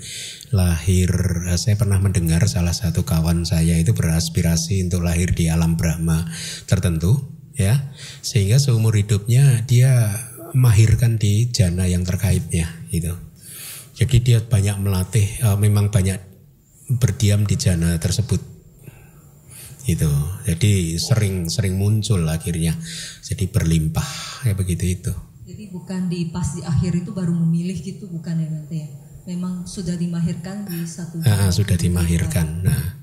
lahir 0.52 1.08
saya 1.56 1.80
pernah 1.80 1.96
mendengar 1.96 2.44
salah 2.52 2.76
satu 2.76 3.08
kawan 3.08 3.48
saya 3.48 3.80
itu 3.80 3.96
beraspirasi 3.96 4.84
untuk 4.84 5.08
lahir 5.08 5.32
di 5.32 5.48
alam 5.48 5.80
Brahma 5.80 6.28
tertentu 6.68 7.24
ya. 7.56 7.96
Sehingga 8.20 8.60
seumur 8.60 9.00
hidupnya 9.00 9.64
dia 9.64 10.12
mahirkan 10.56 11.18
di 11.18 11.50
jana 11.50 11.86
yang 11.86 12.06
terkaitnya 12.06 12.70
gitu 12.90 13.14
jadi 14.00 14.18
dia 14.24 14.38
banyak 14.40 14.80
melatih 14.80 15.28
uh, 15.44 15.58
memang 15.60 15.92
banyak 15.92 16.18
berdiam 16.98 17.46
di 17.46 17.60
jana 17.60 18.00
tersebut 18.02 18.42
gitu 19.90 20.10
jadi 20.46 21.02
sering 21.02 21.50
sering 21.50 21.78
muncul 21.78 22.22
akhirnya 22.30 22.78
jadi 23.26 23.50
berlimpah 23.50 24.10
ya 24.46 24.54
begitu 24.54 24.86
itu 24.86 25.14
Jadi 25.50 25.66
bukan 25.74 26.14
di 26.14 26.30
pas 26.30 26.46
di 26.54 26.62
akhir 26.62 27.02
itu 27.02 27.10
baru 27.10 27.34
memilih 27.34 27.74
gitu 27.82 28.06
bukan 28.06 28.38
ya 28.38 28.48
nanti 28.54 28.86
ya. 28.86 28.88
Memang 29.26 29.66
sudah 29.66 29.98
dimahirkan 29.98 30.70
di 30.70 30.86
satu. 30.86 31.26
Ah, 31.26 31.50
sudah 31.50 31.74
dimahirkan. 31.74 32.62
Nah, 32.62 33.02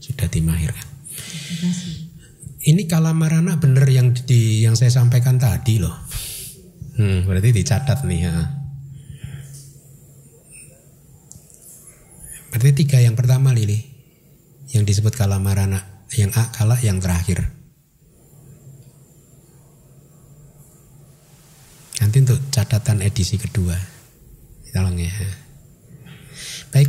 sudah 0.00 0.24
dimahirkan. 0.24 0.88
Terima 1.12 1.68
kasih. 1.68 2.08
Ini 2.64 2.88
kalamarana 2.88 3.60
bener 3.60 3.84
yang 3.92 4.16
di 4.16 4.64
yang 4.64 4.72
saya 4.72 4.88
sampaikan 4.88 5.36
tadi 5.36 5.84
loh. 5.84 5.92
Hmm, 7.02 7.26
berarti 7.26 7.50
dicatat 7.50 8.06
nih 8.06 8.30
ya. 8.30 8.34
Berarti 12.54 12.70
tiga 12.78 13.02
yang 13.02 13.18
pertama 13.18 13.50
Lili. 13.50 13.82
Yang 14.70 14.84
disebut 14.94 15.18
kalamarana. 15.18 16.06
Yang 16.14 16.30
A 16.38 16.54
kala 16.54 16.78
yang 16.78 17.02
terakhir. 17.02 17.42
Nanti 21.98 22.16
untuk 22.22 22.38
catatan 22.54 23.02
edisi 23.02 23.34
kedua. 23.34 23.74
Tolong 24.70 24.94
ya. 24.94 25.10
Baik, 26.70 26.88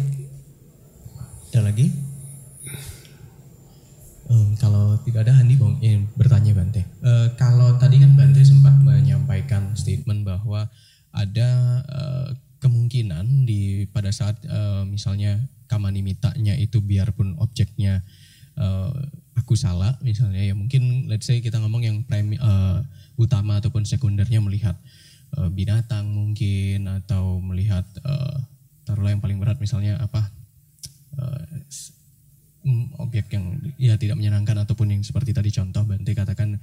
Ada 1.49 1.69
lagi? 1.73 2.12
Em, 4.31 4.55
kalau 4.55 4.95
tidak 5.03 5.27
ada 5.27 5.35
Handi 5.35 5.59
mau 5.59 5.75
ingin 5.83 6.07
bertanya 6.15 6.55
Bante. 6.55 6.79
Eh, 6.83 7.27
kalau 7.35 7.75
tadi 7.75 7.99
kan 7.99 8.15
Bante 8.15 8.39
sempat 8.43 8.75
menyampaikan 8.79 9.75
statement 9.75 10.23
bahwa 10.23 10.71
ada 11.11 11.49
eh, 11.83 12.29
kemungkinan 12.63 13.43
di 13.43 13.83
pada 13.91 14.09
saat 14.15 14.39
eh, 14.47 14.83
misalnya 14.87 15.43
kamanimitanya 15.67 16.55
itu 16.55 16.79
biarpun 16.79 17.35
objeknya 17.43 17.99
eh, 18.55 18.95
aku 19.35 19.59
salah 19.59 19.99
misalnya 19.99 20.39
ya 20.39 20.55
mungkin 20.55 21.11
let's 21.11 21.27
say 21.27 21.43
kita 21.43 21.59
ngomong 21.59 21.83
yang 21.83 21.97
premi, 22.07 22.39
eh, 22.39 22.79
utama 23.19 23.59
ataupun 23.59 23.83
sekundernya 23.83 24.39
melihat 24.39 24.79
eh, 25.35 25.49
binatang 25.51 26.07
mungkin 26.07 26.87
atau 26.87 27.43
melihat 27.43 27.83
eh, 27.99 28.37
taruhlah 28.87 29.11
yang 29.11 29.23
paling 29.23 29.39
berat 29.39 29.59
misalnya 29.59 29.99
apa 29.99 30.31
objek 32.99 33.27
yang 33.35 33.60
ya 33.76 33.99
tidak 33.99 34.15
menyenangkan 34.15 34.64
ataupun 34.64 34.95
yang 34.95 35.02
seperti 35.03 35.35
tadi 35.35 35.52
contoh 35.52 35.84
Bante 35.84 36.15
katakan 36.15 36.56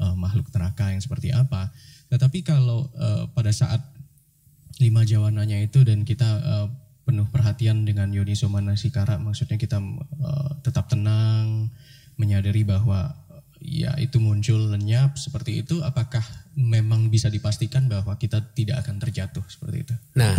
eh, 0.00 0.14
makhluk 0.14 0.52
neraka 0.52 0.92
yang 0.92 1.00
seperti 1.00 1.32
apa. 1.32 1.72
Tetapi 2.12 2.44
kalau 2.44 2.88
eh, 2.94 3.24
pada 3.32 3.50
saat 3.50 3.80
lima 4.76 5.02
jawananya 5.08 5.56
itu 5.64 5.80
dan 5.82 6.04
kita 6.04 6.28
eh, 6.44 6.66
penuh 7.06 7.26
perhatian 7.30 7.86
dengan 7.86 8.10
Yoniso 8.10 8.50
Manasikara, 8.52 9.16
maksudnya 9.16 9.56
kita 9.56 9.80
eh, 9.80 10.50
tetap 10.60 10.92
tenang, 10.92 11.72
menyadari 12.16 12.64
bahwa 12.64 13.12
ya 13.60 13.96
itu 13.96 14.20
muncul 14.20 14.72
lenyap 14.72 15.16
seperti 15.16 15.64
itu, 15.64 15.80
apakah 15.80 16.22
memang 16.56 17.12
bisa 17.12 17.28
dipastikan 17.28 17.88
bahwa 17.88 18.16
kita 18.16 18.52
tidak 18.56 18.84
akan 18.84 18.96
terjatuh 19.00 19.44
seperti 19.48 19.84
itu? 19.84 19.94
Nah, 20.16 20.32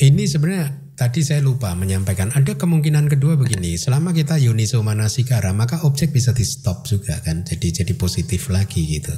ini 0.00 0.24
sebenarnya 0.24 0.96
tadi 0.96 1.20
saya 1.20 1.44
lupa 1.44 1.72
menyampaikan. 1.76 2.32
Ada 2.32 2.56
kemungkinan 2.56 3.08
kedua 3.12 3.36
begini, 3.36 3.76
selama 3.76 4.16
kita 4.16 4.40
yuniso 4.40 4.80
manasikara, 4.80 5.52
maka 5.52 5.84
objek 5.84 6.12
bisa 6.12 6.32
di 6.32 6.44
stop 6.44 6.88
juga 6.88 7.20
kan, 7.20 7.44
jadi 7.44 7.84
jadi 7.84 7.92
positif 7.96 8.48
lagi 8.48 9.00
gitu. 9.00 9.14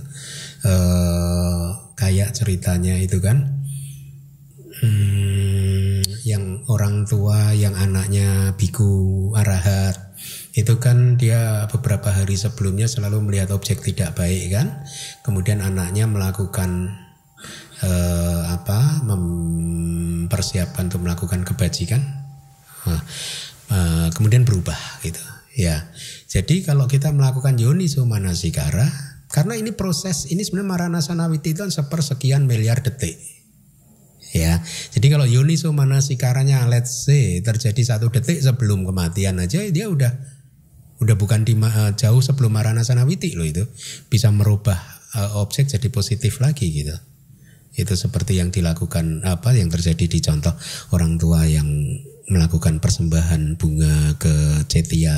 Eh 0.66 1.66
kayak 1.98 2.30
ceritanya 2.34 2.94
itu 2.98 3.18
kan, 3.18 3.66
hmm, 4.82 6.02
yang 6.22 6.62
orang 6.70 7.02
tua, 7.06 7.50
yang 7.54 7.74
anaknya 7.74 8.54
biku 8.54 9.30
arahat, 9.34 10.07
itu 10.58 10.74
kan 10.82 11.14
dia 11.14 11.70
beberapa 11.70 12.10
hari 12.10 12.34
sebelumnya 12.34 12.90
selalu 12.90 13.22
melihat 13.22 13.54
objek 13.54 13.78
tidak 13.78 14.18
baik 14.18 14.50
kan, 14.50 14.82
kemudian 15.22 15.62
anaknya 15.62 16.10
melakukan 16.10 16.98
eh, 17.86 18.42
apa 18.50 19.06
mempersiapkan 19.06 20.90
untuk 20.90 21.06
melakukan 21.06 21.46
kebajikan. 21.46 22.02
Nah, 22.90 23.02
eh, 23.70 24.08
kemudian 24.18 24.42
berubah 24.42 24.74
gitu. 25.06 25.22
Ya. 25.54 25.94
Jadi 26.26 26.66
kalau 26.66 26.90
kita 26.90 27.14
melakukan 27.14 27.54
yoniso 27.54 28.02
manasikara 28.02 28.86
karena 29.30 29.54
ini 29.54 29.70
proses 29.70 30.26
ini 30.26 30.42
sebenarnya 30.42 30.70
maranasana 30.74 31.30
witi 31.30 31.54
itu 31.54 31.62
kan 31.62 31.70
sepersekian 31.70 32.50
miliar 32.50 32.82
detik. 32.82 33.14
Ya. 34.34 34.58
Jadi 34.90 35.06
kalau 35.06 35.24
yoniso 35.24 35.70
manasikaranya 35.70 36.66
let's 36.66 37.06
say 37.06 37.38
terjadi 37.46 37.94
satu 37.94 38.10
detik 38.10 38.42
sebelum 38.42 38.82
kematian 38.82 39.38
aja 39.38 39.62
dia 39.70 39.86
udah 39.86 40.37
udah 40.98 41.14
bukan 41.14 41.46
di 41.46 41.54
eh, 41.54 41.92
jauh 41.94 42.22
sebelum 42.22 42.54
maranasana 42.54 43.06
witi 43.06 43.34
loh 43.38 43.46
itu. 43.46 43.66
Bisa 44.10 44.30
merubah 44.34 44.78
eh, 45.14 45.30
objek 45.38 45.70
jadi 45.70 45.88
positif 45.90 46.42
lagi 46.42 46.70
gitu. 46.70 46.96
Itu 47.78 47.94
seperti 47.94 48.42
yang 48.42 48.50
dilakukan 48.50 49.22
apa 49.22 49.54
yang 49.54 49.70
terjadi 49.70 50.10
di 50.10 50.18
contoh 50.18 50.54
orang 50.90 51.14
tua 51.16 51.46
yang 51.46 51.68
melakukan 52.28 52.82
persembahan 52.82 53.56
bunga 53.56 54.20
ke 54.20 54.66
Cetia 54.68 55.16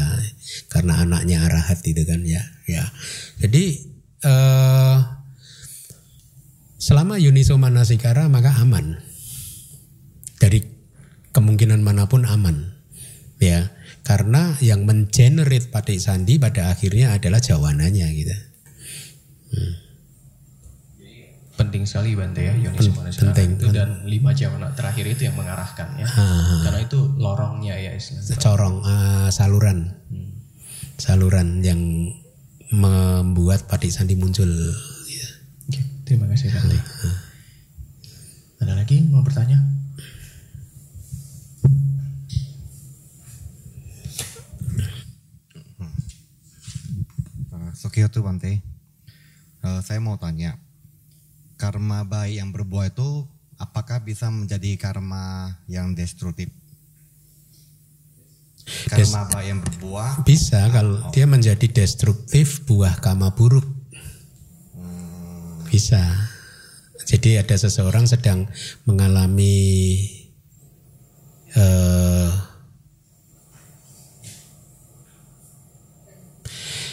karena 0.71 1.03
anaknya 1.03 1.43
arahat 1.49 1.83
itu 1.83 2.05
kan 2.05 2.23
ya 2.23 2.45
ya. 2.69 2.85
Jadi 3.41 3.65
eh, 4.25 4.97
selama 6.77 7.17
Yuniso 7.17 7.57
Manasikara 7.57 8.29
maka 8.29 8.57
aman. 8.61 9.01
Dari 10.41 10.65
kemungkinan 11.37 11.85
mana 11.85 12.09
pun 12.09 12.25
aman 12.25 12.81
ya 13.41 13.73
karena 14.11 14.59
yang 14.59 14.83
mengenerate 14.83 15.71
patik 15.71 16.03
sandi 16.03 16.35
pada 16.43 16.75
akhirnya 16.75 17.15
adalah 17.15 17.39
jawananya 17.39 18.11
gitu. 18.11 18.35
Penting 21.55 21.87
sekali 21.87 22.19
Bante 22.19 22.43
ya 22.43 22.59
Yonis 22.59 22.91
penting, 23.15 23.55
itu 23.55 23.71
dan 23.71 24.03
lima 24.11 24.35
jawana 24.35 24.75
terakhir 24.75 25.07
itu 25.15 25.31
yang 25.31 25.39
mengarahkan 25.39 25.95
ya. 25.95 26.11
Karena 26.67 26.83
itu 26.83 26.99
lorongnya 27.23 27.79
ya 27.79 27.95
istilahnya. 27.95 28.35
Corong 28.35 28.83
eh, 28.83 29.29
saluran. 29.31 29.79
Saluran 30.99 31.63
yang 31.63 31.79
membuat 32.75 33.71
patik 33.71 33.95
sandi 33.95 34.19
muncul. 34.19 34.51
Ya. 35.07 35.29
Oke, 35.71 35.83
terima 36.03 36.27
kasih 36.27 36.51
Bante. 36.51 36.83
Ada 38.59 38.75
lagi 38.75 39.07
mau 39.07 39.23
bertanya 39.23 39.80
Uh, 47.91 48.07
Sukiyatu 48.07 48.23
Bante, 48.23 48.63
Uh, 49.61 49.83
saya 49.85 50.01
mau 50.01 50.17
tanya, 50.17 50.57
karma 51.61 52.01
baik 52.07 52.39
yang 52.41 52.49
berbuah 52.49 52.89
itu 52.89 53.29
apakah 53.61 54.01
bisa 54.01 54.33
menjadi 54.33 54.79
karma 54.81 55.59
yang 55.69 55.93
destruktif? 55.93 56.49
Karma 58.89 59.29
baik 59.29 59.47
yang 59.53 59.61
berbuah? 59.61 60.25
Bisa 60.25 60.65
kalau 60.73 61.13
dia 61.13 61.29
menjadi 61.29 61.67
destruktif 61.69 62.65
buah 62.65 63.05
kama 63.05 63.37
buruk. 63.37 63.69
Bisa. 65.69 66.01
Jadi 67.05 67.37
ada 67.37 67.59
seseorang 67.59 68.09
sedang 68.09 68.49
mengalami 68.89 69.61
eh, 71.53 72.33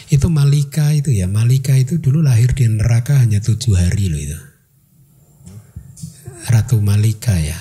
itu 0.08 0.26
Malika 0.32 0.88
itu 0.96 1.12
ya. 1.12 1.28
Malika 1.28 1.76
itu 1.76 2.00
dulu 2.00 2.24
lahir 2.24 2.56
di 2.56 2.64
neraka 2.64 3.20
hanya 3.20 3.44
tujuh 3.44 3.76
hari 3.76 4.08
loh 4.08 4.20
itu. 4.20 4.38
Ratu 6.48 6.80
Malika 6.80 7.36
ya. 7.36 7.60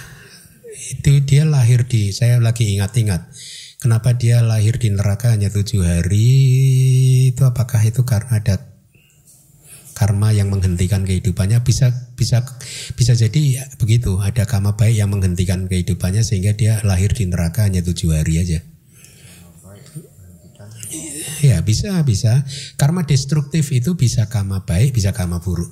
Itu 0.95 1.19
dia 1.27 1.43
lahir 1.43 1.83
di 1.83 2.15
saya 2.15 2.39
lagi 2.39 2.71
ingat-ingat 2.79 3.27
kenapa 3.83 4.15
dia 4.15 4.39
lahir 4.39 4.79
di 4.79 4.87
neraka 4.95 5.35
hanya 5.35 5.51
tujuh 5.51 5.83
hari? 5.83 6.31
Itu 7.35 7.43
apakah 7.43 7.83
itu 7.83 8.07
karena 8.07 8.39
ada 8.39 8.55
karma 9.91 10.31
yang 10.31 10.47
menghentikan 10.47 11.03
kehidupannya? 11.03 11.59
Bisa 11.67 11.91
bisa 12.15 12.47
bisa 12.95 13.11
jadi 13.11 13.67
begitu. 13.75 14.23
Ada 14.23 14.47
karma 14.47 14.79
baik 14.79 14.95
yang 14.95 15.11
menghentikan 15.11 15.67
kehidupannya 15.67 16.23
sehingga 16.23 16.55
dia 16.55 16.79
lahir 16.87 17.11
di 17.11 17.27
neraka 17.27 17.67
hanya 17.67 17.83
tujuh 17.83 18.15
hari 18.15 18.39
aja 18.39 18.63
ya 21.41 21.61
bisa 21.61 21.99
bisa 22.03 22.45
karma 22.75 23.05
destruktif 23.05 23.69
itu 23.73 23.93
bisa 23.93 24.29
karma 24.31 24.63
baik 24.63 24.93
bisa 24.95 25.11
karma 25.13 25.41
buruk 25.41 25.71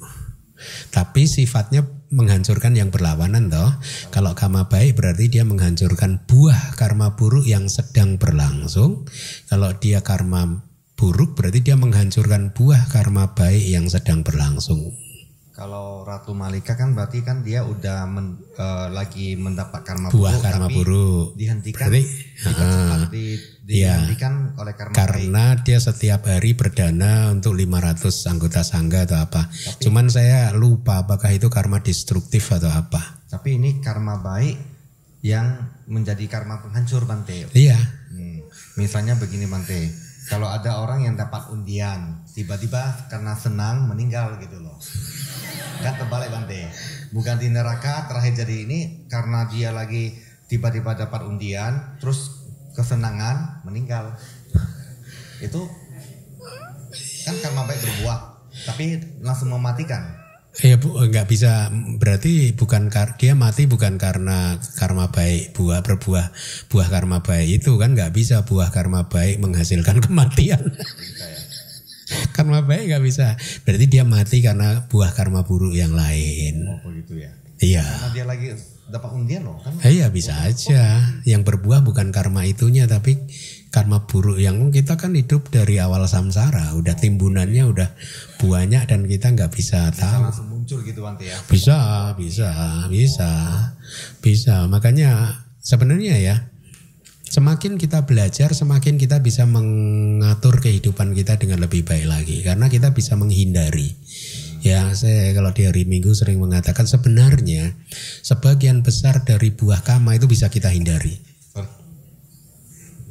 Tapi 0.88 1.28
sifatnya 1.28 1.84
menghancurkan 2.16 2.80
yang 2.80 2.88
berlawanan 2.88 3.52
toh. 3.52 3.76
Kalau 4.08 4.32
karma 4.32 4.72
baik 4.72 4.96
berarti 4.96 5.28
dia 5.28 5.44
menghancurkan 5.44 6.24
buah 6.24 6.80
karma 6.80 7.20
buruk 7.20 7.44
yang 7.44 7.68
sedang 7.68 8.16
berlangsung. 8.16 9.04
Kalau 9.52 9.76
dia 9.76 10.00
karma 10.00 10.64
buruk 10.96 11.36
berarti 11.36 11.60
dia 11.60 11.76
menghancurkan 11.76 12.56
buah 12.56 12.88
karma 12.88 13.36
baik 13.36 13.68
yang 13.68 13.92
sedang 13.92 14.24
berlangsung. 14.24 14.96
Kalau 15.56 16.04
Ratu 16.04 16.36
Malika 16.36 16.76
kan 16.76 16.92
berarti 16.92 17.24
kan 17.24 17.40
dia 17.40 17.64
udah 17.64 18.04
men- 18.12 18.44
eh, 18.60 18.88
lagi 18.92 19.40
mendapat 19.40 19.88
karma 19.88 20.12
Buah 20.12 20.36
buruk 20.36 20.44
karma 20.44 20.68
tapi 20.68 20.76
buruk. 20.76 21.26
dihentikan 21.40 21.80
Berarti, 21.88 22.02
dipercepat, 22.04 23.00
ah, 23.00 23.08
di- 23.08 23.40
iya. 23.72 23.96
dihentikan 24.04 24.34
oleh 24.60 24.74
karma 24.76 24.92
baik. 24.92 25.00
Karena 25.00 25.44
dia 25.64 25.80
setiap 25.80 26.28
hari 26.28 26.60
berdana 26.60 27.32
untuk 27.32 27.56
500 27.56 28.28
anggota 28.28 28.68
sangga 28.68 29.08
atau 29.08 29.16
apa. 29.16 29.48
Cuman 29.80 30.12
saya 30.12 30.52
lupa 30.52 31.08
apakah 31.08 31.32
itu 31.32 31.48
karma 31.48 31.80
destruktif 31.80 32.52
atau 32.52 32.68
apa. 32.68 33.24
Tapi 33.32 33.56
ini 33.56 33.80
karma 33.80 34.20
baik 34.20 34.60
yang 35.24 35.72
menjadi 35.88 36.28
karma 36.28 36.60
penghancur 36.60 37.08
Bante. 37.08 37.48
Iya. 37.56 37.80
Hmm. 38.12 38.44
Misalnya 38.76 39.16
begini 39.16 39.48
Bante, 39.48 39.88
kalau 40.28 40.52
ada 40.52 40.84
orang 40.84 41.08
yang 41.08 41.16
dapat 41.16 41.48
undian, 41.48 42.28
tiba-tiba 42.36 43.08
karena 43.08 43.38
senang 43.40 43.88
meninggal 43.88 44.36
gitu 44.44 44.60
loh. 44.60 44.76
Kan 45.84 45.94
terbalik 46.00 46.30
Bante. 46.32 46.72
Bukan 47.12 47.36
di 47.40 47.48
neraka 47.52 48.08
terakhir 48.08 48.46
jadi 48.46 48.56
ini 48.68 49.10
karena 49.12 49.48
dia 49.50 49.72
lagi 49.72 50.16
tiba-tiba 50.46 50.94
dapat 50.94 51.26
undian, 51.26 51.98
terus 51.98 52.32
kesenangan 52.76 53.66
meninggal. 53.66 54.14
Itu 55.42 55.68
kan 57.26 57.36
karma 57.42 57.66
baik 57.66 57.82
berbuah, 57.82 58.20
tapi 58.70 58.86
langsung 59.26 59.50
mematikan. 59.52 60.26
Ya 60.64 60.80
bu, 60.80 60.96
nggak 60.96 61.28
bisa 61.28 61.68
berarti 62.00 62.56
bukan 62.56 62.88
kar, 62.88 63.20
dia 63.20 63.36
mati 63.36 63.68
bukan 63.68 64.00
karena 64.00 64.56
karma 64.80 65.12
baik 65.12 65.52
buah 65.52 65.84
berbuah 65.84 66.32
buah 66.72 66.88
karma 66.88 67.20
baik 67.28 67.60
itu 67.60 67.76
kan 67.76 67.92
nggak 67.92 68.16
bisa 68.16 68.48
buah 68.48 68.72
karma 68.72 69.12
baik 69.12 69.44
menghasilkan 69.44 70.00
kematian. 70.08 70.64
karma 72.36 72.62
baik 72.62 72.94
nggak 72.94 73.04
bisa. 73.04 73.34
Berarti 73.66 73.86
dia 73.90 74.04
mati 74.06 74.40
karena 74.42 74.86
buah 74.86 75.12
karma 75.14 75.42
buruk 75.42 75.74
yang 75.74 75.94
lain. 75.94 76.66
Oh 76.70 76.80
begitu 76.86 77.22
ya. 77.22 77.32
Iya. 77.60 77.86
Karena 77.86 78.12
dia 78.14 78.26
lagi 78.28 78.48
dapat 78.86 79.10
undian 79.18 79.42
loh 79.50 79.58
kan. 79.64 79.74
Iya 79.82 80.14
bisa 80.14 80.38
aja. 80.46 81.02
Yang 81.26 81.42
berbuah 81.50 81.82
bukan 81.82 82.14
karma 82.14 82.46
itunya 82.46 82.86
tapi 82.86 83.18
karma 83.74 84.08
buruk 84.08 84.40
yang 84.40 84.72
kita 84.72 84.96
kan 84.96 85.12
hidup 85.12 85.52
dari 85.52 85.84
awal 85.84 86.08
samsara, 86.08 86.72
udah 86.80 86.96
timbunannya 86.96 87.64
udah 87.68 87.90
banyak 88.40 88.88
dan 88.88 89.04
kita 89.04 89.36
nggak 89.36 89.52
bisa 89.52 89.92
Bisa 89.92 90.00
tahu. 90.00 90.22
langsung 90.32 90.48
muncul 90.48 90.80
gitu 90.80 91.04
Bante 91.04 91.28
ya. 91.28 91.36
Bisa, 91.52 91.80
bisa, 92.16 92.52
bisa, 92.88 93.32
bisa. 94.24 94.56
Makanya 94.72 95.44
sebenarnya 95.60 96.16
ya, 96.24 96.36
semakin 97.36 97.76
kita 97.76 98.08
belajar, 98.08 98.56
semakin 98.56 98.96
kita 98.96 99.20
bisa 99.20 99.44
mengatur 99.44 100.64
kehidupan 100.64 101.12
kita 101.12 101.36
dengan 101.36 101.60
lebih 101.60 101.84
baik 101.84 102.08
lagi. 102.08 102.40
Karena 102.40 102.72
kita 102.72 102.96
bisa 102.96 103.20
menghindari. 103.20 103.92
Ya, 104.64 104.88
saya 104.96 105.36
kalau 105.36 105.52
di 105.52 105.68
hari 105.68 105.84
Minggu 105.84 106.16
sering 106.16 106.40
mengatakan 106.40 106.88
sebenarnya 106.88 107.76
sebagian 108.24 108.88
besar 108.88 109.28
dari 109.28 109.52
buah 109.52 109.84
kama 109.84 110.16
itu 110.16 110.32
bisa 110.32 110.48
kita 110.48 110.72
hindari. 110.72 111.20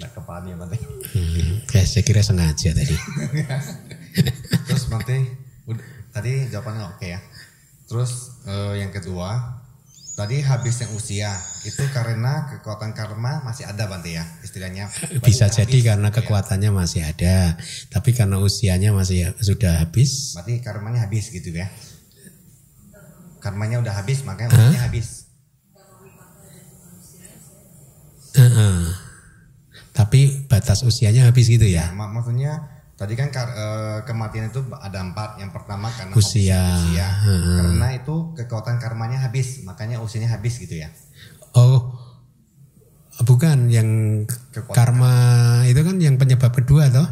Kepala 0.04 0.46
ya 0.46 0.56
Bante. 0.56 0.76
Hmm, 1.16 1.64
ya, 1.68 1.84
saya 1.84 2.04
kira 2.04 2.24
sengaja 2.24 2.76
tadi. 2.76 2.96
Terus 4.68 4.84
udah, 4.88 5.86
tadi 6.12 6.48
jawabannya 6.48 6.96
oke 6.96 7.06
ya. 7.08 7.20
Terus 7.88 8.40
eh, 8.48 8.84
yang 8.84 8.92
kedua, 8.92 9.63
tadi 10.14 10.38
habisnya 10.40 10.86
usia 10.94 11.34
itu 11.66 11.82
karena 11.90 12.46
kekuatan 12.46 12.94
karma 12.94 13.42
masih 13.42 13.66
ada 13.66 13.90
Bante 13.90 14.14
ya 14.14 14.22
istilahnya. 14.46 14.86
Bisa 15.26 15.50
Berarti 15.50 15.58
jadi 15.66 15.78
habis, 15.78 15.86
karena 15.90 16.08
ya. 16.08 16.14
kekuatannya 16.22 16.70
masih 16.70 17.02
ada, 17.02 17.36
tapi 17.90 18.14
karena 18.14 18.38
usianya 18.38 18.94
masih 18.94 19.34
sudah 19.42 19.82
habis, 19.82 20.38
Berarti 20.38 20.62
karmanya 20.62 21.02
habis 21.06 21.30
gitu 21.30 21.50
ya. 21.50 21.66
Karmanya 23.42 23.82
udah 23.82 23.92
habis 23.92 24.24
makanya 24.24 24.54
usianya 24.56 24.82
habis. 24.88 25.08
Heeh. 28.34 28.78
Tapi 29.94 30.50
batas 30.50 30.82
usianya 30.82 31.30
habis 31.30 31.46
gitu 31.46 31.66
ya. 31.70 31.94
Mak- 31.94 32.10
maksudnya 32.10 32.73
tadi 32.94 33.14
kan 33.14 33.28
kar- 33.28 33.50
eh, 33.50 33.98
kematian 34.02 34.48
itu 34.48 34.60
ada 34.74 34.98
empat. 35.00 35.38
Yang 35.38 35.50
pertama 35.52 35.90
karena 35.90 36.14
Usia. 36.14 36.62
usia. 36.78 37.08
Heeh. 37.22 37.56
Karena 37.58 37.88
itu 37.92 38.14
kekuatan 38.32 38.78
karmanya 38.78 39.18
habis, 39.20 39.62
makanya 39.62 39.98
usianya 39.98 40.30
habis 40.30 40.56
gitu 40.56 40.74
ya. 40.74 40.88
Oh, 41.52 41.94
bukan 43.20 43.66
yang 43.68 43.88
Kekuatan 44.50 44.74
karma 44.74 45.14
itu 45.64 45.78
kan 45.78 45.96
yang 45.98 46.16
penyebab 46.16 46.50
kedua 46.50 46.88
toh. 46.88 47.06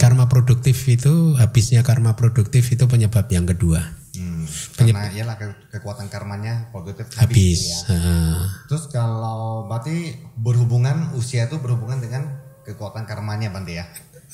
Karma 0.00 0.24
produktif 0.26 0.88
itu 0.88 1.36
habisnya 1.36 1.84
karma 1.84 2.16
produktif 2.16 2.64
itu 2.66 2.84
penyebab 2.86 3.28
yang 3.28 3.44
kedua. 3.44 3.84
Hmm, 4.16 4.48
karena 4.72 5.12
iyalah 5.12 5.36
ke- 5.36 5.68
kekuatan 5.68 6.08
karmanya 6.08 6.72
positif 6.72 7.04
habis, 7.12 7.20
Habis. 7.20 7.60
gitu 7.60 7.68
ya. 7.68 7.80
heeh. 7.92 8.36
Terus 8.66 8.84
kalau 8.88 9.68
berarti 9.68 10.16
berhubungan 10.34 11.12
usia 11.12 11.44
itu 11.44 11.60
berhubungan 11.60 12.00
dengan 12.00 12.24
kekuatan 12.64 13.04
karmanya 13.04 13.52
Bante 13.52 13.76
ya. 13.76 13.84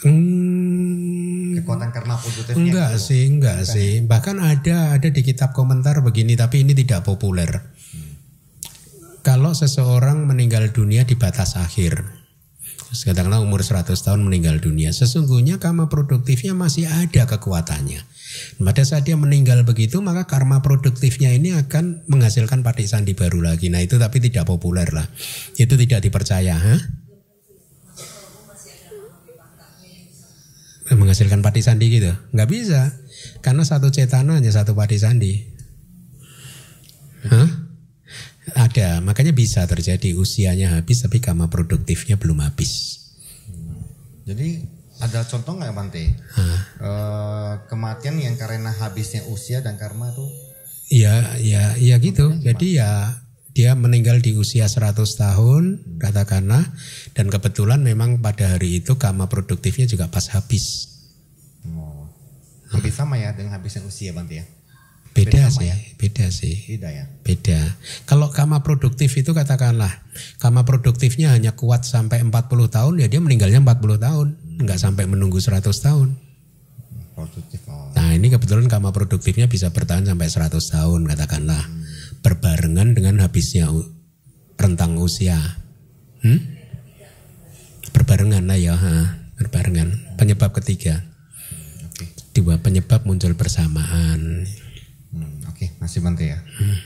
Hmm, 0.01 1.61
Kekuatan 1.61 1.93
karma 1.93 2.17
positifnya. 2.17 2.57
enggak 2.59 2.91
gitu. 2.97 3.05
sih, 3.07 3.23
enggak 3.29 3.59
sih. 3.69 3.91
Bahkan 4.03 4.37
ada 4.41 4.97
ada 4.97 5.09
di 5.13 5.21
kitab 5.21 5.53
komentar 5.53 6.01
begini 6.01 6.35
tapi 6.35 6.65
ini 6.65 6.73
tidak 6.73 7.05
populer. 7.05 7.71
Kalau 9.23 9.55
seseorang 9.55 10.27
meninggal 10.27 10.75
dunia 10.75 11.07
di 11.07 11.15
batas 11.15 11.55
akhir, 11.55 12.03
katakanlah 13.07 13.39
umur 13.39 13.63
100 13.63 13.95
tahun 13.95 14.27
meninggal 14.27 14.59
dunia, 14.59 14.91
sesungguhnya 14.91 15.63
karma 15.63 15.87
produktifnya 15.87 16.59
masih 16.59 16.91
ada 16.91 17.31
kekuatannya. 17.31 18.03
Pada 18.59 18.83
saat 18.83 19.07
dia 19.07 19.15
meninggal 19.15 19.63
begitu, 19.63 20.03
maka 20.03 20.27
karma 20.27 20.59
produktifnya 20.59 21.31
ini 21.31 21.55
akan 21.55 22.03
menghasilkan 22.11 22.67
patik 22.67 22.89
sandi 22.91 23.15
baru 23.15 23.45
lagi. 23.45 23.71
Nah 23.71 23.79
itu 23.79 23.95
tapi 24.01 24.19
tidak 24.19 24.49
populer 24.49 24.89
lah. 24.91 25.07
Itu 25.55 25.79
tidak 25.79 26.03
dipercaya. 26.03 26.57
Hah? 26.59 26.81
Menghasilkan 30.99 31.41
patik 31.41 31.65
sandi 31.65 31.87
gitu? 31.89 32.13
Nggak 32.35 32.49
bisa. 32.49 32.93
Karena 33.41 33.63
satu 33.65 33.89
cetana 33.89 34.39
hanya 34.39 34.53
satu 34.53 34.77
patik 34.77 35.01
sandi. 35.01 35.43
Hah? 37.29 37.49
Ada, 38.59 38.99
makanya 38.99 39.31
bisa 39.31 39.63
terjadi 39.71 40.19
usianya 40.19 40.75
habis 40.75 41.07
tapi 41.07 41.23
karma 41.23 41.47
produktifnya 41.47 42.19
belum 42.19 42.43
habis. 42.43 42.99
Jadi 44.27 44.67
ada 44.99 45.23
contoh 45.27 45.59
nggak 45.59 45.75
Bante? 45.75 46.05
Hah. 46.35 46.59
Eh, 46.83 47.53
kematian 47.71 48.19
yang 48.19 48.35
karena 48.35 48.75
habisnya 48.75 49.23
usia 49.31 49.63
dan 49.63 49.79
karma 49.79 50.11
tuh 50.15 50.31
Ya, 50.93 51.41
ya, 51.41 51.73
ya 51.81 51.97
gitu. 51.97 52.37
Jadi 52.45 52.77
ya 52.77 53.22
dia 53.53 53.77
meninggal 53.77 54.25
di 54.25 54.33
usia 54.33 54.65
100 54.65 54.97
tahun 54.97 55.63
katakanlah 56.01 56.65
dan 57.13 57.27
kebetulan 57.29 57.85
memang 57.85 58.25
pada 58.25 58.57
hari 58.57 58.81
itu 58.81 58.97
karma 58.97 59.29
produktifnya 59.29 59.85
juga 59.85 60.09
pas 60.09 60.25
habis. 60.33 60.89
oh, 61.69 62.09
hampir 62.73 62.93
sama 62.93 63.21
ya 63.21 63.37
dengan 63.37 63.61
habisnya 63.61 63.85
usia 63.85 64.17
Bante 64.17 64.41
ya. 64.41 64.45
Beda 65.13 65.53
sama 65.53 65.61
sih, 65.61 65.69
ya? 65.69 65.77
beda 66.01 66.27
sih. 66.33 66.57
Tidak 66.57 66.89
ya. 66.89 67.05
Beda. 67.21 67.61
Kalau 68.09 68.33
karma 68.33 68.65
produktif 68.65 69.13
itu 69.13 69.37
katakanlah 69.37 69.93
karma 70.41 70.65
produktifnya 70.65 71.37
hanya 71.37 71.53
kuat 71.53 71.85
sampai 71.85 72.25
40 72.25 72.33
tahun 72.73 72.95
ya 72.97 73.13
dia 73.13 73.21
meninggalnya 73.21 73.61
40 73.61 74.01
tahun, 74.01 74.27
nggak 74.65 74.79
sampai 74.81 75.05
menunggu 75.05 75.37
100 75.37 75.61
tahun. 75.69 76.17
Produktif. 77.13 77.61
Oh. 77.69 77.93
Nah 77.93 78.17
ini 78.17 78.33
kebetulan 78.33 78.65
karma 78.73 78.89
produktifnya 78.97 79.45
bisa 79.53 79.69
bertahan 79.69 80.09
sampai 80.09 80.33
100 80.33 80.49
tahun 80.57 81.01
katakanlah 81.05 81.82
berbarengan 82.23 82.95
dengan 82.95 83.19
habisnya 83.21 83.69
rentang 84.57 84.97
usia. 85.03 85.37
Hmm? 86.23 86.39
Berbarengan 87.91 88.47
lah 88.47 88.57
ya, 88.57 88.79
ha, 88.79 89.27
berbarengan. 89.37 90.17
Penyebab 90.17 90.55
ketiga. 90.63 91.03
Dua 92.33 92.57
penyebab 92.63 93.05
muncul 93.05 93.37
bersamaan. 93.37 94.49
Hmm, 95.13 95.45
Oke, 95.51 95.69
okay. 95.69 95.69
masih 95.83 96.01
mantep 96.01 96.33
ya. 96.33 96.39
Hmm. 96.57 96.79